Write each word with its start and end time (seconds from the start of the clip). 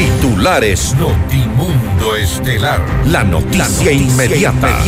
Titulares. 0.00 0.94
Notimundo 0.94 2.16
Estelar. 2.16 2.80
La 3.04 3.22
noticia, 3.22 3.92
inmediata. 3.92 4.80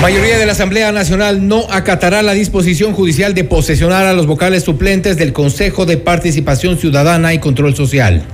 Mayoría 0.00 0.38
de 0.38 0.46
la 0.46 0.52
Asamblea 0.52 0.92
Nacional 0.92 1.46
no 1.46 1.66
acatará 1.70 2.22
la 2.22 2.32
disposición 2.32 2.94
judicial 2.94 3.34
de 3.34 3.44
posesionar 3.44 4.06
a 4.06 4.14
los 4.14 4.26
vocales 4.26 4.62
suplentes 4.62 5.18
del 5.18 5.34
Consejo 5.34 5.84
de 5.84 5.98
Participación 5.98 6.78
Ciudadana 6.78 7.34
y 7.34 7.38
Control 7.38 7.76
Social. 7.76 8.24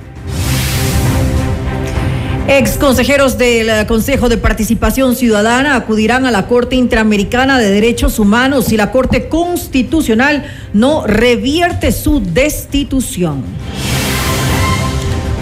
Ex 2.51 2.79
consejeros 2.79 3.37
del 3.37 3.87
Consejo 3.87 4.31
de 4.31 4.39
Participación 4.39 5.15
Ciudadana 5.17 5.77
acudirán 5.77 6.25
a 6.25 6.31
la 6.31 6.47
Corte 6.47 6.77
Interamericana 6.77 7.59
de 7.59 7.71
Derechos 7.71 8.19
Humanos 8.19 8.65
si 8.65 8.79
la 8.79 8.91
Corte 8.91 9.29
Constitucional 9.29 10.47
no 10.73 11.07
revierte 11.07 11.93
su 11.93 12.23
destitución. 12.23 13.45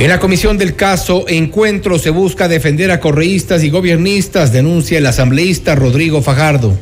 En 0.00 0.08
la 0.08 0.18
comisión 0.18 0.58
del 0.58 0.74
caso 0.74 1.26
Encuentro 1.28 2.00
se 2.00 2.10
busca 2.10 2.48
defender 2.48 2.90
a 2.90 2.98
correístas 2.98 3.62
y 3.62 3.70
gobiernistas, 3.70 4.52
denuncia 4.52 4.98
el 4.98 5.06
asambleísta 5.06 5.76
Rodrigo 5.76 6.22
Fajardo. 6.22 6.76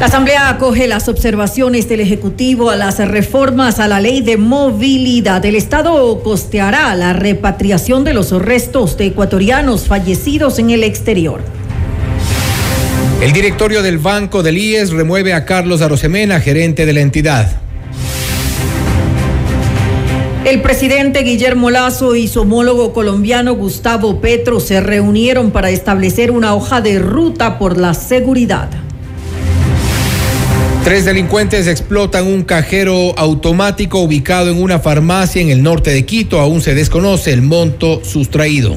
La 0.00 0.06
Asamblea 0.06 0.48
acoge 0.48 0.88
las 0.88 1.08
observaciones 1.08 1.86
del 1.86 2.00
Ejecutivo 2.00 2.70
a 2.70 2.76
las 2.76 3.06
reformas 3.06 3.80
a 3.80 3.86
la 3.86 4.00
ley 4.00 4.22
de 4.22 4.38
movilidad. 4.38 5.44
El 5.44 5.54
Estado 5.54 6.22
costeará 6.22 6.94
la 6.94 7.12
repatriación 7.12 8.02
de 8.02 8.14
los 8.14 8.32
restos 8.32 8.96
de 8.96 9.04
ecuatorianos 9.04 9.86
fallecidos 9.86 10.58
en 10.58 10.70
el 10.70 10.84
exterior. 10.84 11.42
El 13.20 13.34
directorio 13.34 13.82
del 13.82 13.98
Banco 13.98 14.42
del 14.42 14.56
IES 14.56 14.88
remueve 14.92 15.34
a 15.34 15.44
Carlos 15.44 15.82
Arosemena, 15.82 16.40
gerente 16.40 16.86
de 16.86 16.94
la 16.94 17.00
entidad. 17.00 17.60
El 20.46 20.62
presidente 20.62 21.20
Guillermo 21.24 21.70
Lazo 21.70 22.16
y 22.16 22.26
su 22.26 22.40
homólogo 22.40 22.94
colombiano 22.94 23.52
Gustavo 23.52 24.22
Petro 24.22 24.60
se 24.60 24.80
reunieron 24.80 25.50
para 25.50 25.68
establecer 25.68 26.30
una 26.30 26.54
hoja 26.54 26.80
de 26.80 26.98
ruta 27.00 27.58
por 27.58 27.76
la 27.76 27.92
seguridad. 27.92 28.70
Tres 30.90 31.04
delincuentes 31.04 31.68
explotan 31.68 32.26
un 32.26 32.42
cajero 32.42 33.16
automático 33.16 34.00
ubicado 34.00 34.50
en 34.50 34.60
una 34.60 34.80
farmacia 34.80 35.40
en 35.40 35.50
el 35.50 35.62
norte 35.62 35.92
de 35.92 36.04
Quito. 36.04 36.40
Aún 36.40 36.62
se 36.62 36.74
desconoce 36.74 37.32
el 37.32 37.42
monto 37.42 38.04
sustraído. 38.04 38.76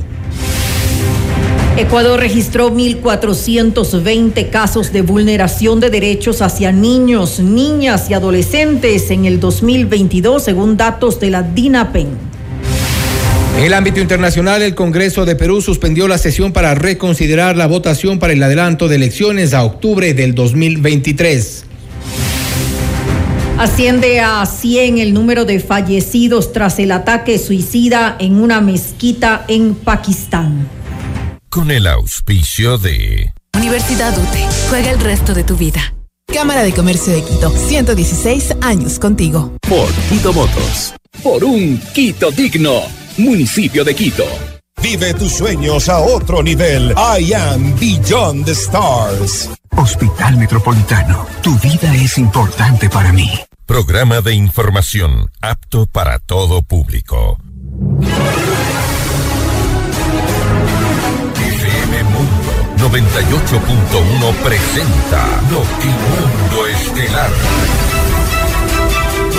Ecuador 1.75 2.19
registró 2.19 2.71
1.420 2.71 4.51
casos 4.51 4.93
de 4.93 5.01
vulneración 5.01 5.79
de 5.79 5.89
derechos 5.89 6.43
hacia 6.43 6.71
niños, 6.71 7.39
niñas 7.39 8.11
y 8.11 8.13
adolescentes 8.13 9.09
en 9.09 9.25
el 9.25 9.39
2022, 9.39 10.43
según 10.43 10.77
datos 10.77 11.19
de 11.19 11.31
la 11.31 11.41
DINAPEN. 11.41 12.09
En 13.57 13.63
el 13.63 13.73
ámbito 13.73 13.99
internacional, 13.99 14.61
el 14.61 14.75
Congreso 14.75 15.25
de 15.25 15.35
Perú 15.35 15.63
suspendió 15.63 16.07
la 16.07 16.19
sesión 16.19 16.53
para 16.53 16.75
reconsiderar 16.75 17.57
la 17.57 17.65
votación 17.65 18.19
para 18.19 18.33
el 18.33 18.43
adelanto 18.43 18.87
de 18.87 18.97
elecciones 18.97 19.55
a 19.55 19.63
octubre 19.63 20.13
del 20.13 20.35
2023. 20.35 21.72
Asciende 23.57 24.19
a 24.19 24.45
100 24.45 24.97
el 24.97 25.13
número 25.13 25.45
de 25.45 25.59
fallecidos 25.59 26.53
tras 26.53 26.79
el 26.79 26.91
ataque 26.91 27.37
suicida 27.37 28.15
en 28.19 28.41
una 28.41 28.61
mezquita 28.61 29.45
en 29.47 29.75
Pakistán 29.75 30.67
con 31.53 31.69
el 31.69 31.85
auspicio 31.85 32.79
de 32.79 33.31
Universidad 33.55 34.17
UTE. 34.17 34.47
Juega 34.69 34.89
el 34.89 34.99
resto 34.99 35.35
de 35.35 35.43
tu 35.43 35.55
vida. 35.55 35.93
Cámara 36.25 36.63
de 36.63 36.73
Comercio 36.73 37.13
de 37.13 37.21
Quito, 37.23 37.51
116 37.51 38.55
años 38.61 38.97
contigo. 38.97 39.55
Por 39.61 39.87
Quito 40.09 40.33
Motos. 40.33 40.95
Por 41.21 41.43
un 41.43 41.79
Quito 41.93 42.31
digno. 42.31 42.81
Municipio 43.19 43.83
de 43.83 43.93
Quito. 43.93 44.25
Vive 44.83 45.13
tus 45.13 45.31
sueños 45.31 45.87
a 45.87 45.99
otro 45.99 46.43
nivel. 46.43 46.93
I 46.97 47.33
am 47.33 47.73
Beyond 47.79 48.45
the 48.45 48.51
Stars. 48.51 49.49
Hospital 49.77 50.35
Metropolitano. 50.35 51.25
Tu 51.41 51.57
vida 51.59 51.95
es 51.95 52.17
importante 52.17 52.89
para 52.89 53.13
mí. 53.13 53.31
Programa 53.65 54.19
de 54.19 54.33
información 54.35 55.31
apto 55.41 55.85
para 55.85 56.19
todo 56.19 56.61
público. 56.63 57.37
98.1 62.77 64.33
presenta 64.43 65.41
Notimundo 65.49 66.67
Estelar. 66.67 67.31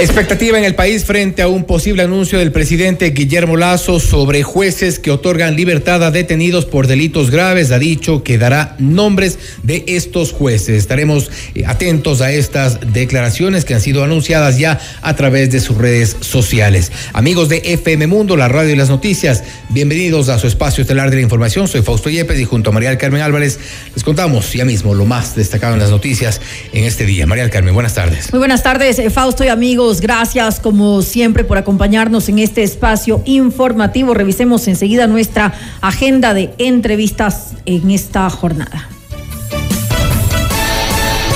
Expectativa 0.00 0.56
en 0.56 0.62
el 0.62 0.76
país 0.76 1.04
frente 1.04 1.42
a 1.42 1.48
un 1.48 1.64
posible 1.64 2.04
anuncio 2.04 2.38
del 2.38 2.52
presidente 2.52 3.10
Guillermo 3.10 3.56
Lazo 3.56 3.98
sobre 3.98 4.44
jueces 4.44 5.00
que 5.00 5.10
otorgan 5.10 5.56
libertad 5.56 6.04
a 6.04 6.12
detenidos 6.12 6.66
por 6.66 6.86
delitos 6.86 7.32
graves. 7.32 7.72
Ha 7.72 7.80
dicho 7.80 8.22
que 8.22 8.38
dará 8.38 8.76
nombres 8.78 9.40
de 9.64 9.82
estos 9.88 10.30
jueces. 10.30 10.78
Estaremos 10.78 11.32
eh, 11.56 11.64
atentos 11.66 12.20
a 12.20 12.30
estas 12.30 12.78
declaraciones 12.92 13.64
que 13.64 13.74
han 13.74 13.80
sido 13.80 14.04
anunciadas 14.04 14.56
ya 14.56 14.78
a 15.02 15.16
través 15.16 15.50
de 15.50 15.58
sus 15.58 15.76
redes 15.76 16.16
sociales. 16.20 16.92
Amigos 17.12 17.48
de 17.48 17.60
FM 17.64 18.06
Mundo, 18.06 18.36
la 18.36 18.46
radio 18.46 18.74
y 18.74 18.76
las 18.76 18.90
noticias, 18.90 19.42
bienvenidos 19.68 20.28
a 20.28 20.38
su 20.38 20.46
espacio 20.46 20.82
estelar 20.82 21.10
de 21.10 21.16
la 21.16 21.22
información. 21.22 21.66
Soy 21.66 21.82
Fausto 21.82 22.08
Yepes 22.08 22.38
y 22.38 22.44
junto 22.44 22.70
a 22.70 22.72
María 22.72 22.96
Carmen 22.98 23.22
Álvarez 23.22 23.58
les 23.96 24.04
contamos 24.04 24.52
ya 24.52 24.64
mismo 24.64 24.94
lo 24.94 25.06
más 25.06 25.34
destacado 25.34 25.74
en 25.74 25.80
las 25.80 25.90
noticias 25.90 26.40
en 26.72 26.84
este 26.84 27.04
día. 27.04 27.26
María 27.26 27.50
Carmen, 27.50 27.74
buenas 27.74 27.94
tardes. 27.94 28.30
Muy 28.30 28.38
buenas 28.38 28.62
tardes, 28.62 29.00
eh, 29.00 29.10
Fausto 29.10 29.42
y 29.42 29.48
amigos 29.48 29.87
gracias 29.96 30.60
como 30.60 31.00
siempre 31.02 31.44
por 31.44 31.56
acompañarnos 31.56 32.28
en 32.28 32.38
este 32.38 32.62
espacio 32.62 33.22
informativo. 33.24 34.12
Revisemos 34.12 34.68
enseguida 34.68 35.06
nuestra 35.06 35.54
agenda 35.80 36.34
de 36.34 36.50
entrevistas 36.58 37.54
en 37.64 37.90
esta 37.90 38.28
jornada. 38.28 38.88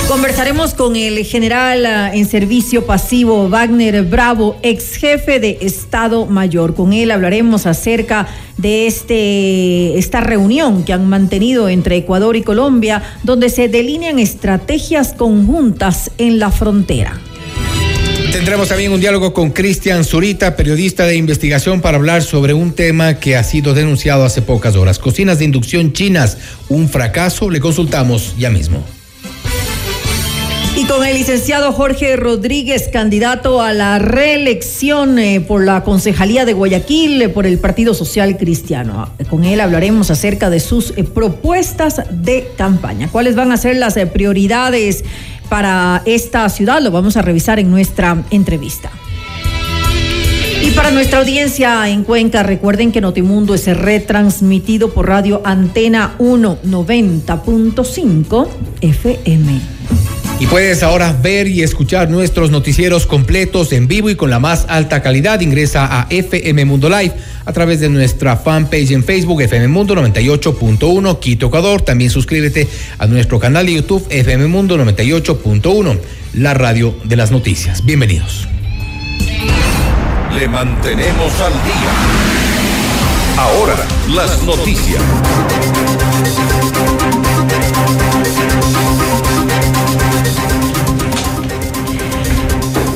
Conversaremos 0.07 0.75
con 0.75 0.95
el 0.95 1.25
general 1.25 1.85
ah, 1.87 2.13
en 2.13 2.27
servicio 2.27 2.85
pasivo 2.85 3.49
Wagner 3.49 4.03
Bravo, 4.03 4.57
ex 4.61 4.95
jefe 4.97 5.39
de 5.39 5.57
Estado 5.61 6.27
Mayor. 6.27 6.75
Con 6.75 6.93
él 6.93 7.09
hablaremos 7.09 7.65
acerca 7.65 8.27
de 8.57 8.85
este, 8.85 9.97
esta 9.97 10.21
reunión 10.21 10.83
que 10.83 10.93
han 10.93 11.09
mantenido 11.09 11.67
entre 11.67 11.97
Ecuador 11.97 12.35
y 12.35 12.43
Colombia, 12.43 13.01
donde 13.23 13.49
se 13.49 13.69
delinean 13.69 14.19
estrategias 14.19 15.13
conjuntas 15.13 16.11
en 16.19 16.37
la 16.37 16.51
frontera. 16.51 17.19
Tendremos 18.33 18.67
también 18.67 18.91
un 18.91 18.99
diálogo 18.99 19.31
con 19.31 19.51
Cristian 19.51 20.03
Zurita, 20.03 20.55
periodista 20.55 21.05
de 21.05 21.15
investigación, 21.15 21.81
para 21.81 21.97
hablar 21.97 22.23
sobre 22.23 22.55
un 22.55 22.73
tema 22.73 23.19
que 23.19 23.35
ha 23.35 23.43
sido 23.43 23.75
denunciado 23.75 24.25
hace 24.25 24.41
pocas 24.41 24.75
horas. 24.75 24.97
Cocinas 24.97 25.37
de 25.37 25.45
inducción 25.45 25.93
chinas, 25.93 26.39
un 26.67 26.89
fracaso. 26.89 27.51
Le 27.51 27.59
consultamos 27.59 28.33
ya 28.35 28.49
mismo. 28.49 28.83
Y 30.75 30.85
con 30.85 31.05
el 31.05 31.15
licenciado 31.15 31.71
Jorge 31.71 32.15
Rodríguez, 32.15 32.89
candidato 32.91 33.61
a 33.61 33.71
la 33.71 33.99
reelección 33.99 35.19
eh, 35.19 35.39
por 35.39 35.63
la 35.63 35.83
Concejalía 35.83 36.45
de 36.45 36.53
Guayaquil 36.53 37.21
eh, 37.21 37.29
por 37.29 37.45
el 37.45 37.59
Partido 37.59 37.93
Social 37.93 38.37
Cristiano. 38.37 39.11
Con 39.29 39.43
él 39.43 39.61
hablaremos 39.61 40.09
acerca 40.09 40.49
de 40.49 40.59
sus 40.59 40.91
eh, 40.97 41.03
propuestas 41.03 42.01
de 42.09 42.49
campaña. 42.57 43.09
¿Cuáles 43.11 43.35
van 43.35 43.51
a 43.51 43.57
ser 43.57 43.75
las 43.75 43.93
prioridades 44.11 45.03
para 45.49 46.01
esta 46.05 46.47
ciudad? 46.49 46.81
Lo 46.81 46.91
vamos 46.91 47.17
a 47.17 47.21
revisar 47.21 47.59
en 47.59 47.69
nuestra 47.71 48.23
entrevista. 48.31 48.89
Y 50.63 50.71
para 50.71 50.89
nuestra 50.91 51.19
audiencia 51.19 51.89
en 51.89 52.03
Cuenca, 52.03 52.41
recuerden 52.43 52.93
que 52.93 53.01
Notimundo 53.01 53.53
es 53.53 53.67
retransmitido 53.67 54.93
por 54.93 55.07
radio 55.07 55.41
Antena 55.43 56.15
190.5 56.19 58.47
FM. 58.81 59.72
Y 60.43 60.45
puedes 60.45 60.83
ahora 60.83 61.13
ver 61.13 61.47
y 61.47 61.63
escuchar 61.63 62.09
nuestros 62.09 62.51
noticieros 62.51 63.07
completos 63.07 63.71
en 63.71 63.87
vivo 63.87 64.09
y 64.09 64.17
con 64.17 64.29
la 64.29 64.39
más 64.39 64.65
alta 64.67 65.01
calidad. 65.01 65.39
Ingresa 65.39 65.85
a 65.85 66.07
FM 66.09 66.65
Mundo 66.65 66.89
Live 66.89 67.13
a 67.45 67.53
través 67.53 67.79
de 67.79 67.87
nuestra 67.87 68.35
fanpage 68.35 68.91
en 68.91 69.05
Facebook, 69.05 69.41
FM 69.41 69.69
Mundo 69.69 69.95
98.1 69.95 71.19
Quito, 71.21 71.45
Ecuador. 71.45 71.81
También 71.83 72.09
suscríbete 72.09 72.67
a 72.97 73.07
nuestro 73.07 73.39
canal 73.39 73.67
de 73.67 73.75
YouTube, 73.75 74.05
FM 74.09 74.47
Mundo 74.47 74.75
98.1, 74.75 75.99
la 76.33 76.53
radio 76.53 76.93
de 77.05 77.15
las 77.15 77.31
noticias. 77.31 77.85
Bienvenidos. 77.85 78.45
Le 80.37 80.47
mantenemos 80.49 81.39
al 81.39 81.53
día. 81.53 81.93
Ahora, 83.37 83.75
las 84.09 84.43
noticias. 84.43 85.01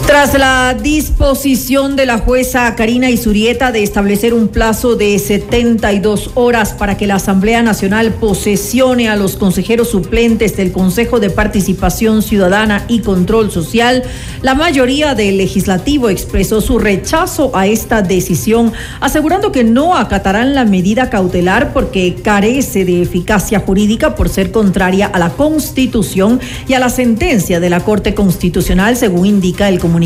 Tras 0.07 0.39
la 0.39 0.73
disposición 0.73 1.97
de 1.97 2.05
la 2.05 2.17
jueza 2.17 2.73
Karina 2.75 3.09
Isurieta 3.09 3.73
de 3.73 3.83
establecer 3.83 4.33
un 4.33 4.47
plazo 4.47 4.95
de 4.95 5.19
72 5.19 6.31
horas 6.35 6.71
para 6.71 6.95
que 6.95 7.07
la 7.07 7.15
Asamblea 7.15 7.61
Nacional 7.61 8.13
posesione 8.13 9.09
a 9.09 9.17
los 9.17 9.35
consejeros 9.35 9.89
suplentes 9.89 10.55
del 10.55 10.71
Consejo 10.71 11.19
de 11.19 11.29
Participación 11.29 12.21
Ciudadana 12.21 12.85
y 12.87 13.01
Control 13.01 13.51
Social, 13.51 14.03
la 14.41 14.55
mayoría 14.55 15.13
del 15.13 15.35
legislativo 15.37 16.07
expresó 16.09 16.61
su 16.61 16.79
rechazo 16.79 17.51
a 17.53 17.67
esta 17.67 18.01
decisión, 18.01 18.71
asegurando 19.01 19.51
que 19.51 19.65
no 19.65 19.97
acatarán 19.97 20.55
la 20.55 20.63
medida 20.63 21.09
cautelar 21.09 21.73
porque 21.73 22.15
carece 22.15 22.85
de 22.85 23.01
eficacia 23.01 23.59
jurídica 23.59 24.15
por 24.15 24.29
ser 24.29 24.51
contraria 24.51 25.07
a 25.07 25.19
la 25.19 25.31
Constitución 25.31 26.39
y 26.65 26.75
a 26.75 26.79
la 26.79 26.89
sentencia 26.89 27.59
de 27.59 27.69
la 27.69 27.81
Corte 27.81 28.15
Constitucional, 28.15 28.95
según 28.95 29.25
indica 29.25 29.67
el 29.67 29.79
comunicado 29.79 29.96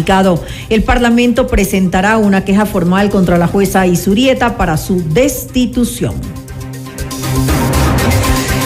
El 0.69 0.83
Parlamento 0.83 1.47
presentará 1.47 2.17
una 2.17 2.45
queja 2.45 2.65
formal 2.65 3.09
contra 3.09 3.37
la 3.37 3.47
jueza 3.47 3.85
Isurieta 3.87 4.57
para 4.57 4.77
su 4.77 5.03
destitución. 5.09 6.15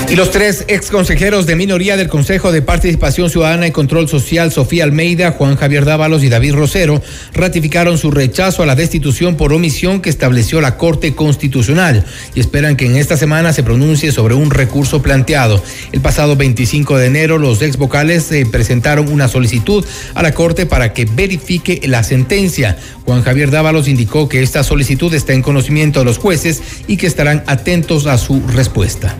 Y 0.07 0.15
los 0.15 0.29
tres 0.29 0.65
ex 0.67 0.91
consejeros 0.91 1.47
de 1.47 1.55
minoría 1.55 1.97
del 1.97 2.09
Consejo 2.09 2.51
de 2.51 2.61
Participación 2.61 3.31
Ciudadana 3.31 3.65
y 3.65 3.71
Control 3.71 4.07
Social, 4.07 4.51
Sofía 4.51 4.83
Almeida, 4.83 5.31
Juan 5.31 5.55
Javier 5.55 5.83
Dávalos 5.83 6.23
y 6.23 6.29
David 6.29 6.53
Rosero, 6.53 7.01
ratificaron 7.33 7.97
su 7.97 8.11
rechazo 8.11 8.61
a 8.61 8.67
la 8.67 8.75
destitución 8.75 9.35
por 9.35 9.51
omisión 9.51 10.01
que 10.01 10.11
estableció 10.11 10.61
la 10.61 10.77
Corte 10.77 11.15
Constitucional 11.15 12.05
y 12.35 12.39
esperan 12.39 12.75
que 12.75 12.85
en 12.85 12.97
esta 12.97 13.17
semana 13.17 13.51
se 13.51 13.63
pronuncie 13.63 14.11
sobre 14.11 14.35
un 14.35 14.51
recurso 14.51 15.01
planteado. 15.01 15.61
El 15.91 16.01
pasado 16.01 16.35
25 16.35 16.99
de 16.99 17.07
enero, 17.07 17.39
los 17.39 17.63
ex 17.63 17.77
vocales 17.77 18.31
eh, 18.31 18.45
presentaron 18.49 19.11
una 19.11 19.27
solicitud 19.27 19.83
a 20.13 20.21
la 20.21 20.33
Corte 20.33 20.67
para 20.67 20.93
que 20.93 21.05
verifique 21.05 21.81
la 21.83 22.03
sentencia. 22.03 22.77
Juan 23.05 23.23
Javier 23.23 23.49
Dávalos 23.49 23.87
indicó 23.87 24.29
que 24.29 24.43
esta 24.43 24.63
solicitud 24.63 25.11
está 25.15 25.33
en 25.33 25.41
conocimiento 25.41 25.99
de 25.99 26.05
los 26.05 26.19
jueces 26.19 26.61
y 26.87 26.97
que 26.97 27.07
estarán 27.07 27.43
atentos 27.47 28.05
a 28.05 28.19
su 28.19 28.45
respuesta 28.47 29.17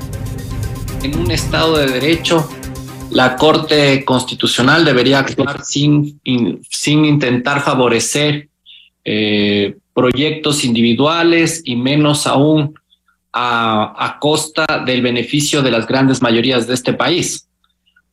en 1.05 1.19
un 1.19 1.31
Estado 1.31 1.77
de 1.77 1.85
Derecho, 1.87 2.49
la 3.11 3.35
Corte 3.35 4.03
Constitucional 4.03 4.83
debería 4.83 5.19
actuar 5.19 5.63
sin, 5.63 6.19
sin 6.69 7.05
intentar 7.05 7.61
favorecer 7.61 8.49
eh, 9.03 9.77
proyectos 9.93 10.65
individuales 10.65 11.61
y 11.63 11.75
menos 11.75 12.25
aún 12.25 12.73
a, 13.31 13.93
a, 14.03 14.19
costa 14.19 14.65
del 14.85 15.01
beneficio 15.01 15.61
de 15.61 15.71
las 15.71 15.85
grandes 15.85 16.21
mayorías 16.21 16.67
de 16.67 16.73
este 16.73 16.93
país. 16.93 17.47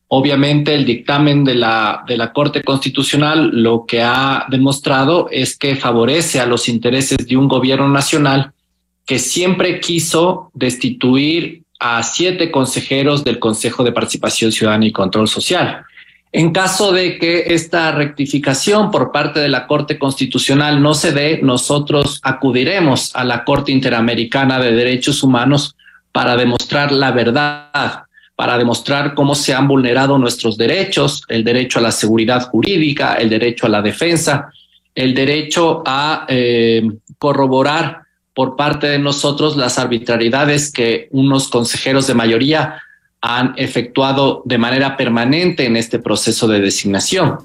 Obviamente 0.07 0.75
el 0.75 0.85
dictamen 0.85 1.43
de 1.43 1.55
la, 1.55 2.03
de 2.07 2.15
la 2.15 2.31
Corte 2.31 2.61
Constitucional 2.61 3.49
lo 3.51 3.85
que 3.87 4.03
ha 4.03 4.45
demostrado 4.49 5.27
es 5.31 5.57
que 5.57 5.75
favorece 5.75 6.39
a 6.39 6.45
los 6.45 6.69
intereses 6.69 7.17
de 7.25 7.37
un 7.37 7.47
gobierno 7.47 7.89
nacional 7.89 8.53
que 9.05 9.17
siempre 9.17 9.79
quiso 9.79 10.51
destituir 10.53 11.62
a 11.85 12.01
siete 12.01 12.49
consejeros 12.49 13.25
del 13.25 13.39
Consejo 13.39 13.83
de 13.83 13.91
Participación 13.91 14.53
Ciudadana 14.53 14.85
y 14.85 14.93
Control 14.93 15.27
Social. 15.27 15.83
En 16.31 16.53
caso 16.53 16.93
de 16.93 17.19
que 17.19 17.53
esta 17.53 17.91
rectificación 17.91 18.89
por 18.89 19.11
parte 19.11 19.41
de 19.41 19.49
la 19.49 19.67
Corte 19.67 19.99
Constitucional 19.99 20.81
no 20.81 20.93
se 20.93 21.11
dé, 21.11 21.41
nosotros 21.43 22.21
acudiremos 22.23 23.13
a 23.17 23.25
la 23.25 23.43
Corte 23.43 23.73
Interamericana 23.73 24.59
de 24.59 24.71
Derechos 24.71 25.23
Humanos 25.23 25.75
para 26.13 26.37
demostrar 26.37 26.93
la 26.93 27.11
verdad, 27.11 28.03
para 28.37 28.57
demostrar 28.57 29.13
cómo 29.13 29.35
se 29.35 29.53
han 29.53 29.67
vulnerado 29.67 30.17
nuestros 30.17 30.57
derechos, 30.57 31.23
el 31.27 31.43
derecho 31.43 31.79
a 31.79 31.81
la 31.81 31.91
seguridad 31.91 32.43
jurídica, 32.43 33.15
el 33.15 33.29
derecho 33.29 33.65
a 33.65 33.69
la 33.69 33.81
defensa, 33.81 34.49
el 34.95 35.13
derecho 35.13 35.83
a 35.85 36.25
eh, 36.29 36.81
corroborar 37.17 38.03
por 38.33 38.55
parte 38.55 38.87
de 38.87 38.99
nosotros 38.99 39.55
las 39.57 39.77
arbitrariedades 39.77 40.71
que 40.71 41.07
unos 41.11 41.47
consejeros 41.47 42.07
de 42.07 42.15
mayoría 42.15 42.81
han 43.21 43.53
efectuado 43.57 44.41
de 44.45 44.57
manera 44.57 44.97
permanente 44.97 45.65
en 45.65 45.77
este 45.77 45.99
proceso 45.99 46.47
de 46.47 46.59
designación. 46.59 47.37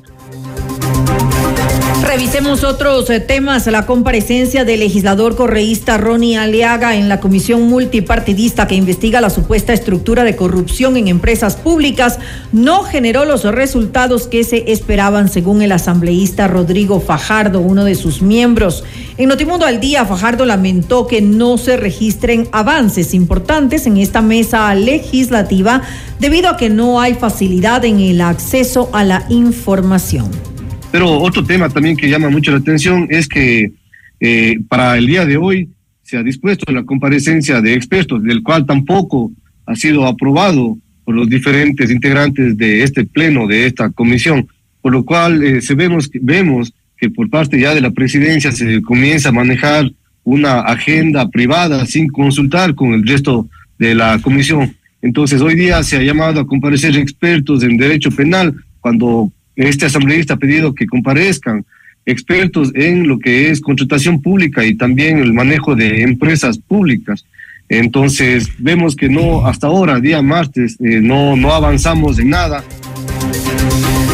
Revisemos 2.03 2.65
otros 2.65 3.11
eh, 3.11 3.21
temas. 3.21 3.67
La 3.67 3.85
comparecencia 3.85 4.65
del 4.65 4.81
legislador 4.81 5.37
correísta 5.37 5.99
Ronnie 5.99 6.39
Aliaga 6.39 6.97
en 6.97 7.09
la 7.09 7.21
comisión 7.21 7.69
multipartidista 7.69 8.67
que 8.67 8.77
investiga 8.77 9.21
la 9.21 9.31
supuesta 9.31 9.73
estructura 9.73 10.25
de 10.25 10.37
corrupción 10.37 10.97
en 10.97 11.09
empresas 11.09 11.57
públicas 11.57 12.19
no 12.53 12.83
generó 12.83 13.25
los 13.25 13.45
resultados 13.45 14.27
que 14.27 14.45
se 14.45 14.71
esperaban, 14.73 15.29
según 15.29 15.61
el 15.61 15.73
asambleísta 15.73 16.49
Rodrigo 16.49 17.01
Fajardo, 17.01 17.61
uno 17.61 17.85
de 17.85 17.95
sus 17.95 18.23
miembros. 18.23 18.85
En 19.17 19.29
Notimundo 19.29 19.67
al 19.67 19.81
Día, 19.81 20.07
Fajardo 20.07 20.47
lamentó 20.47 21.07
que 21.07 21.21
no 21.21 21.59
se 21.59 21.77
registren 21.77 22.49
avances 22.53 23.13
importantes 23.13 23.87
en 23.87 23.99
esta 23.99 24.23
mesa 24.23 24.75
legislativa 24.75 25.83
debido 26.21 26.49
a 26.49 26.57
que 26.57 26.71
no 26.71 27.01
hay 27.01 27.15
facilidad 27.15 27.85
en 27.85 28.01
el 28.01 28.21
acceso 28.21 28.89
a 28.93 29.05
la 29.05 29.27
información. 29.29 30.58
Pero 30.91 31.19
otro 31.19 31.45
tema 31.45 31.69
también 31.69 31.97
que 31.97 32.09
llama 32.09 32.31
mucho 32.31 32.51
la 32.51 32.59
atención 32.59 33.07
es 33.11 33.29
que 33.29 33.73
eh, 34.21 34.59
para 34.69 34.97
el 34.97 35.07
día 35.07 35.27
de 35.27 35.37
hoy 35.37 35.69
se 36.03 36.17
ha 36.17 36.23
dispuesto 36.23 36.73
la 36.73 36.85
comparecencia 36.85 37.61
de 37.61 37.75
expertos, 37.75 38.23
del 38.23 38.43
cual 38.43 38.65
tampoco 38.65 39.31
ha 39.67 39.77
sido 39.77 40.07
aprobado 40.07 40.79
por 41.05 41.15
los 41.15 41.29
diferentes 41.29 41.91
integrantes 41.91 42.57
de 42.57 42.83
este 42.83 43.05
pleno, 43.05 43.47
de 43.47 43.67
esta 43.67 43.91
comisión, 43.91 44.49
por 44.81 44.93
lo 44.93 45.05
cual 45.05 45.43
eh, 45.43 45.61
se 45.61 45.75
vemos, 45.75 46.11
vemos 46.15 46.73
que 46.97 47.11
por 47.11 47.29
parte 47.29 47.61
ya 47.61 47.75
de 47.75 47.81
la 47.81 47.91
presidencia 47.91 48.51
se 48.53 48.81
comienza 48.83 49.29
a 49.29 49.33
manejar 49.33 49.91
una 50.25 50.61
agenda 50.61 51.29
privada 51.29 51.87
sin 51.87 52.09
consultar 52.09 52.75
con 52.75 52.93
el 52.95 53.07
resto 53.07 53.49
de 53.79 53.95
la 53.95 54.19
comisión. 54.21 54.75
Entonces, 55.01 55.41
hoy 55.41 55.55
día 55.55 55.83
se 55.83 55.97
ha 55.97 56.03
llamado 56.03 56.41
a 56.41 56.47
comparecer 56.47 56.97
expertos 56.97 57.63
en 57.63 57.77
derecho 57.77 58.11
penal 58.11 58.55
cuando 58.81 59.33
este 59.67 59.87
asambleísta 59.87 60.35
ha 60.35 60.39
pedido 60.39 60.75
que 60.75 60.87
comparezcan 60.87 61.65
expertos 62.07 62.73
en 62.75 63.07
lo 63.07 63.19
que 63.19 63.51
es 63.51 63.61
contratación 63.61 64.23
pública 64.23 64.65
y 64.65 64.75
también 64.77 65.19
el 65.19 65.35
manejo 65.35 65.75
de 65.75 66.03
empresas 66.03 66.59
públicas. 66.59 67.25
Entonces, 67.69 68.49
vemos 68.59 68.97
que 68.97 69.11
no, 69.11 69.47
hasta 69.47 69.67
ahora, 69.67 70.01
día 70.01 70.23
martes, 70.23 70.79
eh, 70.81 71.01
no, 71.03 71.37
no 71.37 71.53
avanzamos 71.53 72.19
en 72.19 72.31
nada. 72.31 72.65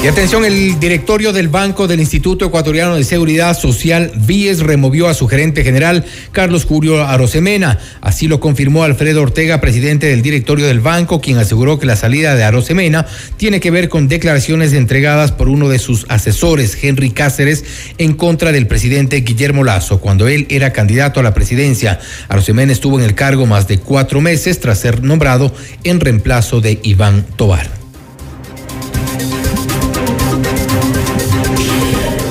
Y 0.04 0.06
atención, 0.06 0.44
el 0.44 0.78
directorio 0.78 1.32
del 1.32 1.48
Banco 1.48 1.88
del 1.88 1.98
Instituto 1.98 2.44
Ecuatoriano 2.44 2.94
de 2.94 3.04
Seguridad 3.04 3.58
Social, 3.58 4.12
BIES, 4.14 4.60
removió 4.60 5.08
a 5.08 5.14
su 5.14 5.26
gerente 5.28 5.64
general, 5.64 6.04
Carlos 6.30 6.66
Julio 6.66 7.02
Arosemena. 7.02 7.78
Así 8.02 8.28
lo 8.28 8.38
confirmó 8.38 8.84
Alfredo 8.84 9.22
Ortega, 9.22 9.62
presidente 9.62 10.08
del 10.08 10.20
directorio 10.20 10.66
del 10.66 10.80
banco, 10.80 11.22
quien 11.22 11.38
aseguró 11.38 11.78
que 11.78 11.86
la 11.86 11.96
salida 11.96 12.34
de 12.34 12.44
Arosemena 12.44 13.06
tiene 13.38 13.60
que 13.60 13.70
ver 13.70 13.88
con 13.88 14.06
declaraciones 14.06 14.74
entregadas 14.74 15.32
por 15.32 15.48
uno 15.48 15.70
de 15.70 15.78
sus 15.78 16.04
asesores, 16.10 16.76
Henry 16.82 17.08
Cáceres, 17.08 17.64
en 17.96 18.12
contra 18.12 18.52
del 18.52 18.66
presidente 18.66 19.22
Guillermo 19.22 19.64
Lazo, 19.64 20.00
cuando 20.00 20.28
él 20.28 20.46
era 20.50 20.70
candidato 20.74 21.20
a 21.20 21.22
la 21.22 21.32
presidencia. 21.32 21.98
Arosemena 22.28 22.72
estuvo 22.72 22.98
en 22.98 23.06
el 23.06 23.14
cargo 23.14 23.46
más 23.46 23.68
de 23.68 23.78
cuatro 23.78 24.20
meses 24.20 24.60
tras 24.60 24.80
ser 24.80 25.02
nombrado 25.02 25.50
en 25.82 25.98
reemplazo 25.98 26.60
de 26.60 26.78
Iván 26.82 27.24
Tobar. 27.36 27.83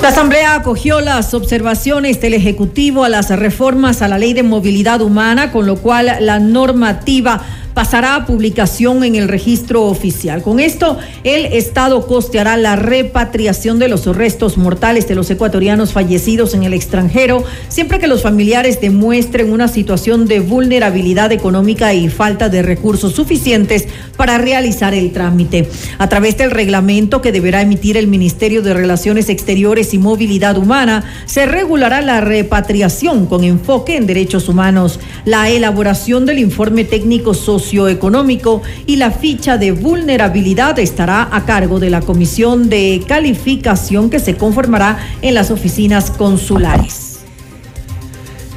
La 0.04 0.10
Asamblea 0.10 0.56
acogió 0.56 1.00
las 1.00 1.34
observaciones 1.34 2.20
del 2.20 2.34
Ejecutivo 2.34 3.06
a 3.06 3.10
las 3.10 3.30
reformas 3.30 4.02
a 4.02 4.10
la 4.10 4.18
Ley 4.18 4.34
de 4.34 4.44
Movilidad 4.44 5.00
Humana, 5.00 5.54
con 5.54 5.66
lo 5.66 5.78
cual 5.78 6.18
la 6.20 6.40
normativa 6.40 7.42
pasará 7.74 8.16
a 8.16 8.26
publicación 8.26 9.04
en 9.04 9.16
el 9.16 9.28
registro 9.28 9.84
oficial. 9.84 10.42
Con 10.42 10.60
esto, 10.60 10.98
el 11.24 11.46
Estado 11.46 12.06
costeará 12.08 12.58
la 12.58 12.76
repatriación 12.76 13.80
de 13.80 13.88
los 13.88 14.06
restos 14.06 14.58
mortales 14.58 15.08
de 15.08 15.16
los 15.16 15.30
ecuatorianos 15.30 15.94
fallecidos 15.94 16.54
en 16.54 16.64
el 16.64 16.74
extranjero, 16.74 17.44
siempre 17.70 18.00
que 18.00 18.08
los 18.08 18.22
familiares 18.22 18.82
demuestren 18.82 19.52
una 19.52 19.68
situación 19.68 20.28
de 20.28 20.40
vulnerabilidad 20.40 21.32
económica 21.32 21.94
y 21.94 22.10
falta 22.10 22.50
de 22.50 22.62
recursos 22.62 23.14
suficientes 23.14 23.88
para 24.18 24.38
realizar 24.38 24.94
el 24.94 25.12
trámite. 25.12 25.70
A 25.98 26.10
través 26.10 26.38
del 26.38 26.52
reglamento 26.52 27.22
que 27.22 27.32
deberá 27.32 27.62
emitir 27.62 27.98
el 27.98 28.08
Ministerio 28.08 28.62
de 28.62 28.74
Relaciones 28.74 29.30
Exteriores 29.30 29.94
y 29.94 29.98
Movilidad 29.98 30.58
Humana, 30.58 31.04
se 31.26 31.46
regulará 31.46 32.02
la 32.02 32.22
repatriación 32.22 33.26
con 33.26 33.44
enfoque 33.44 33.98
en 33.98 34.08
derechos 34.08 34.50
humanos, 34.50 35.00
la 35.26 35.50
elaboración 35.50 36.26
del 36.26 36.40
informe 36.40 36.84
técnico 36.84 37.34
socioeconómico 37.64 38.62
y 38.86 38.98
la 38.98 39.12
ficha 39.12 39.58
de 39.58 39.72
vulnerabilidad 39.72 40.78
estará 40.80 41.30
a 41.32 41.46
cargo 41.46 41.80
de 41.80 41.90
la 41.90 42.02
Comisión 42.02 42.70
de 42.70 43.04
Calificación 43.08 44.10
que 44.10 44.20
se 44.20 44.36
conformará 44.36 45.00
en 45.22 45.34
las 45.34 45.50
oficinas 45.50 46.12
consulares. 46.12 47.03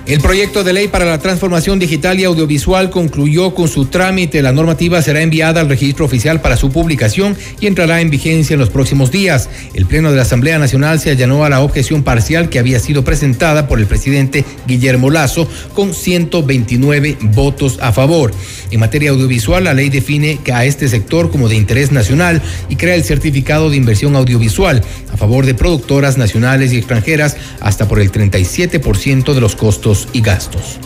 El 0.07 0.21
proyecto 0.21 0.63
de 0.63 0.73
ley 0.73 0.87
para 0.87 1.05
la 1.05 1.19
transformación 1.19 1.81
digital 1.81 2.21
y 2.21 2.23
audiovisual 2.23 2.91
concluyó 2.91 3.55
con 3.55 3.67
su 3.67 3.87
trámite. 3.87 4.41
La 4.41 4.53
normativa 4.53 5.03
será 5.03 5.21
enviada 5.21 5.61
al 5.61 5.69
registro 5.69 6.05
oficial 6.05 6.41
para 6.41 6.57
su 6.57 6.71
publicación 6.71 7.37
y 7.59 7.67
entrará 7.67 8.01
en 8.01 8.09
vigencia 8.09 8.55
en 8.55 8.61
los 8.61 8.71
próximos 8.71 9.11
días. 9.11 9.51
El 9.75 9.87
Pleno 9.87 10.11
de 10.11 10.17
la 10.17 10.23
Asamblea 10.23 10.61
Nacional 10.61 11.01
se 11.01 11.11
allanó 11.11 11.45
a 11.45 11.51
la 11.51 11.61
objeción 11.61 12.05
parcial 12.05 12.51
que 12.51 12.61
había 12.61 12.79
sido 12.79 13.03
presentada 13.03 13.67
por 13.67 13.81
el 13.81 13.87
presidente 13.87 14.45
Guillermo 14.69 15.11
Lazo 15.11 15.49
con 15.75 15.93
129 15.93 17.19
votos 17.23 17.79
a 17.83 17.91
favor. 17.91 18.31
En 18.71 18.79
materia 18.79 19.11
audiovisual, 19.11 19.65
la 19.65 19.75
ley 19.75 19.89
define 19.89 20.39
que 20.45 20.53
a 20.53 20.65
este 20.65 20.87
sector 20.87 21.33
como 21.33 21.49
de 21.49 21.57
interés 21.57 21.91
nacional 21.91 22.43
y 22.69 22.77
crea 22.77 22.95
el 22.95 23.03
certificado 23.03 23.71
de 23.71 23.77
inversión 23.77 24.15
audiovisual 24.15 24.85
a 25.13 25.17
favor 25.17 25.47
de 25.47 25.55
productoras 25.55 26.17
nacionales 26.17 26.73
y 26.73 26.77
extranjeras 26.77 27.37
hasta 27.59 27.89
por 27.89 27.99
el 27.99 28.13
37% 28.13 29.35
de 29.35 29.41
los 29.41 29.57
costos 29.57 29.96
y 30.13 30.21
gastos. 30.21 30.79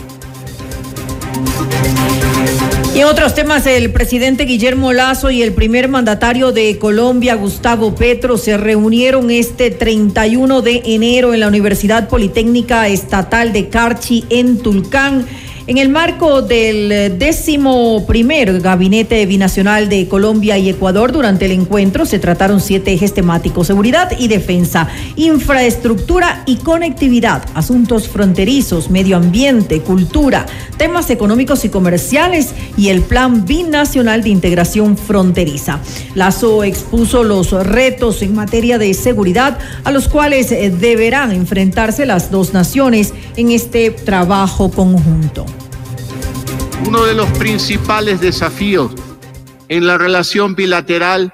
Y 2.94 3.00
en 3.00 3.06
otros 3.06 3.34
temas, 3.34 3.66
el 3.66 3.92
presidente 3.92 4.44
Guillermo 4.44 4.92
Lazo 4.92 5.30
y 5.30 5.42
el 5.42 5.52
primer 5.52 5.88
mandatario 5.88 6.50
de 6.50 6.76
Colombia, 6.78 7.36
Gustavo 7.36 7.94
Petro, 7.94 8.36
se 8.36 8.56
reunieron 8.56 9.30
este 9.30 9.70
31 9.70 10.60
de 10.60 10.82
enero 10.84 11.32
en 11.32 11.40
la 11.40 11.48
Universidad 11.48 12.08
Politécnica 12.08 12.88
Estatal 12.88 13.52
de 13.52 13.68
Carchi, 13.68 14.24
en 14.28 14.58
Tulcán 14.58 15.24
en 15.70 15.78
el 15.78 15.88
marco 15.88 16.42
del 16.42 17.16
décimo 17.16 18.04
primer 18.04 18.60
Gabinete 18.60 19.24
Binacional 19.24 19.88
de 19.88 20.08
Colombia 20.08 20.58
y 20.58 20.68
Ecuador, 20.68 21.12
durante 21.12 21.44
el 21.44 21.52
encuentro 21.52 22.06
se 22.06 22.18
trataron 22.18 22.60
siete 22.60 22.92
ejes 22.92 23.14
temáticos, 23.14 23.68
seguridad 23.68 24.10
y 24.18 24.26
defensa, 24.26 24.88
infraestructura 25.14 26.42
y 26.44 26.56
conectividad, 26.56 27.44
asuntos 27.54 28.08
fronterizos, 28.08 28.90
medio 28.90 29.16
ambiente, 29.16 29.80
cultura, 29.80 30.44
temas 30.76 31.08
económicos 31.08 31.64
y 31.64 31.68
comerciales 31.68 32.52
y 32.76 32.88
el 32.88 33.02
Plan 33.02 33.46
Binacional 33.46 34.24
de 34.24 34.30
Integración 34.30 34.98
Fronteriza. 34.98 35.78
Lazo 36.16 36.64
expuso 36.64 37.22
los 37.22 37.52
retos 37.52 38.22
en 38.22 38.34
materia 38.34 38.76
de 38.76 38.92
seguridad 38.92 39.56
a 39.84 39.92
los 39.92 40.08
cuales 40.08 40.50
eh, 40.50 40.70
deberán 40.70 41.30
enfrentarse 41.30 42.06
las 42.06 42.32
dos 42.32 42.52
naciones 42.54 43.14
en 43.36 43.52
este 43.52 43.92
trabajo 43.92 44.72
conjunto. 44.72 45.46
Uno 46.86 47.04
de 47.04 47.14
los 47.14 47.28
principales 47.38 48.20
desafíos 48.20 48.92
en 49.68 49.86
la 49.86 49.98
relación 49.98 50.54
bilateral 50.54 51.32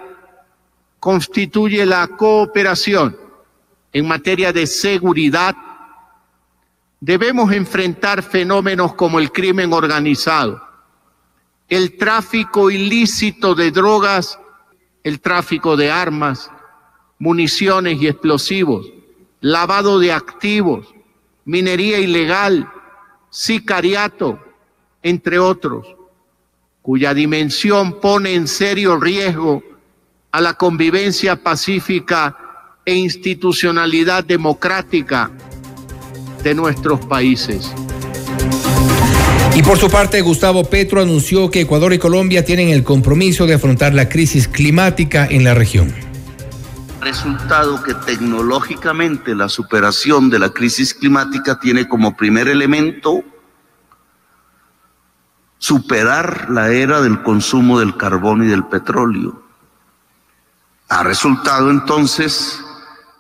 constituye 0.99 1.87
la 1.87 2.09
cooperación 2.09 3.17
en 3.93 4.09
materia 4.09 4.53
de 4.53 4.67
seguridad. 4.67 5.57
Debemos 7.01 7.53
enfrentar 7.53 8.23
fenómenos 8.23 8.95
como 8.95 9.21
el 9.21 9.31
crimen 9.31 9.73
organizado, 9.73 10.61
el 11.69 11.97
tráfico 11.97 12.71
ilícito 12.71 13.55
de 13.55 13.71
drogas, 13.71 14.39
el 15.05 15.21
tráfico 15.21 15.77
de 15.77 15.91
armas, 15.91 16.51
municiones 17.19 18.03
y 18.03 18.09
explosivos, 18.09 18.93
lavado 19.41 20.01
de 20.01 20.13
activos, 20.13 20.93
minería 21.45 21.99
ilegal, 21.99 22.69
sicariato, 23.31 24.41
entre 25.07 25.39
otros, 25.39 25.87
cuya 26.83 27.15
dimensión 27.15 28.01
pone 28.01 28.35
en 28.35 28.49
serio 28.49 28.99
riesgo 28.99 29.63
a 30.33 30.41
la 30.41 30.55
convivencia 30.55 31.37
pacífica 31.37 32.37
e 32.85 32.95
institucionalidad 32.95 34.25
democrática 34.25 35.31
de 36.43 36.55
nuestros 36.55 37.07
países. 37.07 37.73
Y 39.55 39.63
por 39.63 39.79
su 39.79 39.89
parte, 39.89 40.21
Gustavo 40.23 40.65
Petro 40.65 41.01
anunció 41.01 41.53
que 41.53 41.61
Ecuador 41.61 41.93
y 41.93 41.99
Colombia 41.99 42.45
tienen 42.45 42.71
el 42.71 42.83
compromiso 42.83 43.47
de 43.47 43.55
afrontar 43.55 43.95
la 43.95 44.09
crisis 44.09 44.49
climática 44.49 45.25
en 45.31 45.45
la 45.45 45.55
región. 45.55 45.95
Resultado 47.01 47.81
que 47.85 47.95
tecnológicamente 47.95 49.37
la 49.37 49.49
superación 49.49 50.31
de 50.31 50.41
la 50.41 50.49
crisis 50.49 50.95
climática 50.95 51.61
tiene 51.61 51.87
como 51.87 52.17
primer 52.17 52.49
elemento 52.49 53.23
superar 55.59 56.51
la 56.51 56.71
era 56.71 57.01
del 57.01 57.23
consumo 57.23 57.79
del 57.79 57.97
carbón 57.97 58.45
y 58.45 58.47
del 58.47 58.65
petróleo. 58.65 59.43
Ha 60.89 61.03
resultado 61.03 61.71
entonces 61.71 62.63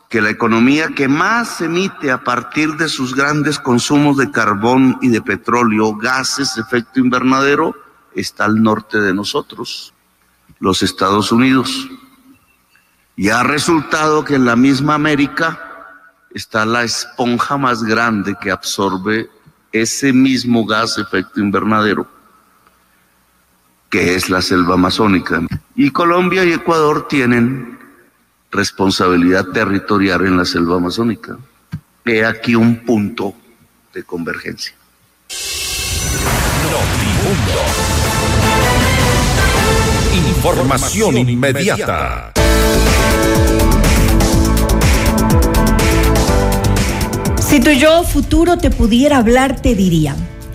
que 0.09 0.21
la 0.21 0.31
economía 0.31 0.88
que 0.95 1.09
más 1.09 1.61
emite 1.61 2.12
a 2.12 2.23
partir 2.23 2.76
de 2.76 2.88
sus 2.88 3.14
grandes 3.14 3.59
consumos 3.59 4.16
de 4.16 4.31
carbón 4.31 4.99
y 5.02 5.09
de 5.09 5.21
petróleo, 5.21 5.97
gases 5.97 6.57
efecto 6.59 7.00
invernadero, 7.00 7.75
está 8.14 8.45
al 8.45 8.62
norte 8.62 9.00
de 9.00 9.12
nosotros, 9.12 9.93
los 10.61 10.83
Estados 10.83 11.33
Unidos. 11.33 11.88
Y 13.16 13.31
ha 13.31 13.43
resultado 13.43 14.25
que 14.25 14.37
en 14.37 14.45
la 14.45 14.55
misma 14.55 14.95
América 14.95 15.59
está 16.31 16.64
la 16.64 16.85
esponja 16.85 17.57
más 17.57 17.83
grande 17.83 18.37
que 18.40 18.50
absorbe 18.50 19.28
ese 19.73 20.12
mismo 20.12 20.64
gas 20.64 20.99
efecto 20.99 21.40
invernadero 21.40 22.15
que 23.96 24.14
es 24.14 24.28
la 24.28 24.42
selva 24.42 24.74
amazónica. 24.74 25.40
Y 25.74 25.90
Colombia 25.90 26.44
y 26.44 26.52
Ecuador 26.52 27.08
tienen 27.08 27.78
responsabilidad 28.50 29.46
territorial 29.46 30.26
en 30.26 30.36
la 30.36 30.44
selva 30.44 30.76
amazónica. 30.76 31.38
He 32.04 32.22
aquí 32.22 32.54
un 32.54 32.84
punto 32.84 33.32
de 33.94 34.02
convergencia. 34.02 34.74
Información 40.28 41.16
inmediata. 41.16 42.34
Si 47.38 47.60
tu 47.60 47.70
yo 47.70 48.04
futuro 48.04 48.58
te 48.58 48.70
pudiera 48.70 49.16
hablar, 49.16 49.62
te 49.62 49.74
diría 49.74 50.14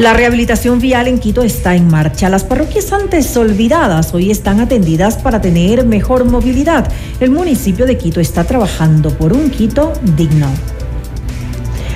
La 0.00 0.14
rehabilitación 0.14 0.80
vial 0.80 1.08
en 1.08 1.18
Quito 1.18 1.42
está 1.42 1.76
en 1.76 1.86
marcha. 1.86 2.30
Las 2.30 2.42
parroquias 2.42 2.90
antes 2.90 3.36
olvidadas 3.36 4.14
hoy 4.14 4.30
están 4.30 4.58
atendidas 4.58 5.18
para 5.18 5.42
tener 5.42 5.84
mejor 5.84 6.24
movilidad. 6.24 6.90
El 7.20 7.32
municipio 7.32 7.84
de 7.84 7.98
Quito 7.98 8.18
está 8.18 8.44
trabajando 8.44 9.10
por 9.10 9.34
un 9.34 9.50
Quito 9.50 9.92
digno. 10.16 10.48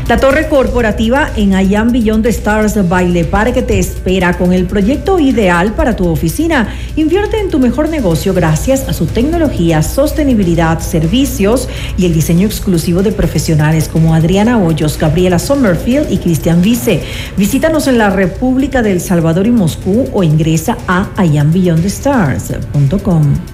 La 0.09 0.19
torre 0.19 0.49
corporativa 0.49 1.31
en 1.35 1.55
Ayam 1.55 1.91
Beyond 1.91 2.27
Stars 2.27 2.89
Baile 2.91 3.25
Parque 3.25 3.63
te 3.63 3.79
espera 3.79 4.37
con 4.37 4.53
el 4.53 4.67
proyecto 4.67 5.19
ideal 5.19 5.73
para 5.73 5.97
tu 5.97 6.07
oficina. 6.09 6.69
Invierte 6.95 7.41
en 7.41 7.49
tu 7.49 7.59
mejor 7.59 7.89
negocio 7.89 8.35
gracias 8.35 8.87
a 8.87 8.93
su 8.93 9.07
tecnología, 9.07 9.83
sostenibilidad, 9.83 10.81
servicios 10.81 11.71
y 11.97 12.05
el 12.05 12.13
diseño 12.13 12.47
exclusivo 12.47 13.03
de 13.03 13.13
profesionales 13.13 13.89
como 13.89 14.15
Adriana 14.15 14.59
Hoyos, 14.59 14.99
Gabriela 14.99 15.39
Sommerfield 15.39 16.13
y 16.13 16.19
Cristian 16.19 16.61
Vice. 16.61 17.03
Visítanos 17.39 17.87
en 17.87 17.97
la 17.97 18.11
República 18.11 18.83
del 18.83 19.01
Salvador 19.01 19.47
y 19.47 19.53
Moscú 19.53 20.05
o 20.13 20.23
ingresa 20.23 20.77
a 20.87 21.09
ayambeyondthestars.com. 21.17 23.54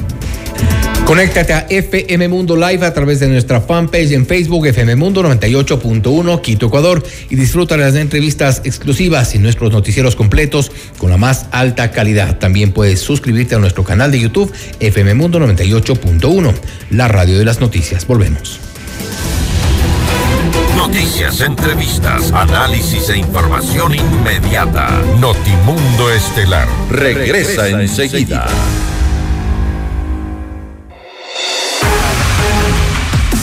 Conéctate 1.11 1.51
a 1.51 1.65
FM 1.69 2.29
Mundo 2.29 2.55
Live 2.55 2.85
a 2.85 2.93
través 2.93 3.19
de 3.19 3.27
nuestra 3.27 3.59
fanpage 3.59 4.13
en 4.13 4.25
Facebook 4.25 4.67
FM 4.67 4.95
Mundo 4.95 5.21
98.1 5.21 6.39
Quito, 6.39 6.67
Ecuador 6.67 7.03
y 7.29 7.35
disfruta 7.35 7.75
de 7.75 7.83
las 7.83 7.95
entrevistas 7.95 8.61
exclusivas 8.63 9.35
y 9.35 9.39
nuestros 9.39 9.73
noticieros 9.73 10.15
completos 10.15 10.71
con 10.97 11.09
la 11.09 11.17
más 11.17 11.47
alta 11.51 11.91
calidad. 11.91 12.39
También 12.39 12.71
puedes 12.71 13.01
suscribirte 13.01 13.55
a 13.55 13.59
nuestro 13.59 13.83
canal 13.83 14.09
de 14.09 14.21
YouTube 14.21 14.53
FM 14.79 15.15
Mundo 15.15 15.37
98.1, 15.39 16.53
la 16.91 17.09
radio 17.09 17.37
de 17.37 17.43
las 17.43 17.59
noticias. 17.59 18.07
Volvemos. 18.07 18.61
Noticias, 20.77 21.41
entrevistas, 21.41 22.31
análisis 22.31 23.09
e 23.09 23.17
información 23.17 23.95
inmediata. 23.95 25.03
Notimundo 25.19 26.09
Estelar 26.09 26.69
regresa, 26.89 27.67
enseguida. 27.67 28.47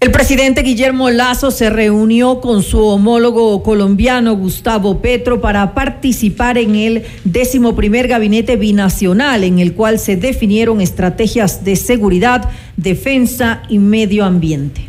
El 0.00 0.12
presidente 0.12 0.62
Guillermo 0.62 1.10
Lazo 1.10 1.50
se 1.50 1.70
reunió 1.70 2.40
con 2.40 2.62
su 2.62 2.80
homólogo 2.86 3.64
colombiano 3.64 4.36
Gustavo 4.36 5.00
Petro 5.00 5.40
para 5.40 5.74
participar 5.74 6.56
en 6.56 6.76
el 6.76 7.04
décimo 7.24 7.74
primer 7.74 8.06
gabinete 8.06 8.54
binacional 8.54 9.42
en 9.42 9.58
el 9.58 9.74
cual 9.74 9.98
se 9.98 10.14
definieron 10.14 10.80
estrategias 10.80 11.64
de 11.64 11.74
seguridad, 11.74 12.48
defensa 12.76 13.64
y 13.68 13.80
medio 13.80 14.24
ambiente. 14.24 14.88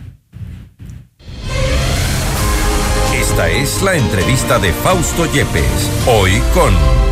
Esta 3.19 3.49
es 3.49 3.81
la 3.81 3.95
entrevista 3.95 4.59
de 4.59 4.71
Fausto 4.73 5.25
Yepes, 5.33 5.89
hoy 6.05 6.33
con... 6.53 7.08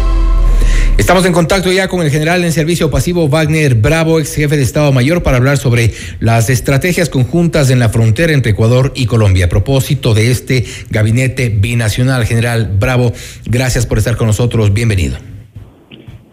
Estamos 0.98 1.28
en 1.28 1.32
contacto 1.32 1.72
ya 1.72 1.88
con 1.88 2.02
el 2.02 2.10
general 2.10 2.44
en 2.44 2.52
servicio 2.52 2.90
pasivo 2.90 3.30
Wagner 3.30 3.76
Bravo, 3.76 4.20
ex 4.20 4.36
jefe 4.36 4.58
de 4.58 4.64
Estado 4.64 4.92
Mayor, 4.92 5.22
para 5.22 5.38
hablar 5.38 5.58
sobre 5.58 5.92
las 6.20 6.50
estrategias 6.50 7.10
conjuntas 7.10 7.70
en 7.70 7.78
la 7.80 7.90
frontera 7.90 8.34
entre 8.34 8.54
Ecuador 8.54 8.92
y 8.96 9.06
Colombia. 9.06 9.46
A 9.46 9.50
propósito 9.50 10.16
de 10.16 10.32
este 10.32 10.66
gabinete 10.90 11.50
binacional, 11.50 12.26
general 12.26 12.72
Bravo, 12.80 13.14
gracias 13.46 13.86
por 13.86 14.00
estar 14.00 14.18
con 14.18 14.26
nosotros. 14.26 14.74
Bienvenido. 14.74 15.18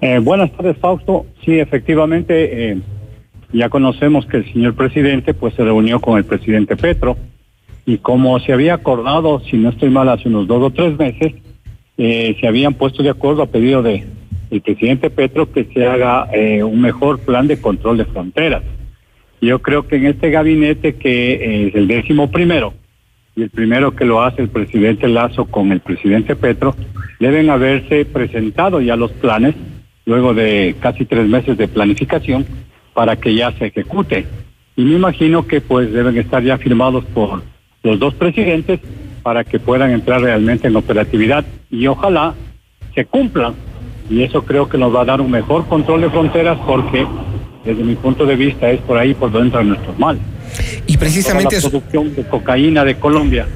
Eh, 0.00 0.18
buenas 0.18 0.50
tardes, 0.52 0.78
Fausto. 0.78 1.26
Sí, 1.44 1.58
efectivamente, 1.58 2.70
eh, 2.70 2.78
ya 3.52 3.68
conocemos 3.68 4.24
que 4.26 4.38
el 4.38 4.52
señor 4.52 4.74
presidente 4.74 5.34
pues 5.34 5.54
se 5.54 5.62
reunió 5.62 6.00
con 6.00 6.16
el 6.16 6.24
presidente 6.24 6.74
Petro 6.74 7.18
y 7.84 7.98
como 7.98 8.40
se 8.40 8.54
había 8.54 8.74
acordado, 8.74 9.40
si 9.40 9.58
no 9.58 9.68
estoy 9.68 9.90
mal, 9.90 10.08
hace 10.08 10.28
unos 10.28 10.46
dos 10.46 10.62
o 10.62 10.70
tres 10.70 10.98
meses, 10.98 11.34
eh, 11.98 12.34
se 12.40 12.48
habían 12.48 12.74
puesto 12.74 13.02
de 13.02 13.10
acuerdo 13.10 13.42
a 13.42 13.46
pedido 13.46 13.82
de 13.82 14.04
el 14.54 14.62
presidente 14.62 15.10
Petro 15.10 15.50
que 15.50 15.64
se 15.64 15.86
haga 15.86 16.28
eh, 16.32 16.62
un 16.62 16.80
mejor 16.80 17.18
plan 17.20 17.46
de 17.46 17.60
control 17.60 17.98
de 17.98 18.04
fronteras. 18.04 18.62
Yo 19.40 19.60
creo 19.60 19.86
que 19.86 19.96
en 19.96 20.06
este 20.06 20.30
gabinete 20.30 20.94
que 20.94 21.68
es 21.68 21.74
el 21.74 21.86
décimo 21.88 22.30
primero 22.30 22.72
y 23.36 23.42
el 23.42 23.50
primero 23.50 23.94
que 23.94 24.04
lo 24.04 24.22
hace 24.22 24.42
el 24.42 24.48
presidente 24.48 25.08
Lazo 25.08 25.46
con 25.46 25.72
el 25.72 25.80
presidente 25.80 26.36
Petro, 26.36 26.74
deben 27.18 27.50
haberse 27.50 28.04
presentado 28.04 28.80
ya 28.80 28.96
los 28.96 29.10
planes 29.12 29.54
luego 30.06 30.34
de 30.34 30.76
casi 30.80 31.04
tres 31.04 31.26
meses 31.26 31.56
de 31.56 31.68
planificación 31.68 32.46
para 32.92 33.16
que 33.16 33.34
ya 33.34 33.52
se 33.52 33.66
ejecute. 33.66 34.26
Y 34.76 34.84
me 34.84 34.94
imagino 34.94 35.46
que 35.46 35.60
pues 35.60 35.92
deben 35.92 36.16
estar 36.16 36.42
ya 36.42 36.58
firmados 36.58 37.04
por 37.06 37.42
los 37.82 37.98
dos 37.98 38.14
presidentes 38.14 38.80
para 39.22 39.44
que 39.44 39.58
puedan 39.58 39.90
entrar 39.90 40.20
realmente 40.20 40.68
en 40.68 40.76
operatividad 40.76 41.44
y 41.70 41.86
ojalá 41.86 42.34
se 42.94 43.04
cumplan. 43.04 43.54
Y 44.10 44.22
eso 44.22 44.42
creo 44.44 44.68
que 44.68 44.76
nos 44.76 44.94
va 44.94 45.02
a 45.02 45.04
dar 45.04 45.20
un 45.20 45.30
mejor 45.30 45.66
control 45.66 46.02
de 46.02 46.10
fronteras 46.10 46.58
porque 46.66 47.06
desde 47.64 47.82
mi 47.82 47.94
punto 47.94 48.26
de 48.26 48.36
vista 48.36 48.70
es 48.70 48.80
por 48.82 48.98
ahí 48.98 49.14
por 49.14 49.30
donde 49.30 49.46
entran 49.46 49.68
nuestros 49.68 49.98
males. 49.98 50.22
Y 50.86 50.96
precisamente... 50.96 51.56
Toda 51.56 51.62
la 51.62 51.70
producción 51.70 52.14
de 52.14 52.28
cocaína 52.28 52.84
de 52.84 52.96
Colombia 52.96 53.46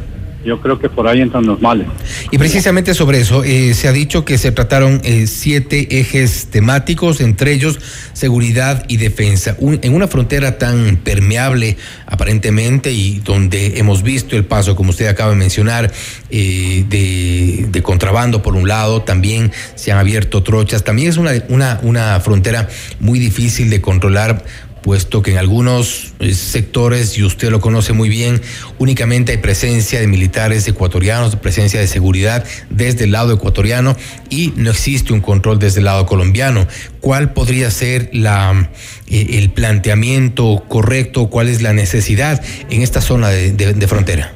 yo 0.44 0.60
creo 0.60 0.78
que 0.78 0.88
por 0.88 1.08
ahí 1.08 1.20
entran 1.20 1.46
los 1.46 1.60
males. 1.60 1.86
Y 2.30 2.38
precisamente 2.38 2.94
sobre 2.94 3.20
eso, 3.20 3.44
eh, 3.44 3.74
se 3.74 3.88
ha 3.88 3.92
dicho 3.92 4.24
que 4.24 4.38
se 4.38 4.52
trataron 4.52 5.00
eh, 5.04 5.26
siete 5.26 5.98
ejes 6.00 6.48
temáticos, 6.50 7.20
entre 7.20 7.52
ellos 7.52 7.78
seguridad 8.12 8.84
y 8.88 8.96
defensa. 8.96 9.56
en 9.60 9.94
una 9.94 10.08
frontera 10.08 10.58
tan 10.58 10.96
permeable 10.96 11.76
aparentemente 12.06 12.92
y 12.92 13.20
donde 13.20 13.78
hemos 13.78 14.02
visto 14.02 14.36
el 14.36 14.44
paso, 14.44 14.76
como 14.76 14.90
usted 14.90 15.06
acaba 15.06 15.30
de 15.30 15.36
mencionar, 15.36 15.92
eh, 16.30 16.84
de, 16.88 17.66
de, 17.70 17.82
contrabando 17.82 18.42
por 18.42 18.54
un 18.54 18.68
lado, 18.68 19.02
también 19.02 19.52
se 19.74 19.92
han 19.92 19.98
abierto 19.98 20.42
trochas, 20.42 20.84
también 20.84 21.08
es 21.08 21.16
una, 21.16 21.32
una, 21.48 21.80
una 21.82 22.20
frontera 22.20 22.68
muy 23.00 23.18
difícil 23.18 23.70
de 23.70 23.80
controlar 23.80 24.44
puesto 24.88 25.20
que 25.20 25.32
en 25.32 25.36
algunos 25.36 26.14
eh, 26.18 26.32
sectores, 26.32 27.18
y 27.18 27.22
usted 27.22 27.50
lo 27.50 27.60
conoce 27.60 27.92
muy 27.92 28.08
bien, 28.08 28.40
únicamente 28.78 29.32
hay 29.32 29.36
presencia 29.36 30.00
de 30.00 30.06
militares 30.06 30.66
ecuatorianos, 30.66 31.36
presencia 31.36 31.78
de 31.78 31.86
seguridad 31.86 32.42
desde 32.70 33.04
el 33.04 33.12
lado 33.12 33.34
ecuatoriano 33.34 33.96
y 34.30 34.54
no 34.56 34.70
existe 34.70 35.12
un 35.12 35.20
control 35.20 35.58
desde 35.58 35.80
el 35.80 35.84
lado 35.84 36.06
colombiano. 36.06 36.66
¿Cuál 37.02 37.34
podría 37.34 37.70
ser 37.70 38.08
la, 38.14 38.70
eh, 39.10 39.26
el 39.32 39.50
planteamiento 39.50 40.64
correcto? 40.68 41.28
¿Cuál 41.28 41.48
es 41.48 41.60
la 41.60 41.74
necesidad 41.74 42.42
en 42.70 42.80
esta 42.80 43.02
zona 43.02 43.28
de, 43.28 43.86
frontera? 43.86 44.32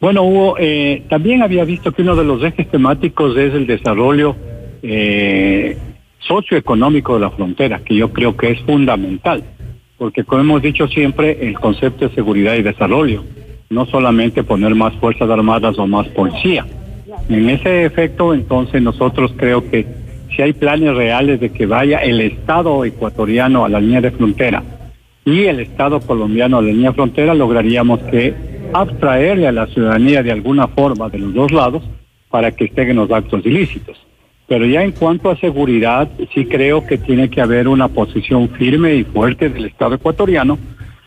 Bueno, 0.00 0.22
Hugo, 0.22 0.56
eh, 0.58 1.02
también 1.10 1.42
había 1.42 1.64
visto 1.64 1.92
que 1.92 2.00
uno 2.00 2.16
de 2.16 2.24
los 2.24 2.42
ejes 2.42 2.70
temáticos 2.70 3.36
es 3.36 3.52
el 3.52 3.66
desarrollo 3.66 4.36
eh, 4.82 5.76
socioeconómico 6.26 7.14
de 7.14 7.20
la 7.20 7.30
frontera, 7.30 7.80
que 7.84 7.94
yo 7.94 8.12
creo 8.12 8.36
que 8.36 8.50
es 8.50 8.60
fundamental, 8.60 9.44
porque 9.98 10.24
como 10.24 10.42
hemos 10.42 10.62
dicho 10.62 10.88
siempre, 10.88 11.46
el 11.46 11.58
concepto 11.58 12.08
de 12.08 12.14
seguridad 12.14 12.54
y 12.54 12.62
desarrollo, 12.62 13.24
no 13.70 13.86
solamente 13.86 14.44
poner 14.44 14.74
más 14.74 14.94
fuerzas 14.94 15.28
armadas 15.30 15.78
o 15.78 15.86
más 15.86 16.06
policía. 16.08 16.66
En 17.28 17.48
ese 17.48 17.84
efecto, 17.84 18.34
entonces 18.34 18.82
nosotros 18.82 19.32
creo 19.36 19.68
que 19.70 19.86
si 20.34 20.42
hay 20.42 20.52
planes 20.52 20.94
reales 20.94 21.40
de 21.40 21.50
que 21.50 21.66
vaya 21.66 21.98
el 21.98 22.20
Estado 22.20 22.84
ecuatoriano 22.84 23.64
a 23.64 23.68
la 23.68 23.80
línea 23.80 24.00
de 24.00 24.10
frontera 24.10 24.62
y 25.24 25.44
el 25.44 25.60
Estado 25.60 26.00
colombiano 26.00 26.58
a 26.58 26.62
la 26.62 26.68
línea 26.68 26.90
de 26.90 26.96
frontera, 26.96 27.34
lograríamos 27.34 28.00
que 28.10 28.34
abstraerle 28.72 29.46
a 29.46 29.52
la 29.52 29.66
ciudadanía 29.66 30.22
de 30.22 30.32
alguna 30.32 30.66
forma 30.68 31.08
de 31.08 31.18
los 31.18 31.32
dos 31.32 31.52
lados 31.52 31.82
para 32.30 32.50
que 32.50 32.64
estén 32.64 32.96
los 32.96 33.10
actos 33.10 33.46
ilícitos. 33.46 33.96
Pero 34.46 34.66
ya 34.66 34.82
en 34.82 34.92
cuanto 34.92 35.30
a 35.30 35.36
seguridad, 35.36 36.08
sí 36.34 36.44
creo 36.44 36.86
que 36.86 36.98
tiene 36.98 37.30
que 37.30 37.40
haber 37.40 37.66
una 37.66 37.88
posición 37.88 38.50
firme 38.50 38.94
y 38.94 39.04
fuerte 39.04 39.48
del 39.48 39.64
Estado 39.64 39.94
ecuatoriano, 39.94 40.58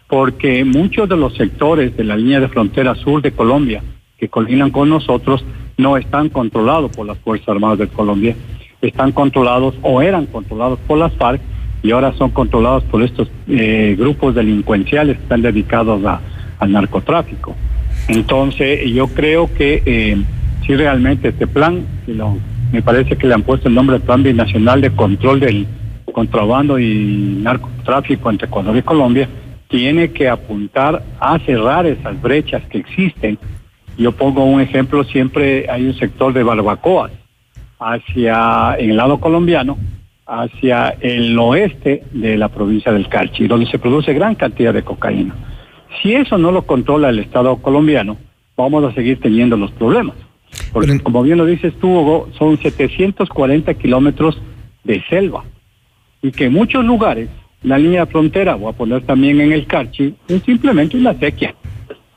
porque 0.08 0.66
muchos 0.66 1.08
de 1.08 1.18
los 1.18 1.36
sectores 1.36 1.96
de 1.96 2.04
la 2.04 2.16
línea 2.16 2.40
de 2.40 2.48
frontera 2.48 2.96
sur 2.96 3.22
de 3.22 3.32
Colombia 3.32 3.84
que 4.18 4.30
colindan 4.30 4.72
con 4.72 4.90
nosotros 4.90 5.46
no 5.78 5.98
están 5.98 6.30
controlados 6.30 6.92
por 6.96 7.06
las 7.06 7.18
Fuerzas 7.20 7.50
Armadas 7.50 7.78
de 7.78 7.88
Colombia, 7.88 8.36
están 8.82 9.12
controlados 9.12 9.76
o 9.84 10.02
eran 10.02 10.26
controlados 10.26 10.80
por 10.88 10.98
las 10.98 11.14
FARC 11.14 11.42
y 11.84 11.92
ahora 11.92 12.14
son 12.14 12.32
controlados 12.32 12.84
por 12.86 13.04
estos 13.04 13.30
eh, 13.48 13.96
grupos 13.98 14.34
delincuenciales 14.34 15.18
que 15.18 15.24
están 15.24 15.44
dedicados 15.44 16.04
a, 16.06 16.22
al 16.60 16.72
narcotráfico. 16.72 17.56
Entonces, 18.08 18.90
yo 18.92 19.08
creo 19.08 19.54
que 19.54 19.84
eh, 19.86 20.18
si 20.66 20.76
realmente 20.76 21.30
este 21.30 21.46
plan, 21.46 21.86
si 22.06 22.14
lo 22.14 22.38
me 22.72 22.82
parece 22.82 23.16
que 23.18 23.28
le 23.28 23.34
han 23.34 23.44
puesto 23.44 23.68
el 23.68 23.76
nombre 23.76 24.00
de 24.00 24.06
Plan 24.06 24.24
Binacional 24.24 24.82
de 24.82 24.92
Control 24.92 25.40
del 25.40 25.68
Contrabando 26.14 26.80
y 26.80 27.40
Narcotráfico 27.42 28.30
entre 28.30 28.48
Ecuador 28.48 28.76
y 28.76 28.82
Colombia, 28.82 29.30
tiene 29.68 30.12
que 30.12 30.30
apuntar 30.30 31.04
a 31.20 31.38
cerrar 31.40 31.86
esas 31.86 32.20
brechas 32.22 32.64
que 32.70 32.80
existen. 32.80 33.38
Yo 33.98 34.12
pongo 34.12 34.44
un 34.44 34.62
ejemplo, 34.62 35.04
siempre 35.04 35.70
hay 35.70 35.86
un 35.86 35.94
sector 35.96 36.34
de 36.34 36.44
barbacoas 36.44 37.12
hacia, 37.80 38.76
en 38.78 38.92
el 38.92 38.98
lado 38.98 39.20
colombiano, 39.20 39.78
hacia 40.26 40.90
el 41.00 41.38
oeste 41.40 42.04
de 42.12 42.38
la 42.38 42.50
provincia 42.50 42.92
del 42.92 43.08
Carchi, 43.08 43.48
donde 43.48 43.68
se 43.68 43.80
produce 43.80 44.14
gran 44.14 44.36
cantidad 44.36 44.74
de 44.74 44.84
cocaína. 44.84 45.36
Si 46.02 46.14
eso 46.14 46.38
no 46.38 46.52
lo 46.52 46.64
controla 46.64 47.10
el 47.10 47.20
Estado 47.20 47.56
colombiano, 47.58 48.18
vamos 48.56 48.84
a 48.84 48.94
seguir 48.94 49.20
teniendo 49.20 49.56
los 49.56 49.72
problemas. 49.72 50.16
Porque 50.72 51.00
como 51.00 51.24
bien 51.24 51.38
lo 51.38 51.46
dices 51.46 51.74
tú, 51.80 51.90
Hugo, 51.90 52.30
son 52.38 52.58
740 52.58 53.74
kilómetros 53.76 54.42
de 54.84 55.04
selva. 55.10 55.44
Y 56.22 56.32
que 56.32 56.46
en 56.46 56.54
muchos 56.54 56.84
lugares 56.84 57.30
la 57.64 57.78
línea 57.78 58.06
de 58.06 58.12
frontera, 58.12 58.56
voy 58.56 58.70
a 58.70 58.78
poner 58.78 59.02
también 59.04 59.42
en 59.42 59.52
el 59.52 59.66
Carchi, 59.66 60.16
es 60.28 60.44
simplemente 60.44 60.98
una 60.98 61.14
sequía. 61.16 61.56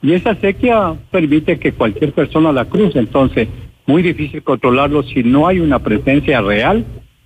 Y 0.02 0.12
esa 0.12 0.34
sequía 0.36 0.94
permite 1.10 1.58
que 1.58 1.72
cualquier 1.72 2.12
persona 2.12 2.52
la 2.52 2.64
cruce. 2.64 2.98
Entonces, 2.98 3.48
muy 3.86 4.02
difícil 4.02 4.42
controlarlo 4.42 5.02
si 5.02 5.22
no 5.22 5.46
hay 5.46 5.60
una 5.60 5.78
presencia 5.78 6.40
real 6.40 6.84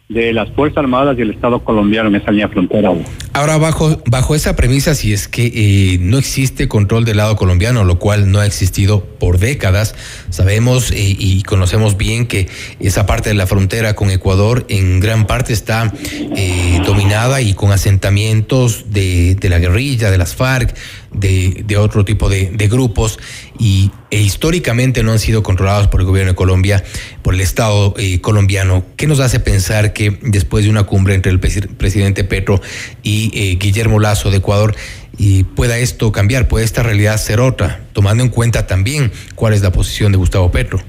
de 0.08 0.34
las 0.34 0.50
Fuerzas 0.50 0.78
Armadas 0.78 1.16
y 1.18 1.22
el 1.22 1.30
Estado 1.30 1.64
colombiano 1.64 2.10
en 2.10 2.16
esa 2.16 2.48
frontera. 2.48 2.92
Ahora, 3.32 3.56
bajo, 3.56 4.02
bajo 4.06 4.34
esa 4.34 4.54
premisa, 4.54 4.94
si 4.94 5.14
es 5.14 5.28
que 5.28 5.46
eh, 5.46 5.98
no 5.98 6.18
existe 6.18 6.68
control 6.68 7.06
del 7.06 7.16
lado 7.16 7.36
colombiano, 7.36 7.84
lo 7.84 7.98
cual 7.98 8.30
no 8.30 8.38
ha 8.38 8.46
existido 8.46 9.02
por 9.18 9.38
décadas, 9.38 9.94
sabemos 10.28 10.90
eh, 10.90 10.96
y 11.18 11.42
conocemos 11.42 11.96
bien 11.96 12.26
que 12.26 12.48
esa 12.80 13.06
parte 13.06 13.30
de 13.30 13.34
la 13.34 13.46
frontera 13.46 13.94
con 13.94 14.10
Ecuador 14.10 14.66
en 14.68 15.00
gran 15.00 15.26
parte 15.26 15.54
está 15.54 15.90
eh, 16.36 16.80
dominada 16.84 17.40
y 17.40 17.54
con 17.54 17.72
asentamientos 17.72 18.90
de 18.90 19.38
la 19.42 19.58
guerrilla, 19.58 20.10
de 20.10 20.18
las 20.18 20.34
FARC, 20.34 20.76
de, 21.14 21.76
otro 21.76 22.04
tipo 22.04 22.28
de, 22.28 22.68
grupos 22.68 23.18
y 23.58 23.90
e 24.10 24.20
históricamente 24.20 25.02
no 25.02 25.12
han 25.12 25.18
sido 25.18 25.42
controlados 25.42 25.88
por 25.88 26.00
el 26.00 26.06
gobierno 26.06 26.32
de 26.32 26.36
Colombia, 26.36 26.84
por 27.22 27.34
el 27.34 27.40
Estado 27.40 27.94
eh, 27.98 28.20
colombiano. 28.20 28.84
¿Qué 28.96 29.06
nos 29.06 29.20
hace 29.20 29.40
pensar 29.40 29.92
que 29.92 30.18
después 30.22 30.64
de 30.64 30.70
una 30.70 30.84
cumbre 30.84 31.14
entre 31.14 31.32
el 31.32 31.40
presidente 31.40 32.24
Petro 32.24 32.60
y 33.02 33.30
eh, 33.34 33.56
Guillermo 33.60 34.00
Lazo 34.00 34.30
de 34.30 34.38
Ecuador, 34.38 34.74
y 35.16 35.44
pueda 35.44 35.78
esto 35.78 36.10
cambiar, 36.10 36.48
puede 36.48 36.64
esta 36.64 36.82
realidad 36.82 37.16
ser 37.18 37.38
otra, 37.38 37.80
tomando 37.92 38.24
en 38.24 38.30
cuenta 38.30 38.66
también 38.66 39.12
cuál 39.36 39.54
es 39.54 39.62
la 39.62 39.70
posición 39.70 40.10
de 40.10 40.18
Gustavo 40.18 40.50
Petro? 40.50 40.80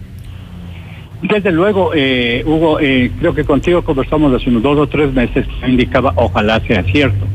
Desde 1.22 1.52
luego, 1.52 1.92
eh, 1.96 2.44
Hugo, 2.46 2.78
creo 2.78 3.34
que 3.34 3.44
contigo 3.44 3.84
conversamos 3.84 4.34
hace 4.34 4.50
unos 4.50 4.64
dos 4.64 4.80
o 4.80 4.88
tres 4.88 5.14
meses 5.14 5.46
indicaba 5.68 6.14
ojalá 6.16 6.60
sea 6.68 6.84
cierto 6.84 7.26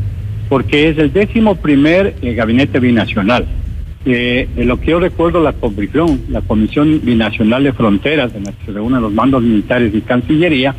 porque 0.50 0.88
es 0.88 0.98
el 0.98 1.12
décimo 1.12 1.54
primer 1.54 2.16
eh, 2.20 2.34
gabinete 2.34 2.80
binacional. 2.80 3.46
Eh, 4.04 4.48
lo 4.56 4.80
que 4.80 4.90
yo 4.90 4.98
recuerdo, 4.98 5.40
la 5.40 5.52
comisión, 5.52 6.22
la 6.28 6.40
Comisión 6.42 7.00
Binacional 7.04 7.62
de 7.62 7.72
Fronteras, 7.72 8.34
en 8.34 8.44
la 8.44 8.52
que 8.52 8.66
se 8.66 8.72
reúnen 8.72 9.00
los 9.00 9.12
mandos 9.12 9.42
militares 9.42 9.94
y 9.94 10.00
Cancillería, 10.00 10.74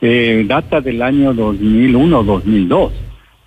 eh, 0.00 0.44
data 0.48 0.80
del 0.80 1.00
año 1.02 1.32
2001-2002. 1.34 2.90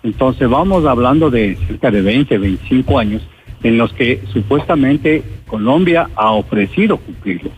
Entonces 0.02 0.48
vamos 0.48 0.86
hablando 0.86 1.30
de 1.30 1.56
cerca 1.66 1.90
de 1.90 2.00
20, 2.00 2.38
25 2.38 2.98
años 2.98 3.22
en 3.62 3.76
los 3.76 3.92
que 3.92 4.22
supuestamente 4.32 5.22
Colombia 5.46 6.08
ha 6.16 6.30
ofrecido 6.30 6.96
cumplirlo. 6.96 7.50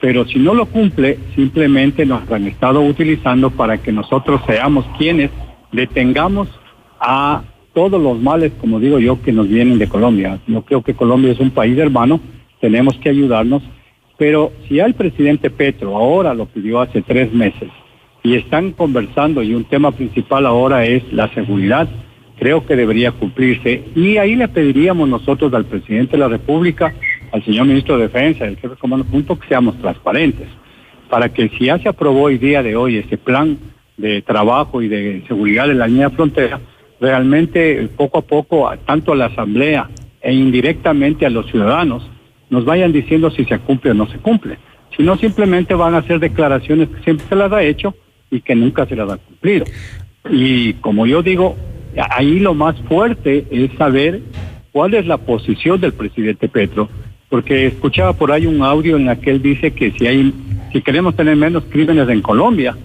Pero 0.00 0.26
si 0.26 0.38
no 0.38 0.54
lo 0.54 0.66
cumple, 0.66 1.18
simplemente 1.34 2.06
nos 2.06 2.30
han 2.30 2.46
estado 2.46 2.82
utilizando 2.82 3.50
para 3.50 3.78
que 3.78 3.90
nosotros 3.90 4.42
seamos 4.46 4.84
quienes 4.96 5.30
detengamos 5.72 6.48
a 7.00 7.42
todos 7.74 8.02
los 8.02 8.18
males, 8.20 8.52
como 8.60 8.80
digo 8.80 8.98
yo, 8.98 9.22
que 9.22 9.32
nos 9.32 9.48
vienen 9.48 9.78
de 9.78 9.88
Colombia. 9.88 10.38
Yo 10.46 10.62
creo 10.62 10.82
que 10.82 10.94
Colombia 10.94 11.32
es 11.32 11.40
un 11.40 11.50
país 11.50 11.78
hermano, 11.78 12.20
tenemos 12.60 12.96
que 12.96 13.08
ayudarnos, 13.08 13.62
pero 14.16 14.50
si 14.66 14.76
ya 14.76 14.86
el 14.86 14.94
presidente 14.94 15.48
Petro 15.48 15.96
ahora 15.96 16.34
lo 16.34 16.46
pidió 16.46 16.80
hace 16.80 17.02
tres 17.02 17.32
meses 17.32 17.68
y 18.24 18.34
están 18.34 18.72
conversando 18.72 19.42
y 19.42 19.54
un 19.54 19.64
tema 19.64 19.92
principal 19.92 20.44
ahora 20.44 20.84
es 20.86 21.04
la 21.12 21.32
seguridad, 21.34 21.88
creo 22.38 22.66
que 22.66 22.74
debería 22.74 23.12
cumplirse 23.12 23.84
y 23.94 24.16
ahí 24.16 24.34
le 24.34 24.48
pediríamos 24.48 25.08
nosotros 25.08 25.54
al 25.54 25.66
presidente 25.66 26.12
de 26.12 26.18
la 26.18 26.28
República, 26.28 26.92
al 27.30 27.44
señor 27.44 27.66
ministro 27.66 27.96
de 27.96 28.08
Defensa, 28.08 28.44
al 28.44 28.56
jefe 28.56 28.70
de 28.70 28.76
comando, 28.76 29.04
punto, 29.04 29.38
que 29.38 29.46
seamos 29.46 29.78
transparentes, 29.78 30.48
para 31.08 31.28
que 31.28 31.48
si 31.50 31.66
ya 31.66 31.78
se 31.78 31.88
aprobó 31.88 32.28
el 32.28 32.40
día 32.40 32.62
de 32.62 32.74
hoy 32.74 32.96
ese 32.96 33.18
plan 33.18 33.56
de 33.96 34.22
trabajo 34.22 34.82
y 34.82 34.88
de 34.88 35.22
seguridad 35.28 35.68
de 35.68 35.74
la 35.74 35.86
línea 35.86 36.08
de 36.08 36.16
frontera, 36.16 36.60
realmente 37.00 37.88
poco 37.96 38.18
a 38.18 38.22
poco, 38.22 38.70
tanto 38.84 39.12
a 39.12 39.16
la 39.16 39.26
Asamblea 39.26 39.88
e 40.20 40.32
indirectamente 40.32 41.26
a 41.26 41.30
los 41.30 41.46
ciudadanos, 41.46 42.08
nos 42.50 42.64
vayan 42.64 42.92
diciendo 42.92 43.30
si 43.30 43.44
se 43.44 43.58
cumple 43.58 43.92
o 43.92 43.94
no 43.94 44.08
se 44.08 44.18
cumple. 44.18 44.58
Si 44.96 45.02
no, 45.02 45.16
simplemente 45.16 45.74
van 45.74 45.94
a 45.94 45.98
hacer 45.98 46.18
declaraciones 46.18 46.88
que 46.88 47.02
siempre 47.02 47.26
se 47.28 47.36
las 47.36 47.52
ha 47.52 47.62
hecho 47.62 47.94
y 48.30 48.40
que 48.40 48.54
nunca 48.54 48.86
se 48.86 48.96
las 48.96 49.10
ha 49.10 49.16
cumplido. 49.16 49.64
Y 50.30 50.74
como 50.74 51.06
yo 51.06 51.22
digo, 51.22 51.56
ahí 52.10 52.40
lo 52.40 52.54
más 52.54 52.76
fuerte 52.88 53.46
es 53.50 53.70
saber 53.78 54.20
cuál 54.72 54.94
es 54.94 55.06
la 55.06 55.18
posición 55.18 55.80
del 55.80 55.92
presidente 55.92 56.48
Petro 56.48 56.88
porque 57.28 57.66
escuchaba 57.66 58.12
por 58.12 58.32
ahí 58.32 58.46
un 58.46 58.62
audio 58.62 58.96
en 58.96 59.08
el 59.08 59.18
que 59.18 59.30
él 59.30 59.42
dice 59.42 59.72
que 59.72 59.92
si 59.92 60.06
hay, 60.06 60.32
si 60.72 60.82
queremos 60.82 61.16
tener 61.16 61.36
menos 61.36 61.64
crímenes 61.70 62.08
en 62.08 62.22
Colombia, 62.22 62.76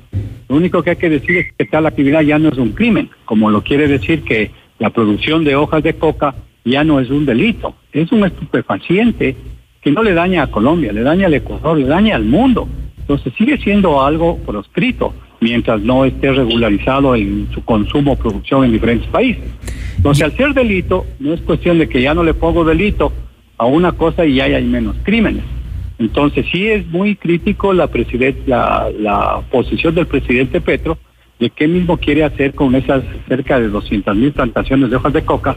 lo 0.49 0.55
único 0.55 0.83
que 0.83 0.91
hay 0.91 0.95
que 0.95 1.09
decir 1.09 1.37
es 1.37 1.53
que 1.57 1.65
tal 1.65 1.85
actividad 1.85 2.21
ya 2.21 2.39
no 2.39 2.49
es 2.49 2.57
un 2.57 2.71
crimen, 2.71 3.09
como 3.25 3.49
lo 3.49 3.63
quiere 3.63 3.87
decir 3.87 4.23
que 4.23 4.51
la 4.79 4.89
producción 4.89 5.43
de 5.43 5.55
hojas 5.55 5.83
de 5.83 5.93
coca 5.93 6.35
ya 6.65 6.83
no 6.83 6.99
es 6.99 7.09
un 7.09 7.25
delito, 7.25 7.75
es 7.91 8.11
un 8.11 8.25
estupefaciente 8.25 9.35
que 9.81 9.91
no 9.91 10.03
le 10.03 10.13
daña 10.13 10.43
a 10.43 10.47
Colombia, 10.47 10.93
le 10.93 11.01
daña 11.01 11.27
al 11.27 11.33
Ecuador, 11.33 11.77
le 11.77 11.85
daña 11.85 12.15
al 12.15 12.25
mundo. 12.25 12.67
Entonces 12.97 13.33
sigue 13.37 13.57
siendo 13.57 14.01
algo 14.01 14.37
proscrito 14.37 15.13
mientras 15.41 15.81
no 15.81 16.05
esté 16.05 16.31
regularizado 16.31 17.15
en 17.15 17.49
su 17.53 17.63
consumo 17.65 18.13
o 18.13 18.15
producción 18.15 18.63
en 18.63 18.71
diferentes 18.71 19.07
países. 19.09 19.43
Entonces, 19.97 20.23
al 20.23 20.37
ser 20.37 20.53
delito, 20.53 21.05
no 21.19 21.33
es 21.33 21.41
cuestión 21.41 21.79
de 21.79 21.89
que 21.89 22.01
ya 22.01 22.13
no 22.13 22.23
le 22.23 22.33
pongo 22.33 22.63
delito 22.63 23.11
a 23.57 23.65
una 23.65 23.91
cosa 23.91 24.25
y 24.25 24.35
ya 24.35 24.45
hay 24.45 24.63
menos 24.63 24.95
crímenes. 25.03 25.43
Entonces, 26.03 26.45
sí 26.51 26.67
es 26.67 26.85
muy 26.87 27.15
crítico 27.15 27.71
la, 27.71 27.89
la, 28.45 28.91
la 28.99 29.41
posición 29.49 29.95
del 29.95 30.05
presidente 30.05 30.59
Petro 30.59 30.97
de 31.39 31.49
qué 31.49 31.65
mismo 31.65 31.95
quiere 31.95 32.25
hacer 32.25 32.53
con 32.53 32.75
esas 32.75 33.03
cerca 33.29 33.57
de 33.57 33.69
200 33.69 34.13
mil 34.13 34.33
plantaciones 34.33 34.89
de 34.89 34.97
hojas 34.97 35.13
de 35.13 35.23
coca 35.23 35.55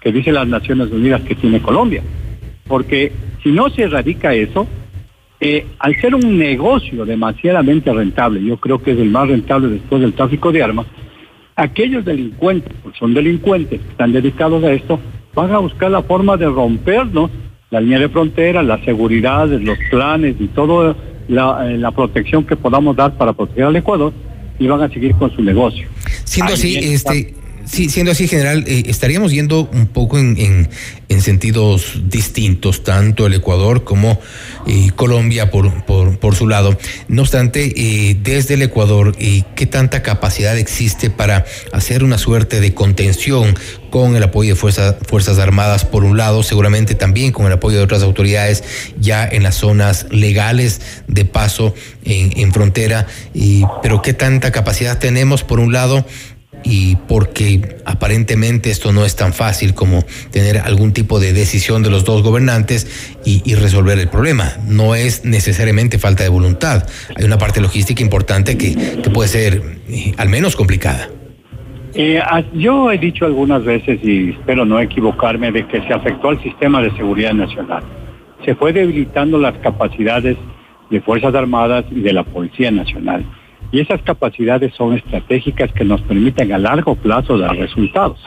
que 0.00 0.12
dice 0.12 0.32
las 0.32 0.46
Naciones 0.46 0.90
Unidas 0.92 1.22
que 1.22 1.34
tiene 1.34 1.62
Colombia. 1.62 2.02
Porque 2.68 3.10
si 3.42 3.50
no 3.52 3.70
se 3.70 3.84
erradica 3.84 4.34
eso, 4.34 4.66
eh, 5.40 5.64
al 5.78 5.98
ser 5.98 6.14
un 6.14 6.36
negocio 6.36 7.06
demasiadamente 7.06 7.90
rentable, 7.90 8.44
yo 8.44 8.58
creo 8.58 8.82
que 8.82 8.92
es 8.92 8.98
el 8.98 9.08
más 9.08 9.28
rentable 9.28 9.68
después 9.68 10.02
del 10.02 10.12
tráfico 10.12 10.52
de 10.52 10.62
armas, 10.62 10.86
aquellos 11.56 12.04
delincuentes, 12.04 12.70
porque 12.82 12.98
son 12.98 13.14
delincuentes 13.14 13.80
están 13.80 14.12
dedicados 14.12 14.62
a 14.62 14.72
esto, 14.72 15.00
van 15.34 15.52
a 15.52 15.58
buscar 15.58 15.90
la 15.90 16.02
forma 16.02 16.36
de 16.36 16.46
rompernos 16.46 17.30
la 17.70 17.80
línea 17.80 17.98
de 17.98 18.08
frontera, 18.08 18.62
la 18.62 18.82
seguridad, 18.84 19.46
los 19.48 19.78
planes 19.90 20.36
y 20.38 20.48
toda 20.48 20.96
la, 21.28 21.70
eh, 21.70 21.78
la 21.78 21.90
protección 21.90 22.44
que 22.44 22.56
podamos 22.56 22.96
dar 22.96 23.16
para 23.16 23.32
proteger 23.32 23.64
al 23.64 23.76
Ecuador 23.76 24.12
y 24.58 24.66
van 24.66 24.82
a 24.82 24.88
seguir 24.88 25.14
con 25.16 25.30
su 25.34 25.42
negocio. 25.42 25.88
Siendo 26.24 26.54
así, 26.54 26.76
este... 26.76 27.34
Sí, 27.66 27.88
siendo 27.88 28.12
así, 28.12 28.28
general, 28.28 28.64
eh, 28.68 28.84
estaríamos 28.86 29.32
yendo 29.32 29.68
un 29.72 29.88
poco 29.88 30.18
en, 30.18 30.68
en, 31.08 31.20
sentidos 31.20 31.94
distintos, 32.04 32.84
tanto 32.84 33.26
el 33.26 33.34
Ecuador 33.34 33.82
como 33.82 34.20
eh, 34.68 34.90
Colombia 34.94 35.50
por, 35.50 35.84
por, 35.84 36.16
por, 36.18 36.36
su 36.36 36.46
lado. 36.46 36.78
No 37.08 37.22
obstante, 37.22 37.72
eh, 37.76 38.16
desde 38.22 38.54
el 38.54 38.62
Ecuador, 38.62 39.16
¿qué 39.16 39.66
tanta 39.66 40.02
capacidad 40.02 40.56
existe 40.56 41.10
para 41.10 41.44
hacer 41.72 42.04
una 42.04 42.18
suerte 42.18 42.60
de 42.60 42.72
contención 42.72 43.56
con 43.90 44.14
el 44.14 44.22
apoyo 44.22 44.54
de 44.54 44.60
fuerzas, 44.60 44.96
fuerzas 45.06 45.38
Armadas 45.38 45.84
por 45.84 46.04
un 46.04 46.16
lado, 46.16 46.44
seguramente 46.44 46.94
también 46.94 47.32
con 47.32 47.46
el 47.46 47.52
apoyo 47.52 47.78
de 47.78 47.84
otras 47.84 48.02
autoridades 48.02 48.62
ya 49.00 49.26
en 49.26 49.42
las 49.42 49.56
zonas 49.56 50.06
legales 50.10 50.80
de 51.08 51.24
paso 51.24 51.74
en, 52.04 52.38
en 52.38 52.52
frontera? 52.52 53.06
pero 53.82 54.02
¿qué 54.02 54.12
tanta 54.12 54.52
capacidad 54.52 54.98
tenemos 54.98 55.42
por 55.42 55.58
un 55.58 55.72
lado? 55.72 56.06
Y 56.68 56.96
porque 56.96 57.76
aparentemente 57.84 58.70
esto 58.70 58.92
no 58.92 59.04
es 59.04 59.14
tan 59.14 59.32
fácil 59.32 59.72
como 59.72 60.02
tener 60.32 60.58
algún 60.58 60.92
tipo 60.92 61.20
de 61.20 61.32
decisión 61.32 61.84
de 61.84 61.90
los 61.90 62.04
dos 62.04 62.24
gobernantes 62.24 63.16
y, 63.24 63.54
resolver 63.54 63.98
el 63.98 64.08
problema. 64.08 64.52
No 64.66 64.94
es 64.94 65.24
necesariamente 65.24 65.98
falta 65.98 66.24
de 66.24 66.28
voluntad. 66.28 66.86
Hay 67.16 67.24
una 67.24 67.38
parte 67.38 67.60
logística 67.60 68.02
importante 68.02 68.58
que, 68.58 69.00
puede 69.14 69.28
ser 69.28 69.62
eh, 69.88 70.12
al 70.18 70.28
menos 70.28 70.56
complicada. 70.56 71.08
Eh, 71.94 72.20
yo 72.52 72.90
he 72.90 72.98
dicho 72.98 73.24
algunas 73.24 73.64
veces, 73.64 74.00
y 74.02 74.30
espero 74.30 74.64
no 74.64 74.80
equivocarme, 74.80 75.52
de 75.52 75.66
que 75.66 75.80
se 75.82 75.92
afectó 75.92 76.30
al 76.30 76.42
sistema 76.42 76.82
de 76.82 76.90
seguridad 76.96 77.32
nacional. 77.32 77.82
Se 78.44 78.54
fue 78.56 78.72
debilitando 78.72 79.38
las 79.38 79.56
capacidades 79.58 80.36
de 80.90 81.00
Fuerzas 81.00 81.34
Armadas 81.34 81.84
y 81.90 82.00
de 82.00 82.12
la 82.12 82.24
Policía 82.24 82.70
Nacional 82.70 83.24
y 83.76 83.80
esas 83.80 84.00
capacidades 84.00 84.72
son 84.74 84.94
estratégicas 84.94 85.70
que 85.70 85.84
nos 85.84 86.00
permiten 86.00 86.50
a 86.50 86.56
largo 86.56 86.94
plazo 86.94 87.36
dar 87.36 87.54
resultados. 87.54 88.18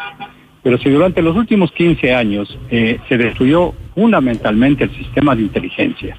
Pero 0.61 0.77
si 0.77 0.91
durante 0.91 1.23
los 1.23 1.35
últimos 1.35 1.71
15 1.71 2.13
años 2.13 2.55
eh, 2.69 2.99
se 3.09 3.17
destruyó 3.17 3.73
fundamentalmente 3.95 4.83
el 4.83 4.91
sistema 4.91 5.35
de 5.35 5.41
inteligencia, 5.41 6.15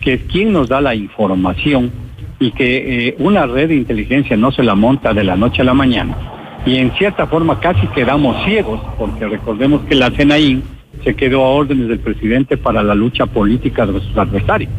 que 0.00 0.14
es 0.14 0.22
quien 0.22 0.54
nos 0.54 0.70
da 0.70 0.80
la 0.80 0.94
información 0.94 1.92
y 2.38 2.52
que 2.52 3.08
eh, 3.08 3.16
una 3.18 3.44
red 3.44 3.68
de 3.68 3.76
inteligencia 3.76 4.34
no 4.38 4.50
se 4.50 4.62
la 4.62 4.74
monta 4.74 5.12
de 5.12 5.24
la 5.24 5.36
noche 5.36 5.60
a 5.60 5.66
la 5.66 5.74
mañana, 5.74 6.16
y 6.64 6.78
en 6.78 6.90
cierta 6.92 7.26
forma 7.26 7.60
casi 7.60 7.86
quedamos 7.88 8.42
ciegos, 8.46 8.80
porque 8.96 9.28
recordemos 9.28 9.82
que 9.82 9.94
la 9.94 10.10
CENAIN 10.10 10.62
se 11.04 11.14
quedó 11.16 11.44
a 11.44 11.50
órdenes 11.50 11.88
del 11.88 12.00
presidente 12.00 12.56
para 12.56 12.82
la 12.82 12.94
lucha 12.94 13.26
política 13.26 13.84
de 13.84 14.00
sus 14.00 14.16
adversarios, 14.16 14.72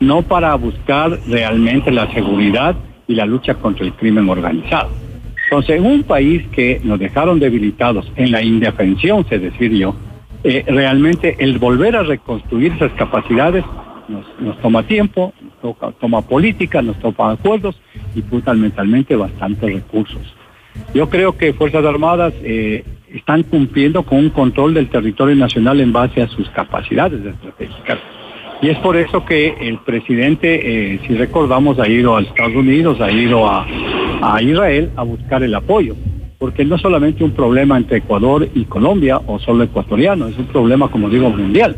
no 0.00 0.22
para 0.22 0.54
buscar 0.54 1.18
realmente 1.28 1.90
la 1.90 2.10
seguridad 2.14 2.74
y 3.06 3.14
la 3.14 3.26
lucha 3.26 3.54
contra 3.54 3.84
el 3.84 3.92
crimen 3.94 4.28
organizado. 4.28 4.90
Entonces, 5.44 5.76
en 5.76 5.86
un 5.86 6.02
país 6.02 6.46
que 6.52 6.80
nos 6.82 6.98
dejaron 6.98 7.38
debilitados 7.38 8.10
en 8.16 8.32
la 8.32 8.42
indefensión, 8.42 9.26
se 9.28 9.38
decir 9.38 9.72
yo, 9.72 9.94
eh, 10.42 10.64
realmente 10.66 11.36
el 11.38 11.58
volver 11.58 11.96
a 11.96 12.02
reconstruir 12.02 12.72
esas 12.72 12.92
capacidades 12.92 13.64
nos, 14.08 14.58
toma 14.60 14.82
tiempo, 14.82 15.32
nos 15.62 15.98
toma 15.98 16.22
política, 16.22 16.82
nos 16.82 16.98
toma 16.98 17.32
acuerdos 17.32 17.80
y 18.14 18.22
fundamentalmente 18.22 19.16
bastantes 19.16 19.72
recursos. 19.72 20.34
Yo 20.92 21.08
creo 21.08 21.36
que 21.36 21.54
Fuerzas 21.54 21.84
Armadas 21.84 22.34
eh, 22.42 22.84
están 23.12 23.44
cumpliendo 23.44 24.02
con 24.02 24.18
un 24.18 24.30
control 24.30 24.74
del 24.74 24.88
territorio 24.88 25.36
nacional 25.36 25.80
en 25.80 25.92
base 25.92 26.20
a 26.20 26.28
sus 26.28 26.48
capacidades 26.50 27.24
estratégicas. 27.24 27.98
Y 28.64 28.70
es 28.70 28.78
por 28.78 28.96
eso 28.96 29.26
que 29.26 29.54
el 29.60 29.76
presidente, 29.80 30.94
eh, 30.94 31.00
si 31.06 31.14
recordamos, 31.16 31.78
ha 31.78 31.86
ido 31.86 32.16
a 32.16 32.22
Estados 32.22 32.54
Unidos, 32.54 32.98
ha 32.98 33.12
ido 33.12 33.46
a, 33.46 33.66
Israel 34.40 34.88
a 34.96 35.02
buscar 35.02 35.42
el 35.42 35.54
apoyo, 35.54 35.94
porque 36.38 36.64
no 36.64 36.78
solamente 36.78 37.22
un 37.22 37.32
problema 37.32 37.76
entre 37.76 37.98
Ecuador 37.98 38.48
y 38.54 38.64
Colombia 38.64 39.20
o 39.26 39.38
solo 39.38 39.64
ecuatoriano, 39.64 40.28
es 40.28 40.38
un 40.38 40.46
problema, 40.46 40.88
como 40.88 41.10
digo, 41.10 41.28
mundial. 41.28 41.76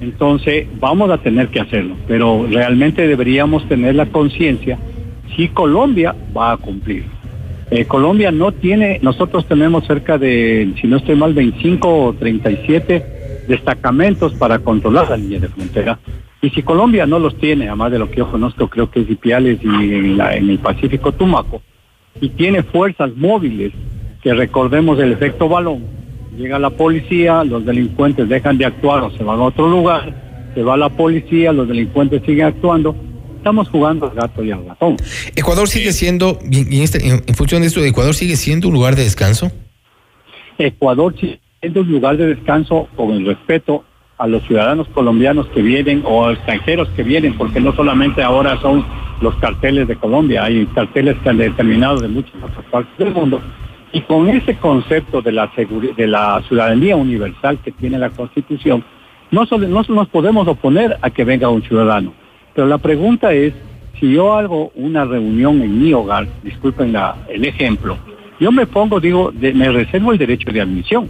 Entonces, 0.00 0.68
vamos 0.78 1.10
a 1.10 1.18
tener 1.18 1.48
que 1.48 1.58
hacerlo, 1.58 1.96
pero 2.06 2.46
realmente 2.48 3.08
deberíamos 3.08 3.66
tener 3.66 3.96
la 3.96 4.06
conciencia 4.06 4.78
si 5.34 5.48
Colombia 5.48 6.14
va 6.36 6.52
a 6.52 6.58
cumplir. 6.58 7.06
Eh, 7.72 7.86
Colombia 7.86 8.30
no 8.30 8.52
tiene, 8.52 9.00
nosotros 9.02 9.46
tenemos 9.48 9.84
cerca 9.88 10.16
de, 10.16 10.74
si 10.80 10.86
no 10.86 10.98
estoy 10.98 11.16
mal, 11.16 11.34
25 11.34 12.04
o 12.04 12.12
37 12.12 13.13
destacamentos 13.46 14.32
para 14.34 14.58
controlar 14.58 15.10
la 15.10 15.16
línea 15.16 15.40
de 15.40 15.48
frontera. 15.48 15.98
Y 16.42 16.50
si 16.50 16.62
Colombia 16.62 17.06
no 17.06 17.18
los 17.18 17.36
tiene, 17.38 17.68
además 17.68 17.92
de 17.92 17.98
lo 17.98 18.10
que 18.10 18.16
yo 18.16 18.30
conozco, 18.30 18.68
creo 18.68 18.90
que 18.90 19.00
es 19.00 19.10
Ipiales 19.10 19.60
y 19.62 19.66
en, 19.66 20.18
la, 20.18 20.36
en 20.36 20.50
el 20.50 20.58
Pacífico 20.58 21.12
Tumaco, 21.12 21.62
y 22.20 22.28
tiene 22.30 22.62
fuerzas 22.62 23.14
móviles, 23.16 23.72
que 24.22 24.34
recordemos 24.34 24.98
el 24.98 25.12
efecto 25.12 25.48
balón, 25.48 25.84
llega 26.36 26.58
la 26.58 26.70
policía, 26.70 27.44
los 27.44 27.64
delincuentes 27.64 28.28
dejan 28.28 28.58
de 28.58 28.66
actuar 28.66 29.02
o 29.02 29.10
se 29.10 29.22
van 29.22 29.38
a 29.38 29.44
otro 29.44 29.68
lugar, 29.68 30.50
se 30.54 30.62
va 30.62 30.76
la 30.76 30.88
policía, 30.88 31.52
los 31.52 31.68
delincuentes 31.68 32.22
siguen 32.24 32.46
actuando, 32.46 32.96
estamos 33.36 33.68
jugando 33.68 34.10
al 34.10 34.14
gato 34.14 34.42
y 34.42 34.50
al 34.50 34.66
ratón. 34.66 34.96
Ecuador 35.36 35.68
sigue 35.68 35.92
siendo, 35.92 36.38
este, 36.70 37.06
en, 37.06 37.22
en, 37.26 37.34
función 37.34 37.60
de 37.62 37.68
esto, 37.68 37.84
Ecuador 37.84 38.14
sigue 38.14 38.36
siendo 38.36 38.68
un 38.68 38.74
lugar 38.74 38.96
de 38.96 39.04
descanso. 39.04 39.50
Ecuador 40.58 41.14
sí 41.18 41.30
es 41.32 41.43
un 41.74 41.90
lugar 41.90 42.16
de 42.16 42.26
descanso 42.26 42.88
con 42.96 43.10
el 43.12 43.26
respeto 43.26 43.84
a 44.18 44.26
los 44.26 44.42
ciudadanos 44.44 44.86
colombianos 44.88 45.46
que 45.48 45.62
vienen 45.62 46.02
o 46.04 46.30
extranjeros 46.30 46.88
que 46.90 47.02
vienen, 47.02 47.34
porque 47.34 47.60
no 47.60 47.74
solamente 47.74 48.22
ahora 48.22 48.60
son 48.60 48.84
los 49.20 49.34
carteles 49.36 49.88
de 49.88 49.96
Colombia, 49.96 50.44
hay 50.44 50.66
carteles 50.66 51.16
que 51.22 51.28
han 51.28 51.38
determinado 51.38 52.00
de 52.00 52.08
muchas 52.08 52.34
otras 52.42 52.64
partes 52.70 52.96
del 52.98 53.12
mundo. 53.12 53.40
Y 53.92 54.00
con 54.02 54.28
ese 54.28 54.56
concepto 54.56 55.22
de 55.22 55.32
la, 55.32 55.50
de 55.96 56.06
la 56.06 56.42
ciudadanía 56.48 56.96
universal 56.96 57.58
que 57.64 57.72
tiene 57.72 57.98
la 57.98 58.10
Constitución, 58.10 58.84
no, 59.30 59.46
solo, 59.46 59.66
no 59.66 59.82
nos 59.88 60.08
podemos 60.08 60.46
oponer 60.46 60.96
a 61.00 61.10
que 61.10 61.24
venga 61.24 61.48
un 61.48 61.62
ciudadano. 61.62 62.12
Pero 62.54 62.66
la 62.66 62.78
pregunta 62.78 63.32
es, 63.32 63.52
si 63.98 64.12
yo 64.12 64.34
hago 64.34 64.72
una 64.74 65.04
reunión 65.04 65.62
en 65.62 65.82
mi 65.82 65.92
hogar, 65.92 66.26
disculpen 66.42 66.94
el 67.28 67.44
ejemplo, 67.44 67.96
yo 68.40 68.50
me 68.50 68.66
pongo, 68.66 69.00
digo, 69.00 69.32
me 69.32 69.70
reservo 69.70 70.12
el 70.12 70.18
derecho 70.18 70.50
de 70.50 70.60
admisión 70.60 71.08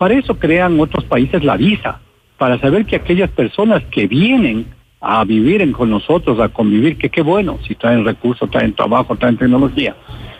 para 0.00 0.14
eso 0.14 0.38
crean 0.38 0.80
otros 0.80 1.04
países 1.04 1.44
la 1.44 1.58
visa, 1.58 2.00
para 2.38 2.58
saber 2.58 2.86
que 2.86 2.96
aquellas 2.96 3.28
personas 3.28 3.84
que 3.90 4.06
vienen 4.06 4.64
a 4.98 5.22
vivir 5.26 5.70
con 5.72 5.90
nosotros, 5.90 6.40
a 6.40 6.48
convivir, 6.48 6.96
que 6.96 7.10
qué 7.10 7.20
bueno, 7.20 7.58
si 7.68 7.74
traen 7.74 8.02
recursos, 8.02 8.50
traen 8.50 8.72
trabajo, 8.72 9.16
traen 9.16 9.36
tecnología. 9.36 9.94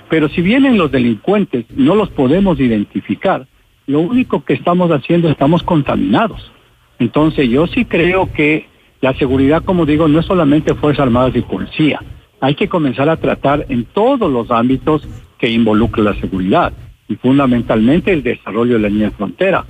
Pero 0.08 0.30
si 0.30 0.40
vienen 0.40 0.78
los 0.78 0.90
delincuentes, 0.90 1.66
no 1.76 1.94
los 1.94 2.08
podemos 2.08 2.58
identificar, 2.58 3.46
lo 3.86 4.00
único 4.00 4.46
que 4.46 4.54
estamos 4.54 4.90
haciendo, 4.92 5.28
estamos 5.28 5.62
contaminados. 5.62 6.50
Entonces 6.98 7.46
yo 7.50 7.66
sí 7.66 7.84
creo 7.84 8.32
que 8.32 8.66
la 9.02 9.12
seguridad, 9.12 9.62
como 9.62 9.84
digo, 9.84 10.08
no 10.08 10.20
es 10.20 10.24
solamente 10.24 10.74
Fuerzas 10.74 11.02
Armadas 11.02 11.36
y 11.36 11.42
Policía. 11.42 12.00
Hay 12.40 12.54
que 12.54 12.70
comenzar 12.70 13.10
a 13.10 13.18
tratar 13.18 13.66
en 13.68 13.84
todos 13.84 14.32
los 14.32 14.50
ámbitos 14.50 15.06
que 15.36 15.50
involucran 15.50 16.06
la 16.06 16.14
seguridad 16.14 16.72
y 17.10 17.16
fundamentalmente 17.16 18.12
el 18.12 18.22
desarrollo 18.22 18.74
de 18.74 18.80
la 18.80 18.88
línea 18.88 19.10
de 19.10 19.16
frontera. 19.16 19.64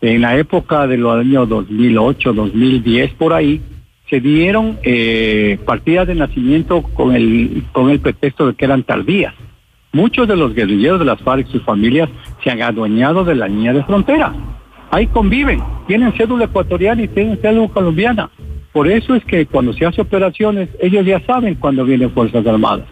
En 0.00 0.20
la 0.22 0.38
época 0.38 0.86
de 0.86 0.96
los 0.96 1.18
años 1.18 1.48
2008, 1.48 2.32
2010, 2.32 3.14
por 3.14 3.32
ahí, 3.32 3.60
se 4.08 4.20
dieron 4.20 4.78
eh, 4.84 5.58
partidas 5.66 6.06
de 6.06 6.14
nacimiento 6.14 6.82
con 6.82 7.16
el, 7.16 7.64
con 7.72 7.90
el 7.90 8.00
pretexto 8.00 8.46
de 8.46 8.54
que 8.54 8.64
eran 8.64 8.84
tardías. 8.84 9.34
Muchos 9.92 10.28
de 10.28 10.36
los 10.36 10.54
guerrilleros 10.54 11.00
de 11.00 11.04
las 11.04 11.20
FARC 11.20 11.48
y 11.48 11.52
sus 11.52 11.62
familias 11.64 12.08
se 12.42 12.50
han 12.50 12.62
adueñado 12.62 13.24
de 13.24 13.34
la 13.34 13.48
línea 13.48 13.72
de 13.72 13.82
frontera. 13.82 14.32
Ahí 14.90 15.08
conviven, 15.08 15.60
tienen 15.88 16.12
cédula 16.12 16.44
ecuatoriana 16.44 17.02
y 17.02 17.08
tienen 17.08 17.38
cédula 17.40 17.68
colombiana. 17.68 18.30
Por 18.72 18.88
eso 18.88 19.14
es 19.14 19.24
que 19.24 19.46
cuando 19.46 19.72
se 19.72 19.86
hace 19.86 20.00
operaciones, 20.00 20.68
ellos 20.80 21.04
ya 21.04 21.20
saben 21.26 21.56
cuando 21.56 21.84
vienen 21.84 22.10
Fuerzas 22.10 22.46
Armadas. 22.46 22.86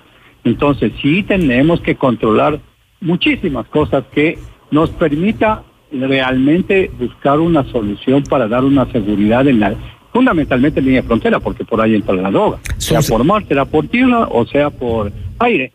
Entonces 0.44 0.92
sí 1.00 1.22
tenemos 1.22 1.80
que 1.80 1.94
controlar 1.94 2.58
muchísimas 3.02 3.66
cosas 3.66 4.04
que 4.14 4.38
nos 4.70 4.90
permita 4.90 5.62
realmente 5.92 6.90
buscar 6.98 7.38
una 7.38 7.64
solución 7.64 8.22
para 8.22 8.48
dar 8.48 8.64
una 8.64 8.90
seguridad 8.90 9.46
en 9.46 9.60
la, 9.60 9.74
fundamentalmente 10.12 10.80
en 10.80 10.86
línea 10.86 11.02
de 11.02 11.06
frontera, 11.06 11.40
porque 11.40 11.64
por 11.64 11.80
ahí 11.80 11.94
entra 11.94 12.14
la 12.14 12.30
droga, 12.30 12.58
sea 12.78 13.00
por 13.02 13.22
mar, 13.24 13.44
sea 13.46 13.64
por 13.64 13.88
tierra 13.88 14.28
o 14.30 14.46
sea 14.46 14.70
por 14.70 15.12
aire. 15.40 15.72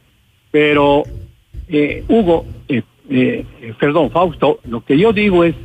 Pero, 0.50 1.04
eh, 1.68 2.04
Hugo, 2.08 2.46
eh, 2.68 2.82
eh, 3.10 3.46
perdón, 3.80 4.10
Fausto, 4.12 4.60
lo 4.66 4.84
que 4.84 4.98
yo 4.98 5.14
digo 5.14 5.44
es 5.44 5.56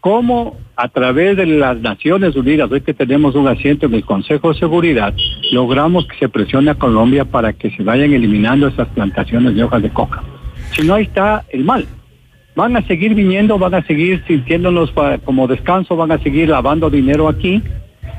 cómo 0.00 0.56
a 0.74 0.88
través 0.88 1.36
de 1.36 1.46
las 1.46 1.78
Naciones 1.80 2.34
Unidas, 2.34 2.70
hoy 2.72 2.80
que 2.80 2.94
tenemos 2.94 3.34
un 3.34 3.46
asiento 3.46 3.86
en 3.86 3.94
el 3.94 4.04
Consejo 4.04 4.52
de 4.52 4.58
Seguridad, 4.58 5.14
logramos 5.52 6.06
que 6.06 6.18
se 6.18 6.28
presione 6.28 6.70
a 6.70 6.74
Colombia 6.74 7.24
para 7.24 7.52
que 7.52 7.70
se 7.70 7.82
vayan 7.82 8.12
eliminando 8.12 8.66
esas 8.66 8.88
plantaciones 8.88 9.54
de 9.54 9.62
hojas 9.62 9.82
de 9.82 9.90
coca. 9.90 10.22
Si 10.72 10.86
no, 10.86 10.94
ahí 10.94 11.04
está 11.04 11.44
el 11.50 11.64
mal. 11.64 11.86
Van 12.54 12.76
a 12.76 12.86
seguir 12.86 13.14
viniendo, 13.14 13.58
van 13.58 13.74
a 13.74 13.82
seguir 13.82 14.22
sintiéndonos 14.26 14.92
como 15.24 15.46
descanso, 15.46 15.96
van 15.96 16.12
a 16.12 16.18
seguir 16.18 16.48
lavando 16.48 16.90
dinero 16.90 17.28
aquí. 17.28 17.62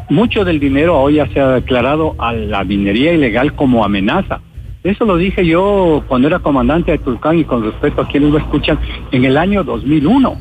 Mucho 0.10 0.44
del 0.44 0.60
dinero 0.60 1.00
hoy 1.00 1.16
ya 1.16 1.28
se 1.28 1.40
ha 1.40 1.50
declarado 1.50 2.16
a 2.18 2.34
la 2.34 2.64
minería 2.64 3.14
ilegal 3.14 3.54
como 3.54 3.84
amenaza. 3.84 4.42
Eso 4.84 5.06
lo 5.06 5.18
dije 5.18 5.46
yo 5.46 6.04
cuando 6.08 6.28
era 6.28 6.40
comandante 6.40 6.92
de 6.92 6.98
Tulcán 6.98 7.40
y 7.40 7.46
con 7.46 7.64
respeto 7.64 8.02
a 8.02 8.08
quienes 8.08 8.32
lo 8.32 8.38
escuchan, 8.38 8.80
en 9.12 9.24
el 9.24 9.38
año 9.38 9.64
2001. 9.64 10.36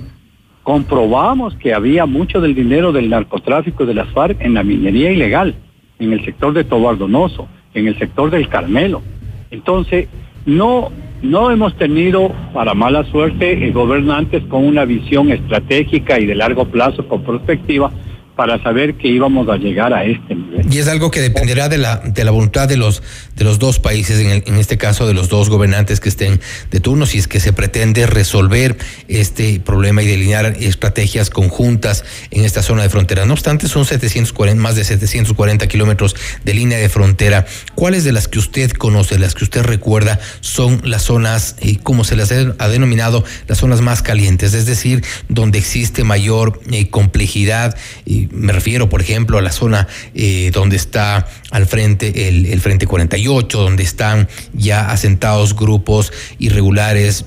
Comprobamos 0.62 1.55
que 1.57 1.75
había 1.75 2.07
mucho 2.07 2.40
del 2.40 2.55
dinero 2.55 2.92
del 2.92 3.09
narcotráfico 3.09 3.87
de 3.87 3.94
las 3.94 4.09
FARC 4.09 4.40
en 4.40 4.55
la 4.55 4.62
minería 4.62 5.12
ilegal, 5.12 5.55
en 5.98 6.12
el 6.12 6.25
sector 6.25 6.53
de 6.53 6.64
Tobardonoso, 6.64 7.48
en 7.75 7.87
el 7.88 7.98
sector 7.98 8.31
del 8.31 8.48
Carmelo. 8.48 9.03
Entonces, 9.51 10.09
no 10.44 10.90
no 11.22 11.50
hemos 11.50 11.74
tenido, 11.76 12.30
para 12.52 12.74
mala 12.74 13.04
suerte, 13.04 13.70
gobernantes 13.70 14.42
con 14.44 14.64
una 14.64 14.85
visión 14.85 15.30
estratégica 15.30 16.18
y 16.18 16.26
de 16.26 16.35
largo 16.35 16.66
plazo, 16.66 17.06
con 17.06 17.22
perspectiva, 17.22 17.90
para 18.37 18.62
saber 18.62 18.95
que 18.95 19.09
íbamos 19.09 19.49
a 19.49 19.57
llegar 19.57 19.92
a 19.92 20.05
este 20.05 20.35
nivel. 20.35 20.66
Y 20.73 20.79
es 20.79 20.88
algo 20.88 21.11
que 21.11 21.21
dependerá 21.21 21.68
de 21.68 21.77
la, 21.79 21.97
de 21.97 22.25
la 22.25 22.31
voluntad 22.31 22.66
de 22.66 22.77
los, 22.77 23.03
de 23.37 23.45
los 23.45 23.59
dos 23.59 23.79
países, 23.79 24.21
en, 24.21 24.31
el, 24.31 24.45
en 24.47 24.57
este 24.57 24.79
caso 24.79 25.07
de 25.07 25.12
los 25.12 25.29
dos 25.29 25.51
gobernantes 25.51 26.01
que 26.01 26.09
estén 26.09 26.40
de 26.71 26.81
turno, 26.81 27.05
si 27.05 27.18
es 27.18 27.29
que 27.29 27.40
se 27.40 27.53
pretende 27.53 28.07
resolver 28.07 28.77
este 29.09 29.61
problema 29.61 30.03
y 30.03 30.07
delinear 30.07 30.57
estrategias 30.61 31.29
conjuntas 31.29 32.05
en 32.31 32.45
esta 32.45 32.62
zona 32.62 32.83
de 32.83 32.88
frontera. 32.88 33.27
No 33.27 33.35
obstante, 33.35 33.68
son 33.68 33.85
740, 33.85 34.62
más 34.62 34.77
de 34.77 34.85
740 34.85 35.66
kilómetros 35.66 36.16
de 36.45 36.55
línea 36.55 36.79
de 36.79 36.88
frontera. 36.88 37.45
¿Cuáles 37.75 38.05
de 38.05 38.12
las 38.12 38.29
que 38.29 38.38
usted 38.38 38.71
conoce, 38.73 39.18
las 39.18 39.35
que 39.35 39.45
usted 39.45 39.62
recuerda, 39.62 40.18
son 40.40 40.81
las 40.85 41.03
zonas, 41.03 41.57
eh, 41.61 41.77
como 41.83 42.05
se 42.05 42.16
las 42.16 42.33
ha 42.33 42.68
denominado, 42.68 43.25
las 43.47 43.59
zonas 43.59 43.83
más 43.83 44.01
calientes? 44.01 44.55
Es 44.55 44.64
decir, 44.64 45.05
donde 45.29 45.59
existe 45.59 46.03
mayor 46.03 46.61
eh, 46.71 46.88
complejidad. 46.88 47.77
y 48.07 48.21
me 48.30 48.52
refiero, 48.52 48.88
por 48.88 49.00
ejemplo, 49.00 49.38
a 49.38 49.42
la 49.42 49.52
zona 49.52 49.88
eh, 50.14 50.50
donde 50.52 50.76
está 50.76 51.26
al 51.50 51.66
frente 51.66 52.28
el, 52.28 52.46
el 52.46 52.61
Frente 52.61 52.87
48, 52.87 53.58
donde 53.58 53.82
están 53.82 54.28
ya 54.52 54.90
asentados 54.90 55.56
grupos 55.56 56.12
irregulares 56.38 57.24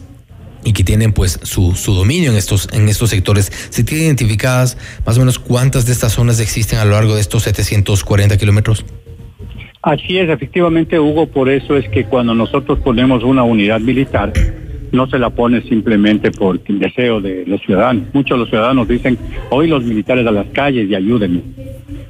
y 0.66 0.74
que 0.74 0.84
tienen 0.84 1.14
pues 1.14 1.40
su, 1.44 1.76
su 1.76 1.94
dominio 1.94 2.32
en 2.32 2.38
estos, 2.38 2.68
en 2.74 2.90
estos 2.90 3.12
sectores. 3.12 3.52
¿Se 3.70 3.84
tienen 3.84 4.08
identificadas 4.08 4.78
más 5.06 5.16
o 5.18 5.20
menos 5.20 5.40
cuántas 5.40 5.86
de 5.86 5.94
estas 5.94 6.14
zonas 6.14 6.40
existen 6.40 6.80
a 6.80 6.86
lo 6.86 6.92
largo 6.92 7.16
de 7.16 7.22
estos 7.22 7.44
740 7.44 8.38
kilómetros? 8.38 8.84
Así 9.82 10.18
es, 10.18 10.28
efectivamente, 10.30 11.00
Hugo, 11.00 11.28
por 11.28 11.48
eso 11.48 11.78
es 11.78 11.88
que 11.90 12.06
cuando 12.06 12.34
nosotros 12.34 12.80
ponemos 12.80 13.24
una 13.24 13.44
unidad 13.44 13.80
militar, 13.80 14.34
no 14.96 15.08
se 15.08 15.20
la 15.20 15.30
pone 15.30 15.62
simplemente 15.62 16.32
por 16.32 16.60
el 16.66 16.80
deseo 16.80 17.22
de 17.22 17.46
los 17.46 17.62
ciudadanos. 17.62 18.06
Muchos 18.14 18.36
de 18.36 18.40
los 18.40 18.50
ciudadanos 18.50 18.88
dicen, 18.88 19.18
hoy 19.50 19.68
los 19.68 19.84
militares 19.84 20.26
a 20.26 20.32
las 20.32 20.48
calles 20.48 20.90
y 20.90 20.96
ayúdenme. 20.96 21.42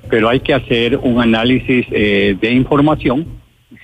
Pero 0.10 0.30
hay 0.30 0.40
que 0.40 0.54
hacer 0.54 0.98
un 0.98 1.22
análisis 1.22 1.86
eh, 1.92 2.38
de 2.40 2.52
información, 2.52 3.26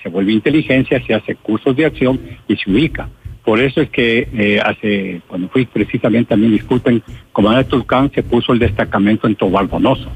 se 0.02 0.08
vuelve 0.08 0.32
inteligencia, 0.32 1.04
se 1.06 1.14
hace 1.14 1.34
cursos 1.34 1.76
de 1.76 1.84
acción 1.84 2.20
y 2.48 2.56
se 2.56 2.70
ubica. 2.70 3.08
Por 3.44 3.60
eso 3.60 3.80
es 3.80 3.90
que 3.90 4.28
eh, 4.32 4.60
hace, 4.64 5.20
cuando 5.26 5.48
fui 5.48 5.66
precisamente 5.66 6.30
también, 6.30 6.52
disculpen, 6.52 7.02
comandante 7.32 7.70
Tulcán 7.70 8.10
se 8.12 8.22
puso 8.22 8.52
el 8.52 8.60
destacamento 8.60 9.26
en 9.26 9.34
Tobardonoso, 9.34 10.10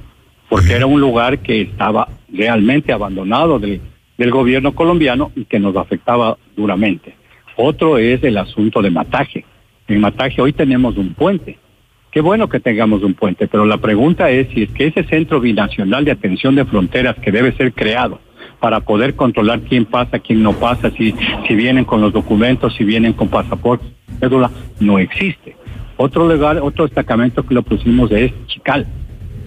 porque 0.49 0.75
era 0.75 0.87
un 0.87 1.01
lugar 1.01 1.41
que 1.41 1.63
estaba 1.63 2.09
realmente 2.33 2.93
abandonado 2.93 3.59
del, 3.59 3.81
del 4.17 4.31
gobierno 4.31 4.75
colombiano 4.75 5.33
y 5.35 5.45
que 5.45 5.59
nos 5.59 5.77
afectaba 5.77 6.39
duramente. 6.57 7.15
Otro 7.57 7.97
es 7.97 8.23
el 8.23 8.37
asunto 8.37 8.83
de 8.83 8.91
Mataje. 8.91 9.45
En 9.89 10.01
Mataje 10.01 10.43
hoy 10.43 10.53
tenemos 10.53 10.97
un 10.97 11.15
puente. 11.15 11.59
Qué 12.13 12.21
bueno 12.21 12.49
que 12.49 12.61
tengamos 12.61 13.03
un 13.03 13.15
puente, 13.15 13.49
pero 13.49 13.65
la 13.65 13.79
pregunta 13.79 14.31
es 14.31 14.49
si 14.49 14.63
es 14.63 14.71
que 14.71 14.87
ese 14.87 15.05
centro 15.05 15.41
binacional 15.41 16.05
de 16.05 16.13
atención 16.13 16.55
de 16.55 16.65
fronteras 16.65 17.17
que 17.17 17.33
debe 17.33 17.53
ser 17.53 17.73
creado 17.73 18.21
para 18.61 18.81
poder 18.81 19.15
controlar 19.17 19.61
quién 19.61 19.85
pasa, 19.85 20.19
quién 20.19 20.43
no 20.43 20.53
pasa, 20.53 20.91
si, 20.91 21.15
si 21.47 21.55
vienen 21.55 21.85
con 21.85 22.01
los 22.01 22.13
documentos, 22.13 22.75
si 22.75 22.85
vienen 22.85 23.13
con 23.13 23.29
pasaportes, 23.29 23.89
cédula, 24.19 24.51
no 24.81 24.99
existe. 24.99 25.57
Otro 25.97 26.29
lugar, 26.29 26.59
otro 26.63 26.85
destacamento 26.85 27.45
que 27.45 27.55
lo 27.55 27.63
pusimos 27.63 28.11
es 28.13 28.33
Chical. 28.47 28.87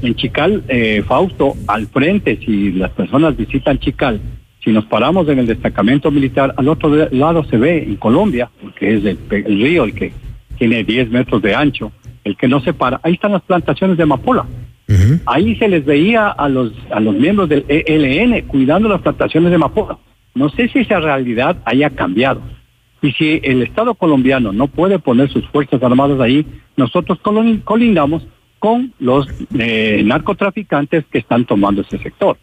En 0.02 0.16
Chical, 0.16 0.64
eh, 0.68 1.04
Fausto, 1.08 1.56
al 1.68 1.88
frente, 1.88 2.38
si 2.38 2.72
las 2.72 2.92
personas 2.92 3.36
visitan 3.36 3.80
Chical, 3.80 4.20
si 4.64 4.72
nos 4.72 4.86
paramos 4.86 5.28
en 5.30 5.40
el 5.40 5.48
destacamento 5.48 6.12
militar, 6.12 6.54
al 6.58 6.68
otro 6.68 6.90
lado 7.12 7.44
se 7.46 7.58
ve 7.58 7.84
en 7.84 7.96
Colombia, 7.96 8.50
porque 8.62 8.96
es 8.96 9.06
el, 9.06 9.18
el 9.32 9.62
río 9.62 9.86
el 9.86 9.94
que 9.94 10.12
tiene 10.58 10.84
10 10.84 11.10
metros 11.10 11.42
de 11.42 11.56
ancho, 11.56 11.92
el 12.24 12.36
que 12.36 12.48
no 12.48 12.60
se 12.60 12.74
para, 12.74 13.00
ahí 13.04 13.14
están 13.14 13.32
las 13.32 13.42
plantaciones 13.42 13.98
de 13.98 14.04
amapola. 14.04 14.46
Ahí 15.28 15.56
se 15.58 15.68
les 15.68 15.86
veía 15.86 16.30
a 16.30 16.50
los, 16.50 16.74
a 16.90 17.00
los 17.00 17.14
miembros 17.14 17.48
del 17.48 17.64
ELN 17.68 18.48
cuidando 18.48 18.90
las 18.90 19.02
plantaciones 19.02 19.52
de 19.52 19.56
amapola. 19.56 20.00
No 20.34 20.50
sé 20.50 20.68
si 20.70 20.80
esa 20.80 21.00
realidad 21.00 21.58
haya 21.66 21.92
cambiado. 21.92 22.42
Y 23.02 23.12
si 23.12 23.40
el 23.44 23.62
Estado 23.62 23.94
colombiano 23.94 24.52
no 24.52 24.68
puede 24.68 24.98
poner 24.98 25.30
sus 25.30 25.48
fuerzas 25.50 25.82
armadas 25.84 26.20
ahí, 26.20 26.46
nosotros 26.76 27.20
colindamos 27.64 28.28
con 28.58 28.94
los 29.00 29.28
eh, 29.58 30.02
narcotraficantes 30.04 31.06
que 31.06 31.20
están 31.20 31.46
tomando 31.46 31.82
ese 31.82 32.00
sector. 32.00 32.38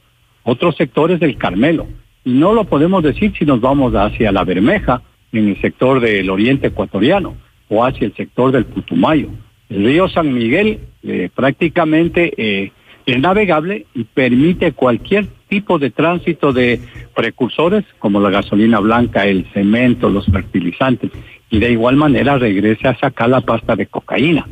Otros 0.44 0.76
sectores 0.76 1.18
del 1.18 1.36
Carmelo. 1.36 1.88
Y 2.26 2.32
no 2.32 2.52
lo 2.52 2.64
podemos 2.64 3.04
decir 3.04 3.32
si 3.38 3.44
nos 3.44 3.60
vamos 3.60 3.94
hacia 3.94 4.32
la 4.32 4.42
Bermeja, 4.42 5.00
en 5.30 5.48
el 5.50 5.60
sector 5.60 6.00
del 6.00 6.28
oriente 6.28 6.66
ecuatoriano, 6.66 7.36
o 7.68 7.84
hacia 7.84 8.04
el 8.04 8.14
sector 8.16 8.50
del 8.50 8.64
Putumayo. 8.64 9.28
El 9.70 9.84
río 9.84 10.08
San 10.08 10.34
Miguel 10.34 10.80
eh, 11.04 11.30
prácticamente 11.32 12.32
eh, 12.36 12.72
es 13.06 13.20
navegable 13.20 13.86
y 13.94 14.02
permite 14.02 14.72
cualquier 14.72 15.28
tipo 15.48 15.78
de 15.78 15.90
tránsito 15.90 16.52
de 16.52 16.80
precursores 17.14 17.84
como 18.00 18.18
la 18.18 18.30
gasolina 18.30 18.80
blanca, 18.80 19.24
el 19.24 19.46
cemento, 19.54 20.10
los 20.10 20.26
fertilizantes 20.26 21.12
y 21.48 21.60
de 21.60 21.70
igual 21.70 21.94
manera 21.94 22.38
regresa 22.38 22.90
a 22.90 22.98
sacar 22.98 23.28
la 23.28 23.42
pasta 23.42 23.76
de 23.76 23.86
cocaína. 23.86 24.48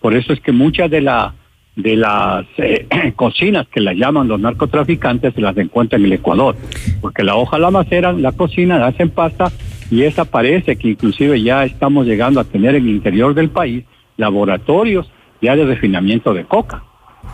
Por 0.00 0.16
eso 0.16 0.32
es 0.32 0.40
que 0.40 0.50
muchas 0.50 0.90
de 0.90 1.02
la 1.02 1.34
de 1.76 1.96
las 1.96 2.46
eh, 2.58 2.86
cocinas 3.16 3.66
que 3.68 3.80
las 3.80 3.96
llaman 3.96 4.28
los 4.28 4.40
narcotraficantes 4.40 5.34
se 5.34 5.40
las 5.40 5.56
encuentran 5.56 6.02
en 6.02 6.06
el 6.06 6.12
Ecuador, 6.14 6.56
porque 7.00 7.22
la 7.22 7.36
hoja 7.36 7.58
la 7.58 7.70
maceran, 7.70 8.22
la 8.22 8.32
cocina, 8.32 8.78
la 8.78 8.88
hacen 8.88 9.10
pasta 9.10 9.50
y 9.90 10.02
esa 10.02 10.24
parece 10.24 10.76
que 10.76 10.88
inclusive 10.88 11.42
ya 11.42 11.64
estamos 11.64 12.06
llegando 12.06 12.40
a 12.40 12.44
tener 12.44 12.74
en 12.74 12.84
el 12.84 12.90
interior 12.90 13.34
del 13.34 13.50
país 13.50 13.84
laboratorios 14.16 15.10
ya 15.40 15.56
de 15.56 15.64
refinamiento 15.64 16.32
de 16.32 16.44
coca. 16.44 16.84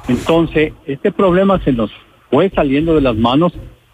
Entonces, 0.08 0.72
este 0.86 1.12
problema 1.12 1.62
se 1.62 1.72
nos 1.72 1.90
fue 2.30 2.50
saliendo 2.50 2.94
de 2.94 3.02
las 3.02 3.16
manos. 3.16 3.52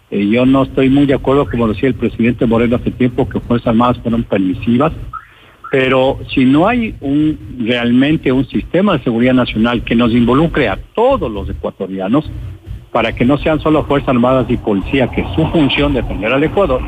Eh, 0.09 0.27
yo 0.27 0.45
no 0.45 0.63
estoy 0.63 0.89
muy 0.89 1.05
de 1.05 1.13
acuerdo, 1.13 1.49
como 1.49 1.67
decía 1.67 1.89
el 1.89 1.95
presidente 1.95 2.45
Moreno 2.45 2.77
hace 2.77 2.91
tiempo, 2.91 3.27
que 3.27 3.39
Fuerzas 3.39 3.67
Armadas 3.67 3.99
fueron 3.99 4.23
permisivas, 4.23 4.93
pero 5.77 6.19
si 6.33 6.45
no 6.45 6.69
hay 6.69 6.95
realmente 7.59 8.31
un 8.31 8.47
sistema 8.47 8.93
de 8.93 9.03
seguridad 9.03 9.33
nacional 9.33 9.83
que 9.83 9.93
nos 9.93 10.13
involucre 10.13 10.69
a 10.69 10.79
todos 10.93 11.29
los 11.29 11.49
ecuatorianos, 11.49 12.31
para 12.93 13.13
que 13.13 13.25
no 13.25 13.37
sean 13.37 13.59
solo 13.59 13.83
Fuerzas 13.83 14.07
Armadas 14.07 14.45
y 14.47 14.55
Policía, 14.55 15.09
que 15.11 15.19
es 15.19 15.27
su 15.35 15.45
función 15.47 15.93
defender 15.93 16.31
al 16.31 16.45
Ecuador, 16.45 16.79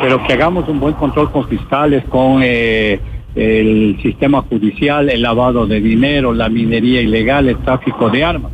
pero 0.00 0.24
que 0.24 0.34
hagamos 0.34 0.68
un 0.68 0.78
buen 0.78 0.94
control 0.94 1.32
con 1.32 1.48
fiscales, 1.48 2.04
con... 2.04 2.40
Eh, 2.44 3.00
el 3.34 3.98
sistema 4.02 4.42
judicial, 4.42 5.10
el 5.10 5.22
lavado 5.22 5.66
de 5.66 5.80
dinero, 5.80 6.32
la 6.32 6.48
minería 6.48 7.00
ilegal, 7.00 7.48
el 7.48 7.58
tráfico 7.58 8.08
de 8.08 8.24
armas. 8.24 8.52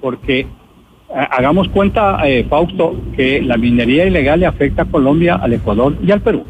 Porque 0.00 0.46
hagamos 1.30 1.68
cuenta, 1.68 2.20
eh, 2.28 2.44
Fausto, 2.48 2.96
que 3.16 3.40
la 3.40 3.56
minería 3.56 4.04
ilegal 4.04 4.40
le 4.40 4.46
afecta 4.46 4.82
a 4.82 4.86
Colombia, 4.86 5.36
al 5.36 5.54
Ecuador 5.54 5.96
y 6.04 6.10
al 6.10 6.20
Perú. 6.20 6.44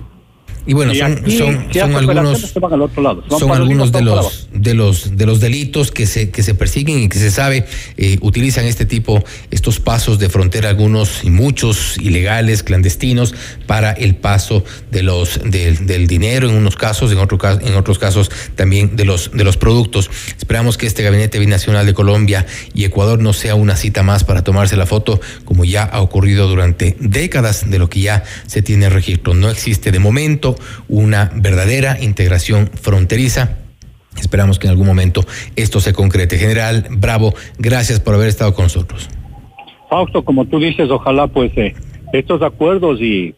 Y 0.66 0.74
bueno, 0.74 0.92
son, 0.94 1.12
algunos, 1.94 2.40
son 3.38 3.50
algunos 3.52 3.92
de 3.92 4.02
los, 4.02 4.48
de 4.52 4.74
los 4.74 5.16
de 5.16 5.26
los 5.26 5.38
delitos 5.38 5.92
que 5.92 6.06
se 6.06 6.30
que 6.30 6.42
se 6.42 6.54
persiguen 6.54 7.04
y 7.04 7.08
que 7.08 7.18
se 7.18 7.30
sabe 7.30 7.66
eh, 7.96 8.18
utilizan 8.20 8.64
este 8.64 8.84
tipo, 8.84 9.22
estos 9.52 9.78
pasos 9.78 10.18
de 10.18 10.28
frontera, 10.28 10.68
algunos 10.68 11.22
y 11.22 11.30
muchos 11.30 11.98
ilegales, 11.98 12.64
clandestinos, 12.64 13.34
para 13.66 13.92
el 13.92 14.16
paso 14.16 14.64
de 14.90 15.04
los 15.04 15.40
del 15.44 16.06
dinero 16.08 16.48
en 16.48 16.56
unos 16.56 16.74
casos, 16.74 17.12
en 17.12 17.18
otro 17.18 17.38
en 17.60 17.74
otros 17.74 18.00
casos 18.00 18.30
también 18.56 18.96
de 18.96 19.04
los 19.04 19.30
de 19.32 19.44
los 19.44 19.56
productos. 19.56 20.10
Esperamos 20.36 20.76
que 20.76 20.86
este 20.86 21.04
gabinete 21.04 21.38
binacional 21.38 21.86
de 21.86 21.94
Colombia 21.94 22.44
y 22.74 22.84
Ecuador 22.84 23.20
no 23.20 23.32
sea 23.32 23.54
una 23.54 23.76
cita 23.76 24.02
más 24.02 24.24
para 24.24 24.42
tomarse 24.42 24.76
la 24.76 24.86
foto, 24.86 25.20
como 25.44 25.64
ya 25.64 25.84
ha 25.84 26.00
ocurrido 26.00 26.48
durante 26.48 26.96
décadas 26.98 27.70
de 27.70 27.78
lo 27.78 27.88
que 27.88 28.00
ya 28.00 28.24
se 28.48 28.62
tiene 28.62 28.88
registro. 28.88 29.34
No 29.34 29.48
existe 29.48 29.92
de 29.92 30.00
momento 30.00 30.55
una 30.88 31.30
verdadera 31.34 31.96
integración 32.00 32.70
fronteriza. 32.80 33.58
Esperamos 34.18 34.58
que 34.58 34.66
en 34.66 34.72
algún 34.72 34.86
momento 34.86 35.22
esto 35.56 35.80
se 35.80 35.92
concrete. 35.92 36.38
General 36.38 36.86
Bravo, 36.90 37.34
gracias 37.58 38.00
por 38.00 38.14
haber 38.14 38.28
estado 38.28 38.54
con 38.54 38.64
nosotros. 38.64 39.08
Fausto, 39.88 40.24
como 40.24 40.46
tú 40.46 40.58
dices, 40.58 40.90
ojalá 40.90 41.26
pues 41.28 41.52
eh, 41.56 41.74
estos 42.12 42.42
acuerdos 42.42 43.00
y 43.00 43.34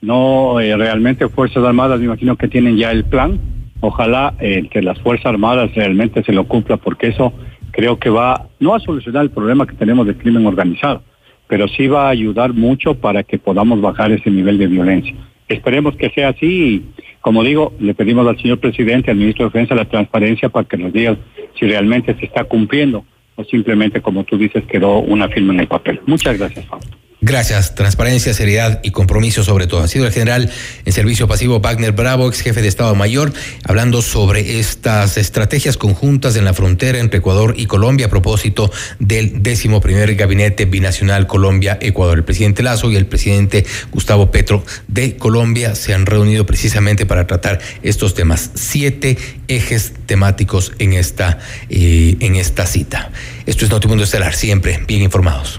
no 0.00 0.60
eh, 0.60 0.76
realmente 0.76 1.28
Fuerzas 1.28 1.64
Armadas, 1.64 1.98
me 1.98 2.06
imagino 2.06 2.36
que 2.36 2.48
tienen 2.48 2.76
ya 2.76 2.90
el 2.90 3.04
plan. 3.04 3.40
Ojalá 3.80 4.34
eh, 4.40 4.68
que 4.70 4.82
las 4.82 4.98
Fuerzas 5.00 5.26
Armadas 5.26 5.74
realmente 5.74 6.22
se 6.24 6.32
lo 6.32 6.46
cumpla 6.46 6.76
porque 6.76 7.08
eso 7.08 7.32
creo 7.70 7.98
que 7.98 8.10
va 8.10 8.48
no 8.60 8.74
a 8.74 8.80
solucionar 8.80 9.22
el 9.22 9.30
problema 9.30 9.66
que 9.66 9.76
tenemos 9.76 10.06
de 10.06 10.16
crimen 10.16 10.46
organizado, 10.46 11.02
pero 11.46 11.68
sí 11.68 11.86
va 11.86 12.06
a 12.06 12.10
ayudar 12.10 12.52
mucho 12.52 12.94
para 12.94 13.22
que 13.22 13.38
podamos 13.38 13.80
bajar 13.80 14.10
ese 14.12 14.30
nivel 14.30 14.58
de 14.58 14.66
violencia. 14.66 15.14
Esperemos 15.48 15.96
que 15.96 16.10
sea 16.10 16.28
así 16.28 16.46
y, 16.46 16.84
como 17.20 17.42
digo, 17.42 17.72
le 17.80 17.94
pedimos 17.94 18.26
al 18.26 18.40
señor 18.40 18.58
presidente, 18.58 19.10
al 19.10 19.16
ministro 19.16 19.44
de 19.44 19.50
Defensa, 19.50 19.74
la 19.74 19.86
transparencia 19.86 20.48
para 20.48 20.68
que 20.68 20.76
nos 20.76 20.92
diga 20.92 21.16
si 21.58 21.66
realmente 21.66 22.14
se 22.14 22.26
está 22.26 22.44
cumpliendo 22.44 23.04
o 23.36 23.44
simplemente, 23.44 24.00
como 24.00 24.24
tú 24.24 24.36
dices, 24.36 24.64
quedó 24.66 24.98
una 24.98 25.28
firma 25.28 25.54
en 25.54 25.60
el 25.60 25.68
papel. 25.68 26.00
Muchas 26.06 26.38
gracias, 26.38 26.66
Fausto. 26.66 26.96
Gracias. 27.20 27.74
Transparencia, 27.74 28.32
seriedad 28.32 28.78
y 28.84 28.92
compromiso 28.92 29.42
sobre 29.42 29.66
todo. 29.66 29.82
Ha 29.82 29.88
sido 29.88 30.06
el 30.06 30.12
general 30.12 30.50
en 30.84 30.92
servicio 30.92 31.26
pasivo 31.26 31.58
Wagner 31.58 31.90
Bravo, 31.90 32.28
ex 32.28 32.42
jefe 32.42 32.62
de 32.62 32.68
Estado 32.68 32.94
Mayor, 32.94 33.32
hablando 33.64 34.02
sobre 34.02 34.60
estas 34.60 35.16
estrategias 35.16 35.76
conjuntas 35.76 36.36
en 36.36 36.44
la 36.44 36.54
frontera 36.54 37.00
entre 37.00 37.18
Ecuador 37.18 37.54
y 37.56 37.66
Colombia 37.66 38.06
a 38.06 38.08
propósito 38.08 38.70
del 39.00 39.42
décimo 39.42 39.80
primer 39.80 40.14
gabinete 40.14 40.64
binacional 40.64 41.26
Colombia-Ecuador. 41.26 42.18
El 42.18 42.24
presidente 42.24 42.62
Lazo 42.62 42.88
y 42.92 42.96
el 42.96 43.06
presidente 43.06 43.66
Gustavo 43.90 44.30
Petro 44.30 44.64
de 44.86 45.16
Colombia 45.16 45.74
se 45.74 45.94
han 45.94 46.06
reunido 46.06 46.46
precisamente 46.46 47.04
para 47.04 47.26
tratar 47.26 47.58
estos 47.82 48.14
temas. 48.14 48.52
Siete 48.54 49.18
ejes 49.48 49.92
temáticos 50.06 50.72
en 50.78 50.92
esta, 50.92 51.40
eh, 51.68 52.16
en 52.20 52.36
esta 52.36 52.64
cita. 52.64 53.10
Esto 53.44 53.64
es 53.64 53.72
Notimundo 53.72 54.04
Estelar, 54.04 54.36
siempre 54.36 54.80
bien 54.86 55.02
informados. 55.02 55.58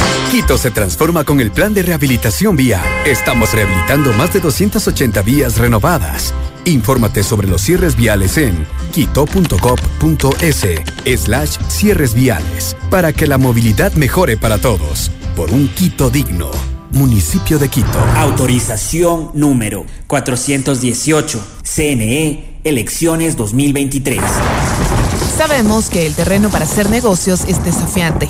Quito 0.31 0.57
se 0.57 0.71
transforma 0.71 1.25
con 1.25 1.41
el 1.41 1.51
plan 1.51 1.73
de 1.73 1.83
rehabilitación 1.83 2.55
vial. 2.55 2.85
Estamos 3.05 3.51
rehabilitando 3.51 4.13
más 4.13 4.31
de 4.31 4.39
280 4.39 5.21
vías 5.23 5.57
renovadas. 5.57 6.33
Infórmate 6.63 7.21
sobre 7.21 7.49
los 7.49 7.61
cierres 7.61 7.97
viales 7.97 8.37
en 8.37 8.65
quito.gov.es 8.93 10.65
slash 11.21 11.57
cierres 11.67 12.13
viales 12.13 12.77
para 12.89 13.11
que 13.11 13.27
la 13.27 13.37
movilidad 13.37 13.91
mejore 13.95 14.37
para 14.37 14.57
todos. 14.57 15.11
Por 15.35 15.51
un 15.51 15.67
Quito 15.67 16.09
digno. 16.09 16.49
Municipio 16.91 17.59
de 17.59 17.67
Quito. 17.67 17.99
Autorización 18.15 19.31
número 19.33 19.85
418. 20.07 21.41
CNE, 21.61 22.61
elecciones 22.63 23.35
2023. 23.35 24.21
Sabemos 25.37 25.89
que 25.89 26.07
el 26.07 26.15
terreno 26.15 26.49
para 26.49 26.63
hacer 26.63 26.89
negocios 26.89 27.41
es 27.49 27.61
desafiante. 27.65 28.29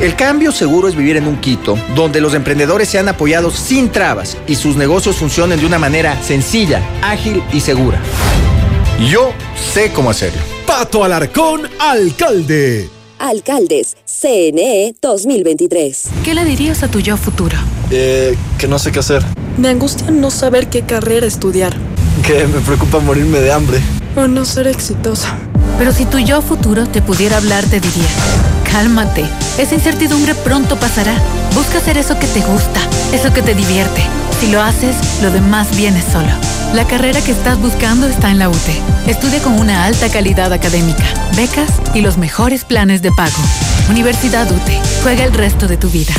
El 0.00 0.16
cambio 0.16 0.50
seguro 0.50 0.88
es 0.88 0.96
vivir 0.96 1.18
en 1.18 1.26
un 1.26 1.36
Quito 1.36 1.78
donde 1.94 2.22
los 2.22 2.32
emprendedores 2.32 2.88
sean 2.88 3.10
apoyados 3.10 3.54
sin 3.56 3.90
trabas 3.90 4.34
y 4.46 4.54
sus 4.54 4.74
negocios 4.74 5.16
funcionen 5.16 5.60
de 5.60 5.66
una 5.66 5.78
manera 5.78 6.20
sencilla, 6.22 6.80
ágil 7.02 7.42
y 7.52 7.60
segura. 7.60 8.00
Yo 9.10 9.32
sé 9.74 9.92
cómo 9.92 10.08
hacerlo. 10.08 10.40
Pato 10.66 11.04
Alarcón, 11.04 11.68
alcalde. 11.78 12.88
Alcaldes, 13.18 13.98
CNE 14.06 14.94
2023. 15.02 16.08
¿Qué 16.24 16.34
le 16.34 16.46
dirías 16.46 16.82
a 16.82 16.88
tu 16.88 17.00
yo 17.00 17.18
futuro? 17.18 17.58
Eh, 17.90 18.34
que 18.56 18.66
no 18.66 18.78
sé 18.78 18.92
qué 18.92 19.00
hacer. 19.00 19.22
Me 19.58 19.68
angustia 19.68 20.10
no 20.10 20.30
saber 20.30 20.70
qué 20.70 20.80
carrera 20.80 21.26
estudiar. 21.26 21.76
Que 22.26 22.46
me 22.46 22.60
preocupa 22.60 23.00
morirme 23.00 23.40
de 23.40 23.52
hambre. 23.52 23.80
O 24.16 24.26
no 24.26 24.46
ser 24.46 24.66
exitosa. 24.66 25.36
Pero 25.80 25.92
si 25.92 26.04
tu 26.04 26.18
yo 26.18 26.42
futuro 26.42 26.86
te 26.86 27.00
pudiera 27.00 27.38
hablar, 27.38 27.64
te 27.64 27.80
diría, 27.80 28.04
cálmate, 28.70 29.24
esa 29.56 29.74
incertidumbre 29.74 30.34
pronto 30.34 30.76
pasará. 30.76 31.14
Busca 31.54 31.78
hacer 31.78 31.96
eso 31.96 32.18
que 32.18 32.26
te 32.26 32.40
gusta, 32.40 32.80
eso 33.14 33.32
que 33.32 33.40
te 33.40 33.54
divierte. 33.54 34.02
Si 34.38 34.48
lo 34.48 34.60
haces, 34.60 34.94
lo 35.22 35.30
demás 35.30 35.74
viene 35.78 36.02
solo. 36.02 36.28
La 36.74 36.86
carrera 36.86 37.22
que 37.22 37.32
estás 37.32 37.58
buscando 37.58 38.06
está 38.08 38.30
en 38.30 38.38
la 38.38 38.50
UTE. 38.50 38.78
Estudia 39.06 39.40
con 39.40 39.58
una 39.58 39.86
alta 39.86 40.10
calidad 40.10 40.52
académica, 40.52 41.02
becas 41.34 41.72
y 41.94 42.02
los 42.02 42.18
mejores 42.18 42.66
planes 42.66 43.00
de 43.00 43.10
pago. 43.12 43.42
Universidad 43.88 44.52
UTE. 44.52 44.78
Juega 45.02 45.24
el 45.24 45.32
resto 45.32 45.66
de 45.66 45.78
tu 45.78 45.88
vida. 45.88 46.12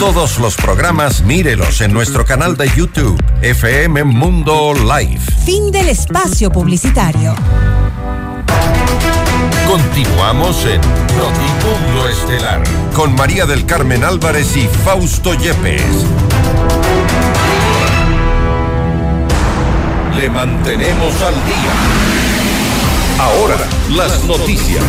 Todos 0.00 0.40
los 0.40 0.56
programas 0.56 1.22
mírelos 1.22 1.82
en 1.82 1.92
nuestro 1.92 2.24
canal 2.24 2.56
de 2.56 2.68
YouTube, 2.74 3.22
FM 3.42 4.02
Mundo 4.02 4.74
Live. 4.74 5.20
Fin 5.44 5.70
del 5.70 5.88
espacio 5.88 6.50
publicitario. 6.50 7.32
Continuamos 9.66 10.64
en 10.64 10.80
Notimundo 11.16 12.08
Estelar 12.08 12.62
con 12.94 13.14
María 13.16 13.46
del 13.46 13.66
Carmen 13.66 14.04
Álvarez 14.04 14.56
y 14.56 14.68
Fausto 14.84 15.34
Yepes. 15.34 15.82
Le 20.20 20.30
mantenemos 20.30 21.20
al 21.20 21.34
día. 21.34 21.72
Ahora, 23.18 23.56
las 23.90 24.24
noticias. 24.24 24.84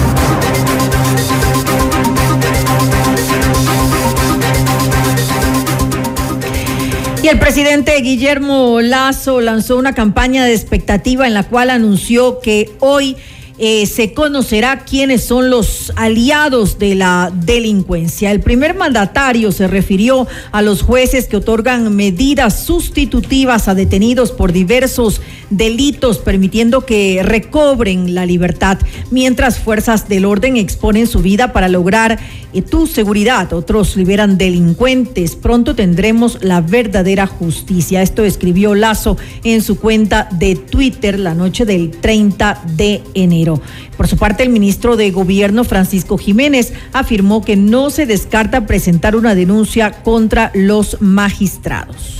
Y 7.23 7.29
el 7.29 7.39
presidente 7.39 7.99
Guillermo 8.01 8.79
Lazo 8.81 9.41
lanzó 9.41 9.75
una 9.75 9.93
campaña 9.93 10.45
de 10.45 10.53
expectativa 10.53 11.25
en 11.25 11.33
la 11.33 11.43
cual 11.43 11.71
anunció 11.71 12.39
que 12.39 12.69
hoy 12.79 13.17
eh, 13.59 13.85
se 13.87 14.13
conocerá 14.13 14.85
quiénes 14.85 15.23
son 15.23 15.49
los 15.49 15.91
aliados 15.95 16.77
de 16.77 16.95
la 16.95 17.31
delincuencia. 17.33 18.31
El 18.31 18.41
primer 18.41 18.75
mandatario 18.75 19.51
se 19.51 19.67
refirió 19.67 20.27
a 20.51 20.61
los 20.61 20.83
jueces 20.83 21.27
que 21.27 21.37
otorgan 21.37 21.95
medidas 21.95 22.63
sustitutivas 22.63 23.67
a 23.67 23.75
detenidos 23.75 24.31
por 24.31 24.51
diversos 24.51 25.21
delitos, 25.49 26.19
permitiendo 26.19 26.85
que 26.85 27.21
recobren 27.23 28.13
la 28.13 28.25
libertad, 28.25 28.77
mientras 29.11 29.59
fuerzas 29.59 30.07
del 30.07 30.25
orden 30.25 30.57
exponen 30.57 31.07
su 31.07 31.19
vida 31.19 31.53
para 31.53 31.67
lograr 31.67 32.19
eh, 32.53 32.61
tu 32.61 32.85
seguridad. 32.85 33.51
Otros 33.53 33.95
liberan 33.95 34.37
delincuentes. 34.37 35.35
Pronto 35.35 35.75
tendremos 35.75 36.43
la 36.43 36.61
verdadera 36.61 37.27
justicia. 37.27 38.01
Esto 38.01 38.23
escribió 38.23 38.75
Lazo 38.75 39.17
en 39.43 39.61
su 39.61 39.79
cuenta 39.79 40.27
de 40.31 40.55
Twitter 40.55 41.19
la 41.19 41.33
noche 41.33 41.65
del 41.65 41.91
30 41.91 42.61
de 42.75 43.01
enero. 43.13 43.46
Por 43.95 44.07
su 44.07 44.17
parte, 44.17 44.43
el 44.43 44.49
ministro 44.49 44.95
de 44.95 45.11
Gobierno, 45.11 45.63
Francisco 45.63 46.17
Jiménez, 46.17 46.73
afirmó 46.93 47.43
que 47.43 47.55
no 47.55 47.89
se 47.89 48.05
descarta 48.05 48.65
presentar 48.67 49.15
una 49.15 49.35
denuncia 49.35 50.03
contra 50.03 50.51
los 50.53 51.01
magistrados 51.01 52.17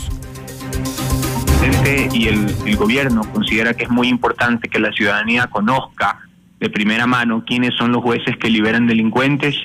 y 2.14 2.28
el, 2.28 2.46
el, 2.66 2.76
gobierno 2.76 3.22
considera 3.32 3.74
que 3.74 3.86
es 3.86 3.90
muy 3.90 4.08
importante 4.08 4.68
que 4.68 4.80
la 4.80 4.92
ciudadanía 4.92 5.48
conozca 5.48 6.20
de 6.60 6.70
primera 6.70 7.08
mano 7.08 7.44
quiénes 7.46 7.76
son 7.76 7.92
los 7.92 8.02
jueces 8.04 8.36
que 8.38 8.50
liberan 8.50 8.88
delincuentes, 8.88 9.56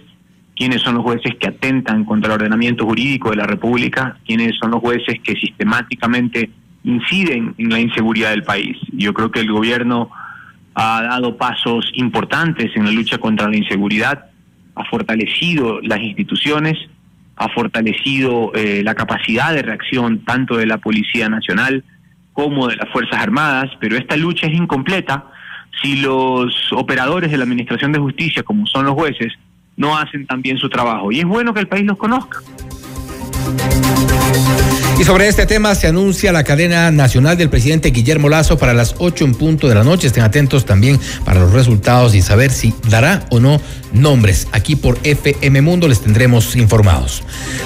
quiénes 0.54 0.82
son 0.82 0.96
los 0.96 1.02
jueces 1.02 1.34
que 1.40 1.48
atentan 1.48 2.04
contra 2.04 2.28
el 2.28 2.40
ordenamiento 2.40 2.84
jurídico 2.84 3.30
de 3.30 3.36
la 3.36 3.46
República, 3.46 4.18
quiénes 4.26 4.56
son 4.58 4.72
los 4.72 4.80
jueces 4.80 5.20
que 5.22 5.34
sistemáticamente 5.34 6.50
inciden 6.84 7.54
en 7.58 7.70
la 7.70 7.80
inseguridad 7.80 8.30
del 8.30 8.42
país. 8.42 8.76
Yo 8.92 9.14
creo 9.14 9.30
que 9.30 9.40
el 9.40 9.50
gobierno 9.50 10.10
ha 10.74 11.02
dado 11.02 11.36
pasos 11.36 11.90
importantes 11.94 12.70
en 12.74 12.84
la 12.84 12.92
lucha 12.92 13.18
contra 13.18 13.48
la 13.48 13.56
inseguridad, 13.56 14.26
ha 14.74 14.84
fortalecido 14.84 15.80
las 15.82 16.00
instituciones, 16.00 16.78
ha 17.36 17.48
fortalecido 17.48 18.52
eh, 18.54 18.82
la 18.84 18.94
capacidad 18.94 19.52
de 19.52 19.62
reacción 19.62 20.24
tanto 20.24 20.56
de 20.56 20.66
la 20.66 20.78
Policía 20.78 21.28
Nacional 21.28 21.84
como 22.32 22.68
de 22.68 22.76
las 22.76 22.88
Fuerzas 22.90 23.20
Armadas, 23.20 23.70
pero 23.80 23.96
esta 23.96 24.16
lucha 24.16 24.46
es 24.46 24.54
incompleta 24.54 25.26
si 25.82 25.96
los 25.96 26.72
operadores 26.72 27.30
de 27.30 27.36
la 27.36 27.44
Administración 27.44 27.92
de 27.92 27.98
Justicia, 27.98 28.42
como 28.42 28.66
son 28.66 28.86
los 28.86 28.94
jueces, 28.94 29.32
no 29.76 29.96
hacen 29.96 30.26
también 30.26 30.58
su 30.58 30.68
trabajo. 30.68 31.10
Y 31.12 31.20
es 31.20 31.24
bueno 31.24 31.54
que 31.54 31.60
el 31.60 31.68
país 31.68 31.84
los 31.84 31.96
conozca. 31.96 32.38
Y 34.98 35.04
sobre 35.04 35.26
este 35.26 35.46
tema 35.46 35.74
se 35.74 35.88
anuncia 35.88 36.32
la 36.32 36.44
cadena 36.44 36.90
nacional 36.90 37.36
del 37.36 37.50
presidente 37.50 37.90
Guillermo 37.90 38.28
Lazo 38.28 38.56
para 38.56 38.72
las 38.74 38.94
8 38.98 39.24
en 39.24 39.34
punto 39.34 39.68
de 39.68 39.74
la 39.74 39.84
noche. 39.84 40.06
Estén 40.06 40.22
atentos 40.22 40.64
también 40.64 41.00
para 41.24 41.40
los 41.40 41.52
resultados 41.52 42.14
y 42.14 42.22
saber 42.22 42.52
si 42.52 42.72
dará 42.88 43.26
o 43.30 43.40
no 43.40 43.60
nombres. 43.92 44.48
Aquí 44.52 44.76
por 44.76 44.98
FM 45.02 45.60
Mundo 45.62 45.88
les 45.88 46.00
tendremos 46.00 46.56
informados. 46.56 47.22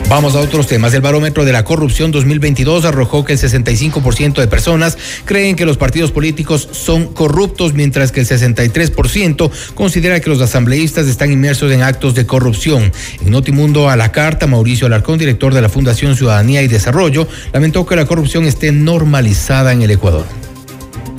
Vamos 0.09 0.35
a 0.35 0.41
otros 0.41 0.67
temas. 0.67 0.95
El 0.95 1.01
barómetro 1.01 1.45
de 1.45 1.53
la 1.53 1.65
corrupción 1.65 2.11
2022 2.11 2.85
arrojó 2.85 3.25
que 3.25 3.35
el 3.35 3.39
65% 3.39 4.35
de 4.35 4.49
personas 4.49 4.99
creen 5.25 5.57
que 5.57 5.67
los 5.67 5.77
partidos 5.77 6.13
políticos 6.13 6.69
son 6.73 7.07
corruptos, 7.13 7.75
mientras 7.75 8.13
que 8.13 8.21
el 8.21 8.27
63% 8.27 9.51
considera 9.75 10.21
que 10.21 10.31
los 10.31 10.41
asambleístas 10.41 11.07
están 11.07 11.33
inmersos 11.33 11.73
en 11.73 11.83
actos 11.83 12.15
de 12.15 12.27
corrupción. 12.27 12.93
En 13.21 13.31
Notimundo 13.31 13.89
a 13.89 13.97
la 13.97 14.13
carta, 14.13 14.47
Mauricio 14.47 14.87
Alarcón, 14.87 15.19
director 15.19 15.55
de 15.55 15.63
la 15.63 15.69
Fundación 15.69 16.17
Ciudadanía 16.17 16.63
y 16.63 16.69
Desarrollo, 16.69 17.16
lamentó 17.53 17.87
que 17.87 17.97
la 17.97 18.07
corrupción 18.07 18.45
esté 18.45 18.73
normalizada 18.73 19.73
en 19.73 19.83
el 19.83 19.91
Ecuador. 19.91 20.27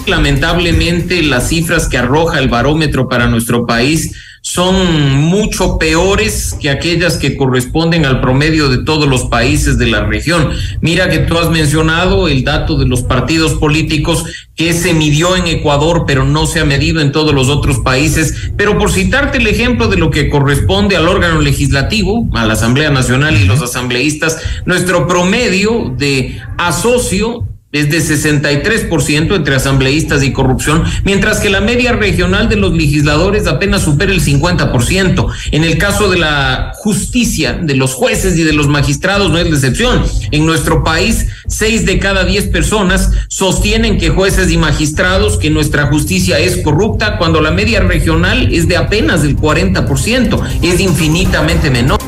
Lamentablemente, 0.06 1.22
las 1.22 1.50
cifras 1.50 1.89
que 1.89 1.98
arroja 1.98 2.39
el 2.39 2.48
barómetro 2.48 3.10
para 3.10 3.28
nuestro 3.28 3.66
país 3.66 4.14
son 4.42 5.16
mucho 5.16 5.78
peores 5.78 6.56
que 6.60 6.70
aquellas 6.70 7.18
que 7.18 7.36
corresponden 7.36 8.06
al 8.06 8.22
promedio 8.22 8.70
de 8.70 8.84
todos 8.84 9.08
los 9.08 9.26
países 9.26 9.78
de 9.78 9.88
la 9.88 10.06
región. 10.06 10.52
Mira 10.82 11.10
que 11.10 11.20
tú 11.20 11.38
has 11.38 11.50
mencionado 11.50 12.28
el 12.28 12.44
dato 12.44 12.78
de 12.78 12.88
los 12.88 13.04
partidos 13.04 13.54
políticos 13.56 14.26
que 14.56 14.74
se 14.74 14.94
midió 14.94 15.36
en 15.36 15.48
Ecuador, 15.48 16.06
pero 16.08 16.26
no 16.26 16.46
se 16.46 16.60
ha 16.60 16.66
medido 16.66 17.02
en 17.02 17.12
todos 17.12 17.34
los 17.34 17.50
otros 17.50 17.80
países. 17.80 18.52
Pero 18.58 18.78
por 18.78 18.92
citarte 18.92 19.38
el 19.38 19.48
ejemplo 19.48 19.88
de 19.88 19.98
lo 19.98 20.10
que 20.12 20.30
corresponde 20.30 20.96
al 20.96 21.08
órgano 21.08 21.42
legislativo, 21.42 22.28
a 22.34 22.46
la 22.46 22.54
Asamblea 22.54 22.90
Nacional 22.90 23.38
y 23.38 23.46
los 23.46 23.62
asambleístas, 23.62 24.38
nuestro 24.66 25.08
promedio 25.08 25.94
de 25.98 26.42
asocio 26.58 27.48
es 27.72 27.89
de 27.89 27.99
63% 27.99 29.36
entre 29.36 29.55
asambleístas 29.55 30.24
y 30.24 30.32
corrupción, 30.32 30.84
mientras 31.03 31.39
que 31.39 31.49
la 31.49 31.59
media 31.59 31.91
regional 31.91 32.47
de 32.47 32.55
los 32.55 32.74
legisladores 32.74 33.45
apenas 33.45 33.84
supera 33.84 34.13
el 34.13 34.22
50%. 34.22 35.28
En 35.51 35.63
el 35.63 35.78
caso 35.78 36.09
de 36.09 36.18
la 36.18 36.72
justicia, 36.76 37.53
de 37.53 37.76
los 37.76 37.93
jueces 37.93 38.38
y 38.38 38.43
de 38.43 38.53
los 38.53 38.68
magistrados 38.68 39.30
no 39.32 39.38
es 39.38 39.49
la 39.49 39.55
excepción. 39.55 40.03
En 40.32 40.45
nuestro 40.45 40.84
país, 40.84 41.28
seis 41.47 41.86
de 41.86 41.99
cada 41.99 42.24
diez 42.24 42.45
personas 42.45 43.11
sostienen 43.28 43.97
que 43.97 44.09
jueces 44.09 44.49
y 44.51 44.57
magistrados, 44.57 45.38
que 45.38 45.49
nuestra 45.49 45.88
justicia 45.88 46.39
es 46.39 46.57
corrupta, 46.57 47.18
cuando 47.18 47.41
la 47.41 47.51
media 47.51 47.82
regional 47.82 48.53
es 48.53 48.68
de 48.68 48.78
apenas 48.78 49.24
el 49.24 49.36
40%, 49.36 50.41
es 50.61 50.80
infinitamente 50.80 51.70
menor. 51.70 52.07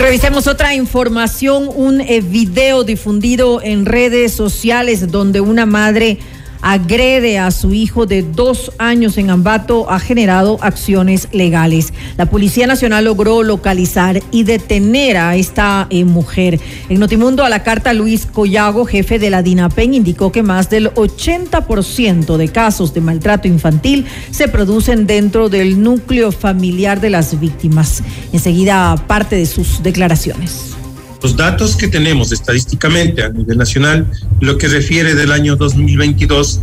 Revisemos 0.00 0.46
otra 0.46 0.74
información, 0.74 1.68
un 1.74 2.00
eh, 2.00 2.20
video 2.20 2.84
difundido 2.84 3.60
en 3.60 3.84
redes 3.84 4.32
sociales 4.32 5.10
donde 5.10 5.40
una 5.40 5.66
madre 5.66 6.18
agrede 6.62 7.38
a 7.38 7.50
su 7.50 7.72
hijo 7.72 8.06
de 8.06 8.22
dos 8.22 8.72
años 8.78 9.18
en 9.18 9.30
Ambato 9.30 9.90
ha 9.90 9.98
generado 9.98 10.58
acciones 10.60 11.28
legales. 11.32 11.92
La 12.16 12.26
Policía 12.26 12.66
Nacional 12.66 13.04
logró 13.04 13.42
localizar 13.42 14.20
y 14.30 14.44
detener 14.44 15.16
a 15.16 15.36
esta 15.36 15.86
eh, 15.90 16.04
mujer. 16.04 16.60
En 16.88 17.00
Notimundo 17.00 17.44
a 17.44 17.48
la 17.48 17.62
carta 17.62 17.92
Luis 17.92 18.26
Collago, 18.26 18.84
jefe 18.84 19.18
de 19.18 19.30
la 19.30 19.42
DINAPEN, 19.42 19.94
indicó 19.94 20.32
que 20.32 20.42
más 20.42 20.70
del 20.70 20.92
80% 20.94 22.36
de 22.36 22.48
casos 22.48 22.94
de 22.94 23.00
maltrato 23.00 23.48
infantil 23.48 24.06
se 24.30 24.48
producen 24.48 25.06
dentro 25.06 25.48
del 25.48 25.82
núcleo 25.82 26.32
familiar 26.32 27.00
de 27.00 27.10
las 27.10 27.38
víctimas. 27.38 28.02
Enseguida 28.32 28.96
parte 29.06 29.36
de 29.36 29.46
sus 29.46 29.82
declaraciones. 29.82 30.77
Los 31.22 31.36
datos 31.36 31.76
que 31.76 31.88
tenemos 31.88 32.32
estadísticamente 32.32 33.22
a 33.22 33.28
nivel 33.30 33.58
nacional, 33.58 34.06
lo 34.40 34.56
que 34.56 34.68
refiere 34.68 35.14
del 35.14 35.32
año 35.32 35.56
2022 35.56 36.60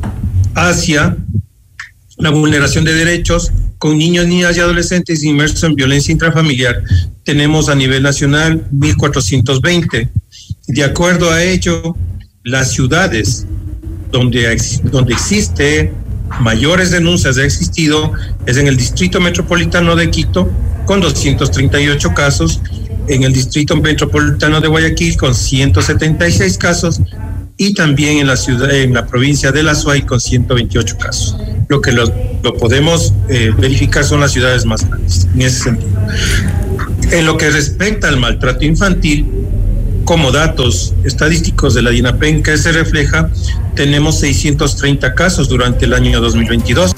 hacia 0.56 1.18
la 2.18 2.30
vulneración 2.30 2.86
de 2.86 2.94
derechos 2.94 3.52
con 3.78 3.98
niños, 3.98 4.26
niñas 4.28 4.56
y 4.56 4.62
adolescentes 4.62 5.24
inmersos 5.24 5.64
en 5.64 5.76
violencia 5.76 6.12
intrafamiliar, 6.12 6.82
tenemos 7.24 7.68
a 7.68 7.76
nivel 7.76 8.04
nacional 8.04 8.66
1.420. 8.72 10.10
De 10.68 10.84
acuerdo 10.84 11.32
a 11.32 11.44
ello, 11.44 11.96
las 12.44 12.72
ciudades 12.72 13.46
donde, 14.12 14.58
donde 14.84 15.14
existe 15.14 15.92
mayores 16.40 16.92
denuncias 16.92 17.36
de 17.36 17.46
existido 17.46 18.14
es 18.46 18.58
en 18.58 18.68
el 18.68 18.78
Distrito 18.78 19.20
Metropolitano 19.20 19.96
de 19.96 20.10
Quito, 20.10 20.50
con 20.86 21.02
238 21.02 22.14
casos, 22.14 22.62
en 23.08 23.24
el 23.24 23.34
Distrito 23.34 23.76
Metropolitano 23.76 24.62
de 24.62 24.68
Guayaquil 24.68 25.18
con 25.18 25.36
176 25.36 26.58
casos 26.58 27.02
y 27.58 27.74
también 27.74 28.18
en 28.18 28.28
la 28.28 28.36
ciudad, 28.36 28.74
en 28.74 28.94
la 28.94 29.06
provincia 29.06 29.52
de 29.52 29.64
La 29.64 29.76
Suay 29.76 30.02
con 30.02 30.20
128 30.20 30.98
casos. 30.98 31.38
Lo 31.70 31.82
que 31.82 31.92
lo, 31.92 32.06
podemos 32.60 33.14
eh, 33.30 33.52
verificar 33.58 34.04
son 34.04 34.20
las 34.20 34.32
ciudades 34.32 34.66
más 34.66 34.88
grandes 34.88 35.28
en 35.34 35.42
ese 35.42 35.64
sentido. 35.64 35.92
En 37.12 37.26
lo 37.26 37.38
que 37.38 37.50
respecta 37.50 38.08
al 38.08 38.18
maltrato 38.18 38.66
infantil, 38.66 39.26
como 40.04 40.32
datos 40.32 40.94
estadísticos 41.04 41.74
de 41.74 41.82
la 41.82 41.90
DINAPEN 41.90 42.44
que 42.44 42.58
se 42.58 42.72
refleja, 42.72 43.30
tenemos 43.76 44.20
630 44.20 45.16
casos 45.16 45.50
durante 45.50 45.86
el 45.86 45.94
año 45.94 46.22
2022. 46.22 46.96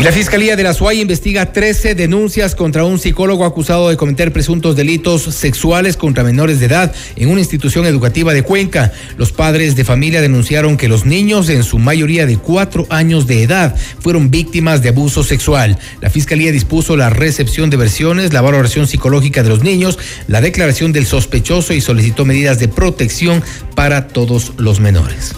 Y 0.00 0.02
la 0.02 0.12
Fiscalía 0.12 0.56
de 0.56 0.62
la 0.62 0.72
SUAY 0.72 1.02
investiga 1.02 1.52
13 1.52 1.94
denuncias 1.94 2.54
contra 2.54 2.84
un 2.84 2.98
psicólogo 2.98 3.44
acusado 3.44 3.90
de 3.90 3.98
cometer 3.98 4.32
presuntos 4.32 4.74
delitos 4.74 5.24
sexuales 5.24 5.98
contra 5.98 6.24
menores 6.24 6.58
de 6.58 6.64
edad 6.64 6.94
en 7.16 7.28
una 7.28 7.40
institución 7.40 7.84
educativa 7.84 8.32
de 8.32 8.42
Cuenca. 8.42 8.92
Los 9.18 9.30
padres 9.30 9.76
de 9.76 9.84
familia 9.84 10.22
denunciaron 10.22 10.78
que 10.78 10.88
los 10.88 11.04
niños, 11.04 11.50
en 11.50 11.64
su 11.64 11.78
mayoría 11.78 12.24
de 12.24 12.38
cuatro 12.38 12.86
años 12.88 13.26
de 13.26 13.42
edad, 13.42 13.76
fueron 13.98 14.30
víctimas 14.30 14.80
de 14.80 14.88
abuso 14.88 15.22
sexual. 15.22 15.78
La 16.00 16.08
Fiscalía 16.08 16.50
dispuso 16.50 16.96
la 16.96 17.10
recepción 17.10 17.68
de 17.68 17.76
versiones, 17.76 18.32
la 18.32 18.40
valoración 18.40 18.86
psicológica 18.86 19.42
de 19.42 19.50
los 19.50 19.62
niños, 19.62 19.98
la 20.28 20.40
declaración 20.40 20.92
del 20.92 21.04
sospechoso 21.04 21.74
y 21.74 21.82
solicitó 21.82 22.24
medidas 22.24 22.58
de 22.58 22.68
protección 22.68 23.42
para 23.74 24.08
todos 24.08 24.54
los 24.56 24.80
menores. 24.80 25.34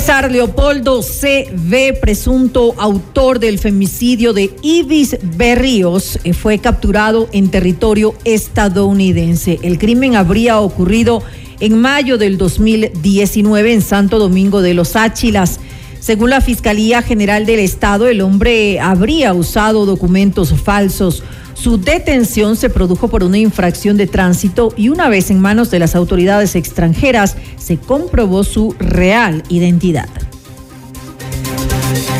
César 0.00 0.32
Leopoldo 0.32 1.02
C.V., 1.02 1.98
presunto 2.00 2.74
autor 2.78 3.38
del 3.38 3.58
femicidio 3.58 4.32
de 4.32 4.50
Ibis 4.62 5.18
Berríos, 5.36 6.18
eh, 6.24 6.32
fue 6.32 6.58
capturado 6.58 7.28
en 7.32 7.50
territorio 7.50 8.14
estadounidense. 8.24 9.58
El 9.62 9.78
crimen 9.78 10.16
habría 10.16 10.58
ocurrido 10.58 11.22
en 11.60 11.78
mayo 11.78 12.16
del 12.16 12.38
2019 12.38 13.74
en 13.74 13.82
Santo 13.82 14.18
Domingo 14.18 14.62
de 14.62 14.72
los 14.72 14.96
Áchilas. 14.96 15.60
Según 15.98 16.30
la 16.30 16.40
Fiscalía 16.40 17.02
General 17.02 17.44
del 17.44 17.60
Estado, 17.60 18.08
el 18.08 18.22
hombre 18.22 18.80
habría 18.80 19.34
usado 19.34 19.84
documentos 19.84 20.54
falsos. 20.62 21.22
Su 21.60 21.76
detención 21.76 22.56
se 22.56 22.70
produjo 22.70 23.08
por 23.08 23.22
una 23.22 23.36
infracción 23.36 23.98
de 23.98 24.06
tránsito 24.06 24.72
y 24.78 24.88
una 24.88 25.10
vez 25.10 25.30
en 25.30 25.40
manos 25.40 25.70
de 25.70 25.78
las 25.78 25.94
autoridades 25.94 26.56
extranjeras 26.56 27.36
se 27.58 27.76
comprobó 27.76 28.44
su 28.44 28.74
real 28.78 29.42
identidad. 29.50 30.08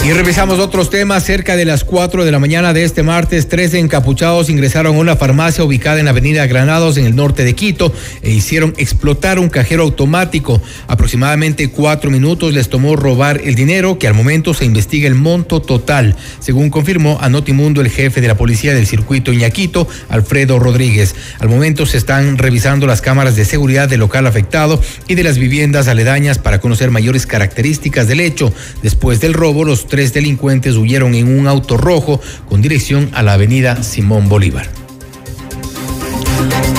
Y 0.02 0.12
revisamos 0.12 0.58
otros 0.58 0.88
temas. 0.88 1.24
Cerca 1.24 1.56
de 1.56 1.66
las 1.66 1.84
4 1.84 2.24
de 2.24 2.32
la 2.32 2.38
mañana 2.38 2.72
de 2.72 2.84
este 2.84 3.02
martes, 3.02 3.48
tres 3.48 3.74
encapuchados 3.74 4.48
ingresaron 4.48 4.96
a 4.96 4.98
una 4.98 5.14
farmacia 5.14 5.62
ubicada 5.62 6.00
en 6.00 6.08
Avenida 6.08 6.46
Granados, 6.46 6.96
en 6.96 7.04
el 7.04 7.14
norte 7.14 7.44
de 7.44 7.54
Quito, 7.54 7.92
e 8.22 8.30
hicieron 8.30 8.72
explotar 8.78 9.38
un 9.38 9.50
cajero 9.50 9.82
automático. 9.82 10.60
Aproximadamente 10.88 11.68
cuatro 11.68 12.10
minutos 12.10 12.54
les 12.54 12.70
tomó 12.70 12.96
robar 12.96 13.42
el 13.44 13.54
dinero, 13.54 13.98
que 13.98 14.08
al 14.08 14.14
momento 14.14 14.54
se 14.54 14.64
investiga 14.64 15.06
el 15.06 15.16
monto 15.16 15.60
total, 15.60 16.16
según 16.40 16.70
confirmó 16.70 17.18
a 17.20 17.28
Notimundo 17.28 17.82
el 17.82 17.90
jefe 17.90 18.22
de 18.22 18.28
la 18.28 18.38
policía 18.38 18.72
del 18.72 18.86
circuito 18.86 19.34
Iñaquito, 19.34 19.86
Alfredo 20.08 20.58
Rodríguez. 20.58 21.14
Al 21.40 21.50
momento 21.50 21.84
se 21.84 21.98
están 21.98 22.38
revisando 22.38 22.86
las 22.86 23.02
cámaras 23.02 23.36
de 23.36 23.44
seguridad 23.44 23.86
del 23.86 24.00
local 24.00 24.26
afectado 24.26 24.80
y 25.08 25.14
de 25.14 25.24
las 25.24 25.36
viviendas 25.36 25.88
aledañas 25.88 26.38
para 26.38 26.58
conocer 26.58 26.90
mayores 26.90 27.26
características 27.26 28.08
del 28.08 28.20
hecho. 28.20 28.50
Después 28.82 29.20
del 29.20 29.34
robo, 29.34 29.66
los 29.66 29.89
tres 29.90 30.14
delincuentes 30.14 30.76
huyeron 30.76 31.14
en 31.14 31.38
un 31.38 31.46
auto 31.46 31.76
rojo 31.76 32.20
con 32.48 32.62
dirección 32.62 33.10
a 33.12 33.22
la 33.22 33.34
avenida 33.34 33.82
Simón 33.82 34.30
Bolívar. 34.30 34.70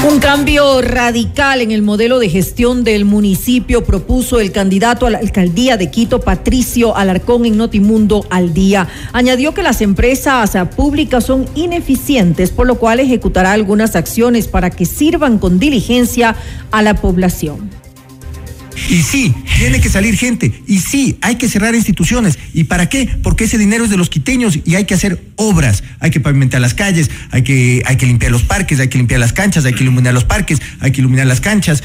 Un 0.10 0.20
cambio 0.20 0.82
radical 0.82 1.62
en 1.62 1.70
el 1.70 1.84
modelo 1.84 2.18
de 2.18 2.28
gestión 2.28 2.84
del 2.84 3.06
municipio 3.06 3.84
propuso 3.84 4.40
el 4.40 4.52
candidato 4.52 5.06
a 5.06 5.12
la 5.12 5.20
alcaldía 5.20 5.78
de 5.78 5.92
Quito, 5.92 6.22
Patricio 6.22 6.98
Alarcón, 6.98 7.46
en 7.46 7.58
Notimundo 7.58 8.26
al 8.32 8.52
día. 8.56 8.88
Añadió 9.14 9.54
que 9.54 9.62
las 9.62 9.80
empresas 9.82 10.58
públicas 10.76 11.24
son 11.24 11.46
ineficientes, 11.54 12.50
por 12.50 12.66
lo 12.66 12.80
cual 12.80 13.00
ejecutará 13.00 13.52
algunas 13.52 13.96
acciones 13.96 14.48
para 14.48 14.72
que 14.72 14.86
sirvan 14.86 15.38
con 15.38 15.60
diligencia 15.60 16.36
a 16.72 16.82
la 16.82 16.96
población. 16.96 17.81
Y 18.90 19.02
sí, 19.02 19.34
tiene 19.58 19.80
que 19.80 19.90
salir 19.90 20.18
gente. 20.18 20.52
Y 20.68 20.80
sí, 20.80 21.18
hay 21.22 21.36
que 21.36 21.48
cerrar 21.48 21.76
instituciones. 21.76 22.38
¿Y 22.54 22.66
para 22.66 22.90
qué? 22.90 23.08
Porque 23.24 23.46
ese 23.46 23.58
dinero 23.58 23.86
es 23.86 23.90
de 23.90 23.98
los 23.98 24.10
quiteños 24.10 24.60
y 24.66 24.76
hay 24.76 24.86
que 24.86 24.94
hacer 24.94 25.22
obras. 25.36 25.84
Hay 26.00 26.12
que 26.12 26.20
pavimentar 26.20 26.62
las 26.62 26.74
calles, 26.74 27.10
hay 27.32 27.44
que, 27.44 27.84
hay 27.86 27.98
que 27.98 28.06
limpiar 28.06 28.32
los 28.32 28.44
parques, 28.44 28.80
hay 28.80 28.88
que 28.88 28.98
limpiar 28.98 29.20
las 29.20 29.34
canchas, 29.34 29.66
hay 29.66 29.74
que 29.74 29.84
iluminar 29.84 30.14
los 30.14 30.26
parques, 30.26 30.62
hay 30.80 30.92
que 30.92 31.02
iluminar 31.02 31.28
las 31.28 31.42
canchas. 31.42 31.84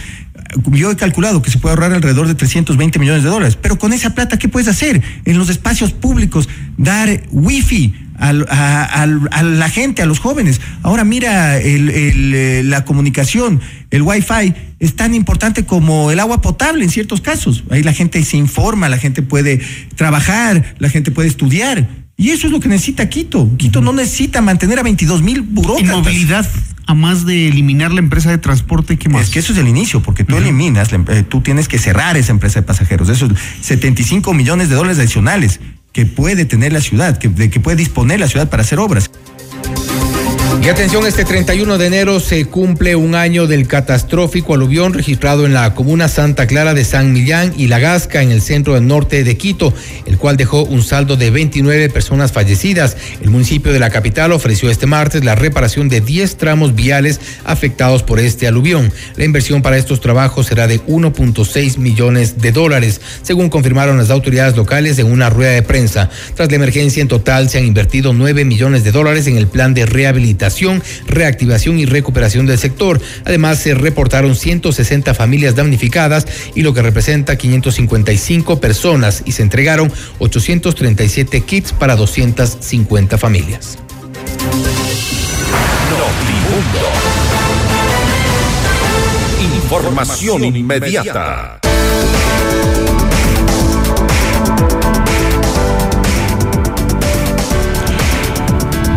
Yo 0.72 0.90
he 0.90 0.97
calculado 0.97 1.42
que 1.42 1.51
se 1.51 1.59
puede 1.59 1.74
ahorrar 1.74 1.92
alrededor 1.92 2.28
de 2.28 2.34
320 2.34 2.99
millones 2.99 3.22
de 3.22 3.28
dólares. 3.28 3.59
Pero 3.61 3.78
con 3.78 3.92
esa 3.92 4.14
plata, 4.14 4.38
¿qué 4.38 4.49
puedes 4.49 4.68
hacer? 4.68 5.03
En 5.24 5.38
los 5.38 5.49
espacios 5.49 5.92
públicos, 5.92 6.49
dar 6.76 7.22
wifi 7.30 7.94
a, 8.18 9.42
la 9.42 9.68
gente, 9.68 10.02
a 10.02 10.06
los 10.06 10.18
jóvenes. 10.18 10.60
Ahora 10.82 11.04
mira 11.04 11.58
eh, 11.58 12.62
la 12.64 12.84
comunicación, 12.84 13.60
el 13.90 14.02
wifi 14.02 14.54
es 14.78 14.96
tan 14.96 15.14
importante 15.14 15.64
como 15.64 16.10
el 16.10 16.20
agua 16.20 16.40
potable 16.40 16.84
en 16.84 16.90
ciertos 16.90 17.20
casos. 17.20 17.64
Ahí 17.70 17.82
la 17.82 17.92
gente 17.92 18.22
se 18.24 18.36
informa, 18.36 18.88
la 18.88 18.98
gente 18.98 19.22
puede 19.22 19.60
trabajar, 19.94 20.74
la 20.78 20.88
gente 20.88 21.10
puede 21.10 21.28
estudiar. 21.28 21.88
Y 22.18 22.30
eso 22.30 22.46
es 22.46 22.52
lo 22.52 22.60
que 22.60 22.68
necesita 22.68 23.08
Quito. 23.08 23.50
Quito 23.58 23.80
no 23.82 23.92
necesita 23.92 24.40
mantener 24.40 24.78
a 24.78 24.82
22 24.82 25.22
mil 25.22 25.42
burócratas. 25.42 25.96
movilidad, 25.96 26.48
a 26.86 26.94
más 26.94 27.26
de 27.26 27.48
eliminar 27.48 27.92
la 27.92 27.98
empresa 27.98 28.30
de 28.30 28.38
transporte, 28.38 28.96
¿qué 28.96 29.08
más? 29.10 29.24
Es 29.24 29.30
que 29.30 29.38
eso 29.40 29.52
es 29.52 29.58
el 29.58 29.68
inicio, 29.68 30.02
porque 30.02 30.24
tú 30.24 30.36
eliminas, 30.36 30.90
eh, 30.92 31.24
tú 31.28 31.42
tienes 31.42 31.68
que 31.68 31.78
cerrar 31.78 32.16
esa 32.16 32.32
empresa 32.32 32.60
de 32.60 32.66
pasajeros. 32.66 33.10
Esos 33.10 33.32
75 33.60 34.32
millones 34.32 34.70
de 34.70 34.76
dólares 34.76 34.98
adicionales 34.98 35.60
que 35.97 36.05
puede 36.05 36.44
tener 36.44 36.74
la 36.74 36.82
ciudad, 36.82 37.16
que, 37.16 37.30
de 37.30 37.49
que 37.49 37.59
puede 37.59 37.78
disponer 37.78 38.20
la 38.20 38.28
ciudad 38.28 38.51
para 38.51 38.62
hacer 38.62 38.78
obras. 38.78 39.11
Y 40.62 40.68
atención, 40.68 41.07
este 41.07 41.24
31 41.24 41.78
de 41.78 41.86
enero 41.86 42.18
se 42.18 42.44
cumple 42.44 42.96
un 42.96 43.14
año 43.14 43.46
del 43.46 43.68
catastrófico 43.68 44.54
aluvión 44.54 44.94
registrado 44.94 45.46
en 45.46 45.54
la 45.54 45.74
comuna 45.74 46.09
Santa 46.09 46.48
Clara 46.48 46.74
de 46.74 46.84
San 46.84 47.12
Millán 47.12 47.52
y 47.57 47.68
La 47.68 47.78
Gasca 47.78 48.22
en 48.22 48.32
el 48.32 48.40
centro 48.40 48.74
del 48.74 48.86
norte 48.88 49.22
de 49.22 49.36
Quito, 49.36 49.72
el 50.07 50.18
cual 50.18 50.36
dejó 50.36 50.64
un 50.64 50.82
saldo 50.82 51.16
de 51.16 51.30
29 51.30 51.88
personas 51.90 52.32
fallecidas. 52.32 52.96
El 53.20 53.30
municipio 53.30 53.72
de 53.72 53.78
la 53.78 53.90
capital 53.90 54.32
ofreció 54.32 54.70
este 54.70 54.86
martes 54.86 55.24
la 55.24 55.36
reparación 55.36 55.88
de 55.88 56.00
10 56.00 56.36
tramos 56.36 56.74
viales 56.74 57.20
afectados 57.44 58.02
por 58.02 58.18
este 58.18 58.48
aluvión. 58.48 58.92
La 59.16 59.24
inversión 59.24 59.62
para 59.62 59.76
estos 59.76 60.00
trabajos 60.00 60.46
será 60.46 60.66
de 60.66 60.80
1.6 60.80 61.78
millones 61.78 62.38
de 62.40 62.50
dólares, 62.50 63.00
según 63.22 63.50
confirmaron 63.50 63.98
las 63.98 64.11
autoridades 64.11 64.57
locales 64.57 64.98
en 64.98 65.12
una 65.12 65.30
rueda 65.30 65.52
de 65.52 65.62
prensa. 65.62 66.11
Tras 66.34 66.50
la 66.50 66.57
emergencia 66.57 67.00
en 67.00 67.09
total 67.09 67.48
se 67.50 67.59
han 67.59 67.66
invertido 67.66 68.12
9 68.12 68.44
millones 68.44 68.82
de 68.82 68.90
dólares 68.90 69.28
en 69.28 69.36
el 69.36 69.46
plan 69.46 69.74
de 69.74 69.86
rehabilitación 69.86 70.45
reactivación 71.07 71.78
y 71.78 71.86
recuperación 71.86 72.47
del 72.47 72.59
sector. 72.59 73.01
Además, 73.24 73.59
se 73.59 73.74
reportaron 73.74 74.34
160 74.34 75.14
familias 75.14 75.55
damnificadas 75.55 76.26
y 76.55 76.62
lo 76.62 76.74
que 76.74 76.82
representa 76.82 77.36
555 77.36 78.61
personas 78.61 79.22
y 79.24 79.32
se 79.32 79.42
entregaron 79.42 79.92
837 80.18 81.40
kits 81.42 81.72
para 81.72 81.97
250 81.97 83.18
familias. 83.18 83.78
Información 89.62 90.44
inmediata. 90.44 91.61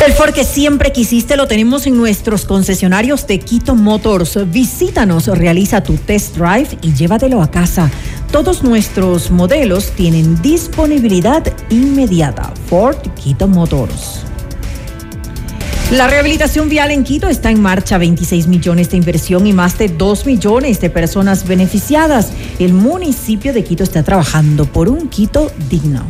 El 0.06 0.14
Ford 0.14 0.34
que 0.34 0.46
siempre 0.46 0.94
quisiste 0.94 1.36
lo 1.36 1.46
tenemos 1.46 1.86
en 1.86 1.98
nuestros 1.98 2.46
concesionarios 2.46 3.28
de 3.28 3.40
Quito 3.40 3.76
Motors. 3.76 4.40
Visítanos, 4.50 5.28
realiza 5.28 5.84
tu 5.84 5.96
test 5.98 6.38
drive 6.38 6.70
y 6.82 6.94
llévatelo 6.94 7.42
a 7.42 7.52
casa. 7.52 7.92
Todos 8.32 8.64
nuestros 8.64 9.30
modelos 9.30 9.92
tienen 9.92 10.42
disponibilidad 10.42 11.44
inmediata. 11.70 12.54
Ford 12.70 12.98
Quito 13.14 13.50
Motors. 13.50 14.22
La 15.92 16.08
rehabilitación 16.08 16.70
vial 16.70 16.92
en 16.92 17.04
Quito 17.04 17.28
está 17.28 17.52
en 17.52 17.62
marcha, 17.62 17.98
26 17.98 18.48
millones 18.48 18.92
de 18.92 18.98
inversión 18.98 19.48
y 19.48 19.54
más 19.54 19.78
de 19.78 19.90
2 19.90 20.26
millones 20.26 20.80
de 20.80 20.90
personas 20.90 21.46
beneficiadas. 21.46 22.32
El 22.58 22.74
municipio 22.74 23.52
de 23.52 23.66
Quito 23.66 23.84
está 23.84 24.02
trabajando 24.04 24.66
por 24.66 24.88
un 24.88 25.10
Quito 25.10 25.52
digno. 25.70 26.06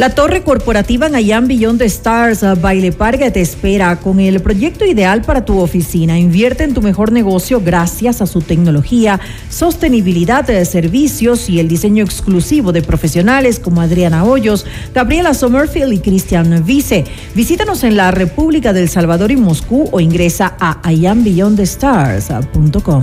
La 0.00 0.10
torre 0.14 0.42
corporativa 0.42 1.10
Nayan 1.10 1.46
Beyond 1.46 1.80
the 1.80 1.84
Stars 1.84 2.42
uh, 2.42 2.56
Baile 2.58 2.90
Parque 2.90 3.30
te 3.30 3.42
espera 3.42 3.96
con 3.96 4.18
el 4.18 4.40
proyecto 4.40 4.86
ideal 4.86 5.20
para 5.20 5.44
tu 5.44 5.58
oficina. 5.58 6.18
Invierte 6.18 6.64
en 6.64 6.72
tu 6.72 6.80
mejor 6.80 7.12
negocio 7.12 7.60
gracias 7.62 8.22
a 8.22 8.26
su 8.26 8.40
tecnología, 8.40 9.20
sostenibilidad 9.50 10.42
de 10.42 10.64
servicios 10.64 11.50
y 11.50 11.60
el 11.60 11.68
diseño 11.68 12.02
exclusivo 12.02 12.72
de 12.72 12.80
profesionales 12.80 13.58
como 13.58 13.82
Adriana 13.82 14.24
Hoyos, 14.24 14.64
Gabriela 14.94 15.34
Sommerfield 15.34 15.92
y 15.92 15.98
Cristian 15.98 16.64
Vice. 16.64 17.04
Visítanos 17.34 17.84
en 17.84 17.98
la 17.98 18.10
República 18.10 18.72
del 18.72 18.88
Salvador 18.88 19.30
y 19.32 19.36
Moscú 19.36 19.90
o 19.92 20.00
ingresa 20.00 20.56
a 20.58 20.80
iambeyondthestars.com. 20.90 23.02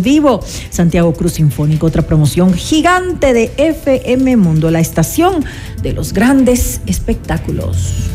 vivo. 0.01 0.43
Santiago 0.69 1.13
Cruz 1.13 1.33
Sinfónico, 1.33 1.87
otra 1.87 2.01
promoción 2.01 2.53
gigante 2.53 3.33
de 3.33 3.51
FM 3.57 4.37
Mundo, 4.37 4.71
la 4.71 4.79
estación 4.79 5.45
de 5.81 5.93
los 5.93 6.13
grandes 6.13 6.81
espectáculos. 6.85 8.09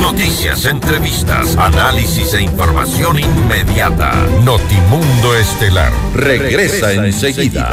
Noticias, 0.00 0.66
entrevistas, 0.66 1.56
análisis 1.56 2.34
e 2.34 2.42
información 2.42 3.18
inmediata. 3.18 4.14
Notimundo 4.44 5.36
Estelar 5.36 5.92
regresa, 6.14 6.92
enseguida. 6.92 7.72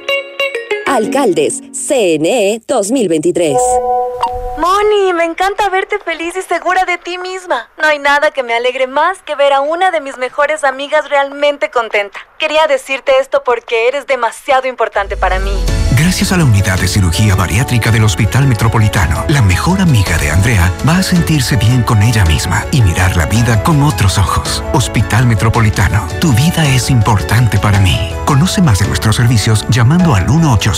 Alcaldes, 0.91 1.61
CNE 1.71 2.61
2023. 2.67 3.55
Moni, 4.57 5.13
me 5.13 5.23
encanta 5.23 5.69
verte 5.69 5.99
feliz 5.99 6.35
y 6.35 6.41
segura 6.41 6.83
de 6.83 6.97
ti 6.97 7.17
misma. 7.17 7.69
No 7.81 7.87
hay 7.87 7.97
nada 7.97 8.31
que 8.31 8.43
me 8.43 8.53
alegre 8.53 8.87
más 8.87 9.19
que 9.19 9.35
ver 9.35 9.53
a 9.53 9.61
una 9.61 9.91
de 9.91 10.01
mis 10.01 10.17
mejores 10.17 10.65
amigas 10.65 11.09
realmente 11.09 11.71
contenta. 11.71 12.19
Quería 12.37 12.67
decirte 12.67 13.13
esto 13.21 13.41
porque 13.45 13.87
eres 13.87 14.05
demasiado 14.05 14.67
importante 14.67 15.15
para 15.15 15.39
mí. 15.39 15.53
Gracias 15.97 16.31
a 16.31 16.37
la 16.37 16.45
unidad 16.45 16.79
de 16.79 16.87
cirugía 16.87 17.35
bariátrica 17.35 17.91
del 17.91 18.03
Hospital 18.03 18.47
Metropolitano, 18.47 19.23
la 19.29 19.41
mejor 19.41 19.79
amiga 19.79 20.17
de 20.17 20.31
Andrea 20.31 20.73
va 20.85 20.97
a 20.97 21.03
sentirse 21.03 21.55
bien 21.55 21.83
con 21.83 22.01
ella 22.01 22.25
misma 22.25 22.65
y 22.71 22.81
mirar 22.81 23.15
la 23.15 23.27
vida 23.27 23.61
con 23.63 23.83
otros 23.83 24.17
ojos. 24.17 24.63
Hospital 24.73 25.27
Metropolitano, 25.27 26.07
tu 26.19 26.33
vida 26.33 26.65
es 26.65 26.89
importante 26.89 27.59
para 27.59 27.79
mí. 27.79 28.13
Conoce 28.25 28.61
más 28.61 28.79
de 28.79 28.87
nuestros 28.87 29.15
servicios 29.15 29.65
llamando 29.69 30.15
al 30.15 30.27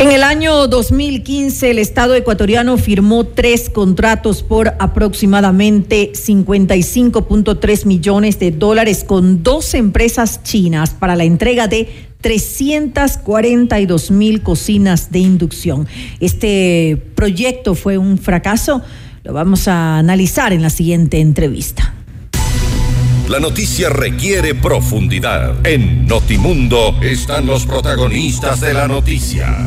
En 0.00 0.10
el 0.10 0.24
año 0.24 0.66
2015, 0.66 1.70
el 1.70 1.78
Estado 1.78 2.16
ecuatoriano 2.16 2.76
firmó 2.78 3.26
tres 3.26 3.70
contratos 3.70 4.42
por 4.42 4.74
aproximadamente 4.80 6.10
55.3 6.12 7.86
millones 7.86 8.40
de 8.40 8.50
dólares 8.50 9.04
con 9.04 9.44
dos 9.44 9.72
empresas 9.72 10.42
chinas 10.42 10.90
para 10.90 11.14
la 11.14 11.22
entrega 11.22 11.68
de 11.68 11.88
342 12.20 14.10
mil 14.10 14.42
cocinas 14.42 15.12
de 15.12 15.20
inducción. 15.20 15.86
Este 16.18 17.00
proyecto 17.14 17.76
fue 17.76 17.96
un 17.96 18.18
fracaso. 18.18 18.82
Lo 19.22 19.32
vamos 19.32 19.68
a 19.68 19.98
analizar 19.98 20.52
en 20.52 20.62
la 20.62 20.70
siguiente 20.70 21.20
entrevista. 21.20 21.94
La 23.28 23.40
noticia 23.40 23.88
requiere 23.88 24.54
profundidad. 24.54 25.66
En 25.66 26.06
Notimundo 26.06 26.94
están 27.00 27.46
los 27.46 27.64
protagonistas 27.64 28.60
de 28.60 28.74
la 28.74 28.86
noticia. 28.86 29.66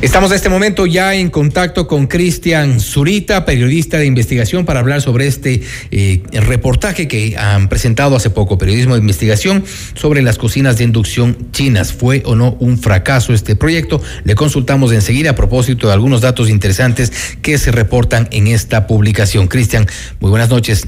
Estamos 0.00 0.30
en 0.30 0.36
este 0.36 0.48
momento 0.48 0.86
ya 0.86 1.16
en 1.16 1.30
contacto 1.30 1.88
con 1.88 2.06
Cristian 2.06 2.78
Zurita, 2.78 3.44
periodista 3.44 3.98
de 3.98 4.06
investigación, 4.06 4.64
para 4.64 4.78
hablar 4.78 5.02
sobre 5.02 5.26
este 5.26 5.62
eh, 5.90 6.22
reportaje 6.32 7.08
que 7.08 7.36
han 7.36 7.68
presentado 7.68 8.14
hace 8.14 8.30
poco, 8.30 8.56
periodismo 8.56 8.94
de 8.94 9.00
investigación 9.00 9.64
sobre 9.94 10.22
las 10.22 10.38
cocinas 10.38 10.78
de 10.78 10.84
inducción 10.84 11.36
chinas. 11.50 11.92
¿Fue 11.92 12.22
o 12.24 12.36
no 12.36 12.56
un 12.60 12.78
fracaso 12.78 13.34
este 13.34 13.56
proyecto? 13.56 14.00
Le 14.22 14.36
consultamos 14.36 14.92
enseguida 14.92 15.30
a 15.30 15.34
propósito 15.34 15.88
de 15.88 15.94
algunos 15.94 16.20
datos 16.20 16.48
interesantes 16.48 17.10
que 17.42 17.58
se 17.58 17.72
reportan 17.72 18.28
en 18.30 18.46
esta 18.46 18.86
publicación. 18.86 19.48
Cristian, 19.48 19.88
muy 20.20 20.30
buenas 20.30 20.50
noches. 20.50 20.86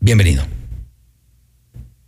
Bienvenido. 0.00 0.44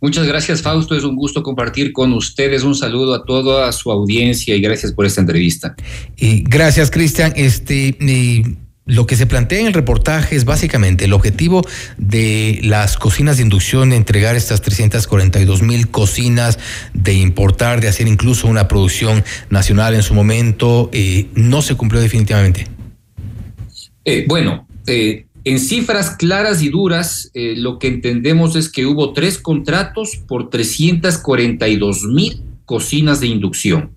Muchas 0.01 0.25
gracias, 0.25 0.61
Fausto. 0.61 0.95
Es 0.95 1.03
un 1.03 1.15
gusto 1.15 1.43
compartir 1.43 1.91
con 1.91 2.13
ustedes. 2.13 2.63
Un 2.63 2.75
saludo 2.75 3.13
a 3.13 3.25
toda 3.25 3.71
su 3.71 3.91
audiencia 3.91 4.55
y 4.55 4.61
gracias 4.61 4.93
por 4.93 5.05
esta 5.05 5.19
entrevista. 5.21 5.75
Y 6.15 6.43
gracias, 6.43 6.89
Cristian. 6.89 7.33
Este. 7.35 7.97
eh, 7.99 8.43
lo 8.89 9.05
que 9.05 9.15
se 9.15 9.27
plantea 9.27 9.59
en 9.59 9.67
el 9.67 9.73
reportaje 9.73 10.35
es 10.35 10.45
básicamente 10.45 11.05
el 11.05 11.13
objetivo 11.13 11.61
de 11.97 12.59
las 12.63 12.97
cocinas 12.97 13.37
de 13.37 13.43
inducción 13.43 13.91
de 13.91 13.97
entregar 13.97 14.35
estas 14.35 14.61
342 14.61 15.61
mil 15.61 15.89
cocinas, 15.89 16.57
de 16.95 17.13
importar, 17.13 17.81
de 17.81 17.87
hacer 17.87 18.07
incluso 18.07 18.47
una 18.47 18.67
producción 18.67 19.23
nacional 19.51 19.93
en 19.93 20.01
su 20.01 20.15
momento, 20.15 20.89
eh, 20.91 21.27
no 21.35 21.61
se 21.61 21.75
cumplió 21.75 22.01
definitivamente. 22.01 22.65
Eh, 24.05 24.25
bueno, 24.27 24.67
eh, 24.87 25.27
en 25.49 25.59
cifras 25.59 26.11
claras 26.11 26.61
y 26.61 26.69
duras, 26.69 27.31
eh, 27.33 27.55
lo 27.57 27.79
que 27.79 27.87
entendemos 27.87 28.55
es 28.55 28.71
que 28.71 28.85
hubo 28.85 29.13
tres 29.13 29.39
contratos 29.39 30.17
por 30.27 30.51
342 30.51 32.03
mil 32.03 32.43
cocinas 32.65 33.19
de 33.19 33.27
inducción. 33.27 33.95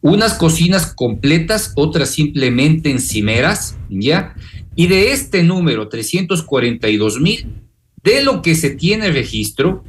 Unas 0.00 0.32
cocinas 0.32 0.94
completas, 0.94 1.74
otras 1.76 2.08
simplemente 2.08 2.90
encimeras, 2.90 3.76
¿ya? 3.90 4.34
Y 4.74 4.86
de 4.86 5.12
este 5.12 5.42
número, 5.42 5.88
342 5.88 7.20
mil, 7.20 7.46
de 8.02 8.22
lo 8.22 8.40
que 8.40 8.54
se 8.54 8.70
tiene 8.70 9.10
registro, 9.10 9.84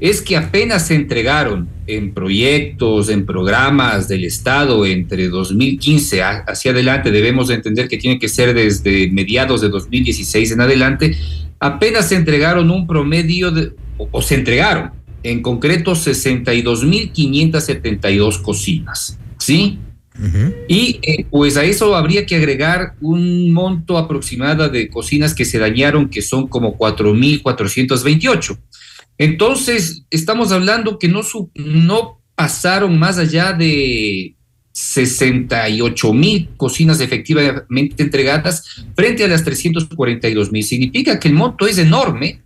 es 0.00 0.22
que 0.22 0.36
apenas 0.36 0.86
se 0.86 0.94
entregaron 0.94 1.68
en 1.86 2.12
proyectos, 2.14 3.08
en 3.08 3.26
programas 3.26 4.06
del 4.08 4.24
Estado 4.24 4.86
entre 4.86 5.28
2015 5.28 6.22
a- 6.22 6.44
hacia 6.46 6.70
adelante, 6.70 7.10
debemos 7.10 7.48
de 7.48 7.54
entender 7.54 7.88
que 7.88 7.96
tiene 7.96 8.18
que 8.18 8.28
ser 8.28 8.54
desde 8.54 9.10
mediados 9.10 9.60
de 9.60 9.68
2016 9.70 10.52
en 10.52 10.60
adelante, 10.60 11.16
apenas 11.58 12.08
se 12.08 12.14
entregaron 12.16 12.70
un 12.70 12.86
promedio 12.86 13.50
de, 13.50 13.72
o, 13.96 14.08
o 14.12 14.22
se 14.22 14.36
entregaron 14.36 14.90
en 15.24 15.42
concreto 15.42 15.92
62.572 15.96 18.40
cocinas, 18.42 19.18
¿sí? 19.38 19.78
Y 20.66 20.98
eh, 21.02 21.26
pues 21.30 21.56
a 21.56 21.62
eso 21.64 21.94
habría 21.94 22.26
que 22.26 22.34
agregar 22.34 22.94
un 23.00 23.52
monto 23.52 23.96
aproximado 23.96 24.68
de 24.68 24.88
cocinas 24.88 25.32
que 25.32 25.44
se 25.44 25.60
dañaron, 25.60 26.08
que 26.08 26.22
son 26.22 26.48
como 26.48 26.76
4.428. 26.76 28.58
Entonces, 29.18 30.04
estamos 30.10 30.52
hablando 30.52 30.98
que 30.98 31.08
no, 31.08 31.22
no 31.54 32.20
pasaron 32.34 32.98
más 32.98 33.18
allá 33.18 33.52
de 33.52 34.36
68 34.72 36.12
mil 36.12 36.50
cocinas 36.56 37.00
efectivamente 37.00 38.00
entregadas 38.00 38.84
frente 38.94 39.24
a 39.24 39.28
las 39.28 39.42
342 39.42 40.52
mil. 40.52 40.62
Significa 40.62 41.18
que 41.18 41.28
el 41.28 41.34
monto 41.34 41.66
es 41.66 41.78
enorme 41.78 42.42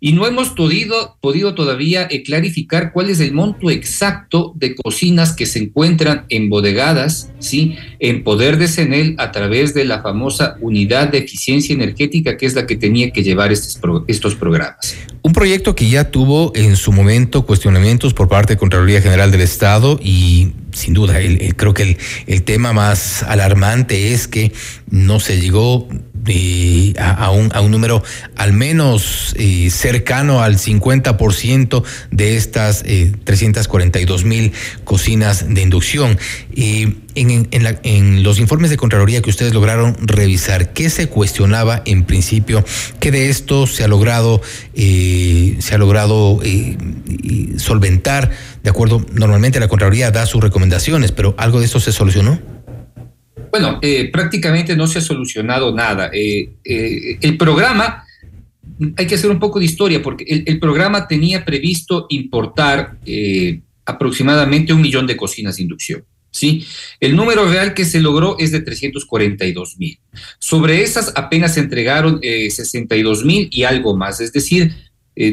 y 0.00 0.12
no 0.12 0.26
hemos 0.26 0.50
podido, 0.50 1.16
podido 1.20 1.54
todavía 1.54 2.06
eh, 2.10 2.22
clarificar 2.22 2.92
cuál 2.92 3.10
es 3.10 3.18
el 3.20 3.32
monto 3.32 3.70
exacto 3.70 4.52
de 4.56 4.74
cocinas 4.76 5.32
que 5.32 5.44
se 5.46 5.58
encuentran 5.58 6.24
embodegadas, 6.28 7.30
¿sí? 7.38 7.76
En 7.98 8.22
poder 8.24 8.58
de 8.58 8.68
CENEL 8.68 9.14
a 9.18 9.32
través 9.32 9.74
de 9.74 9.84
la 9.84 10.02
famosa 10.02 10.56
unidad 10.60 11.08
de 11.08 11.18
eficiencia 11.18 11.74
energética 11.74 12.36
que 12.36 12.46
es 12.46 12.54
la 12.54 12.66
que 12.66 12.76
tenía 12.76 13.10
que 13.10 13.22
llevar 13.22 13.52
estos, 13.52 13.78
estos 14.06 14.34
programas. 14.34 14.96
Un 15.22 15.32
proyecto 15.32 15.74
que 15.74 15.88
ya 15.88 16.10
tuvo 16.10 16.52
en 16.54 16.76
su 16.76 16.92
momento 16.92 17.44
cuestionamientos 17.44 18.14
por 18.14 18.28
parte 18.28 18.54
de 18.54 18.58
Contraloría 18.58 19.02
General 19.02 19.30
del 19.30 19.40
Estado 19.40 19.98
y 20.02 20.52
sin 20.72 20.94
duda 20.94 21.20
el- 21.20 21.40
el- 21.42 21.56
creo 21.56 21.74
que 21.74 21.82
el, 21.82 21.96
el 22.26 22.42
tema 22.44 22.72
más 22.72 23.22
alarmante 23.24 24.12
es 24.12 24.28
que 24.28 24.52
no 24.90 25.18
se 25.20 25.40
llegó 25.40 25.88
eh, 26.28 26.94
a, 26.98 27.30
un, 27.30 27.50
a 27.54 27.60
un 27.60 27.70
número 27.70 28.02
al 28.36 28.52
menos 28.52 29.34
eh, 29.36 29.70
cercano 29.70 30.42
al 30.42 30.58
50% 30.58 31.82
de 32.10 32.36
estas 32.36 32.82
eh, 32.86 33.12
342 33.24 34.24
mil 34.24 34.52
cocinas 34.84 35.46
de 35.48 35.62
inducción. 35.62 36.18
Eh, 36.54 36.94
en, 37.14 37.48
en, 37.50 38.22
los 38.22 38.38
informes 38.38 38.70
de 38.70 38.76
Contraloría 38.76 39.20
que 39.22 39.30
ustedes 39.30 39.52
lograron 39.52 39.96
revisar, 40.00 40.72
¿qué 40.72 40.88
se 40.88 41.08
cuestionaba 41.08 41.82
en 41.84 42.04
principio? 42.04 42.64
¿Qué 43.00 43.10
de 43.10 43.28
esto 43.28 43.66
se 43.66 43.84
ha 43.84 43.88
logrado, 43.88 44.40
eh, 44.74 45.56
se 45.58 45.74
ha 45.74 45.78
logrado 45.78 46.40
eh, 46.44 46.76
solventar? 47.56 48.30
De 48.62 48.70
acuerdo, 48.70 49.04
normalmente 49.12 49.58
la 49.58 49.68
Contraloría 49.68 50.10
da 50.10 50.26
sus 50.26 50.42
recomendaciones, 50.42 51.12
pero 51.12 51.34
¿algo 51.38 51.58
de 51.58 51.66
esto 51.66 51.80
se 51.80 51.92
solucionó? 51.92 52.57
Bueno, 53.50 53.78
eh, 53.82 54.10
prácticamente 54.10 54.76
no 54.76 54.86
se 54.86 54.98
ha 54.98 55.02
solucionado 55.02 55.74
nada. 55.74 56.10
Eh, 56.12 56.50
eh, 56.64 57.18
el 57.20 57.36
programa, 57.36 58.04
hay 58.96 59.06
que 59.06 59.14
hacer 59.14 59.30
un 59.30 59.38
poco 59.38 59.58
de 59.58 59.64
historia, 59.64 60.02
porque 60.02 60.44
el, 60.46 60.58
programa 60.58 61.08
tenía 61.08 61.44
previsto 61.44 62.06
importar 62.10 62.96
eh, 63.04 63.60
aproximadamente 63.84 64.72
un 64.72 64.80
millón 64.80 65.06
de 65.06 65.16
cocinas 65.16 65.56
de 65.56 65.62
inducción. 65.62 66.04
¿sí? 66.30 66.64
El 67.00 67.16
número 67.16 67.48
real 67.48 67.74
que 67.74 67.84
se 67.84 68.00
logró 68.00 68.36
es 68.38 68.52
de 68.52 68.60
342 68.60 69.78
mil. 69.78 69.98
Sobre 70.38 70.82
esas 70.82 71.12
apenas 71.16 71.54
se 71.54 71.60
entregaron 71.60 72.20
eh, 72.22 72.50
62 72.50 73.24
mil 73.24 73.48
y 73.50 73.64
algo 73.64 73.96
más, 73.96 74.20
es 74.20 74.32
decir, 74.32 74.74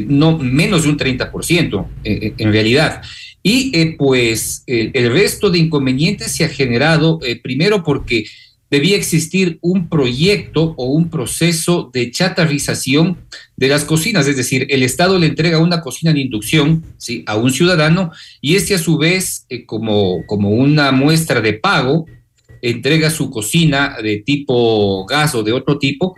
no 0.08 0.36
menos 0.36 0.82
de 0.82 0.88
un 0.88 0.98
30% 0.98 1.86
eh, 2.02 2.34
en 2.36 2.52
realidad. 2.52 3.02
Y 3.48 3.70
eh, 3.78 3.94
pues 3.96 4.64
el, 4.66 5.12
resto 5.12 5.50
de 5.50 5.60
inconvenientes 5.60 6.32
se 6.32 6.44
ha 6.44 6.48
generado 6.48 7.20
eh, 7.22 7.40
primero 7.40 7.84
porque 7.84 8.24
debía 8.72 8.96
existir 8.96 9.60
un 9.60 9.88
proyecto 9.88 10.74
o 10.76 10.86
un 10.86 11.10
proceso 11.10 11.88
de 11.92 12.10
chatarrización 12.10 13.18
de 13.56 13.68
las 13.68 13.84
cocinas, 13.84 14.26
es 14.26 14.36
decir, 14.36 14.66
el 14.68 14.82
Estado 14.82 15.16
le 15.20 15.28
entrega 15.28 15.60
una 15.60 15.80
cocina 15.80 16.12
de 16.12 16.22
inducción 16.22 16.82
¿sí? 16.98 17.22
a 17.28 17.36
un 17.36 17.52
ciudadano 17.52 18.10
y 18.40 18.56
este 18.56 18.74
a 18.74 18.78
su 18.78 18.98
vez, 18.98 19.46
eh, 19.48 19.64
como, 19.64 20.26
como 20.26 20.50
una 20.50 20.90
muestra 20.90 21.40
de 21.40 21.52
pago, 21.52 22.06
entrega 22.62 23.10
su 23.10 23.30
cocina 23.30 23.98
de 24.02 24.24
tipo 24.26 25.06
gas 25.06 25.36
o 25.36 25.44
de 25.44 25.52
otro 25.52 25.78
tipo 25.78 26.16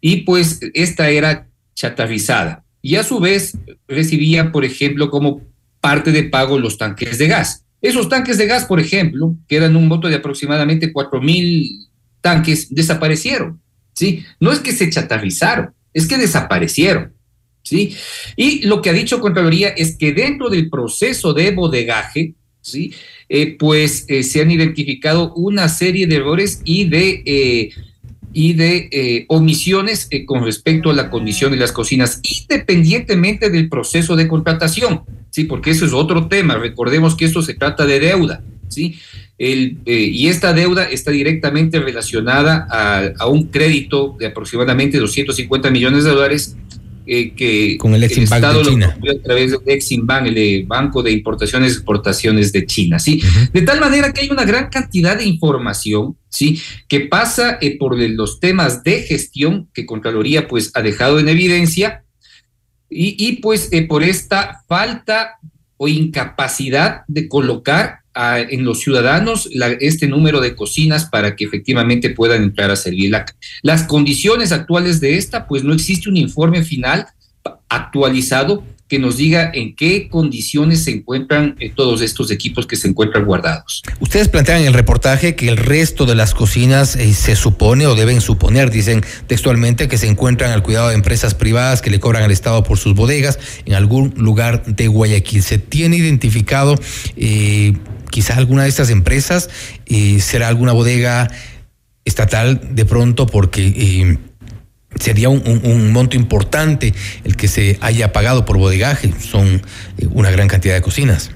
y 0.00 0.22
pues 0.22 0.58
esta 0.72 1.10
era 1.10 1.46
chatarrizada. 1.74 2.64
Y 2.80 2.96
a 2.96 3.04
su 3.04 3.20
vez 3.20 3.58
recibía, 3.86 4.50
por 4.50 4.64
ejemplo, 4.64 5.10
como 5.10 5.51
parte 5.82 6.12
de 6.12 6.22
pago 6.22 6.58
los 6.58 6.78
tanques 6.78 7.18
de 7.18 7.26
gas. 7.26 7.66
Esos 7.82 8.08
tanques 8.08 8.38
de 8.38 8.46
gas, 8.46 8.64
por 8.64 8.78
ejemplo, 8.80 9.36
que 9.48 9.56
eran 9.56 9.76
un 9.76 9.88
voto 9.88 10.08
de 10.08 10.14
aproximadamente 10.14 10.92
4 10.92 11.20
mil 11.20 11.88
tanques, 12.20 12.72
desaparecieron. 12.72 13.60
¿sí? 13.92 14.24
No 14.40 14.52
es 14.52 14.60
que 14.60 14.72
se 14.72 14.88
chatarrizaron, 14.88 15.74
es 15.92 16.06
que 16.06 16.16
desaparecieron. 16.16 17.12
¿sí? 17.62 17.96
Y 18.36 18.64
lo 18.66 18.80
que 18.80 18.90
ha 18.90 18.92
dicho 18.94 19.20
Contraloría 19.20 19.70
es 19.70 19.96
que 19.96 20.12
dentro 20.12 20.48
del 20.48 20.70
proceso 20.70 21.34
de 21.34 21.50
bodegaje, 21.50 22.34
¿sí? 22.60 22.94
Eh, 23.28 23.56
pues 23.58 24.04
eh, 24.08 24.22
se 24.22 24.40
han 24.40 24.52
identificado 24.52 25.34
una 25.34 25.68
serie 25.68 26.06
de 26.06 26.16
errores 26.16 26.62
y 26.64 26.84
de, 26.84 27.22
eh, 27.26 27.70
y 28.32 28.54
de 28.54 28.88
eh, 28.90 29.24
omisiones 29.28 30.08
eh, 30.10 30.24
con 30.24 30.44
respecto 30.44 30.90
a 30.90 30.94
la 30.94 31.10
condición 31.10 31.52
de 31.52 31.58
las 31.58 31.72
cocinas, 31.72 32.20
independientemente 32.22 33.50
del 33.50 33.68
proceso 33.68 34.16
de 34.16 34.28
contratación, 34.28 35.02
¿sí? 35.30 35.44
porque 35.44 35.70
eso 35.70 35.84
es 35.84 35.92
otro 35.92 36.28
tema. 36.28 36.56
Recordemos 36.56 37.14
que 37.14 37.24
esto 37.24 37.42
se 37.42 37.54
trata 37.54 37.86
de 37.86 38.00
deuda. 38.00 38.42
¿sí? 38.68 38.98
El, 39.38 39.78
eh, 39.86 40.08
y 40.12 40.28
esta 40.28 40.52
deuda 40.52 40.84
está 40.84 41.10
directamente 41.10 41.80
relacionada 41.80 42.66
a, 42.70 43.10
a, 43.18 43.26
un 43.26 43.44
crédito 43.44 44.16
de 44.18 44.26
aproximadamente 44.26 44.98
250 44.98 45.70
millones 45.70 46.04
de 46.04 46.10
dólares 46.10 46.56
eh, 47.06 47.32
que 47.34 47.76
Con 47.78 47.94
el 47.94 48.04
Exim 48.04 48.28
Bank 48.28 48.44
de 48.44 48.62
China. 48.62 48.98
lo 49.02 49.12
a 49.12 49.22
través 49.22 49.50
del 49.50 49.60
Exim 49.66 50.06
Bank, 50.06 50.26
el 50.26 50.38
eh, 50.38 50.64
Banco 50.66 51.02
de 51.02 51.10
Importaciones 51.10 51.72
y 51.72 51.76
Exportaciones 51.76 52.52
de 52.52 52.66
China, 52.66 52.98
¿sí? 52.98 53.20
De 53.52 53.62
tal 53.62 53.80
manera 53.80 54.12
que 54.12 54.20
hay 54.20 54.28
una 54.30 54.44
gran 54.44 54.68
cantidad 54.68 55.16
de 55.16 55.24
información, 55.24 56.16
¿sí? 56.28 56.60
Que 56.88 57.00
pasa 57.00 57.58
eh, 57.60 57.76
por 57.78 57.98
los 57.98 58.38
temas 58.40 58.84
de 58.84 59.02
gestión 59.02 59.68
que 59.74 59.86
Contraloría, 59.86 60.46
pues, 60.46 60.70
ha 60.74 60.82
dejado 60.82 61.18
en 61.18 61.28
evidencia 61.28 62.04
y, 62.88 63.16
y 63.18 63.36
pues, 63.36 63.68
eh, 63.72 63.86
por 63.86 64.02
esta 64.02 64.62
falta 64.68 65.38
o 65.76 65.88
incapacidad 65.88 67.02
de 67.08 67.28
colocar 67.28 68.01
en 68.14 68.64
los 68.64 68.80
ciudadanos 68.80 69.48
la, 69.52 69.68
este 69.68 70.06
número 70.06 70.40
de 70.40 70.54
cocinas 70.54 71.06
para 71.06 71.34
que 71.34 71.44
efectivamente 71.44 72.10
puedan 72.10 72.42
entrar 72.42 72.70
a 72.70 72.76
servir. 72.76 73.10
La, 73.10 73.24
las 73.62 73.84
condiciones 73.84 74.52
actuales 74.52 75.00
de 75.00 75.16
esta, 75.16 75.46
pues 75.46 75.64
no 75.64 75.72
existe 75.72 76.08
un 76.08 76.16
informe 76.16 76.62
final 76.62 77.06
actualizado 77.68 78.62
que 78.92 78.98
nos 78.98 79.16
diga 79.16 79.50
en 79.54 79.74
qué 79.74 80.10
condiciones 80.10 80.84
se 80.84 80.90
encuentran 80.90 81.56
eh, 81.60 81.72
todos 81.74 82.02
estos 82.02 82.30
equipos 82.30 82.66
que 82.66 82.76
se 82.76 82.88
encuentran 82.88 83.24
guardados. 83.24 83.82
Ustedes 84.00 84.28
plantean 84.28 84.60
en 84.60 84.66
el 84.66 84.74
reportaje 84.74 85.34
que 85.34 85.48
el 85.48 85.56
resto 85.56 86.04
de 86.04 86.14
las 86.14 86.34
cocinas 86.34 86.94
eh, 86.96 87.14
se 87.14 87.34
supone 87.34 87.86
o 87.86 87.94
deben 87.94 88.20
suponer, 88.20 88.70
dicen 88.70 89.02
textualmente, 89.26 89.88
que 89.88 89.96
se 89.96 90.08
encuentran 90.08 90.52
al 90.52 90.62
cuidado 90.62 90.90
de 90.90 90.94
empresas 90.94 91.34
privadas 91.34 91.80
que 91.80 91.88
le 91.88 92.00
cobran 92.00 92.22
al 92.22 92.30
Estado 92.30 92.62
por 92.64 92.76
sus 92.76 92.94
bodegas 92.94 93.38
en 93.64 93.72
algún 93.72 94.12
lugar 94.18 94.62
de 94.66 94.88
Guayaquil. 94.88 95.42
¿Se 95.42 95.56
tiene 95.56 95.96
identificado 95.96 96.78
eh, 97.16 97.72
quizá 98.12 98.36
alguna 98.36 98.62
de 98.62 98.68
estas 98.68 98.90
empresas? 98.90 99.50
Eh, 99.86 100.20
¿Será 100.20 100.46
alguna 100.46 100.72
bodega 100.72 101.28
estatal 102.04 102.60
de 102.76 102.84
pronto? 102.84 103.26
Porque 103.26 103.66
eh, 103.66 104.18
sería 104.94 105.28
un, 105.28 105.92
monto 105.92 106.14
importante 106.14 106.94
el 107.24 107.34
que 107.36 107.48
se 107.48 107.78
haya 107.80 108.12
pagado 108.12 108.44
por 108.44 108.58
bodegaje. 108.58 109.12
Son 109.18 109.46
eh, 109.98 110.06
una 110.12 110.30
gran 110.30 110.46
cantidad 110.46 110.74
de 110.74 110.82
cocinas. 110.82 111.32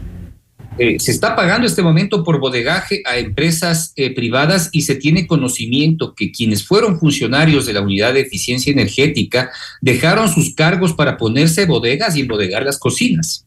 Se 0.79 1.11
está 1.11 1.35
pagando 1.35 1.67
este 1.67 1.81
momento 1.81 2.23
por 2.23 2.39
bodegaje 2.39 3.01
a 3.07 3.17
empresas 3.17 3.95
privadas 4.15 4.69
y 4.73 4.83
se 4.83 4.95
tiene 4.97 5.27
conocimiento 5.27 6.15
que 6.15 6.31
quienes 6.31 6.67
fueron 6.67 7.01
funcionarios 7.01 7.65
de 7.65 7.73
la 7.73 7.81
unidad 7.81 8.13
de 8.13 8.21
eficiencia 8.21 8.75
energética 8.75 9.51
dejaron 9.81 10.29
sus 10.29 10.55
cargos 10.55 10.93
para 10.93 11.17
ponerse 11.17 11.65
bodegas 11.65 12.15
y 12.15 12.21
embodegar 12.21 12.63
las 12.63 12.79
cocinas. 12.79 13.47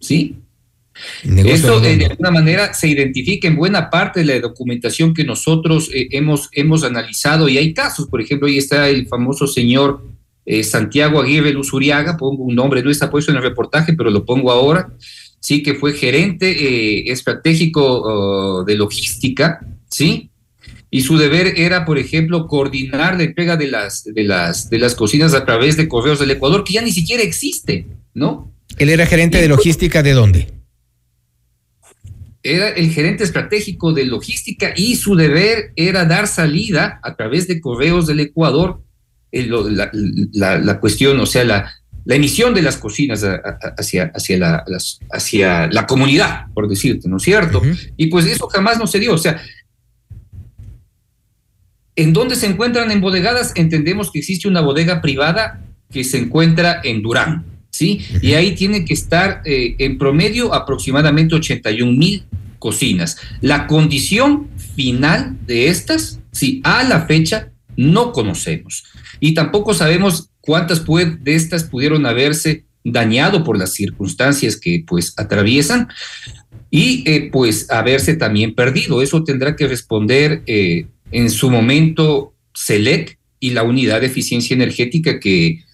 ¿Sí? 0.00 0.34
Eso 1.24 1.84
eh, 1.84 1.96
de 1.96 2.06
alguna 2.06 2.30
manera 2.30 2.72
se 2.72 2.88
identifica 2.88 3.48
en 3.48 3.56
buena 3.56 3.90
parte 3.90 4.20
de 4.20 4.26
la 4.26 4.40
documentación 4.40 5.12
que 5.12 5.24
nosotros 5.24 5.90
eh, 5.92 6.08
hemos, 6.12 6.48
hemos 6.52 6.84
analizado 6.84 7.48
y 7.48 7.58
hay 7.58 7.74
casos, 7.74 8.06
por 8.08 8.20
ejemplo, 8.20 8.46
ahí 8.46 8.58
está 8.58 8.88
el 8.88 9.06
famoso 9.08 9.46
señor 9.46 10.14
eh, 10.46 10.62
Santiago 10.62 11.22
Aguirre 11.22 11.52
Luzuriaga, 11.52 12.16
pongo 12.16 12.44
un 12.44 12.54
nombre, 12.54 12.82
no 12.82 12.90
está 12.90 13.10
puesto 13.10 13.30
en 13.30 13.38
el 13.38 13.42
reportaje, 13.42 13.94
pero 13.94 14.10
lo 14.10 14.26
pongo 14.26 14.50
ahora, 14.50 14.92
sí, 15.40 15.62
que 15.62 15.74
fue 15.74 15.94
gerente 15.94 16.50
eh, 16.50 17.10
estratégico 17.10 18.60
uh, 18.60 18.64
de 18.64 18.74
logística, 18.74 19.60
sí, 19.90 20.30
y 20.90 21.00
su 21.00 21.16
deber 21.16 21.54
era, 21.56 21.86
por 21.86 21.98
ejemplo, 21.98 22.46
coordinar 22.46 23.16
la 23.16 23.24
entrega 23.24 23.56
de 23.56 23.68
las, 23.68 24.04
de 24.04 24.22
las, 24.22 24.68
de 24.68 24.78
las 24.78 24.94
cocinas 24.94 25.32
a 25.34 25.46
través 25.46 25.76
de 25.76 25.88
correos 25.88 26.18
del 26.18 26.30
Ecuador, 26.30 26.62
que 26.62 26.74
ya 26.74 26.82
ni 26.82 26.92
siquiera 26.92 27.22
existe, 27.22 27.86
¿no? 28.12 28.52
¿Él 28.76 28.90
era 28.90 29.06
gerente 29.06 29.40
de 29.40 29.48
logística 29.48 30.02
de 30.02 30.12
dónde? 30.12 30.48
Era 32.44 32.68
el 32.68 32.90
gerente 32.90 33.24
estratégico 33.24 33.94
de 33.94 34.04
logística 34.04 34.74
y 34.76 34.96
su 34.96 35.16
deber 35.16 35.72
era 35.76 36.04
dar 36.04 36.28
salida 36.28 37.00
a 37.02 37.16
través 37.16 37.48
de 37.48 37.58
correos 37.58 38.06
del 38.06 38.20
Ecuador, 38.20 38.82
el, 39.32 39.50
la, 39.74 39.90
la, 40.32 40.58
la, 40.58 40.78
cuestión, 40.78 41.18
o 41.18 41.26
sea, 41.26 41.42
la, 41.42 41.72
la 42.04 42.14
emisión 42.14 42.52
de 42.52 42.60
las 42.60 42.76
cocinas 42.76 43.24
a, 43.24 43.36
a, 43.36 43.74
hacia, 43.78 44.12
hacia, 44.14 44.38
la, 44.38 44.62
las, 44.66 45.00
hacia 45.10 45.68
la 45.68 45.86
comunidad, 45.86 46.46
por 46.52 46.68
decirte, 46.68 47.08
¿no 47.08 47.16
es 47.16 47.22
cierto? 47.22 47.58
Uh 47.60 47.64
-huh. 47.64 47.92
Y 47.96 48.08
pues 48.08 48.26
eso 48.26 48.46
jamás 48.48 48.78
no 48.78 48.86
se 48.86 49.00
dio, 49.00 49.14
o 49.14 49.18
sea, 49.18 49.40
¿en 51.96 52.12
dónde 52.12 52.36
se 52.36 52.46
encuentran 52.46 52.90
embodegadas? 52.90 53.52
Entendemos 53.54 54.10
que 54.12 54.18
existe 54.18 54.48
una 54.48 54.60
bodega 54.60 55.00
privada 55.00 55.62
que 55.90 56.04
se 56.04 56.18
encuentra 56.18 56.82
en 56.84 57.02
Durán, 57.02 57.53
¿sí? 57.74 57.98
Uh 57.98 58.14
-huh. 58.14 58.24
Y 58.24 58.34
ahí 58.34 58.54
tiene 58.54 58.84
que 58.84 58.94
estar 58.94 59.42
eh, 59.44 59.74
en 59.78 59.98
promedio 59.98 60.54
aproximadamente 60.54 61.34
81 61.34 61.90
mil 61.92 62.24
cocinas. 62.60 63.16
La 63.40 63.66
condición 63.66 64.48
final 64.76 65.36
de 65.46 65.68
estas, 65.68 66.20
sí, 66.30 66.60
a 66.62 66.84
la 66.84 67.06
fecha 67.06 67.50
no 67.76 68.12
conocemos. 68.12 68.84
Y 69.18 69.34
tampoco 69.34 69.74
sabemos 69.74 70.30
cuántas 70.40 70.84
de 70.84 71.34
estas 71.34 71.64
pudieron 71.64 72.06
haberse 72.06 72.64
dañado 72.84 73.42
por 73.42 73.58
las 73.58 73.72
circunstancias 73.72 74.56
que 74.56 74.84
pues 74.86 75.14
atraviesan 75.16 75.88
y 76.70 77.02
eh, 77.06 77.28
pues 77.32 77.70
haberse 77.70 78.14
también 78.14 78.54
perdido. 78.54 79.02
Eso 79.02 79.24
tendrá 79.24 79.56
que 79.56 79.66
responder 79.66 80.42
eh, 80.46 80.86
en 81.10 81.28
su 81.28 81.50
momento 81.50 82.34
CELEC 82.54 83.18
y 83.40 83.50
la 83.50 83.62
unidad 83.62 84.00
de 84.00 84.06
eficiencia 84.06 84.54
energética 84.54 85.18
que, 85.18 85.64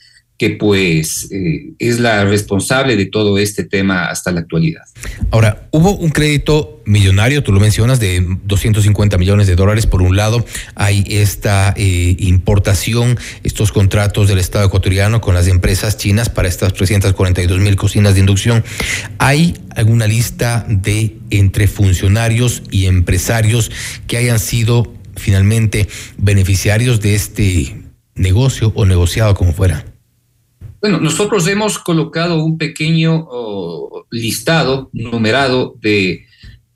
que 0.41 0.49
pues 0.49 1.28
eh, 1.32 1.74
es 1.78 2.01
la 2.01 2.24
responsable 2.24 2.97
de 2.97 3.05
todo 3.05 3.36
este 3.36 3.62
tema 3.62 4.07
hasta 4.07 4.32
la 4.32 4.41
actualidad. 4.41 4.80
Ahora, 5.30 5.68
hubo 5.70 5.95
un 5.95 6.09
crédito 6.09 6.80
millonario, 6.86 7.43
tú 7.43 7.53
lo 7.53 7.61
mencionas, 7.61 8.01
de 8.01 8.26
250 8.45 9.18
millones 9.18 9.49
de 9.49 9.55
dólares. 9.55 9.86
Por 9.86 10.01
un 10.01 10.16
lado, 10.16 10.47
hay 10.76 11.05
esta 11.11 11.74
eh, 11.76 12.16
importación, 12.20 13.18
estos 13.45 13.70
contratos 13.70 14.28
del 14.28 14.38
Estado 14.38 14.64
ecuatoriano 14.64 15.20
con 15.20 15.34
las 15.34 15.47
empresas 15.47 15.99
chinas 15.99 16.30
para 16.30 16.49
estas 16.49 16.72
342 16.72 17.61
mil 17.61 17.76
cocinas 17.76 18.14
de 18.14 18.20
inducción. 18.20 18.64
¿Hay 19.18 19.59
alguna 19.76 20.07
lista 20.07 20.64
de 20.66 21.18
entre 21.28 21.68
funcionarios 21.68 22.62
y 22.70 22.86
empresarios 22.86 23.70
que 24.07 24.16
hayan 24.16 24.38
sido 24.38 24.91
finalmente 25.16 25.86
beneficiarios 26.16 27.03
de 27.03 27.14
este 27.14 27.76
negocio 28.14 28.72
o 28.74 28.86
negociado 28.86 29.34
como 29.34 29.53
fuera? 29.53 29.84
Bueno, 30.80 30.98
nosotros 30.98 31.46
hemos 31.46 31.78
colocado 31.78 32.42
un 32.42 32.56
pequeño 32.56 33.26
oh, 33.30 34.06
listado 34.10 34.88
numerado 34.92 35.74
de 35.80 36.24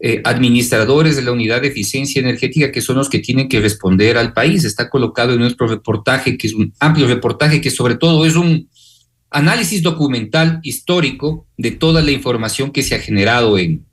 eh, 0.00 0.20
administradores 0.24 1.16
de 1.16 1.22
la 1.22 1.32
unidad 1.32 1.62
de 1.62 1.68
eficiencia 1.68 2.20
energética 2.20 2.70
que 2.70 2.82
son 2.82 2.96
los 2.96 3.08
que 3.08 3.20
tienen 3.20 3.48
que 3.48 3.60
responder 3.60 4.18
al 4.18 4.34
país. 4.34 4.64
Está 4.64 4.90
colocado 4.90 5.32
en 5.32 5.40
nuestro 5.40 5.66
reportaje, 5.66 6.36
que 6.36 6.46
es 6.46 6.52
un 6.52 6.74
amplio 6.80 7.06
reportaje, 7.06 7.62
que 7.62 7.70
sobre 7.70 7.94
todo 7.94 8.26
es 8.26 8.36
un 8.36 8.68
análisis 9.30 9.82
documental 9.82 10.60
histórico 10.62 11.46
de 11.56 11.70
toda 11.70 12.02
la 12.02 12.10
información 12.10 12.70
que 12.70 12.82
se 12.82 12.94
ha 12.94 12.98
generado 12.98 13.56
en, 13.56 13.86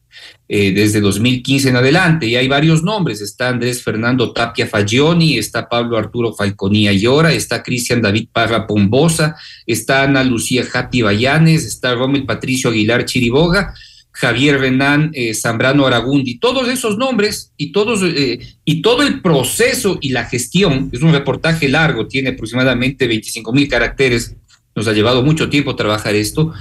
eh, 0.54 0.74
desde 0.74 1.00
2015 1.00 1.70
en 1.70 1.78
adelante. 1.78 2.26
Y 2.26 2.36
hay 2.36 2.50
varios 2.50 2.84
nombres. 2.84 3.22
Está 3.22 3.48
Andrés 3.48 3.82
Fernando 3.82 4.34
Tapia 4.34 4.68
Fagioni, 4.68 5.38
está 5.38 5.70
Pablo 5.70 5.98
Arturo 5.98 6.34
Falconía 6.34 6.92
Llora, 6.92 7.32
está 7.32 7.64
Cristian 7.64 8.02
David 8.02 8.28
Parra 8.34 8.68
Pombosa, 8.68 9.38
está 9.66 10.04
Ana 10.04 10.26
Lucía 10.26 10.66
Jati 10.66 11.04
Bayanes, 11.04 11.66
está 11.66 11.96
Rommel 11.96 12.26
Patricio 12.26 12.70
Aguilar 12.70 13.06
Chiriboga. 13.06 13.74
Javier 14.14 14.60
Renán 14.60 15.12
eh, 15.14 15.34
Zambrano 15.34 15.88
Aragundi, 15.88 16.38
todos 16.38 16.68
esos 16.68 16.98
nombres 16.98 17.54
y, 17.56 17.72
todos, 17.72 18.02
eh, 18.04 18.40
y 18.66 18.82
todo 18.82 19.04
el 19.04 19.22
proceso 19.22 20.00
y 20.02 20.10
la 20.10 20.26
gestión, 20.26 20.90
es 20.92 21.02
un 21.02 21.14
reportaje 21.14 21.70
largo, 21.70 22.08
tiene 22.08 22.32
aproximadamente 22.32 23.08
25 23.08 23.54
mil 23.54 23.70
caracteres, 23.70 24.36
nos 24.76 24.86
ha 24.90 24.92
llevado 24.92 25.24
mucho 25.24 25.50
tiempo 25.50 25.78
trabajar 25.78 26.14
esto, 26.14 26.52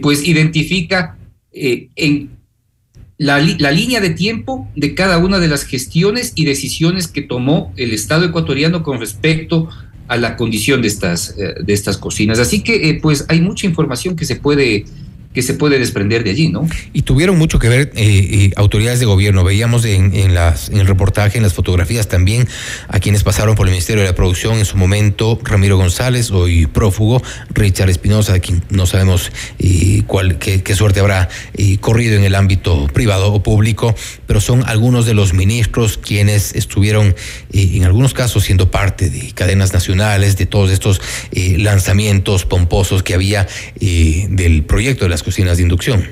pues 0.00 0.26
identifica 0.26 1.18
en 1.52 2.39
la, 3.20 3.38
línea 3.38 4.00
de 4.00 4.10
tiempo 4.10 4.66
de 4.74 4.94
cada 4.94 5.18
una 5.18 5.38
de 5.38 5.46
las 5.46 5.64
gestiones 5.64 6.32
y 6.36 6.46
decisiones 6.46 7.06
que 7.06 7.20
tomó 7.20 7.70
el 7.76 7.92
Estado 7.92 8.24
ecuatoriano 8.24 8.82
con 8.82 8.98
respecto 8.98 9.68
a 10.08 10.16
la 10.16 10.38
condición 10.38 10.80
de 10.80 10.88
estas, 10.88 11.34
eh, 11.38 11.54
de 11.62 11.72
estas 11.74 11.98
cocinas. 11.98 12.38
Así 12.38 12.62
que, 12.62 12.88
eh, 12.88 12.98
pues, 13.00 13.26
hay 13.28 13.42
mucha 13.42 13.66
información 13.66 14.16
que 14.16 14.24
se 14.24 14.36
puede 14.36 14.86
que 15.32 15.42
se 15.42 15.54
puede 15.54 15.78
desprender 15.78 16.24
de 16.24 16.30
allí, 16.30 16.48
¿no? 16.48 16.66
Y 16.92 17.02
tuvieron 17.02 17.38
mucho 17.38 17.60
que 17.60 17.68
ver 17.68 17.92
eh, 17.94 18.02
eh, 18.04 18.50
autoridades 18.56 18.98
de 18.98 19.06
gobierno. 19.06 19.44
Veíamos 19.44 19.84
en, 19.84 20.12
el 20.12 20.86
reportaje, 20.88 21.38
en 21.38 21.44
las 21.44 21.54
fotografías 21.54 22.08
también 22.08 22.48
a 22.88 22.98
quienes 22.98 23.22
pasaron 23.22 23.54
por 23.54 23.68
el 23.68 23.70
Ministerio 23.70 24.02
de 24.02 24.08
la 24.08 24.14
Producción 24.16 24.58
en 24.58 24.64
su 24.64 24.76
momento, 24.76 25.38
Ramiro 25.44 25.76
González, 25.76 26.32
hoy 26.32 26.66
prófugo, 26.66 27.22
Richard 27.50 27.90
Espinosa, 27.90 28.40
quien 28.40 28.64
no 28.70 28.86
sabemos 28.86 29.30
eh, 29.60 30.02
qué, 30.40 30.74
suerte 30.74 30.98
habrá 30.98 31.28
corrido 31.80 32.16
en 32.16 32.24
el 32.24 32.34
ámbito 32.34 32.88
privado 32.92 33.32
o 33.32 33.42
público, 33.42 33.94
pero 34.26 34.40
son 34.40 34.64
algunos 34.66 35.06
de 35.06 35.14
los 35.14 35.32
ministros 35.32 35.96
quienes 35.96 36.54
estuvieron 36.56 37.14
en 37.52 37.84
algunos 37.84 38.14
casos 38.14 38.44
siendo 38.44 38.70
parte 38.70 39.10
de 39.10 39.30
cadenas 39.32 39.72
nacionales, 39.72 40.36
de 40.36 40.46
todos 40.46 40.70
estos 40.70 41.00
lanzamientos 41.32 42.46
pomposos 42.46 43.02
que 43.02 43.14
había 43.14 43.46
del 43.78 44.64
proyecto 44.64 45.04
de 45.04 45.10
la 45.10 45.19
cocinas 45.22 45.56
de 45.56 45.64
inducción? 45.64 46.04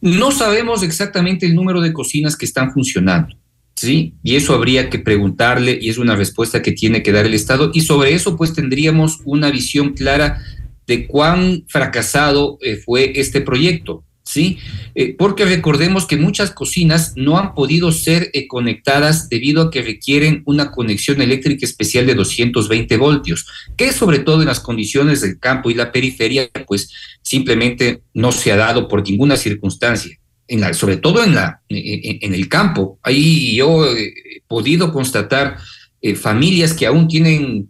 No 0.00 0.30
sabemos 0.30 0.82
exactamente 0.82 1.46
el 1.46 1.54
número 1.54 1.80
de 1.80 1.92
cocinas 1.92 2.36
que 2.36 2.44
están 2.44 2.72
funcionando, 2.72 3.36
¿sí? 3.74 4.14
Y 4.22 4.36
eso 4.36 4.54
habría 4.54 4.90
que 4.90 4.98
preguntarle 4.98 5.78
y 5.80 5.88
es 5.88 5.98
una 5.98 6.16
respuesta 6.16 6.62
que 6.62 6.72
tiene 6.72 7.02
que 7.02 7.12
dar 7.12 7.26
el 7.26 7.34
Estado 7.34 7.70
y 7.72 7.80
sobre 7.80 8.14
eso 8.14 8.36
pues 8.36 8.52
tendríamos 8.52 9.20
una 9.24 9.50
visión 9.50 9.94
clara 9.94 10.42
de 10.86 11.06
cuán 11.06 11.64
fracasado 11.68 12.58
eh, 12.62 12.76
fue 12.76 13.12
este 13.16 13.40
proyecto. 13.40 14.04
¿Sí? 14.26 14.58
Eh, 14.94 15.14
porque 15.16 15.44
recordemos 15.44 16.04
que 16.04 16.16
muchas 16.16 16.50
cocinas 16.50 17.12
no 17.16 17.38
han 17.38 17.54
podido 17.54 17.92
ser 17.92 18.30
eh, 18.34 18.48
conectadas 18.48 19.28
debido 19.28 19.62
a 19.62 19.70
que 19.70 19.82
requieren 19.82 20.42
una 20.44 20.72
conexión 20.72 21.22
eléctrica 21.22 21.64
especial 21.64 22.06
de 22.06 22.14
220 22.14 22.96
voltios, 22.96 23.46
que 23.76 23.92
sobre 23.92 24.18
todo 24.18 24.42
en 24.42 24.48
las 24.48 24.60
condiciones 24.60 25.20
del 25.20 25.38
campo 25.38 25.70
y 25.70 25.74
la 25.74 25.92
periferia, 25.92 26.50
pues 26.66 26.90
simplemente 27.22 28.02
no 28.14 28.32
se 28.32 28.50
ha 28.50 28.56
dado 28.56 28.88
por 28.88 29.08
ninguna 29.08 29.36
circunstancia. 29.36 30.18
En 30.48 30.60
la, 30.60 30.74
sobre 30.74 30.96
todo 30.96 31.24
en, 31.24 31.34
la, 31.34 31.60
en, 31.68 32.32
el 32.32 32.48
campo. 32.48 33.00
Ahí 33.02 33.56
yo 33.56 33.84
he 33.96 34.42
podido 34.46 34.92
constatar 34.92 35.56
eh, 36.00 36.14
familias 36.14 36.72
que 36.72 36.86
aún 36.86 37.08
tienen 37.08 37.68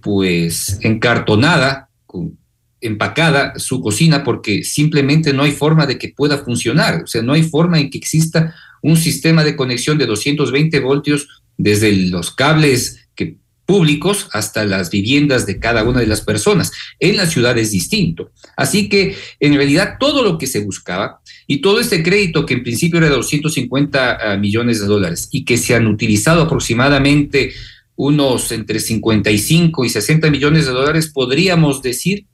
pues 0.00 0.78
encartonada 0.82 1.88
con, 2.06 2.36
empacada 2.82 3.58
su 3.58 3.80
cocina 3.80 4.22
porque 4.24 4.64
simplemente 4.64 5.32
no 5.32 5.42
hay 5.42 5.52
forma 5.52 5.86
de 5.86 5.98
que 5.98 6.08
pueda 6.08 6.38
funcionar, 6.38 7.02
o 7.04 7.06
sea, 7.06 7.22
no 7.22 7.32
hay 7.32 7.42
forma 7.42 7.80
en 7.80 7.90
que 7.90 7.98
exista 7.98 8.54
un 8.82 8.96
sistema 8.96 9.44
de 9.44 9.56
conexión 9.56 9.96
de 9.96 10.06
220 10.06 10.80
voltios 10.80 11.28
desde 11.56 11.92
los 11.92 12.32
cables 12.32 13.06
que, 13.14 13.36
públicos 13.64 14.28
hasta 14.32 14.64
las 14.64 14.90
viviendas 14.90 15.46
de 15.46 15.58
cada 15.58 15.84
una 15.84 16.00
de 16.00 16.06
las 16.06 16.20
personas. 16.20 16.72
En 16.98 17.16
la 17.16 17.26
ciudad 17.26 17.56
es 17.56 17.70
distinto. 17.70 18.30
Así 18.56 18.88
que 18.88 19.16
en 19.40 19.54
realidad 19.54 19.96
todo 20.00 20.22
lo 20.22 20.36
que 20.36 20.46
se 20.46 20.60
buscaba 20.60 21.20
y 21.46 21.62
todo 21.62 21.80
este 21.80 22.02
crédito 22.02 22.44
que 22.44 22.54
en 22.54 22.64
principio 22.64 22.98
era 22.98 23.08
de 23.08 23.14
250 23.14 24.18
ah, 24.20 24.36
millones 24.36 24.80
de 24.80 24.86
dólares 24.86 25.28
y 25.30 25.44
que 25.44 25.56
se 25.56 25.74
han 25.74 25.86
utilizado 25.86 26.42
aproximadamente 26.42 27.52
unos 27.94 28.50
entre 28.52 28.80
55 28.80 29.84
y 29.84 29.88
60 29.88 30.30
millones 30.30 30.66
de 30.66 30.72
dólares, 30.72 31.10
podríamos 31.12 31.82
decir 31.82 32.26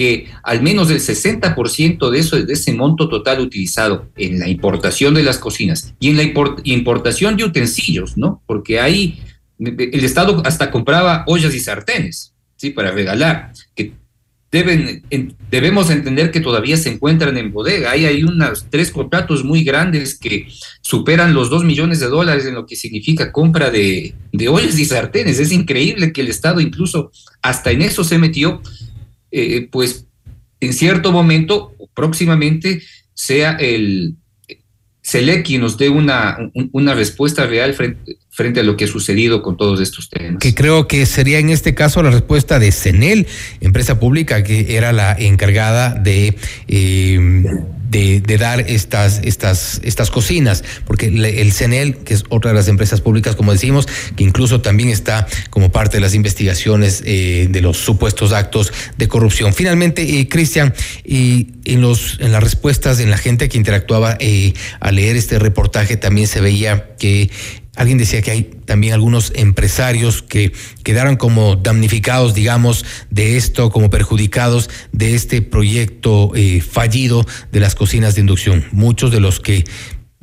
que 0.00 0.30
al 0.42 0.62
menos 0.62 0.90
el 0.90 0.98
60% 0.98 2.08
de, 2.08 2.18
eso, 2.18 2.42
de 2.42 2.50
ese 2.54 2.72
monto 2.72 3.06
total 3.10 3.38
utilizado 3.38 4.08
en 4.16 4.38
la 4.38 4.48
importación 4.48 5.12
de 5.12 5.22
las 5.22 5.36
cocinas 5.36 5.92
y 6.00 6.08
en 6.08 6.16
la 6.16 6.22
importación 6.64 7.36
de 7.36 7.44
utensilios, 7.44 8.16
¿no? 8.16 8.42
Porque 8.46 8.80
ahí 8.80 9.20
el 9.58 10.02
Estado 10.02 10.40
hasta 10.46 10.70
compraba 10.70 11.24
ollas 11.26 11.54
y 11.54 11.60
sartenes, 11.60 12.32
¿sí? 12.56 12.70
Para 12.70 12.92
regalar, 12.92 13.52
que 13.74 13.92
deben, 14.50 15.02
debemos 15.50 15.90
entender 15.90 16.30
que 16.30 16.40
todavía 16.40 16.78
se 16.78 16.88
encuentran 16.88 17.36
en 17.36 17.52
bodega. 17.52 17.90
Ahí 17.90 18.06
hay 18.06 18.24
unos 18.24 18.68
tres 18.70 18.90
contratos 18.90 19.44
muy 19.44 19.64
grandes 19.64 20.18
que 20.18 20.48
superan 20.80 21.34
los 21.34 21.50
dos 21.50 21.62
millones 21.62 22.00
de 22.00 22.06
dólares 22.06 22.46
en 22.46 22.54
lo 22.54 22.64
que 22.64 22.74
significa 22.74 23.32
compra 23.32 23.70
de, 23.70 24.14
de 24.32 24.48
ollas 24.48 24.78
y 24.78 24.86
sartenes. 24.86 25.38
Es 25.38 25.52
increíble 25.52 26.10
que 26.14 26.22
el 26.22 26.28
Estado 26.28 26.62
incluso 26.62 27.12
hasta 27.42 27.70
en 27.70 27.82
eso 27.82 28.02
se 28.02 28.16
metió 28.16 28.62
eh, 29.30 29.68
pues 29.70 30.06
en 30.60 30.72
cierto 30.72 31.12
momento 31.12 31.74
o 31.78 31.86
próximamente 31.88 32.82
sea 33.14 33.52
el 33.52 34.16
SELEC 35.02 35.48
nos 35.58 35.76
dé 35.78 35.88
una, 35.88 36.38
una 36.72 36.94
respuesta 36.94 37.46
real 37.46 37.74
frente, 37.74 38.18
frente 38.30 38.60
a 38.60 38.62
lo 38.62 38.76
que 38.76 38.84
ha 38.84 38.88
sucedido 38.88 39.42
con 39.42 39.56
todos 39.56 39.80
estos 39.80 40.08
temas. 40.08 40.38
Que 40.40 40.54
creo 40.54 40.86
que 40.86 41.04
sería 41.06 41.38
en 41.38 41.50
este 41.50 41.74
caso 41.74 42.02
la 42.02 42.10
respuesta 42.10 42.58
de 42.58 42.70
CENEL, 42.70 43.26
empresa 43.60 43.98
pública 43.98 44.42
que 44.42 44.76
era 44.76 44.92
la 44.92 45.12
encargada 45.12 45.94
de... 45.94 46.36
Eh, 46.68 47.44
de, 47.90 48.20
de, 48.20 48.38
dar 48.38 48.60
estas, 48.60 49.20
estas, 49.24 49.80
estas 49.82 50.10
cocinas, 50.10 50.64
porque 50.86 51.06
el 51.06 51.52
CENEL, 51.52 51.96
que 51.98 52.14
es 52.14 52.24
otra 52.28 52.52
de 52.52 52.56
las 52.56 52.68
empresas 52.68 53.00
públicas, 53.00 53.36
como 53.36 53.52
decimos, 53.52 53.86
que 54.16 54.24
incluso 54.24 54.60
también 54.60 54.88
está 54.88 55.26
como 55.50 55.72
parte 55.72 55.96
de 55.96 56.00
las 56.00 56.14
investigaciones 56.14 57.02
eh, 57.04 57.48
de 57.50 57.60
los 57.60 57.78
supuestos 57.78 58.32
actos 58.32 58.72
de 58.96 59.08
corrupción. 59.08 59.52
Finalmente, 59.52 60.20
eh, 60.20 60.28
Cristian, 60.28 60.72
en, 61.04 61.80
los, 61.80 62.18
en 62.20 62.32
las 62.32 62.42
respuestas, 62.42 63.00
en 63.00 63.10
la 63.10 63.18
gente 63.18 63.48
que 63.48 63.58
interactuaba 63.58 64.16
eh, 64.20 64.54
al 64.78 64.94
leer 64.94 65.16
este 65.16 65.38
reportaje, 65.38 65.96
también 65.96 66.28
se 66.28 66.40
veía 66.40 66.94
que 66.98 67.30
Alguien 67.76 67.98
decía 67.98 68.20
que 68.20 68.32
hay 68.32 68.42
también 68.42 68.94
algunos 68.94 69.32
empresarios 69.34 70.22
que 70.22 70.52
quedaron 70.82 71.16
como 71.16 71.56
damnificados, 71.56 72.34
digamos, 72.34 72.84
de 73.10 73.36
esto, 73.36 73.70
como 73.70 73.90
perjudicados 73.90 74.68
de 74.92 75.14
este 75.14 75.40
proyecto 75.40 76.32
eh, 76.34 76.60
fallido 76.60 77.24
de 77.52 77.60
las 77.60 77.74
cocinas 77.74 78.14
de 78.14 78.22
inducción. 78.22 78.64
Muchos 78.72 79.12
de 79.12 79.20
los 79.20 79.38
que 79.38 79.64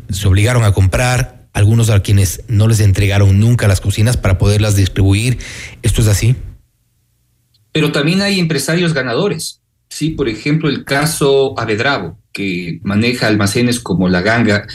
se 0.09 0.27
obligaron 0.27 0.63
a 0.63 0.73
comprar, 0.73 1.47
algunos 1.53 1.89
a 1.89 2.01
quienes 2.01 2.43
no 2.47 2.67
les 2.67 2.79
entregaron 2.81 3.39
nunca 3.39 3.67
las 3.67 3.81
cocinas 3.81 4.17
para 4.17 4.37
poderlas 4.37 4.75
distribuir. 4.75 5.39
¿Esto 5.81 6.01
es 6.01 6.07
así? 6.07 6.35
Pero 7.71 7.91
también 7.91 8.21
hay 8.21 8.39
empresarios 8.39 8.93
ganadores. 8.93 9.61
Sí, 9.89 10.09
por 10.09 10.29
ejemplo, 10.29 10.69
el 10.69 10.83
caso 10.83 11.57
Avedrago, 11.57 12.19
que 12.31 12.79
maneja 12.83 13.27
almacenes 13.27 13.79
como 13.79 14.09
La 14.09 14.21
Ganga, 14.21 14.67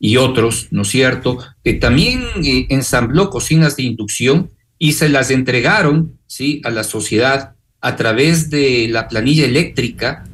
y 0.00 0.16
otros, 0.16 0.68
¿no 0.70 0.82
es 0.82 0.88
cierto?, 0.88 1.38
que 1.64 1.74
también 1.74 2.22
eh, 2.44 2.66
ensambló 2.68 3.30
cocinas 3.30 3.76
de 3.76 3.84
inducción 3.84 4.50
y 4.78 4.92
se 4.92 5.08
las 5.08 5.30
entregaron, 5.30 6.18
¿sí?, 6.26 6.60
a 6.64 6.70
la 6.70 6.84
sociedad 6.84 7.54
a 7.80 7.96
través 7.96 8.50
de 8.50 8.88
la 8.88 9.08
planilla 9.08 9.44
eléctrica 9.44 10.24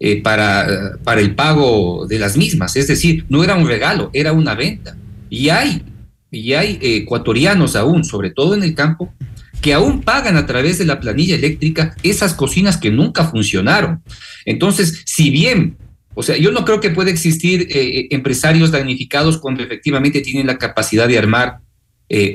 eh, 0.00 0.22
para, 0.22 0.98
para 1.02 1.20
el 1.20 1.34
pago 1.34 2.06
de 2.06 2.18
las 2.18 2.36
mismas. 2.36 2.76
Es 2.76 2.86
decir, 2.86 3.24
no 3.28 3.42
era 3.42 3.56
un 3.56 3.66
regalo, 3.66 4.10
era 4.12 4.32
una 4.32 4.54
venta. 4.54 4.96
Y 5.30 5.48
hay, 5.48 5.82
y 6.30 6.52
hay 6.52 6.78
ecuatorianos 6.80 7.76
aún, 7.76 8.04
sobre 8.04 8.30
todo 8.30 8.54
en 8.54 8.62
el 8.62 8.74
campo, 8.74 9.12
que 9.60 9.74
aún 9.74 10.02
pagan 10.02 10.36
a 10.36 10.46
través 10.46 10.78
de 10.78 10.84
la 10.84 11.00
planilla 11.00 11.34
eléctrica 11.34 11.96
esas 12.02 12.34
cocinas 12.34 12.76
que 12.76 12.90
nunca 12.90 13.24
funcionaron. 13.24 14.02
Entonces, 14.44 15.02
si 15.04 15.30
bien, 15.30 15.76
o 16.18 16.22
sea, 16.24 16.36
yo 16.36 16.50
no 16.50 16.64
creo 16.64 16.80
que 16.80 16.90
pueda 16.90 17.12
existir 17.12 17.68
eh, 17.70 18.08
empresarios 18.10 18.72
damnificados 18.72 19.38
cuando 19.38 19.62
efectivamente 19.62 20.20
tienen 20.20 20.48
la 20.48 20.58
capacidad 20.58 21.06
de 21.06 21.16
armar 21.16 21.60
eh, 22.08 22.34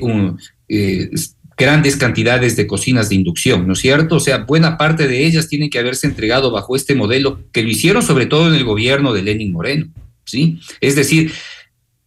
eh, 0.70 1.10
grandes 1.58 1.98
cantidades 1.98 2.56
de 2.56 2.66
cocinas 2.66 3.10
de 3.10 3.16
inducción, 3.16 3.68
¿no 3.68 3.74
es 3.74 3.80
cierto? 3.80 4.16
O 4.16 4.20
sea, 4.22 4.38
buena 4.46 4.78
parte 4.78 5.06
de 5.06 5.26
ellas 5.26 5.50
tienen 5.50 5.70
que 5.70 5.80
haberse 5.80 6.08
entregado 6.08 6.50
bajo 6.50 6.78
este 6.78 6.96
modelo 6.96 7.42
que 7.52 7.62
lo 7.62 7.68
hicieron 7.68 8.04
sobre 8.04 8.26
todo 8.26 8.48
en 8.48 8.56
el 8.56 8.64
gobierno 8.64 9.12
de 9.12 9.22
Lenin 9.22 9.52
Moreno, 9.52 9.92
¿sí? 10.24 10.62
Es 10.80 10.96
decir, 10.96 11.34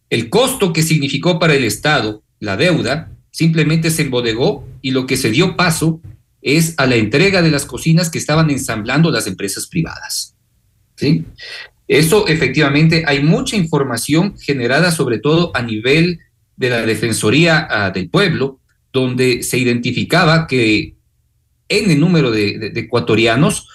el 0.09 0.31
costo 0.31 0.73
que 0.73 0.83
significó 0.83 1.39
para 1.39 1.57
el 1.57 1.65
Estado 1.65 2.23
la 2.41 2.57
deuda 2.57 3.13
simplemente 3.33 3.91
se 3.91 4.01
embodegó 4.01 4.67
y 4.81 4.93
lo 4.93 5.07
que 5.07 5.19
se 5.19 5.31
dio 5.31 5.57
paso 5.57 6.01
es 6.41 6.73
a 6.79 6.87
la 6.87 6.97
entrega 6.97 7.43
de 7.43 7.51
las 7.51 7.67
cocinas 7.67 8.09
que 8.09 8.17
estaban 8.17 8.49
ensamblando 8.49 9.11
las 9.11 9.27
empresas 9.27 9.67
privadas. 9.67 10.36
¿Sí? 10.97 11.25
Eso 11.89 12.27
efectivamente 12.27 13.05
hay 13.07 13.23
mucha 13.23 13.57
información 13.57 14.37
generada 14.39 14.91
sobre 14.91 15.19
todo 15.19 15.53
a 15.55 15.63
nivel 15.63 16.19
de 16.57 16.71
la 16.71 16.83
Defensoría 16.83 17.69
uh, 17.71 17.93
del 17.93 18.09
Pueblo, 18.09 18.59
donde 18.93 19.43
se 19.43 19.59
identificaba 19.59 20.47
que 20.47 20.95
en 21.69 21.91
el 21.91 22.01
número 22.01 22.31
de, 22.31 22.73
ecuatorianos 22.75 23.69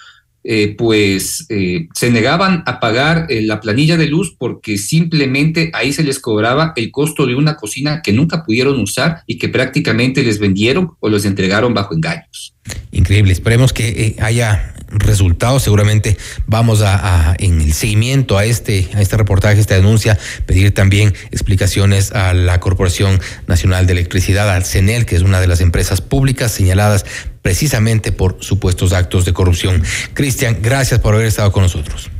eh, 0.44 0.74
pues 0.76 1.46
eh, 1.50 1.86
se 1.94 2.10
negaban 2.10 2.64
a 2.66 2.80
pagar 2.80 3.26
eh, 3.28 3.42
la 3.42 3.60
planilla 3.60 3.96
de 3.96 4.08
luz 4.08 4.34
porque 4.36 4.76
simplemente 4.76 5.70
ahí 5.72 5.92
se 5.92 6.02
les 6.02 6.18
cobraba 6.18 6.72
el 6.74 6.90
costo 6.90 7.26
de 7.26 7.36
una 7.36 7.56
cocina 7.56 8.02
que 8.02 8.12
nunca 8.12 8.44
pudieron 8.44 8.80
usar 8.80 9.22
y 9.28 9.38
que 9.38 9.48
prácticamente 9.48 10.24
les 10.24 10.40
vendieron 10.40 10.96
o 10.98 11.08
les 11.08 11.24
entregaron 11.26 11.74
bajo 11.74 11.94
engaños. 11.94 12.51
Increíble, 12.90 13.32
esperemos 13.32 13.72
que 13.72 13.88
eh, 13.88 14.16
haya 14.20 14.74
resultados. 14.92 15.62
Seguramente 15.62 16.16
vamos 16.46 16.82
a, 16.82 17.34
en 17.38 17.60
el 17.60 17.72
seguimiento 17.72 18.38
a 18.38 18.44
este, 18.44 18.88
a 18.94 19.00
este 19.00 19.16
reportaje, 19.16 19.60
esta 19.60 19.74
denuncia, 19.74 20.18
pedir 20.46 20.72
también 20.74 21.14
explicaciones 21.30 22.12
a 22.12 22.34
la 22.34 22.60
Corporación 22.60 23.20
Nacional 23.46 23.86
de 23.86 23.92
Electricidad, 23.92 24.50
al 24.50 24.64
CENEL, 24.64 25.06
que 25.06 25.16
es 25.16 25.22
una 25.22 25.40
de 25.40 25.46
las 25.46 25.60
empresas 25.60 26.00
públicas 26.00 26.52
señaladas 26.52 27.06
precisamente 27.40 28.12
por 28.12 28.36
supuestos 28.40 28.92
actos 28.92 29.24
de 29.24 29.32
corrupción. 29.32 29.82
Cristian, 30.14 30.58
gracias 30.62 31.00
por 31.00 31.14
haber 31.14 31.26
estado 31.26 31.50
con 31.52 31.62
nosotros. 31.62 32.10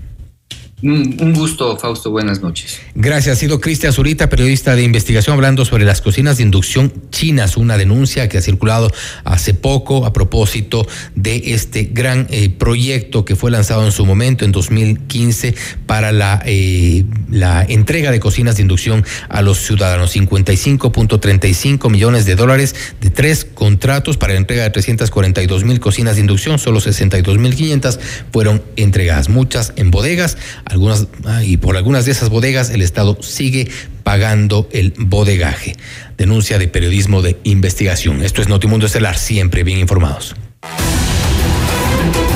Un 0.83 1.33
gusto, 1.33 1.77
Fausto. 1.77 2.11
Buenas 2.11 2.43
noches. 2.43 2.81
Gracias. 2.97 3.37
Ha 3.37 3.39
sido 3.39 3.61
Cristian 3.61 3.93
Zurita, 3.93 4.29
periodista 4.29 4.75
de 4.75 4.83
investigación, 4.83 5.35
hablando 5.35 5.65
sobre 5.65 5.85
las 5.85 6.01
cocinas 6.01 6.39
de 6.39 6.43
inducción 6.43 6.93
chinas, 7.11 7.57
una 7.57 7.79
denuncia 7.79 8.29
que 8.29 8.39
ha 8.39 8.43
circulado 8.43 8.91
hace 9.23 9.55
poco 9.55 10.05
a 10.07 10.13
propósito 10.13 10.85
de 11.15 11.55
este 11.55 11.85
gran 11.85 12.27
eh, 12.31 12.49
proyecto 12.51 13.25
que 13.25 13.37
fue 13.37 13.53
lanzado 13.53 13.87
en 13.87 13.93
su 13.93 14.05
momento, 14.05 14.45
en 14.45 14.51
2015, 14.51 15.55
para 15.87 16.11
la, 16.11 16.43
eh, 16.47 17.05
la 17.31 17.63
entrega 17.63 18.11
de 18.11 18.19
cocinas 18.19 18.57
de 18.57 18.63
inducción 18.63 19.05
a 19.29 19.41
los 19.41 19.59
ciudadanos. 19.59 20.17
55.35 20.17 21.91
millones 21.91 22.27
de 22.27 22.35
dólares 22.35 22.75
de 23.01 23.11
tres 23.11 23.45
contratos 23.45 24.17
para 24.17 24.33
la 24.33 24.41
entrega 24.41 24.65
de 24.65 24.71
342 24.71 25.63
mil 25.63 25.79
cocinas 25.79 26.17
de 26.17 26.23
inducción, 26.23 26.59
solo 26.59 26.81
62 26.81 27.39
mil 27.39 27.55
500 27.55 28.01
fueron 28.33 28.63
entregadas, 28.75 29.29
muchas 29.29 29.73
en 29.77 29.93
bodegas 29.93 30.37
algunas 30.73 31.07
ah, 31.27 31.45
y 31.45 31.59
por 31.59 31.77
algunas 31.77 32.07
de 32.07 32.13
esas 32.13 32.31
bodegas 32.31 32.71
el 32.71 32.83
Estado 32.83 33.19
sigue 33.21 33.69
pagando 34.03 34.69
el 34.73 34.95
bodegaje. 34.97 35.77
Denuncia 36.17 36.59
de 36.59 36.67
periodismo 36.67 37.23
de 37.23 37.39
investigación. 37.45 38.23
Esto 38.23 38.41
es 38.43 38.49
Notimundo 38.49 38.87
Estelar, 38.87 39.19
siempre 39.19 39.65
bien 39.65 39.79
informados. 39.79 40.35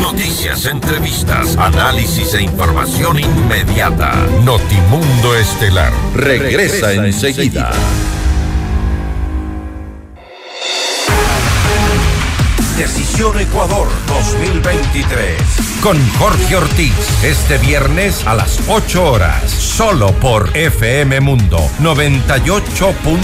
Noticias, 0.00 0.66
entrevistas, 0.66 1.56
análisis 1.56 2.34
e 2.34 2.42
información 2.42 3.18
inmediata. 3.18 4.14
Notimundo 4.44 5.34
Estelar 5.34 5.92
regresa, 6.14 6.88
regresa 6.88 7.06
enseguida. 7.06 7.70
enseguida. 7.70 8.15
Decisión 12.76 13.40
Ecuador 13.40 13.88
2023. 14.06 15.40
Con 15.82 15.96
Jorge 16.18 16.56
Ortiz, 16.56 16.92
este 17.24 17.56
viernes 17.56 18.26
a 18.26 18.34
las 18.34 18.60
8 18.68 19.12
horas, 19.12 19.50
solo 19.50 20.12
por 20.20 20.54
FM 20.54 21.20
Mundo 21.20 21.56
98.1. 21.80 23.22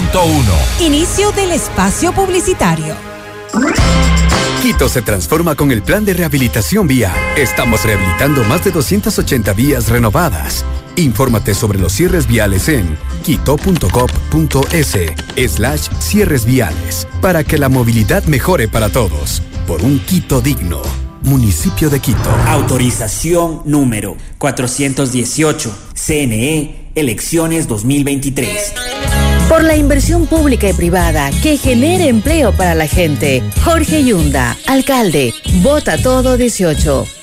Inicio 0.79 1.31
del 1.33 1.51
espacio 1.51 2.13
publicitario. 2.13 2.95
Quito 4.63 4.89
se 4.89 5.03
transforma 5.03 5.53
con 5.53 5.71
el 5.71 5.83
plan 5.83 6.03
de 6.03 6.15
rehabilitación 6.15 6.87
vial. 6.87 7.13
Estamos 7.37 7.83
rehabilitando 7.83 8.43
más 8.45 8.63
de 8.63 8.71
280 8.71 9.53
vías 9.53 9.89
renovadas. 9.89 10.65
Infórmate 10.95 11.55
sobre 11.55 11.79
los 11.79 11.91
cierres 11.93 12.27
viales 12.27 12.69
en 12.69 12.97
quito.gov.es 13.23 14.97
slash 15.51 15.87
cierres 15.99 16.45
viales 16.45 17.07
para 17.21 17.43
que 17.43 17.57
la 17.57 17.69
movilidad 17.69 18.23
mejore 18.25 18.67
para 18.67 18.89
todos. 18.89 19.41
Por 19.65 19.81
un 19.81 19.99
Quito 19.99 20.41
digno. 20.41 20.81
Municipio 21.23 21.89
de 21.89 21.99
Quito. 21.99 22.29
Autorización 22.47 23.61
número 23.65 24.17
418. 24.37 25.71
CNE, 25.95 26.89
elecciones 26.95 27.67
2023. 27.67 28.73
Por 29.49 29.63
la 29.63 29.75
inversión 29.75 30.27
pública 30.27 30.69
y 30.69 30.73
privada 30.73 31.31
que 31.41 31.57
genere 31.57 32.07
empleo 32.07 32.51
para 32.51 32.75
la 32.75 32.87
gente. 32.87 33.41
Jorge 33.63 34.03
Yunda, 34.03 34.57
alcalde. 34.67 35.33
Vota 35.61 35.97
todo 35.97 36.37
18. 36.37 37.22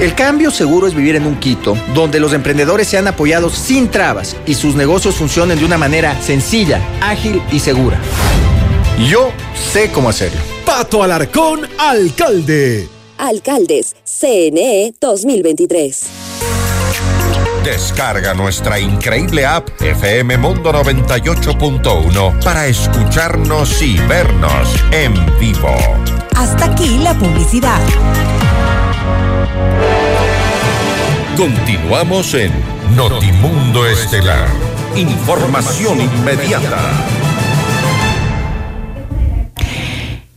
El 0.00 0.14
cambio 0.14 0.50
seguro 0.50 0.88
es 0.88 0.94
vivir 0.94 1.14
en 1.14 1.24
un 1.24 1.36
Quito 1.36 1.76
donde 1.94 2.18
los 2.18 2.32
emprendedores 2.32 2.88
sean 2.88 3.06
apoyados 3.06 3.54
sin 3.54 3.88
trabas 3.88 4.36
y 4.44 4.54
sus 4.54 4.74
negocios 4.74 5.14
funcionen 5.14 5.58
de 5.58 5.64
una 5.64 5.78
manera 5.78 6.20
sencilla, 6.20 6.80
ágil 7.00 7.40
y 7.52 7.60
segura. 7.60 7.98
Yo 9.08 9.30
sé 9.72 9.90
cómo 9.90 10.08
hacerlo. 10.08 10.40
Pato 10.66 11.02
Alarcón, 11.02 11.68
alcalde. 11.78 12.88
Alcaldes, 13.18 13.94
CNE 14.04 14.94
2023. 15.00 16.06
Descarga 17.64 18.34
nuestra 18.34 18.78
increíble 18.78 19.46
app 19.46 19.68
FM 19.80 20.36
Mundo 20.36 20.72
98.1 20.72 22.42
para 22.42 22.66
escucharnos 22.66 23.80
y 23.80 23.96
vernos 24.00 24.68
en 24.92 25.14
vivo. 25.38 25.74
Hasta 26.36 26.66
aquí 26.66 26.98
la 26.98 27.14
publicidad. 27.14 27.80
Continuamos 31.36 32.32
en 32.34 32.52
Notimundo 32.94 33.84
Estelar. 33.88 34.46
Información 34.94 36.00
inmediata. 36.00 36.78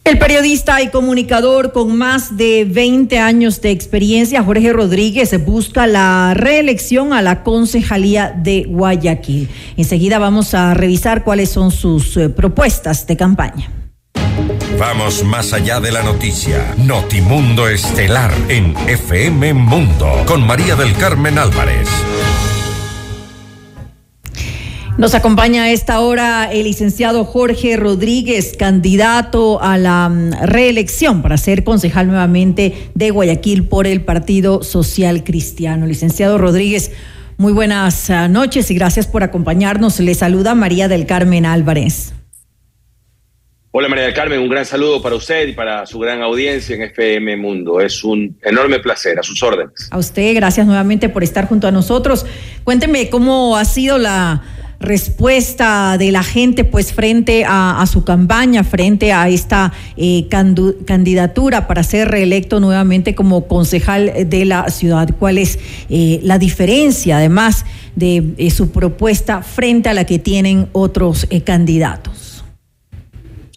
El 0.04 0.18
periodista 0.18 0.82
y 0.82 0.90
comunicador 0.90 1.72
con 1.72 1.96
más 1.96 2.36
de 2.36 2.66
20 2.66 3.20
años 3.20 3.62
de 3.62 3.70
experiencia, 3.70 4.42
Jorge 4.42 4.74
Rodríguez, 4.74 5.46
busca 5.46 5.86
la 5.86 6.34
reelección 6.34 7.14
a 7.14 7.22
la 7.22 7.44
concejalía 7.44 8.32
de 8.36 8.64
Guayaquil. 8.68 9.50
Enseguida 9.78 10.18
vamos 10.18 10.56
a 10.56 10.74
revisar 10.74 11.24
cuáles 11.24 11.50
son 11.50 11.70
sus 11.70 12.18
eh, 12.18 12.30
propuestas 12.30 13.06
de 13.06 13.16
campaña. 13.16 13.77
Vamos 14.80 15.24
más 15.24 15.54
allá 15.54 15.80
de 15.80 15.92
la 15.92 16.04
noticia. 16.04 16.76
Notimundo 16.78 17.68
Estelar 17.68 18.32
en 18.48 18.76
FM 18.88 19.56
Mundo 19.56 20.08
con 20.28 20.46
María 20.46 20.76
del 20.76 20.94
Carmen 20.94 21.40
Álvarez. 21.40 21.90
Nos 25.00 25.16
acompaña 25.16 25.64
a 25.64 25.72
esta 25.72 26.00
hora 26.00 26.52
el 26.52 26.66
licenciado 26.66 27.26
Jorge 27.26 27.76
Rodríguez, 27.76 28.56
candidato 28.58 29.62
a 29.64 29.80
la 29.80 30.10
mm, 30.10 30.44
reelección 30.44 31.24
para 31.24 31.38
ser 31.38 31.64
concejal 31.64 32.08
nuevamente 32.08 32.92
de 32.94 33.10
Guayaquil 33.10 33.66
por 33.66 33.88
el 33.88 34.02
Partido 34.02 34.62
Social 34.62 35.24
Cristiano. 35.24 35.88
Licenciado 35.88 36.38
Rodríguez, 36.38 36.92
muy 37.38 37.52
buenas 37.52 38.12
ah, 38.12 38.28
noches 38.28 38.70
y 38.70 38.76
gracias 38.76 39.08
por 39.08 39.24
acompañarnos. 39.24 40.00
Le 40.00 40.14
saluda 40.14 40.54
María 40.54 40.88
del 40.88 41.08
Carmen 41.08 41.48
Álvarez. 41.48 42.14
Hola 43.72 43.90
María 43.90 44.06
del 44.06 44.14
Carmen, 44.14 44.40
un 44.40 44.48
gran 44.48 44.66
saludo 44.66 45.02
para 45.02 45.16
usted 45.16 45.46
y 45.50 45.52
para 45.52 45.86
su 45.86 46.00
gran 46.00 46.22
audiencia 46.22 46.74
en 46.74 46.84
FM 46.84 47.36
Mundo. 47.36 47.82
Es 47.82 48.02
un 48.02 48.38
enorme 48.42 48.80
placer, 48.80 49.20
a 49.20 49.24
sus 49.24 49.44
órdenes. 49.44 49.90
A 49.92 49.98
usted, 49.98 50.34
gracias 50.36 50.66
nuevamente 50.66 51.10
por 51.10 51.22
estar 51.22 51.48
junto 51.50 51.68
a 51.68 51.72
nosotros. 51.72 52.26
Cuénteme 52.64 53.10
cómo 53.10 53.58
ha 53.58 53.66
sido 53.66 53.98
la 53.98 54.42
respuesta 54.80 55.98
de 55.98 56.12
la 56.12 56.24
gente 56.24 56.64
pues 56.64 56.94
frente 56.94 57.44
a, 57.46 57.84
su 57.92 58.06
campaña, 58.06 58.64
frente 58.64 59.12
a 59.12 59.28
esta 59.28 59.74
eh, 59.98 60.28
candidatura 60.30 61.68
para 61.68 61.84
ser 61.84 62.08
reelecto 62.08 62.62
nuevamente 62.62 63.16
como 63.16 63.48
concejal 63.48 64.30
de 64.30 64.46
la 64.46 64.70
ciudad. 64.70 65.10
¿Cuál 65.20 65.40
es 65.40 65.60
eh, 65.90 66.22
la 66.24 66.40
diferencia 66.40 67.18
además 67.18 67.66
de 67.96 68.24
eh, 68.38 68.50
su 68.50 68.72
propuesta 68.72 69.42
frente 69.42 69.90
a 69.90 69.94
la 69.94 70.06
que 70.06 70.20
tienen 70.20 70.70
otros 70.72 71.28
candidatos? 71.44 72.27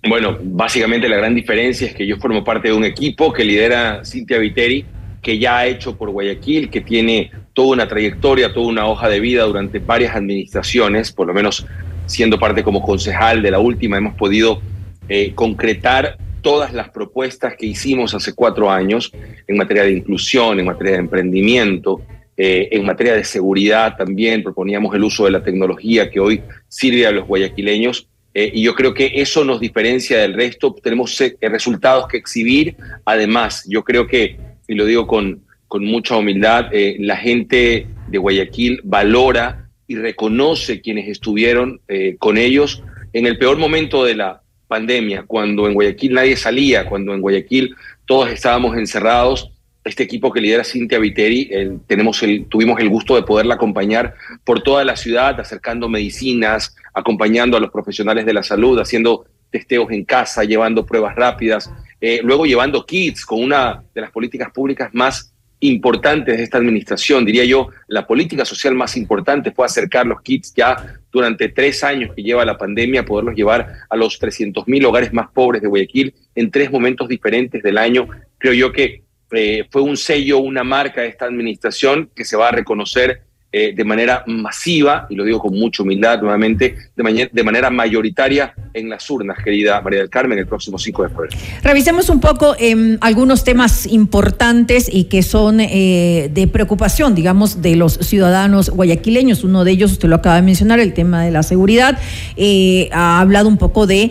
Bueno, 0.08 0.38
básicamente 0.42 1.08
la 1.08 1.18
gran 1.18 1.34
diferencia 1.34 1.86
es 1.86 1.94
que 1.94 2.06
yo 2.06 2.16
formo 2.16 2.42
parte 2.42 2.68
de 2.68 2.74
un 2.74 2.84
equipo 2.84 3.32
que 3.32 3.44
lidera 3.44 4.02
Cintia 4.04 4.38
Viteri, 4.38 4.86
que 5.20 5.38
ya 5.38 5.58
ha 5.58 5.66
hecho 5.66 5.96
por 5.96 6.10
Guayaquil, 6.10 6.70
que 6.70 6.80
tiene 6.80 7.30
toda 7.52 7.68
una 7.68 7.88
trayectoria, 7.88 8.54
toda 8.54 8.68
una 8.68 8.86
hoja 8.86 9.08
de 9.10 9.20
vida 9.20 9.44
durante 9.44 9.78
varias 9.78 10.16
administraciones, 10.16 11.12
por 11.12 11.26
lo 11.26 11.34
menos 11.34 11.66
siendo 12.06 12.38
parte 12.38 12.62
como 12.62 12.82
concejal 12.82 13.42
de 13.42 13.50
la 13.50 13.58
última, 13.58 13.98
hemos 13.98 14.14
podido 14.14 14.62
eh, 15.08 15.32
concretar 15.34 16.16
todas 16.40 16.72
las 16.72 16.88
propuestas 16.88 17.54
que 17.58 17.66
hicimos 17.66 18.14
hace 18.14 18.32
cuatro 18.32 18.70
años 18.70 19.12
en 19.46 19.56
materia 19.56 19.82
de 19.82 19.92
inclusión, 19.92 20.58
en 20.58 20.66
materia 20.66 20.92
de 20.92 20.98
emprendimiento, 21.00 22.00
eh, 22.38 22.68
en 22.72 22.86
materia 22.86 23.14
de 23.14 23.24
seguridad 23.24 23.96
también. 23.98 24.42
Proponíamos 24.42 24.94
el 24.94 25.04
uso 25.04 25.26
de 25.26 25.32
la 25.32 25.42
tecnología 25.42 26.10
que 26.10 26.20
hoy 26.20 26.42
sirve 26.68 27.06
a 27.06 27.12
los 27.12 27.26
guayaquileños 27.26 28.08
eh, 28.34 28.50
y 28.54 28.62
yo 28.62 28.74
creo 28.74 28.94
que 28.94 29.12
eso 29.14 29.44
nos 29.44 29.60
diferencia 29.60 30.18
del 30.18 30.34
resto. 30.34 30.74
Tenemos 30.82 31.18
resultados 31.40 32.06
que 32.08 32.16
exhibir. 32.16 32.76
Además, 33.04 33.64
yo 33.68 33.82
creo 33.82 34.06
que, 34.06 34.38
y 34.68 34.74
lo 34.74 34.84
digo 34.84 35.06
con, 35.06 35.42
con 35.70 35.84
mucha 35.84 36.16
humildad, 36.16 36.66
eh, 36.72 36.96
la 36.98 37.16
gente 37.16 37.86
de 38.08 38.18
Guayaquil 38.18 38.80
valora 38.82 39.68
y 39.86 39.96
reconoce 39.96 40.80
quienes 40.80 41.08
estuvieron 41.08 41.80
eh, 41.88 42.16
con 42.18 42.38
ellos 42.38 42.82
en 43.12 43.26
el 43.26 43.38
peor 43.38 43.56
momento 43.56 44.04
de 44.04 44.14
la 44.14 44.42
pandemia, 44.68 45.24
cuando 45.26 45.66
en 45.66 45.74
Guayaquil 45.74 46.14
nadie 46.14 46.36
salía, 46.36 46.86
cuando 46.86 47.14
en 47.14 47.20
Guayaquil 47.20 47.74
todos 48.04 48.30
estábamos 48.30 48.76
encerrados. 48.76 49.52
Este 49.82 50.02
equipo 50.02 50.30
que 50.30 50.40
lidera 50.40 50.62
Cintia 50.62 50.98
Viteri, 50.98 51.50
tenemos 51.86 52.22
tuvimos 52.50 52.78
el 52.80 52.90
gusto 52.90 53.16
de 53.16 53.22
poderla 53.22 53.54
acompañar 53.54 54.14
por 54.44 54.62
toda 54.62 54.84
la 54.84 54.94
ciudad, 54.94 55.40
acercando 55.40 55.88
medicinas, 55.88 56.76
acompañando 56.92 57.56
a 57.56 57.60
los 57.60 57.70
profesionales 57.70 58.26
de 58.26 58.34
la 58.34 58.42
salud, 58.42 58.78
haciendo 58.78 59.24
testeos 59.50 59.90
en 59.90 60.04
casa, 60.04 60.44
llevando 60.44 60.86
pruebas 60.86 61.16
rápidas, 61.16 61.70
eh, 62.00 62.20
luego 62.22 62.46
llevando 62.46 62.84
kits 62.84 63.24
con 63.24 63.42
una 63.42 63.82
de 63.94 64.00
las 64.00 64.10
políticas 64.10 64.50
públicas 64.52 64.90
más 64.92 65.32
importantes 65.60 66.38
de 66.38 66.42
esta 66.42 66.56
administración, 66.56 67.24
diría 67.24 67.44
yo, 67.44 67.68
la 67.86 68.06
política 68.06 68.44
social 68.46 68.74
más 68.74 68.96
importante 68.96 69.52
fue 69.52 69.66
acercar 69.66 70.06
los 70.06 70.22
kits 70.22 70.54
ya 70.54 71.00
durante 71.12 71.50
tres 71.50 71.84
años 71.84 72.14
que 72.16 72.22
lleva 72.22 72.44
la 72.46 72.56
pandemia, 72.56 73.04
poderlos 73.04 73.34
llevar 73.34 73.74
a 73.88 73.96
los 73.96 74.18
300 74.18 74.66
mil 74.68 74.84
hogares 74.86 75.12
más 75.12 75.28
pobres 75.30 75.60
de 75.60 75.68
Guayaquil 75.68 76.14
en 76.34 76.50
tres 76.50 76.70
momentos 76.70 77.08
diferentes 77.08 77.62
del 77.62 77.76
año. 77.76 78.08
Creo 78.38 78.54
yo 78.54 78.72
que 78.72 79.02
eh, 79.32 79.66
fue 79.70 79.82
un 79.82 79.96
sello, 79.96 80.38
una 80.38 80.64
marca 80.64 81.02
de 81.02 81.08
esta 81.08 81.26
administración 81.26 82.10
que 82.14 82.24
se 82.24 82.36
va 82.36 82.48
a 82.48 82.52
reconocer 82.52 83.22
eh, 83.52 83.72
de 83.74 83.84
manera 83.84 84.22
masiva, 84.26 85.06
y 85.10 85.16
lo 85.16 85.24
digo 85.24 85.40
con 85.40 85.54
mucha 85.54 85.82
humildad 85.82 86.20
nuevamente, 86.20 86.76
de, 86.94 87.30
de, 87.32 87.42
manera 87.42 87.68
mayoritaria 87.68 88.54
en 88.74 88.88
las 88.88 89.08
urnas, 89.10 89.38
querida 89.42 89.80
María 89.80 90.00
del 90.00 90.10
Carmen, 90.10 90.38
el 90.38 90.46
próximo 90.46 90.78
5 90.78 91.02
de 91.02 91.08
febrero. 91.08 91.36
Revisemos 91.62 92.08
un 92.08 92.20
poco 92.20 92.54
eh, 92.58 92.98
algunos 93.00 93.44
temas 93.44 93.86
importantes 93.86 94.88
y 94.92 95.04
que 95.04 95.22
son 95.22 95.60
eh, 95.60 96.30
de 96.32 96.46
preocupación, 96.46 97.14
digamos, 97.14 97.62
de 97.62 97.76
los 97.76 97.94
ciudadanos 97.94 98.70
guayaquileños. 98.70 99.44
Uno 99.44 99.64
de 99.64 99.72
ellos, 99.72 99.92
usted 99.92 100.08
lo 100.08 100.16
acaba 100.16 100.36
de 100.36 100.42
mencionar, 100.42 100.80
el 100.80 100.92
tema 100.92 101.24
de 101.24 101.30
la 101.30 101.42
seguridad. 101.42 101.98
Eh, 102.36 102.88
ha 102.92 103.20
hablado 103.20 103.48
un 103.48 103.56
poco 103.56 103.86
de 103.86 104.10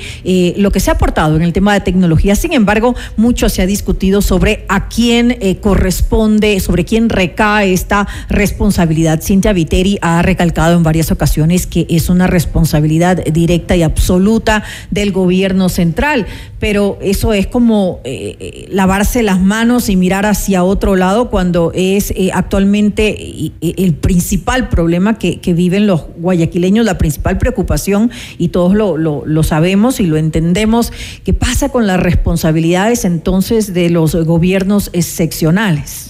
lo 0.57 0.71
que 0.71 0.79
se 0.79 0.89
ha 0.89 0.93
aportado 0.93 1.35
en 1.35 1.41
el 1.41 1.53
tema 1.53 1.73
de 1.73 1.81
tecnología. 1.81 2.35
Sin 2.35 2.53
embargo, 2.53 2.95
mucho 3.17 3.49
se 3.49 3.61
ha 3.61 3.65
discutido 3.65 4.21
sobre 4.21 4.65
a 4.67 4.89
quién 4.89 5.37
corresponde, 5.61 6.59
sobre 6.59 6.85
quién 6.85 7.09
recae 7.09 7.73
esta 7.73 8.07
responsabilidad 8.29 9.21
Cintia 9.21 9.53
Viteri 9.53 9.97
ha 10.01 10.21
recalcado 10.21 10.75
en 10.75 10.83
varias 10.83 11.11
ocasiones 11.11 11.67
que 11.67 11.85
es 11.89 12.09
una 12.09 12.27
responsabilidad 12.27 13.23
directa 13.25 13.75
y 13.75 13.83
absoluta 13.83 14.48
del 14.91 15.11
gobierno 15.11 15.69
central, 15.69 16.25
pero 16.59 16.97
eso 17.01 17.33
es 17.33 17.47
como 17.47 18.01
eh, 18.03 18.35
eh, 18.39 18.67
lavarse 18.71 19.23
las 19.23 19.39
manos 19.39 19.89
y 19.89 19.95
mirar 19.95 20.25
hacia 20.25 20.63
otro 20.63 20.95
lado 20.95 21.29
cuando 21.29 21.71
es 21.73 22.11
eh, 22.11 22.31
actualmente 22.33 23.51
el 23.61 23.93
principal 23.93 24.69
problema 24.69 25.17
que, 25.17 25.39
viven 25.49 25.87
los 25.87 26.03
guayaquileños, 26.17 26.85
la 26.85 26.97
principal 26.97 27.37
preocupación, 27.39 28.11
y 28.37 28.49
todos 28.49 28.75
lo, 28.75 29.43
sabemos 29.43 29.99
y 29.99 30.05
lo 30.05 30.17
entendemos, 30.17 30.93
¿qué 31.23 31.33
pasa 31.33 31.69
con 31.69 31.87
las 31.87 31.99
responsabilidades 31.99 33.03
entonces 33.03 33.73
de 33.73 33.89
los 33.89 34.15
gobiernos 34.15 34.91
seccionales? 34.99 36.08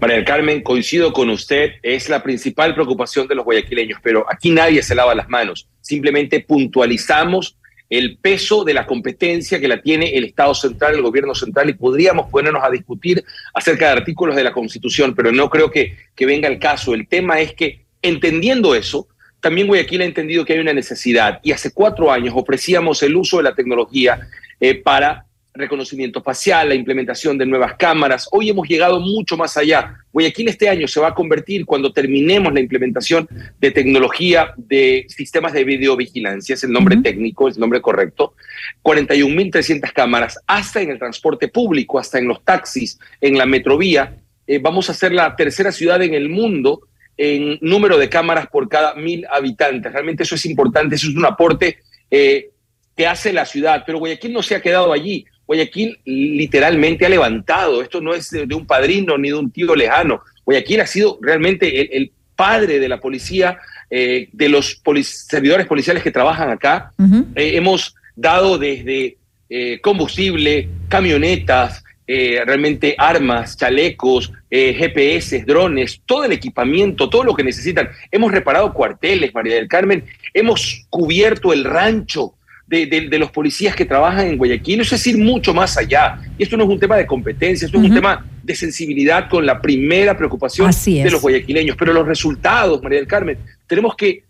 María 0.00 0.16
del 0.16 0.24
Carmen, 0.24 0.62
coincido 0.62 1.12
con 1.12 1.30
usted, 1.30 1.72
es 1.82 2.08
la 2.08 2.22
principal 2.22 2.74
preocupación 2.74 3.26
de 3.26 3.34
los 3.34 3.44
guayaquileños, 3.44 3.98
pero 4.02 4.26
aquí 4.30 4.50
nadie 4.50 4.82
se 4.82 4.94
lava 4.94 5.14
las 5.14 5.28
manos, 5.28 5.68
simplemente 5.80 6.40
puntualizamos 6.40 7.56
el 7.88 8.18
peso 8.18 8.64
de 8.64 8.74
la 8.74 8.84
competencia 8.84 9.60
que 9.60 9.68
la 9.68 9.80
tiene 9.80 10.10
el 10.16 10.24
Estado 10.24 10.54
central, 10.54 10.96
el 10.96 11.02
gobierno 11.02 11.34
central, 11.34 11.70
y 11.70 11.74
podríamos 11.74 12.28
ponernos 12.30 12.62
a 12.64 12.70
discutir 12.70 13.24
acerca 13.54 13.86
de 13.86 13.92
artículos 13.92 14.36
de 14.36 14.44
la 14.44 14.52
Constitución, 14.52 15.14
pero 15.14 15.32
no 15.32 15.48
creo 15.48 15.70
que, 15.70 15.96
que 16.14 16.26
venga 16.26 16.48
el 16.48 16.58
caso. 16.58 16.94
El 16.94 17.06
tema 17.06 17.40
es 17.40 17.54
que, 17.54 17.84
entendiendo 18.02 18.74
eso, 18.74 19.06
también 19.40 19.68
Guayaquil 19.68 20.02
ha 20.02 20.06
entendido 20.06 20.44
que 20.44 20.54
hay 20.54 20.58
una 20.58 20.72
necesidad 20.72 21.38
y 21.42 21.52
hace 21.52 21.72
cuatro 21.72 22.10
años 22.10 22.34
ofrecíamos 22.36 23.02
el 23.02 23.14
uso 23.14 23.36
de 23.36 23.44
la 23.44 23.54
tecnología 23.54 24.20
eh, 24.58 24.74
para 24.74 25.25
reconocimiento 25.58 26.22
facial, 26.22 26.68
la 26.68 26.74
implementación 26.74 27.38
de 27.38 27.46
nuevas 27.46 27.74
cámaras. 27.74 28.28
Hoy 28.32 28.50
hemos 28.50 28.68
llegado 28.68 29.00
mucho 29.00 29.36
más 29.36 29.56
allá. 29.56 29.96
Guayaquil 30.12 30.48
este 30.48 30.68
año 30.68 30.88
se 30.88 31.00
va 31.00 31.08
a 31.08 31.14
convertir, 31.14 31.64
cuando 31.64 31.92
terminemos 31.92 32.52
la 32.52 32.60
implementación 32.60 33.28
de 33.58 33.70
tecnología 33.70 34.54
de 34.56 35.06
sistemas 35.08 35.52
de 35.52 35.64
videovigilancia, 35.64 36.54
es 36.54 36.64
el 36.64 36.72
nombre 36.72 36.96
técnico, 36.98 37.48
es 37.48 37.56
el 37.56 37.60
nombre 37.60 37.80
correcto, 37.80 38.34
41.300 38.82 39.92
cámaras, 39.92 40.38
hasta 40.46 40.80
en 40.80 40.90
el 40.90 40.98
transporte 40.98 41.48
público, 41.48 41.98
hasta 41.98 42.18
en 42.18 42.28
los 42.28 42.44
taxis, 42.44 42.98
en 43.20 43.36
la 43.36 43.46
metrovía. 43.46 44.16
Eh, 44.46 44.58
vamos 44.58 44.90
a 44.90 44.94
ser 44.94 45.12
la 45.12 45.34
tercera 45.36 45.72
ciudad 45.72 46.02
en 46.02 46.14
el 46.14 46.28
mundo 46.28 46.88
en 47.16 47.58
número 47.62 47.98
de 47.98 48.08
cámaras 48.08 48.46
por 48.48 48.68
cada 48.68 48.94
mil 48.94 49.26
habitantes. 49.30 49.92
Realmente 49.92 50.22
eso 50.22 50.34
es 50.34 50.46
importante, 50.46 50.96
eso 50.96 51.08
es 51.08 51.16
un 51.16 51.24
aporte 51.24 51.78
eh, 52.10 52.50
que 52.96 53.06
hace 53.06 53.32
la 53.32 53.44
ciudad, 53.44 53.84
pero 53.86 53.98
Guayaquil 53.98 54.32
no 54.32 54.42
se 54.42 54.54
ha 54.54 54.62
quedado 54.62 54.92
allí. 54.92 55.26
Guayaquil 55.46 55.98
literalmente 56.04 57.06
ha 57.06 57.08
levantado, 57.08 57.80
esto 57.80 58.00
no 58.00 58.14
es 58.14 58.30
de, 58.30 58.52
un 58.54 58.66
padrino 58.66 59.16
ni 59.16 59.28
de 59.28 59.34
un 59.34 59.50
tío 59.50 59.74
lejano, 59.74 60.22
Guayaquil 60.44 60.80
ha 60.80 60.86
sido 60.86 61.18
realmente 61.22 61.96
el, 61.96 62.12
padre 62.36 62.78
de 62.78 62.88
la 62.90 63.00
policía, 63.00 63.58
eh, 63.88 64.28
de 64.30 64.50
los 64.50 64.82
servidores 65.04 65.66
policiales 65.66 66.02
que 66.02 66.10
trabajan 66.10 66.50
acá. 66.50 66.92
Eh, 67.34 67.56
hemos 67.56 67.94
dado 68.14 68.58
desde 68.58 69.16
eh, 69.48 69.80
combustible, 69.80 70.68
camionetas, 70.88 71.82
realmente 72.06 72.94
armas, 72.98 73.56
chalecos, 73.56 74.30
GPS, 74.50 75.44
drones, 75.46 76.02
todo 76.04 76.24
el 76.24 76.32
equipamiento, 76.32 77.08
todo 77.08 77.24
lo 77.24 77.34
que 77.34 77.42
necesitan. 77.42 77.88
Hemos 78.12 78.32
reparado 78.32 78.74
cuarteles, 78.74 79.32
María 79.32 79.54
del 79.54 79.66
Carmen, 79.66 80.04
hemos 80.34 80.86
cubierto 80.90 81.54
el 81.54 81.64
rancho 81.64 82.34
de, 82.66 83.18
los 83.18 83.30
policías 83.30 83.76
que 83.76 83.84
trabajan 83.84 84.26
en 84.26 84.36
Guayaquil, 84.36 84.80
es 84.80 84.90
decir, 84.90 85.16
mucho 85.16 85.54
más 85.54 85.76
allá. 85.76 86.18
Y 86.36 86.42
esto 86.42 86.56
no 86.56 86.64
es 86.64 86.70
un 86.70 86.80
tema 86.80 86.96
de 86.96 87.06
competencia, 87.06 87.66
esto 87.66 87.78
es 87.78 87.84
un 87.84 87.94
tema 87.94 88.26
de 88.42 88.54
sensibilidad 88.54 89.28
con 89.28 89.46
la 89.46 89.60
primera 89.60 90.16
preocupación 90.16 90.70
de 90.84 91.10
los 91.10 91.22
guayaquileños. 91.22 91.76
Pero 91.76 91.92
los 91.92 92.06
resultados, 92.06 92.82
María 92.82 92.98
del 92.98 93.08
Carmen, 93.08 93.38
tenemos 93.66 93.94
que 93.94 94.24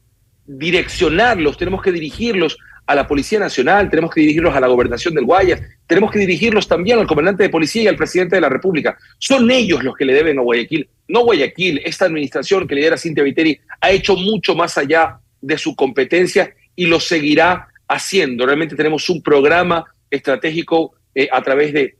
direccionarlos, 0.46 1.56
tenemos 1.56 1.82
que 1.82 1.92
dirigirlos 1.92 2.56
a 2.86 2.94
la 2.94 3.06
Policía 3.06 3.40
Nacional, 3.40 3.90
tenemos 3.90 4.12
que 4.12 4.20
dirigirlos 4.20 4.54
a 4.54 4.60
la 4.60 4.68
Gobernación 4.68 5.14
del 5.14 5.24
Guayas, 5.24 5.60
tenemos 5.86 6.10
que 6.12 6.20
dirigirlos 6.20 6.68
también 6.68 6.98
al 6.98 7.06
comandante 7.06 7.42
de 7.42 7.48
policía 7.48 7.82
y 7.82 7.86
al 7.88 7.96
presidente 7.96 8.36
de 8.36 8.40
la 8.40 8.48
República. 8.48 8.96
Son 9.18 9.50
ellos 9.50 9.82
los 9.82 9.96
que 9.96 10.04
le 10.04 10.14
deben 10.14 10.38
a 10.38 10.42
Guayaquil, 10.42 10.88
no 11.08 11.24
Guayaquil. 11.24 11.80
Esta 11.84 12.04
administración 12.04 12.68
que 12.68 12.76
lidera 12.76 12.96
Cintia 12.96 13.24
Viteri 13.24 13.58
ha 13.80 13.90
hecho 13.90 14.14
mucho 14.14 14.54
más 14.54 14.78
allá 14.78 15.18
de 15.40 15.58
su 15.58 15.74
competencia 15.74 16.54
y 16.76 16.86
lo 16.86 17.00
seguirá 17.00 17.68
haciendo. 17.88 18.46
Realmente 18.46 18.76
tenemos 18.76 19.08
un 19.08 19.22
programa 19.22 19.84
estratégico 20.10 20.94
eh, 21.14 21.28
a 21.30 21.42
través 21.42 21.72
de 21.72 21.96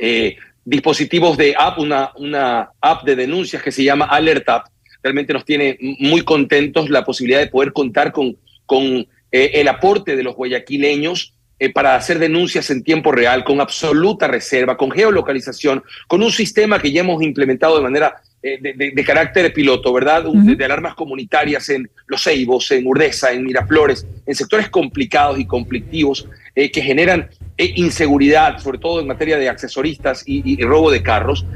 eh, 0.00 0.36
dispositivos 0.64 1.36
de 1.36 1.54
app, 1.58 1.78
una, 1.78 2.12
una 2.16 2.70
app 2.80 3.04
de 3.04 3.16
denuncias 3.16 3.62
que 3.62 3.72
se 3.72 3.84
llama 3.84 4.06
Alert 4.06 4.48
App. 4.48 4.66
Realmente 5.02 5.32
nos 5.32 5.44
tiene 5.44 5.76
muy 5.98 6.22
contentos 6.22 6.88
la 6.88 7.04
posibilidad 7.04 7.40
de 7.40 7.48
poder 7.48 7.72
contar 7.72 8.12
con, 8.12 8.36
con 8.66 8.84
eh, 8.84 9.06
el 9.54 9.68
aporte 9.68 10.16
de 10.16 10.22
los 10.22 10.36
guayaquileños 10.36 11.34
para 11.70 11.94
hacer 11.94 12.18
denuncias 12.18 12.70
en 12.70 12.82
tiempo 12.82 13.12
real, 13.12 13.44
con 13.44 13.60
absoluta 13.60 14.26
reserva, 14.26 14.76
con 14.76 14.90
geolocalización, 14.90 15.82
con 16.08 16.22
un 16.22 16.32
sistema 16.32 16.80
que 16.80 16.92
ya 16.92 17.00
hemos 17.00 17.22
implementado 17.22 17.76
de 17.76 17.82
manera 17.82 18.20
de, 18.42 19.04
carácter 19.06 19.52
piloto, 19.52 19.92
¿verdad? 19.92 20.24
de, 20.24 20.64
alarmas 20.64 20.94
comunitarias 20.94 21.68
en 21.68 21.88
Los 22.06 22.24
Ceibos, 22.24 22.70
en 22.72 22.86
Urdesa, 22.86 23.30
en 23.32 23.44
Miraflores, 23.44 24.04
en 24.26 24.34
sectores 24.34 24.68
complicados 24.68 25.38
y 25.38 25.46
conflictivos 25.46 26.28
que 26.54 26.82
generan 26.82 27.28
inseguridad, 27.58 28.58
sobre 28.58 28.78
todo 28.78 29.00
en 29.00 29.06
materia 29.06 29.38
de 29.38 29.48
accesoristas 29.48 30.24
y, 30.26 30.60
robo 30.62 30.90
de 30.90 31.02
carros, 31.02 31.46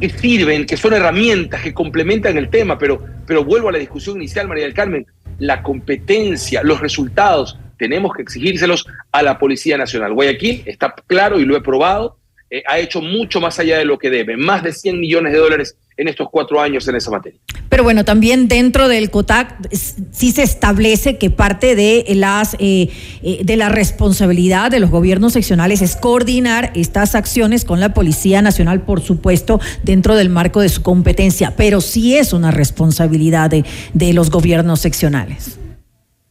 que 0.00 0.08
sirven, 0.08 0.64
que 0.64 0.76
son 0.76 0.94
herramientas 0.94 1.62
que 1.62 1.74
complementan 1.74 2.36
el 2.36 2.48
tema, 2.48 2.78
pero, 2.78 3.04
pero 3.26 3.44
vuelvo 3.44 3.68
a 3.68 3.72
la 3.72 3.78
discusión 3.78 4.16
inicial, 4.16 4.48
María 4.48 4.64
del 4.64 4.74
Carmen, 4.74 5.06
la 5.40 5.62
competencia, 5.62 6.62
los 6.62 6.80
resultados, 6.80 7.58
tenemos 7.78 8.14
que 8.14 8.22
exigírselos 8.22 8.86
a 9.10 9.22
la 9.22 9.38
Policía 9.38 9.76
Nacional. 9.76 10.12
Guayaquil 10.12 10.62
está 10.66 10.94
claro 11.06 11.40
y 11.40 11.44
lo 11.44 11.56
he 11.56 11.62
probado, 11.62 12.18
eh, 12.50 12.62
ha 12.66 12.78
hecho 12.78 13.00
mucho 13.00 13.40
más 13.40 13.58
allá 13.58 13.78
de 13.78 13.84
lo 13.84 13.98
que 13.98 14.10
debe, 14.10 14.36
más 14.36 14.62
de 14.62 14.72
100 14.72 15.00
millones 15.00 15.32
de 15.32 15.38
dólares 15.38 15.76
en 16.00 16.08
estos 16.08 16.28
cuatro 16.30 16.60
años 16.60 16.88
en 16.88 16.96
esa 16.96 17.10
materia. 17.10 17.38
Pero 17.68 17.84
bueno, 17.84 18.04
también 18.06 18.48
dentro 18.48 18.88
del 18.88 19.10
COTAC 19.10 19.68
sí 19.70 20.32
se 20.32 20.42
establece 20.42 21.18
que 21.18 21.28
parte 21.28 21.76
de 21.76 22.04
las 22.14 22.54
eh, 22.58 22.88
eh, 23.22 23.40
de 23.44 23.56
la 23.56 23.68
responsabilidad 23.68 24.70
de 24.70 24.80
los 24.80 24.90
gobiernos 24.90 25.34
seccionales 25.34 25.82
es 25.82 25.96
coordinar 25.96 26.72
estas 26.74 27.14
acciones 27.14 27.66
con 27.66 27.78
la 27.80 27.92
Policía 27.92 28.40
Nacional, 28.40 28.80
por 28.80 29.02
supuesto, 29.02 29.60
dentro 29.82 30.14
del 30.16 30.30
marco 30.30 30.60
de 30.60 30.70
su 30.70 30.82
competencia, 30.82 31.54
pero 31.54 31.82
sí 31.82 32.16
es 32.16 32.32
una 32.32 32.50
responsabilidad 32.50 33.50
de, 33.50 33.64
de 33.92 34.14
los 34.14 34.30
gobiernos 34.30 34.80
seccionales. 34.80 35.58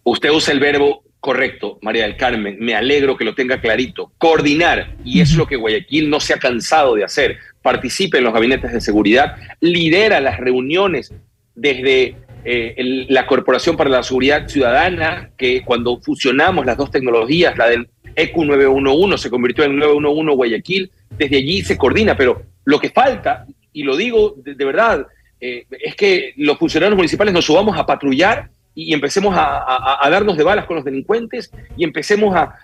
Usted 0.04 0.32
usa 0.32 0.54
el 0.54 0.60
verbo 0.60 1.04
correcto, 1.20 1.80
María 1.82 2.04
del 2.04 2.16
Carmen, 2.16 2.58
me 2.60 2.76
alegro 2.76 3.18
que 3.18 3.26
lo 3.26 3.36
tenga 3.36 3.60
clarito, 3.60 4.12
coordinar, 4.18 4.96
y 5.04 5.22
es 5.22 5.36
lo 5.36 5.48
que 5.48 5.58
Guayaquil 5.58 6.10
no 6.10 6.20
se 6.20 6.34
ha 6.34 6.38
cansado 6.38 6.96
de 6.96 7.04
hacer. 7.04 7.38
Participe 7.62 8.20
en 8.20 8.24
los 8.24 8.34
gabinetes 8.34 8.72
de 8.72 8.82
seguridad, 8.82 9.36
lidera 9.60 10.20
las 10.20 10.40
reuniones 10.40 11.14
desde 11.56 12.16
eh, 12.46 13.06
la 13.10 13.28
Corporación 13.28 13.76
para 13.76 13.90
la 13.90 14.04
Seguridad 14.04 14.48
Ciudadana, 14.48 15.32
que 15.38 15.62
cuando 15.64 16.00
fusionamos 16.00 16.66
las 16.66 16.78
dos 16.78 16.90
tecnologías, 16.90 17.58
la 17.58 17.68
del 17.68 17.90
ECU 18.16 18.46
911 18.46 19.18
se 19.18 19.30
convirtió 19.30 19.64
en 19.66 19.78
911 19.78 20.36
Guayaquil, 20.36 20.92
desde 21.18 21.38
allí 21.38 21.62
se 21.64 21.78
coordina, 21.78 22.16
pero 22.16 22.44
lo 22.64 22.80
que 22.80 22.90
falta, 22.90 23.46
y 23.74 23.84
lo 23.84 23.98
digo 23.98 24.36
de, 24.38 24.66
verdad, 24.66 25.06
eh, 25.42 25.66
es 25.70 25.96
que 25.96 26.34
los 26.38 26.58
funcionarios 26.58 26.96
municipales 26.96 27.34
nos 27.34 27.46
subamos 27.46 27.78
a 27.78 27.86
patrullar 27.86 28.50
y 28.82 28.94
empecemos 28.94 29.36
a, 29.38 30.00
darnos 30.10 30.38
de 30.38 30.44
balas 30.44 30.66
con 30.66 30.78
los 30.78 30.86
delincuentes 30.86 31.52
y 31.76 31.84
empecemos 31.84 32.36
a, 32.36 32.56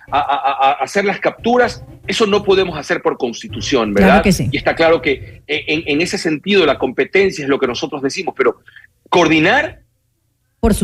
hacer 0.80 1.04
las 1.04 1.20
capturas, 1.20 1.84
eso 2.06 2.26
no 2.26 2.42
podemos 2.42 2.78
hacer 2.78 3.02
por 3.02 3.18
constitución, 3.18 3.92
¿verdad? 3.92 4.24
Y 4.24 4.56
está 4.56 4.74
claro 4.74 5.02
que 5.02 5.42
en, 5.46 6.00
ese 6.00 6.16
sentido 6.16 6.64
la 6.64 6.78
competencia 6.78 7.44
es 7.44 7.48
lo 7.48 7.58
que 7.58 7.66
nosotros 7.66 8.02
decimos, 8.02 8.34
pero 8.36 8.60
coordinar 9.10 9.80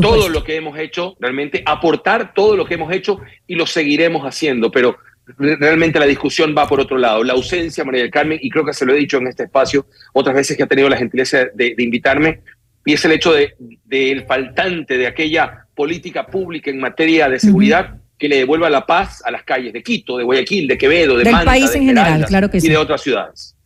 todo 0.01 0.29
lo 0.29 0.45
que 0.45 0.57
hemos 0.57 0.79
hecho, 0.79 1.17
realmente 1.19 1.63
aportar 1.65 2.35
todo 2.35 2.57
lo 2.57 2.67
que 2.67 2.75
hemos 2.75 2.93
hecho 2.93 3.21
y 3.47 3.55
lo 3.55 3.67
seguiremos 3.67 4.25
haciendo, 4.25 4.71
pero 4.71 4.99
realmente 5.39 5.99
la 5.99 6.07
discusión 6.07 6.55
va 6.57 6.69
por 6.69 6.79
otro 6.79 6.99
lado. 6.99 7.25
La 7.25 7.33
ausencia, 7.33 7.85
María 7.85 8.03
del 8.03 8.11
Carmen, 8.11 8.39
y 8.41 8.51
creo 8.51 8.65
que 8.65 8.75
se 8.75 8.85
lo 8.85 8.93
he 8.93 8.99
dicho 8.99 9.17
en 9.17 9.29
este 9.29 9.45
espacio 9.45 9.87
otras 10.13 10.37
veces 10.37 10.57
que 10.57 10.63
ha 10.63 10.67
tenido 10.67 10.89
la 10.89 10.97
gentileza 10.99 11.47
de 11.55 11.75
invitarme, 11.79 12.41
y 12.85 12.93
es 12.95 13.05
el 13.05 13.13
hecho 13.13 13.33
del 13.33 13.55
de, 13.85 14.25
faltante 14.27 14.99
de 14.99 15.07
aquella 15.07 15.67
política 15.75 16.27
pública 16.27 16.71
en 16.71 16.81
materia 16.81 17.29
de 17.29 17.39
seguridad 17.39 17.97
que 18.19 18.29
le 18.29 18.37
devuelva 18.37 18.71
la 18.71 18.87
paz 18.87 19.23
a 19.25 19.31
las 19.31 19.43
calles 19.43 19.73
de 19.73 19.83
Quito, 19.83 20.17
de 20.17 20.25
Guayaquil, 20.25 20.69
de 20.69 20.79
Quevedo, 20.79 21.17
de 21.17 21.25
Del 21.25 21.45
país 21.45 21.75
en 21.75 21.87
general, 21.87 22.25
claro 22.27 22.51
que 22.51 22.59
y 22.59 22.61
de 22.61 22.77
otras 22.77 23.03
ciudades. 23.03 23.57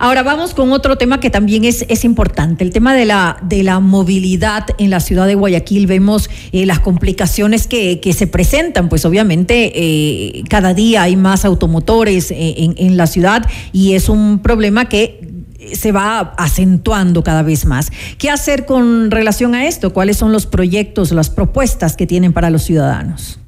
Ahora 0.00 0.22
vamos 0.22 0.54
con 0.54 0.70
otro 0.70 0.96
tema 0.96 1.18
que 1.18 1.28
también 1.28 1.64
es, 1.64 1.84
es 1.88 2.04
importante, 2.04 2.62
el 2.62 2.70
tema 2.70 2.94
de 2.94 3.04
la, 3.04 3.36
de 3.42 3.64
la 3.64 3.80
movilidad 3.80 4.64
en 4.78 4.90
la 4.90 5.00
ciudad 5.00 5.26
de 5.26 5.34
Guayaquil. 5.34 5.88
Vemos 5.88 6.30
eh, 6.52 6.66
las 6.66 6.78
complicaciones 6.78 7.66
que, 7.66 7.98
que, 7.98 8.12
se 8.12 8.28
presentan, 8.28 8.88
pues 8.88 9.04
obviamente 9.04 9.72
eh, 9.74 10.44
cada 10.48 10.72
día 10.72 11.02
hay 11.02 11.16
más 11.16 11.44
automotores 11.44 12.30
eh, 12.30 12.54
en, 12.58 12.74
en 12.76 12.96
la 12.96 13.08
ciudad 13.08 13.44
y 13.72 13.94
es 13.94 14.08
un 14.08 14.38
problema 14.38 14.88
que 14.88 15.20
se 15.74 15.92
va 15.92 16.34
acentuando 16.38 17.22
cada 17.22 17.42
vez 17.42 17.66
más. 17.66 17.90
¿Qué 18.18 18.30
hacer 18.30 18.66
con 18.66 19.10
relación 19.10 19.54
a 19.54 19.66
esto? 19.66 19.92
¿Cuáles 19.92 20.16
son 20.16 20.32
los 20.32 20.46
proyectos, 20.46 21.12
las 21.12 21.30
propuestas 21.30 21.96
que 21.96 22.06
tienen 22.06 22.32
para 22.32 22.50
los 22.50 22.62
ciudadanos? 22.62 23.38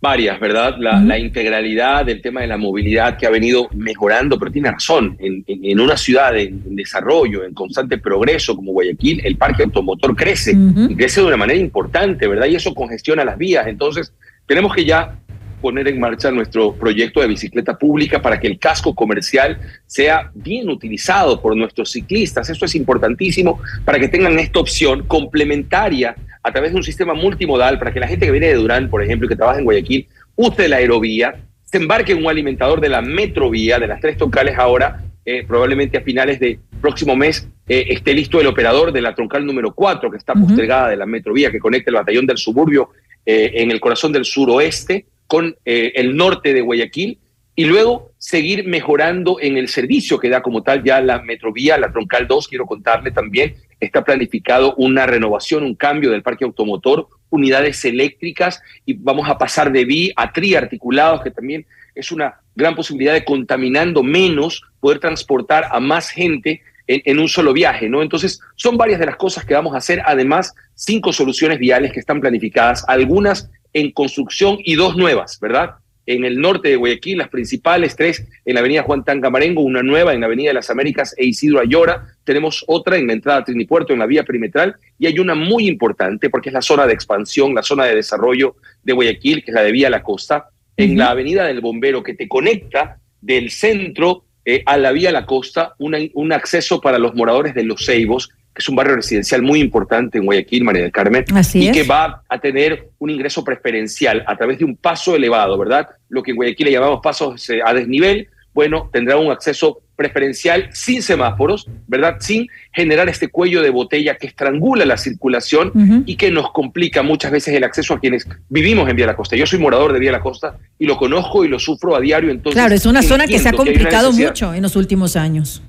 Varias, 0.00 0.38
¿verdad? 0.38 0.76
La, 0.78 1.18
integralidad 1.18 2.04
del 2.04 2.20
tema 2.20 2.42
de 2.42 2.46
la 2.46 2.58
movilidad 2.58 3.16
que 3.16 3.26
ha 3.26 3.30
venido 3.30 3.68
mejorando, 3.74 4.38
pero 4.38 4.52
tiene 4.52 4.70
razón, 4.70 5.16
en, 5.18 5.80
una 5.80 5.96
ciudad 5.96 6.36
en, 6.36 6.76
desarrollo, 6.76 7.44
en 7.44 7.54
constante 7.54 7.98
progreso 7.98 8.54
como 8.54 8.72
Guayaquil, 8.72 9.22
el 9.24 9.36
parque 9.36 9.64
automotor 9.64 10.14
crece, 10.14 10.56
crece 10.96 11.22
de 11.22 11.26
una 11.26 11.38
manera 11.38 11.58
importante, 11.58 12.28
¿verdad? 12.28 12.46
Y 12.46 12.54
eso 12.56 12.74
congestiona 12.74 13.24
las 13.24 13.38
vías. 13.38 13.66
Entonces, 13.66 14.12
tenemos 14.46 14.74
que 14.74 14.84
ya 14.84 15.18
poner 15.60 15.88
en 15.88 15.98
marcha 16.00 16.30
nuestro 16.30 16.74
proyecto 16.74 17.20
de 17.20 17.28
bicicleta 17.28 17.78
pública 17.78 18.20
para 18.20 18.38
que 18.38 18.46
el 18.46 18.58
casco 18.58 18.94
comercial 18.94 19.58
sea 19.86 20.30
bien 20.34 20.68
utilizado 20.68 21.40
por 21.40 21.56
nuestros 21.56 21.90
ciclistas. 21.92 22.48
Esto 22.50 22.64
es 22.64 22.74
importantísimo 22.74 23.60
para 23.84 23.98
que 23.98 24.08
tengan 24.08 24.38
esta 24.38 24.60
opción 24.60 25.04
complementaria 25.06 26.16
a 26.42 26.52
través 26.52 26.72
de 26.72 26.76
un 26.76 26.84
sistema 26.84 27.14
multimodal 27.14 27.78
para 27.78 27.92
que 27.92 28.00
la 28.00 28.06
gente 28.06 28.26
que 28.26 28.32
viene 28.32 28.48
de 28.48 28.54
Durán, 28.54 28.88
por 28.88 29.02
ejemplo, 29.02 29.26
y 29.26 29.28
que 29.28 29.36
trabaja 29.36 29.58
en 29.58 29.64
Guayaquil, 29.64 30.06
use 30.36 30.68
la 30.68 30.76
aerovía, 30.76 31.34
se 31.64 31.78
embarque 31.78 32.12
en 32.12 32.18
un 32.18 32.30
alimentador 32.30 32.80
de 32.80 32.88
la 32.88 33.02
metrovía, 33.02 33.78
de 33.78 33.88
las 33.88 34.00
tres 34.00 34.16
troncales 34.16 34.56
ahora, 34.56 35.02
eh, 35.24 35.44
probablemente 35.44 35.98
a 35.98 36.02
finales 36.02 36.38
de 36.38 36.60
próximo 36.80 37.16
mes 37.16 37.48
eh, 37.66 37.86
esté 37.88 38.14
listo 38.14 38.40
el 38.40 38.46
operador 38.46 38.92
de 38.92 39.02
la 39.02 39.12
troncal 39.12 39.44
número 39.44 39.74
4, 39.74 40.08
que 40.08 40.18
está 40.18 40.34
postergada 40.34 40.88
de 40.88 40.96
la 40.96 41.04
metrovía, 41.04 41.50
que 41.50 41.58
conecta 41.58 41.90
el 41.90 41.96
batallón 41.96 42.26
del 42.26 42.38
suburbio 42.38 42.90
eh, 43.24 43.50
en 43.54 43.72
el 43.72 43.80
corazón 43.80 44.12
del 44.12 44.24
suroeste 44.24 45.06
con 45.26 45.56
eh, 45.64 45.92
el 45.96 46.16
norte 46.16 46.52
de 46.52 46.60
Guayaquil 46.60 47.18
y 47.54 47.64
luego 47.64 48.12
seguir 48.18 48.66
mejorando 48.66 49.38
en 49.40 49.56
el 49.56 49.68
servicio 49.68 50.18
que 50.18 50.28
da 50.28 50.42
como 50.42 50.62
tal 50.62 50.84
ya 50.84 51.00
la 51.00 51.22
Metrovía, 51.22 51.78
la 51.78 51.90
Troncal 51.90 52.28
2, 52.28 52.48
quiero 52.48 52.66
contarle 52.66 53.10
también, 53.10 53.56
está 53.80 54.04
planificado 54.04 54.74
una 54.76 55.06
renovación, 55.06 55.64
un 55.64 55.74
cambio 55.74 56.10
del 56.10 56.22
parque 56.22 56.44
automotor, 56.44 57.08
unidades 57.30 57.84
eléctricas 57.84 58.60
y 58.84 58.92
vamos 58.92 59.28
a 59.28 59.38
pasar 59.38 59.72
de 59.72 59.86
bi 59.86 60.12
a 60.16 60.32
triarticulados, 60.32 61.22
que 61.22 61.30
también 61.30 61.66
es 61.94 62.12
una 62.12 62.40
gran 62.54 62.74
posibilidad 62.74 63.14
de 63.14 63.24
contaminando 63.24 64.02
menos, 64.02 64.62
poder 64.80 64.98
transportar 64.98 65.68
a 65.70 65.80
más 65.80 66.10
gente 66.10 66.60
en, 66.86 67.02
en, 67.06 67.18
un 67.18 67.28
solo 67.28 67.52
viaje, 67.52 67.88
¿no? 67.88 68.02
Entonces, 68.02 68.38
son 68.54 68.76
varias 68.76 69.00
de 69.00 69.06
las 69.06 69.16
cosas 69.16 69.44
que 69.44 69.54
vamos 69.54 69.74
a 69.74 69.78
hacer, 69.78 70.02
además, 70.04 70.54
cinco 70.74 71.12
soluciones 71.12 71.58
viales 71.58 71.92
que 71.92 72.00
están 72.00 72.20
planificadas, 72.20 72.84
algunas 72.86 73.50
en 73.76 73.90
construcción 73.90 74.56
y 74.64 74.74
dos 74.74 74.96
nuevas, 74.96 75.38
¿verdad? 75.38 75.74
En 76.06 76.24
el 76.24 76.40
norte 76.40 76.70
de 76.70 76.76
Guayaquil, 76.76 77.18
las 77.18 77.28
principales 77.28 77.94
tres 77.94 78.26
en 78.46 78.54
la 78.54 78.60
avenida 78.60 78.82
Juan 78.82 79.04
Tangamarengo, 79.04 79.60
una 79.60 79.82
nueva 79.82 80.14
en 80.14 80.20
la 80.20 80.26
avenida 80.26 80.48
de 80.48 80.54
las 80.54 80.70
Américas 80.70 81.14
e 81.18 81.26
Isidro 81.26 81.60
Ayora, 81.60 82.06
tenemos 82.24 82.64
otra 82.68 82.96
en 82.96 83.06
la 83.06 83.12
entrada 83.12 83.40
a 83.40 83.44
Trinipuerto, 83.44 83.92
en 83.92 83.98
la 83.98 84.06
vía 84.06 84.24
perimetral, 84.24 84.76
y 84.98 85.06
hay 85.06 85.18
una 85.18 85.34
muy 85.34 85.68
importante 85.68 86.30
porque 86.30 86.48
es 86.48 86.54
la 86.54 86.62
zona 86.62 86.86
de 86.86 86.94
expansión, 86.94 87.54
la 87.54 87.62
zona 87.62 87.84
de 87.84 87.96
desarrollo 87.96 88.56
de 88.82 88.94
Guayaquil, 88.94 89.44
que 89.44 89.50
es 89.50 89.54
la 89.54 89.62
de 89.62 89.72
Vía 89.72 89.90
La 89.90 90.02
Costa, 90.02 90.48
en 90.74 90.96
la 90.96 91.10
avenida 91.10 91.44
del 91.44 91.60
Bombero, 91.60 92.02
que 92.02 92.14
te 92.14 92.28
conecta 92.28 92.98
del 93.20 93.50
centro 93.50 94.24
eh, 94.46 94.62
a 94.64 94.78
la 94.78 94.92
Vía 94.92 95.12
La 95.12 95.26
Costa, 95.26 95.74
un 95.78 96.32
acceso 96.32 96.80
para 96.80 96.98
los 96.98 97.14
moradores 97.14 97.54
de 97.54 97.64
Los 97.64 97.84
Ceibos, 97.84 98.30
que 98.56 98.62
es 98.62 98.68
un 98.70 98.76
barrio 98.76 98.96
residencial 98.96 99.42
muy 99.42 99.60
importante 99.60 100.16
en 100.16 100.24
Guayaquil, 100.24 100.64
María 100.64 100.82
del 100.84 100.90
Carmen, 100.90 101.26
y 101.52 101.70
que 101.70 101.82
va 101.82 102.22
a 102.26 102.38
tener 102.38 102.88
un 102.98 103.10
ingreso 103.10 103.44
preferencial 103.44 104.24
a 104.26 104.34
través 104.34 104.58
de 104.58 104.64
un 104.64 104.76
paso 104.76 105.14
elevado, 105.14 105.58
¿verdad? 105.58 105.88
Lo 106.08 106.22
que 106.22 106.30
en 106.30 106.38
Guayaquil 106.38 106.64
le 106.64 106.72
llamamos 106.72 107.00
pasos 107.02 107.50
eh, 107.50 107.60
a 107.62 107.74
desnivel, 107.74 108.28
bueno, 108.54 108.88
tendrá 108.90 109.18
un 109.18 109.30
acceso 109.30 109.82
preferencial 109.94 110.70
sin 110.72 111.02
semáforos, 111.02 111.68
¿verdad? 111.86 112.16
Sin 112.20 112.48
generar 112.72 113.10
este 113.10 113.28
cuello 113.28 113.60
de 113.60 113.68
botella 113.68 114.16
que 114.16 114.26
estrangula 114.26 114.86
la 114.86 114.96
circulación 114.96 116.04
y 116.06 116.16
que 116.16 116.30
nos 116.30 116.50
complica 116.52 117.02
muchas 117.02 117.32
veces 117.32 117.54
el 117.54 117.64
acceso 117.64 117.92
a 117.92 118.00
quienes 118.00 118.26
vivimos 118.48 118.88
en 118.88 118.96
Vía 118.96 119.04
la 119.04 119.16
Costa. 119.16 119.36
Yo 119.36 119.46
soy 119.46 119.58
morador 119.58 119.92
de 119.92 119.98
Vía 119.98 120.12
la 120.12 120.20
Costa 120.20 120.56
y 120.78 120.86
lo 120.86 120.96
conozco 120.96 121.44
y 121.44 121.48
lo 121.48 121.58
sufro 121.58 121.94
a 121.94 122.00
diario. 122.00 122.30
Entonces, 122.30 122.58
claro, 122.58 122.74
es 122.74 122.86
una 122.86 123.02
zona 123.02 123.26
que 123.26 123.38
se 123.38 123.50
ha 123.50 123.52
complicado 123.52 124.12
mucho 124.12 124.54
en 124.54 124.62
los 124.62 124.76
últimos 124.76 125.16
años 125.16 125.62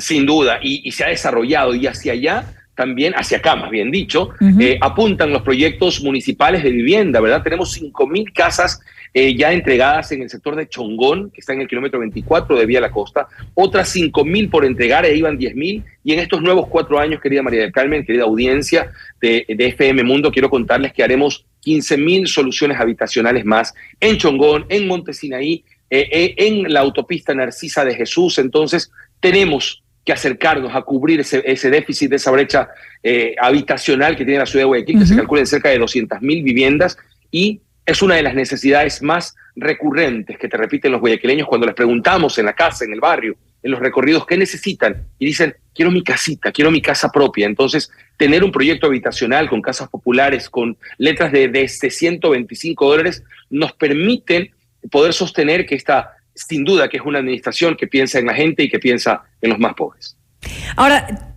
sin 0.00 0.26
duda, 0.26 0.58
y, 0.62 0.90
se 0.90 1.04
ha 1.04 1.08
desarrollado 1.08 1.74
y 1.74 1.86
hacia 1.86 2.12
allá 2.12 2.54
también, 2.74 3.12
hacia 3.14 3.38
acá 3.38 3.56
más 3.56 3.70
bien 3.70 3.90
dicho, 3.90 4.30
eh, 4.58 4.78
apuntan 4.80 5.30
los 5.30 5.42
proyectos 5.42 6.02
municipales 6.02 6.62
de 6.62 6.70
vivienda, 6.70 7.20
¿verdad? 7.20 7.42
Tenemos 7.42 7.78
5.000 7.78 8.32
casas 8.32 8.80
eh, 9.12 9.34
ya 9.36 9.52
entregadas 9.52 10.12
en 10.12 10.22
el 10.22 10.30
sector 10.30 10.56
de 10.56 10.68
Chongón, 10.68 11.30
que 11.30 11.40
está 11.40 11.52
en 11.52 11.60
el 11.60 11.68
kilómetro 11.68 12.00
24 12.00 12.56
de 12.56 12.64
Vía 12.64 12.80
La 12.80 12.90
Costa, 12.90 13.28
otras 13.54 13.94
5.000 13.94 14.50
por 14.50 14.64
entregar, 14.64 15.04
e 15.04 15.14
iban 15.14 15.38
10.000, 15.38 15.84
y 16.04 16.12
en 16.12 16.20
estos 16.20 16.40
nuevos 16.40 16.68
cuatro 16.68 16.98
años, 16.98 17.20
querida 17.20 17.42
María 17.42 17.60
del 17.60 17.72
Carmen, 17.72 18.06
querida 18.06 18.24
audiencia 18.24 18.90
de, 19.20 19.44
de 19.46 19.66
FM 19.66 20.02
Mundo, 20.04 20.30
quiero 20.30 20.48
contarles 20.48 20.94
que 20.94 21.02
haremos 21.02 21.44
15.000 21.66 22.26
soluciones 22.26 22.80
habitacionales 22.80 23.44
más 23.44 23.74
en 24.00 24.16
Chongón, 24.16 24.64
en 24.70 24.86
Montesinaí, 24.86 25.64
eh, 25.92 26.08
eh, 26.12 26.34
en 26.36 26.72
la 26.72 26.80
autopista 26.80 27.34
Narcisa 27.34 27.84
de 27.84 27.96
Jesús. 27.96 28.38
Entonces, 28.38 28.92
tenemos 29.18 29.82
que 30.04 30.12
acercarnos 30.12 30.74
a 30.74 30.82
cubrir 30.82 31.20
ese, 31.20 31.70
déficit 31.70 32.10
de 32.10 32.16
esa 32.16 32.30
brecha 32.30 32.68
eh, 33.02 33.34
habitacional 33.38 34.16
que 34.16 34.24
tiene 34.24 34.40
la 34.40 34.46
ciudad 34.46 34.62
de 34.62 34.68
Guayaquil, 34.68 34.98
que 34.98 35.06
se 35.06 35.16
calcula 35.16 35.40
en 35.40 35.46
cerca 35.46 35.68
de 35.68 35.80
200.000 35.80 36.20
viviendas 36.42 36.96
y 37.30 37.60
es 37.86 38.02
una 38.02 38.14
de 38.14 38.22
las 38.22 38.34
necesidades 38.34 39.02
más 39.02 39.34
recurrentes 39.56 40.38
que 40.38 40.48
te 40.48 40.56
repiten 40.56 40.92
los 40.92 41.00
guayaquileños 41.00 41.48
cuando 41.48 41.66
les 41.66 41.74
preguntamos 41.74 42.38
en 42.38 42.46
la 42.46 42.52
casa, 42.52 42.84
en 42.84 42.92
el 42.92 43.00
barrio, 43.00 43.36
en 43.62 43.70
los 43.70 43.80
recorridos, 43.80 44.26
qué 44.26 44.36
necesitan. 44.36 45.04
Y 45.18 45.26
dicen, 45.26 45.54
quiero 45.74 45.90
mi 45.90 46.02
casita, 46.02 46.52
quiero 46.52 46.70
mi 46.70 46.80
casa 46.80 47.10
propia. 47.10 47.46
Entonces, 47.46 47.90
tener 48.16 48.44
un 48.44 48.52
proyecto 48.52 48.86
habitacional 48.86 49.48
con 49.48 49.60
casas 49.60 49.88
populares, 49.88 50.48
con 50.48 50.76
letras 50.98 51.32
de 51.32 51.48
desde 51.48 51.90
125 51.90 52.88
dólares, 52.88 53.24
nos 53.50 53.72
permiten 53.72 54.50
poder 54.90 55.12
sostener 55.12 55.66
que 55.66 55.74
esta, 55.74 56.16
sin 56.34 56.64
duda, 56.64 56.88
que 56.88 56.96
es 56.96 57.02
una 57.04 57.18
administración 57.18 57.76
que 57.76 57.86
piensa 57.86 58.18
en 58.18 58.26
la 58.26 58.34
gente 58.34 58.62
y 58.62 58.68
que 58.68 58.78
piensa 58.78 59.22
en 59.40 59.50
los 59.50 59.58
más 59.58 59.74
pobres. 59.74 60.16
Ahora, 60.76 61.36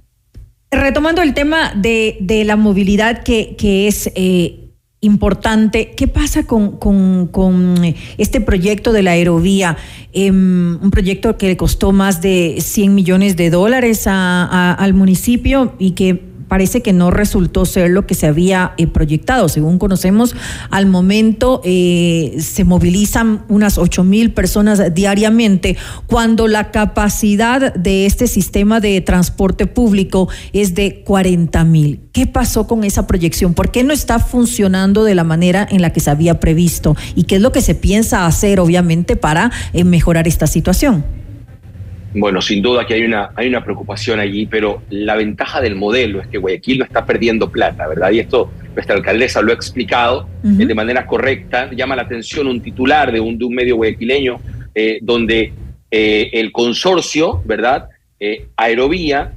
retomando 0.72 1.22
el 1.22 1.34
tema 1.34 1.74
de, 1.76 2.44
la 2.46 2.56
movilidad 2.56 3.24
que, 3.24 3.56
es... 3.88 4.12
Eh, 4.16 4.60
importante. 5.04 5.94
¿Qué 5.98 6.08
pasa 6.08 6.48
con, 6.48 6.78
con, 6.78 7.76
este 8.18 8.40
proyecto 8.40 8.94
de 8.94 9.04
la 9.04 9.12
aerovía? 9.12 9.78
Em, 10.14 10.82
un 10.82 10.92
proyecto 10.92 11.38
que 11.38 11.48
le 11.48 11.58
costó 11.58 11.92
más 11.92 12.22
de 12.22 12.56
100 12.60 12.96
millones 12.96 13.36
de 13.36 13.50
dólares 13.50 14.06
al 14.08 14.94
municipio 14.94 15.76
y 15.78 15.92
que 15.92 16.33
parece 16.54 16.82
que 16.82 16.94
no 16.94 17.10
resultó 17.10 17.66
ser 17.66 17.90
lo 17.90 18.06
que 18.06 18.14
se 18.14 18.28
había 18.28 18.74
eh, 18.78 18.86
proyectado. 18.86 19.50
Según 19.50 19.80
conocemos, 19.80 20.36
al 20.70 20.86
momento 20.86 21.62
eh, 21.64 22.36
se 22.38 22.64
movilizan 22.64 23.44
unas 23.50 23.80
8 23.80 24.04
mil 24.04 24.34
personas 24.34 24.94
diariamente, 24.94 25.78
cuando 26.06 26.48
la 26.48 26.70
capacidad 26.70 27.74
de 27.74 28.06
este 28.06 28.28
sistema 28.28 28.80
de 28.80 29.02
transporte 29.02 29.66
público 29.66 30.30
es 30.52 30.76
de 30.76 31.02
40 31.04 31.64
mil. 31.64 32.02
¿Qué 32.12 32.28
pasó 32.28 32.68
con 32.68 32.84
esa 32.84 33.08
proyección? 33.08 33.56
¿Por 33.56 33.72
qué 33.72 33.84
no 33.84 33.92
está 33.92 34.20
funcionando 34.20 35.04
de 35.04 35.16
la 35.16 35.24
manera 35.24 35.68
en 35.68 35.82
la 35.82 35.92
que 35.92 36.02
se 36.02 36.12
había 36.12 36.40
previsto? 36.40 36.96
¿Y 37.16 37.24
qué 37.24 37.38
es 37.38 37.42
lo 37.42 37.52
que 37.52 37.64
se 37.64 37.74
piensa 37.74 38.28
hacer, 38.28 38.60
obviamente, 38.60 39.16
para 39.16 39.52
eh, 39.74 39.86
mejorar 39.86 40.28
esta 40.28 40.46
situación? 40.46 41.04
Bueno, 42.16 42.42
sin 42.42 42.62
duda 42.62 42.86
que 42.86 42.94
hay 42.94 43.04
una, 43.04 43.32
hay 43.36 43.48
una 43.48 43.64
preocupación 43.64 44.20
allí, 44.20 44.46
pero 44.46 44.84
la 44.90 45.16
ventaja 45.16 45.62
del 45.62 45.76
modelo 45.76 46.22
es 46.22 46.28
que 46.28 46.38
Guayaquil 46.38 46.80
no 46.80 46.86
está 46.86 47.06
perdiendo 47.06 47.50
plata, 47.50 47.88
¿verdad? 47.88 48.12
Y 48.12 48.20
esto 48.20 48.52
nuestra 48.76 48.96
alcaldesa 48.96 49.42
lo 49.42 49.52
ha 49.52 49.56
explicado 49.56 50.28
eh, 50.44 50.66
de 50.66 50.76
manera 50.76 51.06
correcta. 51.06 51.72
Llama 51.72 51.96
la 51.96 52.04
atención 52.04 52.48
un 52.48 52.62
titular 52.62 53.12
de 53.12 53.20
un, 53.20 53.38
de 53.38 53.46
un 53.46 53.56
medio 53.56 53.76
guayaquileño 53.78 54.40
eh, 54.76 55.00
donde 55.02 55.54
eh, 55.90 56.30
el 56.34 56.52
consorcio, 56.52 57.42
¿verdad? 57.46 57.90
Aerovía 58.56 59.34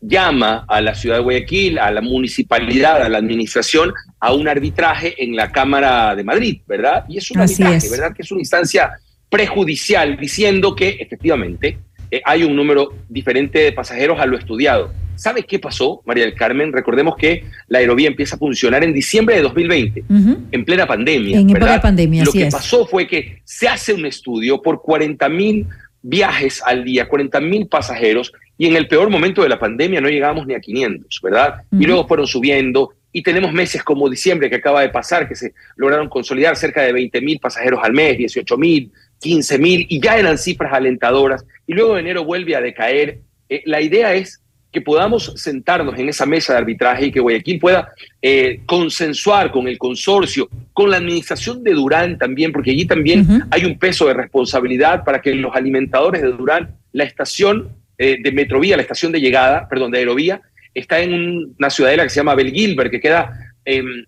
llama 0.00 0.64
a 0.68 0.80
la 0.80 0.94
ciudad 0.94 1.16
de 1.16 1.22
Guayaquil, 1.22 1.80
a 1.80 1.90
la 1.90 2.00
municipalidad, 2.00 3.02
a 3.02 3.08
la 3.08 3.18
administración, 3.18 3.92
a 4.20 4.32
un 4.32 4.46
arbitraje 4.46 5.14
en 5.22 5.34
la 5.34 5.50
Cámara 5.50 6.14
de 6.14 6.22
Madrid, 6.22 6.60
¿verdad? 6.66 7.04
Y 7.08 7.18
es 7.18 7.30
un 7.32 7.40
arbitraje, 7.40 7.90
¿verdad? 7.90 8.14
Que 8.14 8.22
es 8.22 8.30
una 8.30 8.40
instancia 8.40 8.92
prejudicial 9.28 10.16
diciendo 10.16 10.76
que 10.76 10.90
efectivamente 11.00 11.78
eh, 12.14 12.22
hay 12.24 12.44
un 12.44 12.54
número 12.54 12.92
diferente 13.08 13.58
de 13.58 13.72
pasajeros 13.72 14.20
a 14.20 14.26
lo 14.26 14.36
estudiado. 14.36 14.92
¿Sabe 15.16 15.42
qué 15.42 15.58
pasó, 15.58 16.00
María 16.04 16.24
del 16.24 16.34
Carmen? 16.34 16.72
Recordemos 16.72 17.16
que 17.16 17.44
la 17.66 17.78
aerovía 17.78 18.06
empieza 18.06 18.36
a 18.36 18.38
funcionar 18.38 18.84
en 18.84 18.92
diciembre 18.92 19.36
de 19.36 19.42
2020, 19.42 20.04
en 20.52 20.64
plena 20.64 20.86
pandemia. 20.86 21.38
En 21.38 21.48
plena 21.48 21.80
pandemia, 21.80 22.24
Lo 22.24 22.32
que 22.32 22.46
pasó 22.46 22.86
fue 22.86 23.06
que 23.06 23.40
se 23.44 23.68
hace 23.68 23.94
un 23.94 24.06
estudio 24.06 24.62
por 24.62 24.80
40 24.80 25.28
mil 25.28 25.66
viajes 26.02 26.62
al 26.64 26.84
día, 26.84 27.08
40 27.08 27.40
mil 27.40 27.66
pasajeros, 27.66 28.32
y 28.56 28.66
en 28.66 28.76
el 28.76 28.86
peor 28.86 29.10
momento 29.10 29.42
de 29.42 29.48
la 29.48 29.58
pandemia 29.58 30.00
no 30.00 30.08
llegábamos 30.08 30.46
ni 30.46 30.54
a 30.54 30.60
500, 30.60 31.20
¿verdad? 31.22 31.62
Y 31.72 31.84
luego 31.84 32.06
fueron 32.06 32.26
subiendo, 32.26 32.90
y 33.12 33.22
tenemos 33.22 33.52
meses 33.52 33.82
como 33.82 34.08
diciembre 34.08 34.50
que 34.50 34.56
acaba 34.56 34.82
de 34.82 34.88
pasar, 34.88 35.28
que 35.28 35.34
se 35.34 35.54
lograron 35.76 36.08
consolidar 36.08 36.56
cerca 36.56 36.82
de 36.82 36.92
20 36.92 37.20
mil 37.20 37.38
pasajeros 37.40 37.80
al 37.82 37.92
mes, 37.92 38.18
18 38.18 38.56
mil, 38.56 38.92
15 39.24 39.58
mil, 39.58 39.86
y 39.88 40.00
ya 40.00 40.18
eran 40.18 40.36
cifras 40.36 40.74
alentadoras, 40.74 41.46
y 41.66 41.72
luego 41.72 41.96
enero 41.96 42.24
vuelve 42.24 42.54
a 42.54 42.60
decaer. 42.60 43.20
Eh, 43.48 43.62
la 43.64 43.80
idea 43.80 44.12
es 44.12 44.42
que 44.70 44.82
podamos 44.82 45.32
sentarnos 45.36 45.98
en 45.98 46.10
esa 46.10 46.26
mesa 46.26 46.52
de 46.52 46.58
arbitraje 46.58 47.06
y 47.06 47.10
que 47.10 47.20
Guayaquil 47.20 47.58
pueda 47.58 47.88
eh, 48.20 48.60
consensuar 48.66 49.50
con 49.50 49.66
el 49.66 49.78
consorcio, 49.78 50.46
con 50.74 50.90
la 50.90 50.98
administración 50.98 51.64
de 51.64 51.72
Durán 51.72 52.18
también, 52.18 52.52
porque 52.52 52.72
allí 52.72 52.84
también 52.84 53.44
hay 53.50 53.64
un 53.64 53.78
peso 53.78 54.06
de 54.08 54.14
responsabilidad 54.14 55.04
para 55.04 55.22
que 55.22 55.34
los 55.34 55.54
alimentadores 55.56 56.20
de 56.20 56.32
Durán, 56.32 56.76
la 56.92 57.04
estación 57.04 57.70
eh, 57.96 58.18
de 58.22 58.32
Metrovía, 58.32 58.76
la 58.76 58.82
estación 58.82 59.10
de 59.10 59.20
llegada, 59.20 59.66
perdón, 59.70 59.90
de 59.90 60.00
Aerovía, 60.00 60.42
está 60.74 61.00
en 61.00 61.54
una 61.58 61.70
ciudadela 61.70 62.02
que 62.02 62.10
se 62.10 62.16
llama 62.16 62.34
Belgilbert, 62.34 62.90
que 62.90 63.00
queda 63.00 63.54
em, 63.64 64.04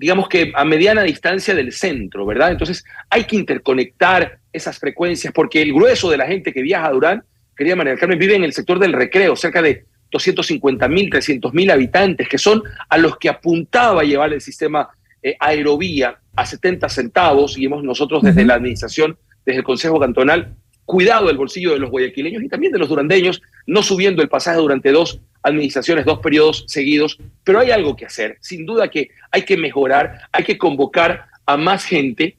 digamos 0.00 0.30
que 0.30 0.50
a 0.54 0.64
mediana 0.64 1.02
distancia 1.02 1.54
del 1.54 1.72
centro, 1.72 2.24
¿verdad? 2.24 2.52
Entonces 2.52 2.82
hay 3.10 3.24
que 3.24 3.36
interconectar 3.36 4.38
esas 4.50 4.78
frecuencias 4.78 5.30
porque 5.30 5.60
el 5.60 5.74
grueso 5.74 6.10
de 6.10 6.16
la 6.16 6.26
gente 6.26 6.54
que 6.54 6.62
viaja 6.62 6.86
a 6.86 6.92
Durán, 6.92 7.22
querida 7.54 7.76
María 7.76 7.90
del 7.90 8.00
Carmen, 8.00 8.18
vive 8.18 8.34
en 8.34 8.42
el 8.42 8.54
sector 8.54 8.78
del 8.78 8.94
recreo, 8.94 9.36
cerca 9.36 9.60
de 9.60 9.84
250 10.10 10.88
mil, 10.88 11.10
300 11.10 11.52
mil 11.52 11.70
habitantes, 11.70 12.26
que 12.30 12.38
son 12.38 12.62
a 12.88 12.96
los 12.96 13.18
que 13.18 13.28
apuntaba 13.28 14.02
llevar 14.02 14.32
el 14.32 14.40
sistema 14.40 14.88
eh, 15.22 15.36
aerovía 15.38 16.18
a 16.34 16.46
70 16.46 16.88
centavos 16.88 17.58
y 17.58 17.66
hemos 17.66 17.84
nosotros 17.84 18.22
desde 18.22 18.46
la 18.46 18.54
administración, 18.54 19.18
desde 19.44 19.58
el 19.58 19.64
Consejo 19.64 20.00
Cantonal, 20.00 20.54
cuidado 20.90 21.28
del 21.28 21.36
bolsillo 21.36 21.72
de 21.72 21.78
los 21.78 21.88
guayaquileños 21.88 22.42
y 22.42 22.48
también 22.48 22.72
de 22.72 22.78
los 22.80 22.88
durandeños, 22.88 23.40
no 23.64 23.80
subiendo 23.80 24.22
el 24.22 24.28
pasaje 24.28 24.58
durante 24.58 24.90
dos 24.90 25.20
administraciones, 25.44 26.04
dos 26.04 26.18
periodos 26.18 26.64
seguidos, 26.66 27.16
pero 27.44 27.60
hay 27.60 27.70
algo 27.70 27.94
que 27.94 28.06
hacer. 28.06 28.38
Sin 28.40 28.66
duda 28.66 28.88
que 28.88 29.10
hay 29.30 29.42
que 29.42 29.56
mejorar, 29.56 30.22
hay 30.32 30.42
que 30.42 30.58
convocar 30.58 31.26
a 31.46 31.56
más 31.56 31.84
gente 31.84 32.36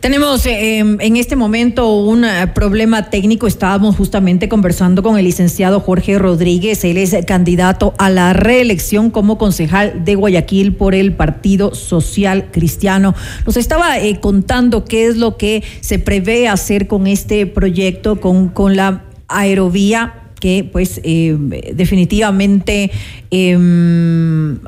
Tenemos 0.00 0.46
eh, 0.46 0.78
em, 0.78 0.96
en 1.00 1.18
este 1.18 1.36
momento 1.36 1.94
un 1.94 2.24
eh, 2.24 2.46
problema 2.54 3.10
técnico. 3.10 3.46
Estábamos 3.46 3.96
justamente 3.96 4.48
conversando 4.48 5.02
con 5.02 5.18
el 5.18 5.26
licenciado 5.26 5.80
Jorge 5.80 6.18
Rodríguez. 6.18 6.84
Él 6.84 6.96
es 6.96 7.14
candidato 7.26 7.92
a 7.98 8.08
la 8.08 8.32
reelección 8.32 9.10
como 9.10 9.36
concejal 9.36 10.02
de 10.06 10.14
Guayaquil 10.14 10.74
por 10.74 10.94
el 10.94 11.12
Partido 11.12 11.74
Social 11.74 12.50
Cristiano. 12.50 13.14
Nos 13.44 13.58
estaba 13.58 13.98
eh, 13.98 14.20
contando 14.20 14.86
qué 14.86 15.04
es 15.04 15.18
lo 15.18 15.36
que 15.36 15.62
se 15.82 15.98
prevé 15.98 16.48
hacer 16.48 16.86
con 16.86 17.06
este 17.06 17.44
proyecto, 17.44 18.22
con, 18.22 18.48
con 18.48 18.76
la 18.76 19.04
aerovía 19.28 20.14
que 20.40 20.66
pues 20.72 21.02
definitivamente 21.02 22.90
em, 23.30 24.58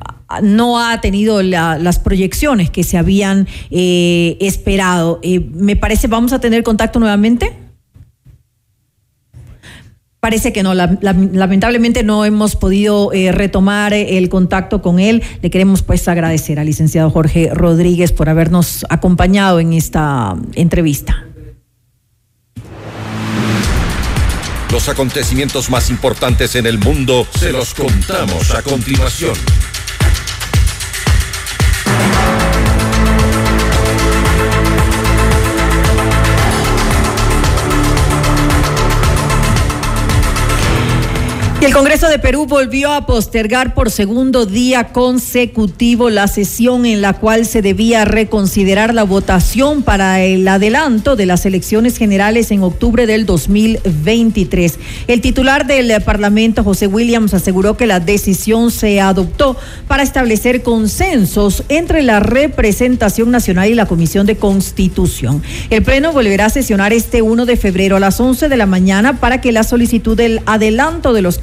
no 0.41 0.81
ha 0.81 1.01
tenido 1.01 1.43
las 1.43 1.99
proyecciones 1.99 2.71
que 2.71 2.85
se 2.85 2.99
habían 2.99 3.47
eh, 3.71 4.37
esperado. 4.41 5.21
Eh, 5.23 5.41
me 5.41 5.77
parece, 5.77 6.07
vamos 6.07 6.33
a 6.33 6.41
tener 6.41 6.63
contacto 6.63 6.99
nuevamente. 6.99 7.53
Parece 10.21 10.53
que 10.53 10.63
no, 10.63 10.73
lamentablemente 10.73 12.05
no 12.05 12.25
hemos 12.25 12.55
podido 12.55 13.13
eh, 13.13 13.33
retomar 13.33 13.93
el 13.93 14.29
contacto 14.29 14.81
con 14.81 15.01
él. 15.01 15.21
Le 15.43 15.51
queremos 15.51 15.83
pues 15.83 16.07
agradecer 16.07 16.61
al 16.61 16.67
licenciado 16.67 17.11
Jorge 17.11 17.51
Rodríguez 17.53 18.13
por 18.13 18.29
habernos 18.29 18.87
acompañado 18.89 19.59
en 19.59 19.73
esta 19.73 20.37
entrevista. 20.55 21.27
Los 24.73 24.89
acontecimientos 24.89 25.69
más 25.69 25.91
importantes 25.91 26.55
en 26.55 26.67
el 26.67 26.79
mundo 26.79 27.27
se 27.39 27.53
los 27.53 27.75
contamos 27.75 28.53
a 28.53 28.63
continuación. 28.63 29.35
El 41.63 41.73
Congreso 41.73 42.09
de 42.09 42.19
Perú 42.19 42.47
volvió 42.47 42.93
a 42.93 43.07
postergar 43.07 43.73
por 43.73 43.93
segundo 43.93 44.47
día 44.47 44.89
consecutivo 44.89 46.11
la 46.11 46.27
sesión 46.27 46.85
en 46.87 47.01
la 47.01 47.13
cual 47.13 47.47
se 47.47 47.63
debía 47.63 48.05
reconsiderar 48.05 48.93
la 48.93 49.05
votación 49.05 49.85
para 49.85 50.25
el 50.25 50.49
adelanto 50.49 51.15
de 51.15 51.25
las 51.25 51.47
elecciones 51.47 51.99
generales 51.99 52.51
en 52.51 52.65
octubre 52.65 53.07
del 53.07 53.27
2023. 53.27 54.81
El 55.07 55.21
titular 55.21 55.65
del 55.65 56.03
Parlamento, 56.03 56.65
José 56.65 56.89
Williams, 56.89 57.33
aseguró 57.33 57.77
que 57.77 57.87
la 57.87 58.01
decisión 58.01 58.73
se 58.73 59.01
adoptó 59.01 59.57
para 59.87 60.03
establecer 60.03 60.65
consensos 60.65 61.63
entre 61.69 62.03
la 62.03 62.19
representación 62.19 63.31
nacional 63.31 63.71
y 63.71 63.77
la 63.77 63.87
Comisión 63.87 64.27
de 64.27 64.35
Constitución. 64.35 65.45
El 65.71 65.85
Pleno 65.85 66.13
volverá 66.13 66.47
a 66.47 66.51
sesionar 66.51 66.93
este 66.93 67.23
1 67.23 67.47
de 67.47 67.57
febrero 67.57 67.95
a 67.95 68.01
las 68.01 68.19
11 68.19 68.49
de 68.49 68.57
la 68.57 68.67
mañana 68.67 69.21
para 69.21 69.41
que 69.41 69.53
la 69.53 69.63
solicitud 69.63 70.17
del 70.17 70.41
adelanto 70.47 71.13
de 71.13 71.23
los 71.23 71.39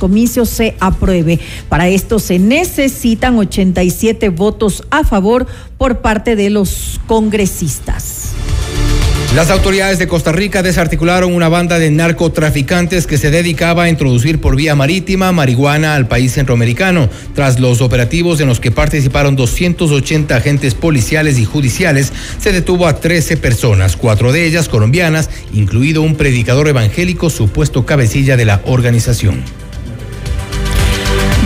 se 0.45 0.75
apruebe. 0.79 1.39
Para 1.69 1.87
esto 1.87 2.19
se 2.19 2.39
necesitan 2.39 3.37
87 3.37 4.29
votos 4.29 4.83
a 4.89 5.03
favor 5.03 5.47
por 5.77 5.99
parte 5.99 6.35
de 6.35 6.49
los 6.49 6.99
congresistas. 7.07 8.33
Las 9.35 9.51
autoridades 9.51 9.99
de 9.99 10.07
Costa 10.07 10.31
Rica 10.31 10.63
desarticularon 10.63 11.35
una 11.35 11.49
banda 11.49 11.77
de 11.77 11.91
narcotraficantes 11.91 13.05
que 13.05 13.19
se 13.19 13.29
dedicaba 13.29 13.83
a 13.83 13.89
introducir 13.89 14.41
por 14.41 14.55
vía 14.55 14.73
marítima 14.73 15.31
marihuana 15.31 15.93
al 15.93 16.07
país 16.07 16.33
centroamericano. 16.33 17.09
Tras 17.35 17.59
los 17.59 17.79
operativos 17.81 18.41
en 18.41 18.47
los 18.47 18.59
que 18.59 18.71
participaron 18.71 19.35
280 19.35 20.35
agentes 20.35 20.73
policiales 20.73 21.37
y 21.37 21.45
judiciales, 21.45 22.11
se 22.39 22.51
detuvo 22.51 22.87
a 22.87 22.99
13 22.99 23.37
personas, 23.37 23.97
cuatro 23.97 24.31
de 24.31 24.47
ellas 24.47 24.67
colombianas, 24.67 25.29
incluido 25.53 26.01
un 26.01 26.15
predicador 26.15 26.67
evangélico 26.67 27.29
supuesto 27.29 27.85
cabecilla 27.85 28.35
de 28.35 28.45
la 28.45 28.61
organización. 28.65 29.43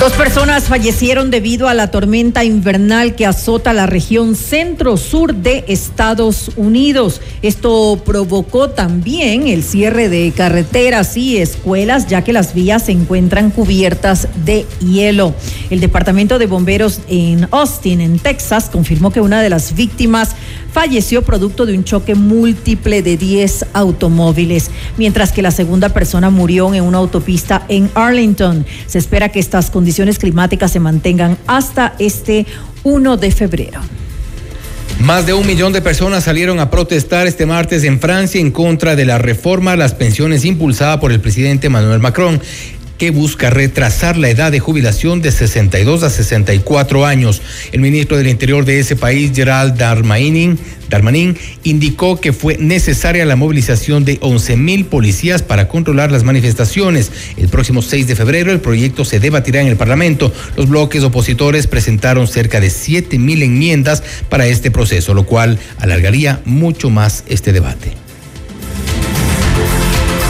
Dos 0.03 0.11
personas 0.11 0.65
fallecieron 0.65 1.31
debido 1.31 1.69
a 1.69 1.73
la 1.73 1.89
tormenta 1.89 2.43
invernal 2.43 3.15
que 3.15 3.25
azota 3.25 3.71
la 3.71 3.85
región 3.85 4.35
centro-sur 4.35 5.34
de 5.34 5.63
Estados 5.69 6.51
Unidos. 6.57 7.21
Esto 7.41 8.01
provocó 8.05 8.69
también 8.69 9.47
el 9.47 9.63
cierre 9.63 10.09
de 10.09 10.34
carreteras 10.35 11.15
y 11.15 11.38
escuelas, 11.38 12.07
ya 12.07 12.21
que 12.21 12.34
las 12.34 12.53
vías 12.53 12.88
se 12.88 12.91
encuentran 12.91 13.49
cubiertas 13.49 14.27
de 14.43 14.65
hielo. 14.81 15.34
El 15.69 15.80
Departamento 15.80 16.38
de 16.38 16.47
Bomberos 16.47 16.99
en 17.07 17.47
Austin, 17.51 18.01
en 18.01 18.19
Texas, 18.19 18.69
confirmó 18.69 19.09
que 19.13 19.21
una 19.21 19.41
de 19.41 19.49
las 19.49 19.73
víctimas 19.73 20.35
falleció 20.73 21.21
producto 21.21 21.65
de 21.65 21.77
un 21.77 21.83
choque 21.83 22.15
múltiple 22.15 23.01
de 23.01 23.15
10 23.15 23.67
automóviles, 23.73 24.71
mientras 24.97 25.31
que 25.31 25.41
la 25.41 25.51
segunda 25.51 25.89
persona 25.89 26.29
murió 26.29 26.73
en 26.73 26.83
una 26.83 26.97
autopista 26.97 27.63
en 27.69 27.89
Arlington. 27.93 28.65
Se 28.87 28.97
espera 28.97 29.29
que 29.29 29.39
estas 29.39 29.69
condiciones 29.69 30.17
climáticas 30.17 30.71
se 30.71 30.79
mantengan 30.79 31.37
hasta 31.47 31.95
este 31.99 32.45
1 32.83 33.17
de 33.17 33.31
febrero. 33.31 33.81
Más 34.99 35.25
de 35.25 35.33
un 35.33 35.45
millón 35.45 35.73
de 35.73 35.81
personas 35.81 36.23
salieron 36.23 36.59
a 36.59 36.69
protestar 36.69 37.27
este 37.27 37.45
martes 37.45 37.83
en 37.83 37.99
Francia 37.99 38.39
en 38.39 38.51
contra 38.51 38.95
de 38.95 39.05
la 39.05 39.17
reforma 39.17 39.73
a 39.73 39.75
las 39.75 39.93
pensiones 39.93 40.45
impulsada 40.45 40.99
por 40.99 41.11
el 41.11 41.19
presidente 41.19 41.67
Emmanuel 41.67 41.99
Macron 41.99 42.39
que 42.97 43.11
busca 43.11 43.49
retrasar 43.49 44.17
la 44.17 44.29
edad 44.29 44.51
de 44.51 44.59
jubilación 44.59 45.21
de 45.21 45.31
62 45.31 46.03
a 46.03 46.09
64 46.09 47.05
años. 47.05 47.41
El 47.71 47.81
ministro 47.81 48.17
del 48.17 48.27
Interior 48.27 48.65
de 48.65 48.79
ese 48.79 48.95
país, 48.95 49.31
Gerald 49.33 49.77
Darmanin, 49.77 50.57
indicó 51.63 52.19
que 52.19 52.33
fue 52.33 52.57
necesaria 52.57 53.25
la 53.25 53.35
movilización 53.35 54.05
de 54.05 54.19
11 54.21 54.57
mil 54.57 54.85
policías 54.85 55.41
para 55.41 55.67
controlar 55.67 56.11
las 56.11 56.23
manifestaciones. 56.23 57.11
El 57.37 57.49
próximo 57.49 57.81
6 57.81 58.07
de 58.07 58.15
febrero 58.15 58.51
el 58.51 58.59
proyecto 58.59 59.03
se 59.03 59.19
debatirá 59.19 59.61
en 59.61 59.67
el 59.67 59.75
Parlamento. 59.75 60.31
Los 60.55 60.69
bloques 60.69 61.03
opositores 61.03 61.67
presentaron 61.67 62.27
cerca 62.27 62.59
de 62.59 62.69
7 62.69 63.17
mil 63.17 63.41
enmiendas 63.41 64.03
para 64.29 64.45
este 64.45 64.71
proceso, 64.71 65.13
lo 65.13 65.25
cual 65.25 65.57
alargaría 65.79 66.41
mucho 66.45 66.89
más 66.89 67.23
este 67.27 67.53
debate. 67.53 68.02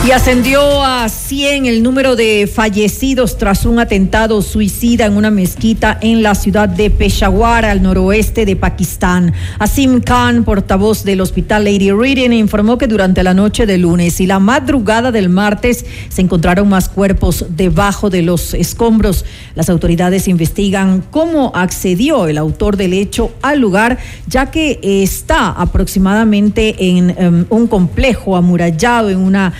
Y 0.06 0.10
ascendió 0.10 0.84
a 0.84 1.08
100 1.08 1.64
el 1.64 1.82
número 1.82 2.14
de 2.14 2.46
fallecidos 2.46 3.38
tras 3.38 3.64
un 3.64 3.78
atentado 3.78 4.42
suicida 4.42 5.06
en 5.06 5.16
una 5.16 5.30
mezquita 5.30 5.96
en 5.98 6.22
la 6.22 6.34
ciudad 6.34 6.68
de 6.68 6.90
Peshawar, 6.90 7.64
al 7.64 7.82
noroeste 7.82 8.44
de 8.44 8.54
Pakistán. 8.54 9.32
Asim 9.58 10.02
Khan, 10.02 10.44
portavoz 10.44 11.04
del 11.04 11.22
hospital 11.22 11.64
Lady 11.64 11.90
Reading, 11.90 12.32
informó 12.32 12.76
que 12.76 12.86
durante 12.86 13.22
la 13.22 13.32
noche 13.32 13.64
del 13.64 13.80
lunes 13.80 14.20
y 14.20 14.26
la 14.26 14.38
madrugada 14.40 15.10
del 15.10 15.30
martes 15.30 15.86
se 16.10 16.20
encontraron 16.20 16.68
más 16.68 16.90
cuerpos 16.90 17.46
debajo 17.56 18.10
de 18.10 18.20
los 18.20 18.52
escombros. 18.52 19.24
Las 19.54 19.70
autoridades 19.70 20.28
investigan 20.28 21.02
cómo 21.10 21.50
accedió 21.54 22.26
el 22.26 22.36
autor 22.36 22.76
del 22.76 22.92
hecho 22.92 23.32
al 23.40 23.58
lugar, 23.58 23.96
ya 24.26 24.50
que 24.50 24.80
está 24.82 25.48
aproximadamente 25.48 26.76
en 26.78 27.08
em, 27.16 27.46
un 27.48 27.66
complejo 27.68 28.36
amurallado 28.36 29.08
en 29.08 29.16
una 29.16 29.54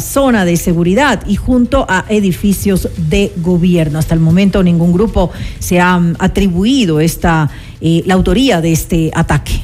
zona 0.00 0.44
de 0.44 0.56
seguridad 0.56 1.22
y 1.26 1.36
junto 1.36 1.86
a 1.88 2.04
edificios 2.08 2.88
de 2.96 3.32
gobierno. 3.36 3.98
Hasta 3.98 4.14
el 4.14 4.20
momento 4.20 4.62
ningún 4.62 4.92
grupo 4.92 5.30
se 5.58 5.80
ha 5.80 5.98
mm, 5.98 6.16
atribuido 6.18 7.00
esta 7.00 7.50
eh, 7.80 8.02
la 8.06 8.14
autoría 8.14 8.60
de 8.60 8.72
este 8.72 9.10
ataque. 9.14 9.60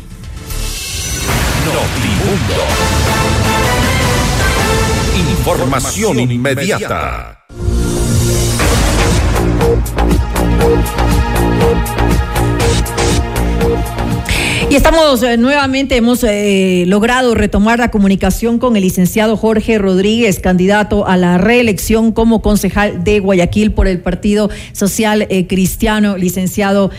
Información 5.39 6.21
inmediata. 6.21 7.45
Y 14.71 14.77
estamos 14.77 15.23
eh, 15.23 15.37
nuevamente, 15.37 15.97
hemos 15.97 16.25
eh, 16.25 16.85
logrado 16.87 17.35
retomar 17.35 17.79
la 17.79 17.91
comunicación 17.91 18.59
con 18.59 18.77
el 18.77 18.83
licenciado 18.83 19.37
Jorge 19.37 19.79
Rodríguez, 19.79 20.41
candidato 20.41 21.07
a 21.07 21.17
la 21.17 21.39
reelección 21.39 22.13
como 22.13 22.41
concejal 22.41 23.05
de 23.05 23.21
Guayaquil 23.21 23.73
por 23.73 23.87
el 23.87 24.01
Partido 24.01 24.51
Social 24.73 25.27
eh, 25.29 25.47
Cristiano. 25.47 26.17
Licenciado 26.17 26.91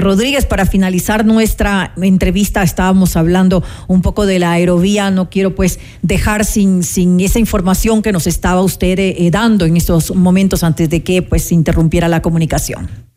Rodríguez, 0.00 0.46
para 0.46 0.66
finalizar 0.66 1.24
nuestra 1.24 1.94
entrevista, 2.00 2.62
estábamos 2.62 3.16
hablando 3.16 3.62
un 3.86 4.02
poco 4.02 4.26
de 4.26 4.38
la 4.38 4.52
aerovía. 4.52 5.10
No 5.10 5.30
quiero 5.30 5.54
pues 5.54 5.78
dejar 6.02 6.44
sin, 6.44 6.82
sin 6.82 7.20
esa 7.20 7.38
información 7.38 8.02
que 8.02 8.12
nos 8.12 8.26
estaba 8.26 8.62
usted 8.62 8.98
dando 9.30 9.64
en 9.64 9.76
estos 9.76 10.14
momentos 10.14 10.64
antes 10.64 10.90
de 10.90 11.02
que 11.02 11.22
pues 11.22 11.52
interrumpiera 11.52 12.08
la 12.08 12.20
comunicación. 12.20 13.11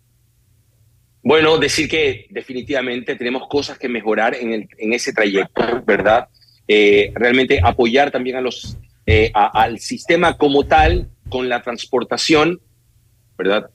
Bueno, 1.26 1.58
decir 1.58 1.90
que 1.90 2.28
definitivamente 2.30 3.16
tenemos 3.16 3.48
cosas 3.50 3.80
que 3.80 3.90
mejorar 3.90 4.36
en, 4.36 4.54
el, 4.54 4.70
en 4.78 4.94
ese 4.94 5.12
trayecto, 5.12 5.84
¿verdad? 5.84 6.28
Eh, 6.68 7.12
realmente 7.16 7.60
apoyar 7.64 8.12
también 8.12 8.36
a 8.36 8.42
los, 8.42 8.78
eh, 9.08 9.32
al 9.34 9.80
sistema 9.80 10.38
como 10.38 10.68
tal 10.68 11.10
con 11.28 11.50
la 11.50 11.64
transportación, 11.64 12.62
¿verdad? 13.40 13.72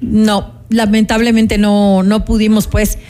No, 0.00 0.62
lamentablemente 0.68 1.58
no, 1.58 2.04
no 2.04 2.24
pudimos 2.24 2.68
pues 2.68 3.00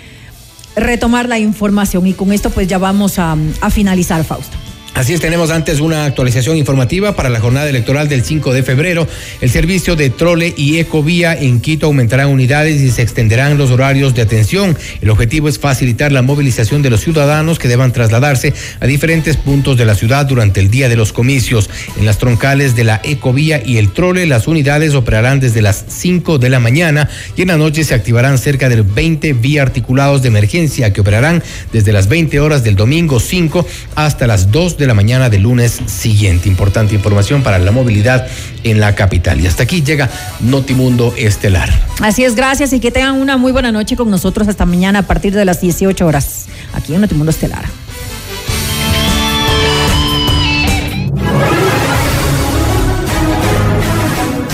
retomar 0.75 1.29
la 1.29 1.39
información 1.39 2.07
y 2.07 2.15
con 2.15 2.33
esto 2.33 2.49
pues 2.49 2.67
ya 2.67 2.79
vamos 2.79 3.19
a, 3.19 3.37
a 3.61 3.69
finalizar, 3.71 4.25
Fausto. 4.25 4.64
Así 4.95 5.13
es, 5.13 5.21
tenemos 5.21 5.51
antes 5.51 5.81
una 5.81 6.05
actualización 6.05 6.57
informativa 6.57 7.17
para 7.17 7.29
la 7.29 7.41
jornada 7.41 7.69
electoral 7.69 8.09
del 8.09 8.23
5 8.23 8.53
de 8.53 8.63
febrero. 8.63 9.09
El 9.41 9.51
servicio 9.51 9.97
de 9.97 10.09
trole 10.09 10.55
y 10.57 10.79
ecovía 10.79 11.35
en 11.35 11.61
Quito 11.61 11.87
aumentarán 11.87 12.29
unidades 12.29 12.81
y 12.81 12.93
se 12.93 13.03
extenderán 13.03 13.59
los 13.59 13.73
horarios 13.73 14.15
de 14.15 14.23
atención. 14.23 14.79
El 15.01 15.11
objetivo 15.11 15.49
es 15.49 15.59
facilitar 15.59 16.13
la 16.13 16.23
movilización 16.23 16.81
de 16.81 16.91
los 16.91 17.01
ciudadanos 17.01 17.59
que 17.59 17.67
deban 17.67 17.93
trasladarse 17.93 18.55
a 18.79 18.87
diferentes 18.87 19.37
puntos 19.37 19.77
de 19.77 19.85
la 19.85 19.97
ciudad 19.97 20.27
durante 20.27 20.61
el 20.61 20.71
día 20.71 20.89
de 20.89 20.95
los 20.95 21.13
comicios. 21.13 21.69
En 21.99 22.07
las 22.07 22.19
troncales 22.19 22.77
de 22.77 22.85
la 22.85 23.01
ecovía 23.03 23.61
y 23.67 23.79
el 23.79 23.93
trole, 23.93 24.27
las 24.27 24.47
unidades 24.47 24.95
operarán 24.95 25.41
desde 25.41 25.61
las 25.61 25.87
5 25.89 26.39
de 26.39 26.51
la 26.51 26.61
mañana 26.61 27.09
y 27.37 27.43
en 27.43 27.49
la 27.49 27.57
noche 27.57 27.83
se 27.83 27.95
activarán 27.95 28.39
cerca 28.39 28.69
de 28.69 28.83
20 28.83 29.33
vía 29.33 29.63
articulados 29.63 30.23
de 30.23 30.29
emergencia 30.29 30.93
que 30.93 31.01
operarán 31.01 31.43
desde 31.73 31.93
las 31.93 32.07
20 32.07 32.39
horas 32.39 32.63
del 32.63 32.77
domingo 32.77 33.19
5 33.19 33.67
hasta 33.97 34.29
las 34.29 34.53
2 34.53 34.79
de 34.79 34.84
la 34.87 34.95
mañana 34.95 35.29
del 35.29 35.43
lunes 35.43 35.81
siguiente. 35.87 36.49
Importante 36.49 36.95
información 36.95 37.43
para 37.43 37.59
la 37.59 37.71
movilidad 37.71 38.27
en 38.63 38.81
la 38.81 38.95
capital. 38.95 39.41
Y 39.41 39.47
hasta 39.47 39.63
aquí 39.63 39.83
llega 39.83 40.11
Notimundo 40.41 41.15
Estelar. 41.17 41.71
Así 42.01 42.25
es, 42.25 42.35
gracias 42.35 42.73
y 42.73 42.81
que 42.81 42.91
tengan 42.91 43.21
una 43.21 43.37
muy 43.37 43.53
buena 43.53 43.73
noche 43.73 43.97
con 43.97 44.11
nosotros 44.11 44.49
hasta 44.49 44.65
mañana 44.65 45.01
a 45.01 45.03
partir 45.03 45.35
de 45.35 45.45
las 45.45 45.61
18 45.61 46.07
horas 46.07 46.47
aquí 46.75 46.95
en 46.95 47.01
Notimundo 47.01 47.31
Estelar. 47.31 47.65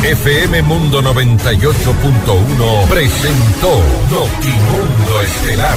FM 0.02 0.62
Mundo 0.62 1.02
98.1 1.02 2.88
presentó 2.88 3.80
Notimundo 4.10 5.22
Estelar. 5.22 5.76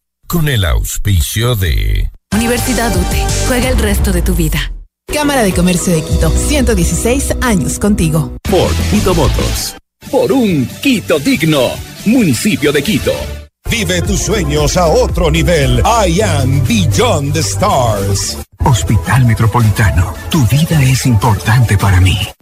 Con 0.31 0.47
el 0.47 0.63
auspicio 0.63 1.57
de... 1.57 2.09
Universidad 2.33 2.95
UTE. 2.95 3.27
Juega 3.49 3.67
el 3.67 3.77
resto 3.77 4.13
de 4.13 4.21
tu 4.21 4.33
vida. 4.33 4.71
Cámara 5.13 5.43
de 5.43 5.51
Comercio 5.51 5.91
de 5.91 6.01
Quito. 6.05 6.29
116 6.29 7.35
años 7.41 7.77
contigo. 7.77 8.37
Por 8.49 8.73
Quito 8.89 9.13
Motos. 9.13 9.75
Por 10.09 10.31
un 10.31 10.65
Quito 10.81 11.19
digno. 11.19 11.71
Municipio 12.05 12.71
de 12.71 12.81
Quito. 12.81 13.11
Vive 13.69 14.01
tus 14.03 14.21
sueños 14.21 14.77
a 14.77 14.85
otro 14.85 15.29
nivel. 15.29 15.79
I 15.79 16.21
am 16.21 16.65
Beyond 16.65 17.33
the 17.33 17.41
Stars. 17.41 18.37
Hospital 18.63 19.25
Metropolitano. 19.25 20.13
Tu 20.29 20.47
vida 20.47 20.81
es 20.81 21.07
importante 21.07 21.77
para 21.77 21.99
mí. 21.99 22.17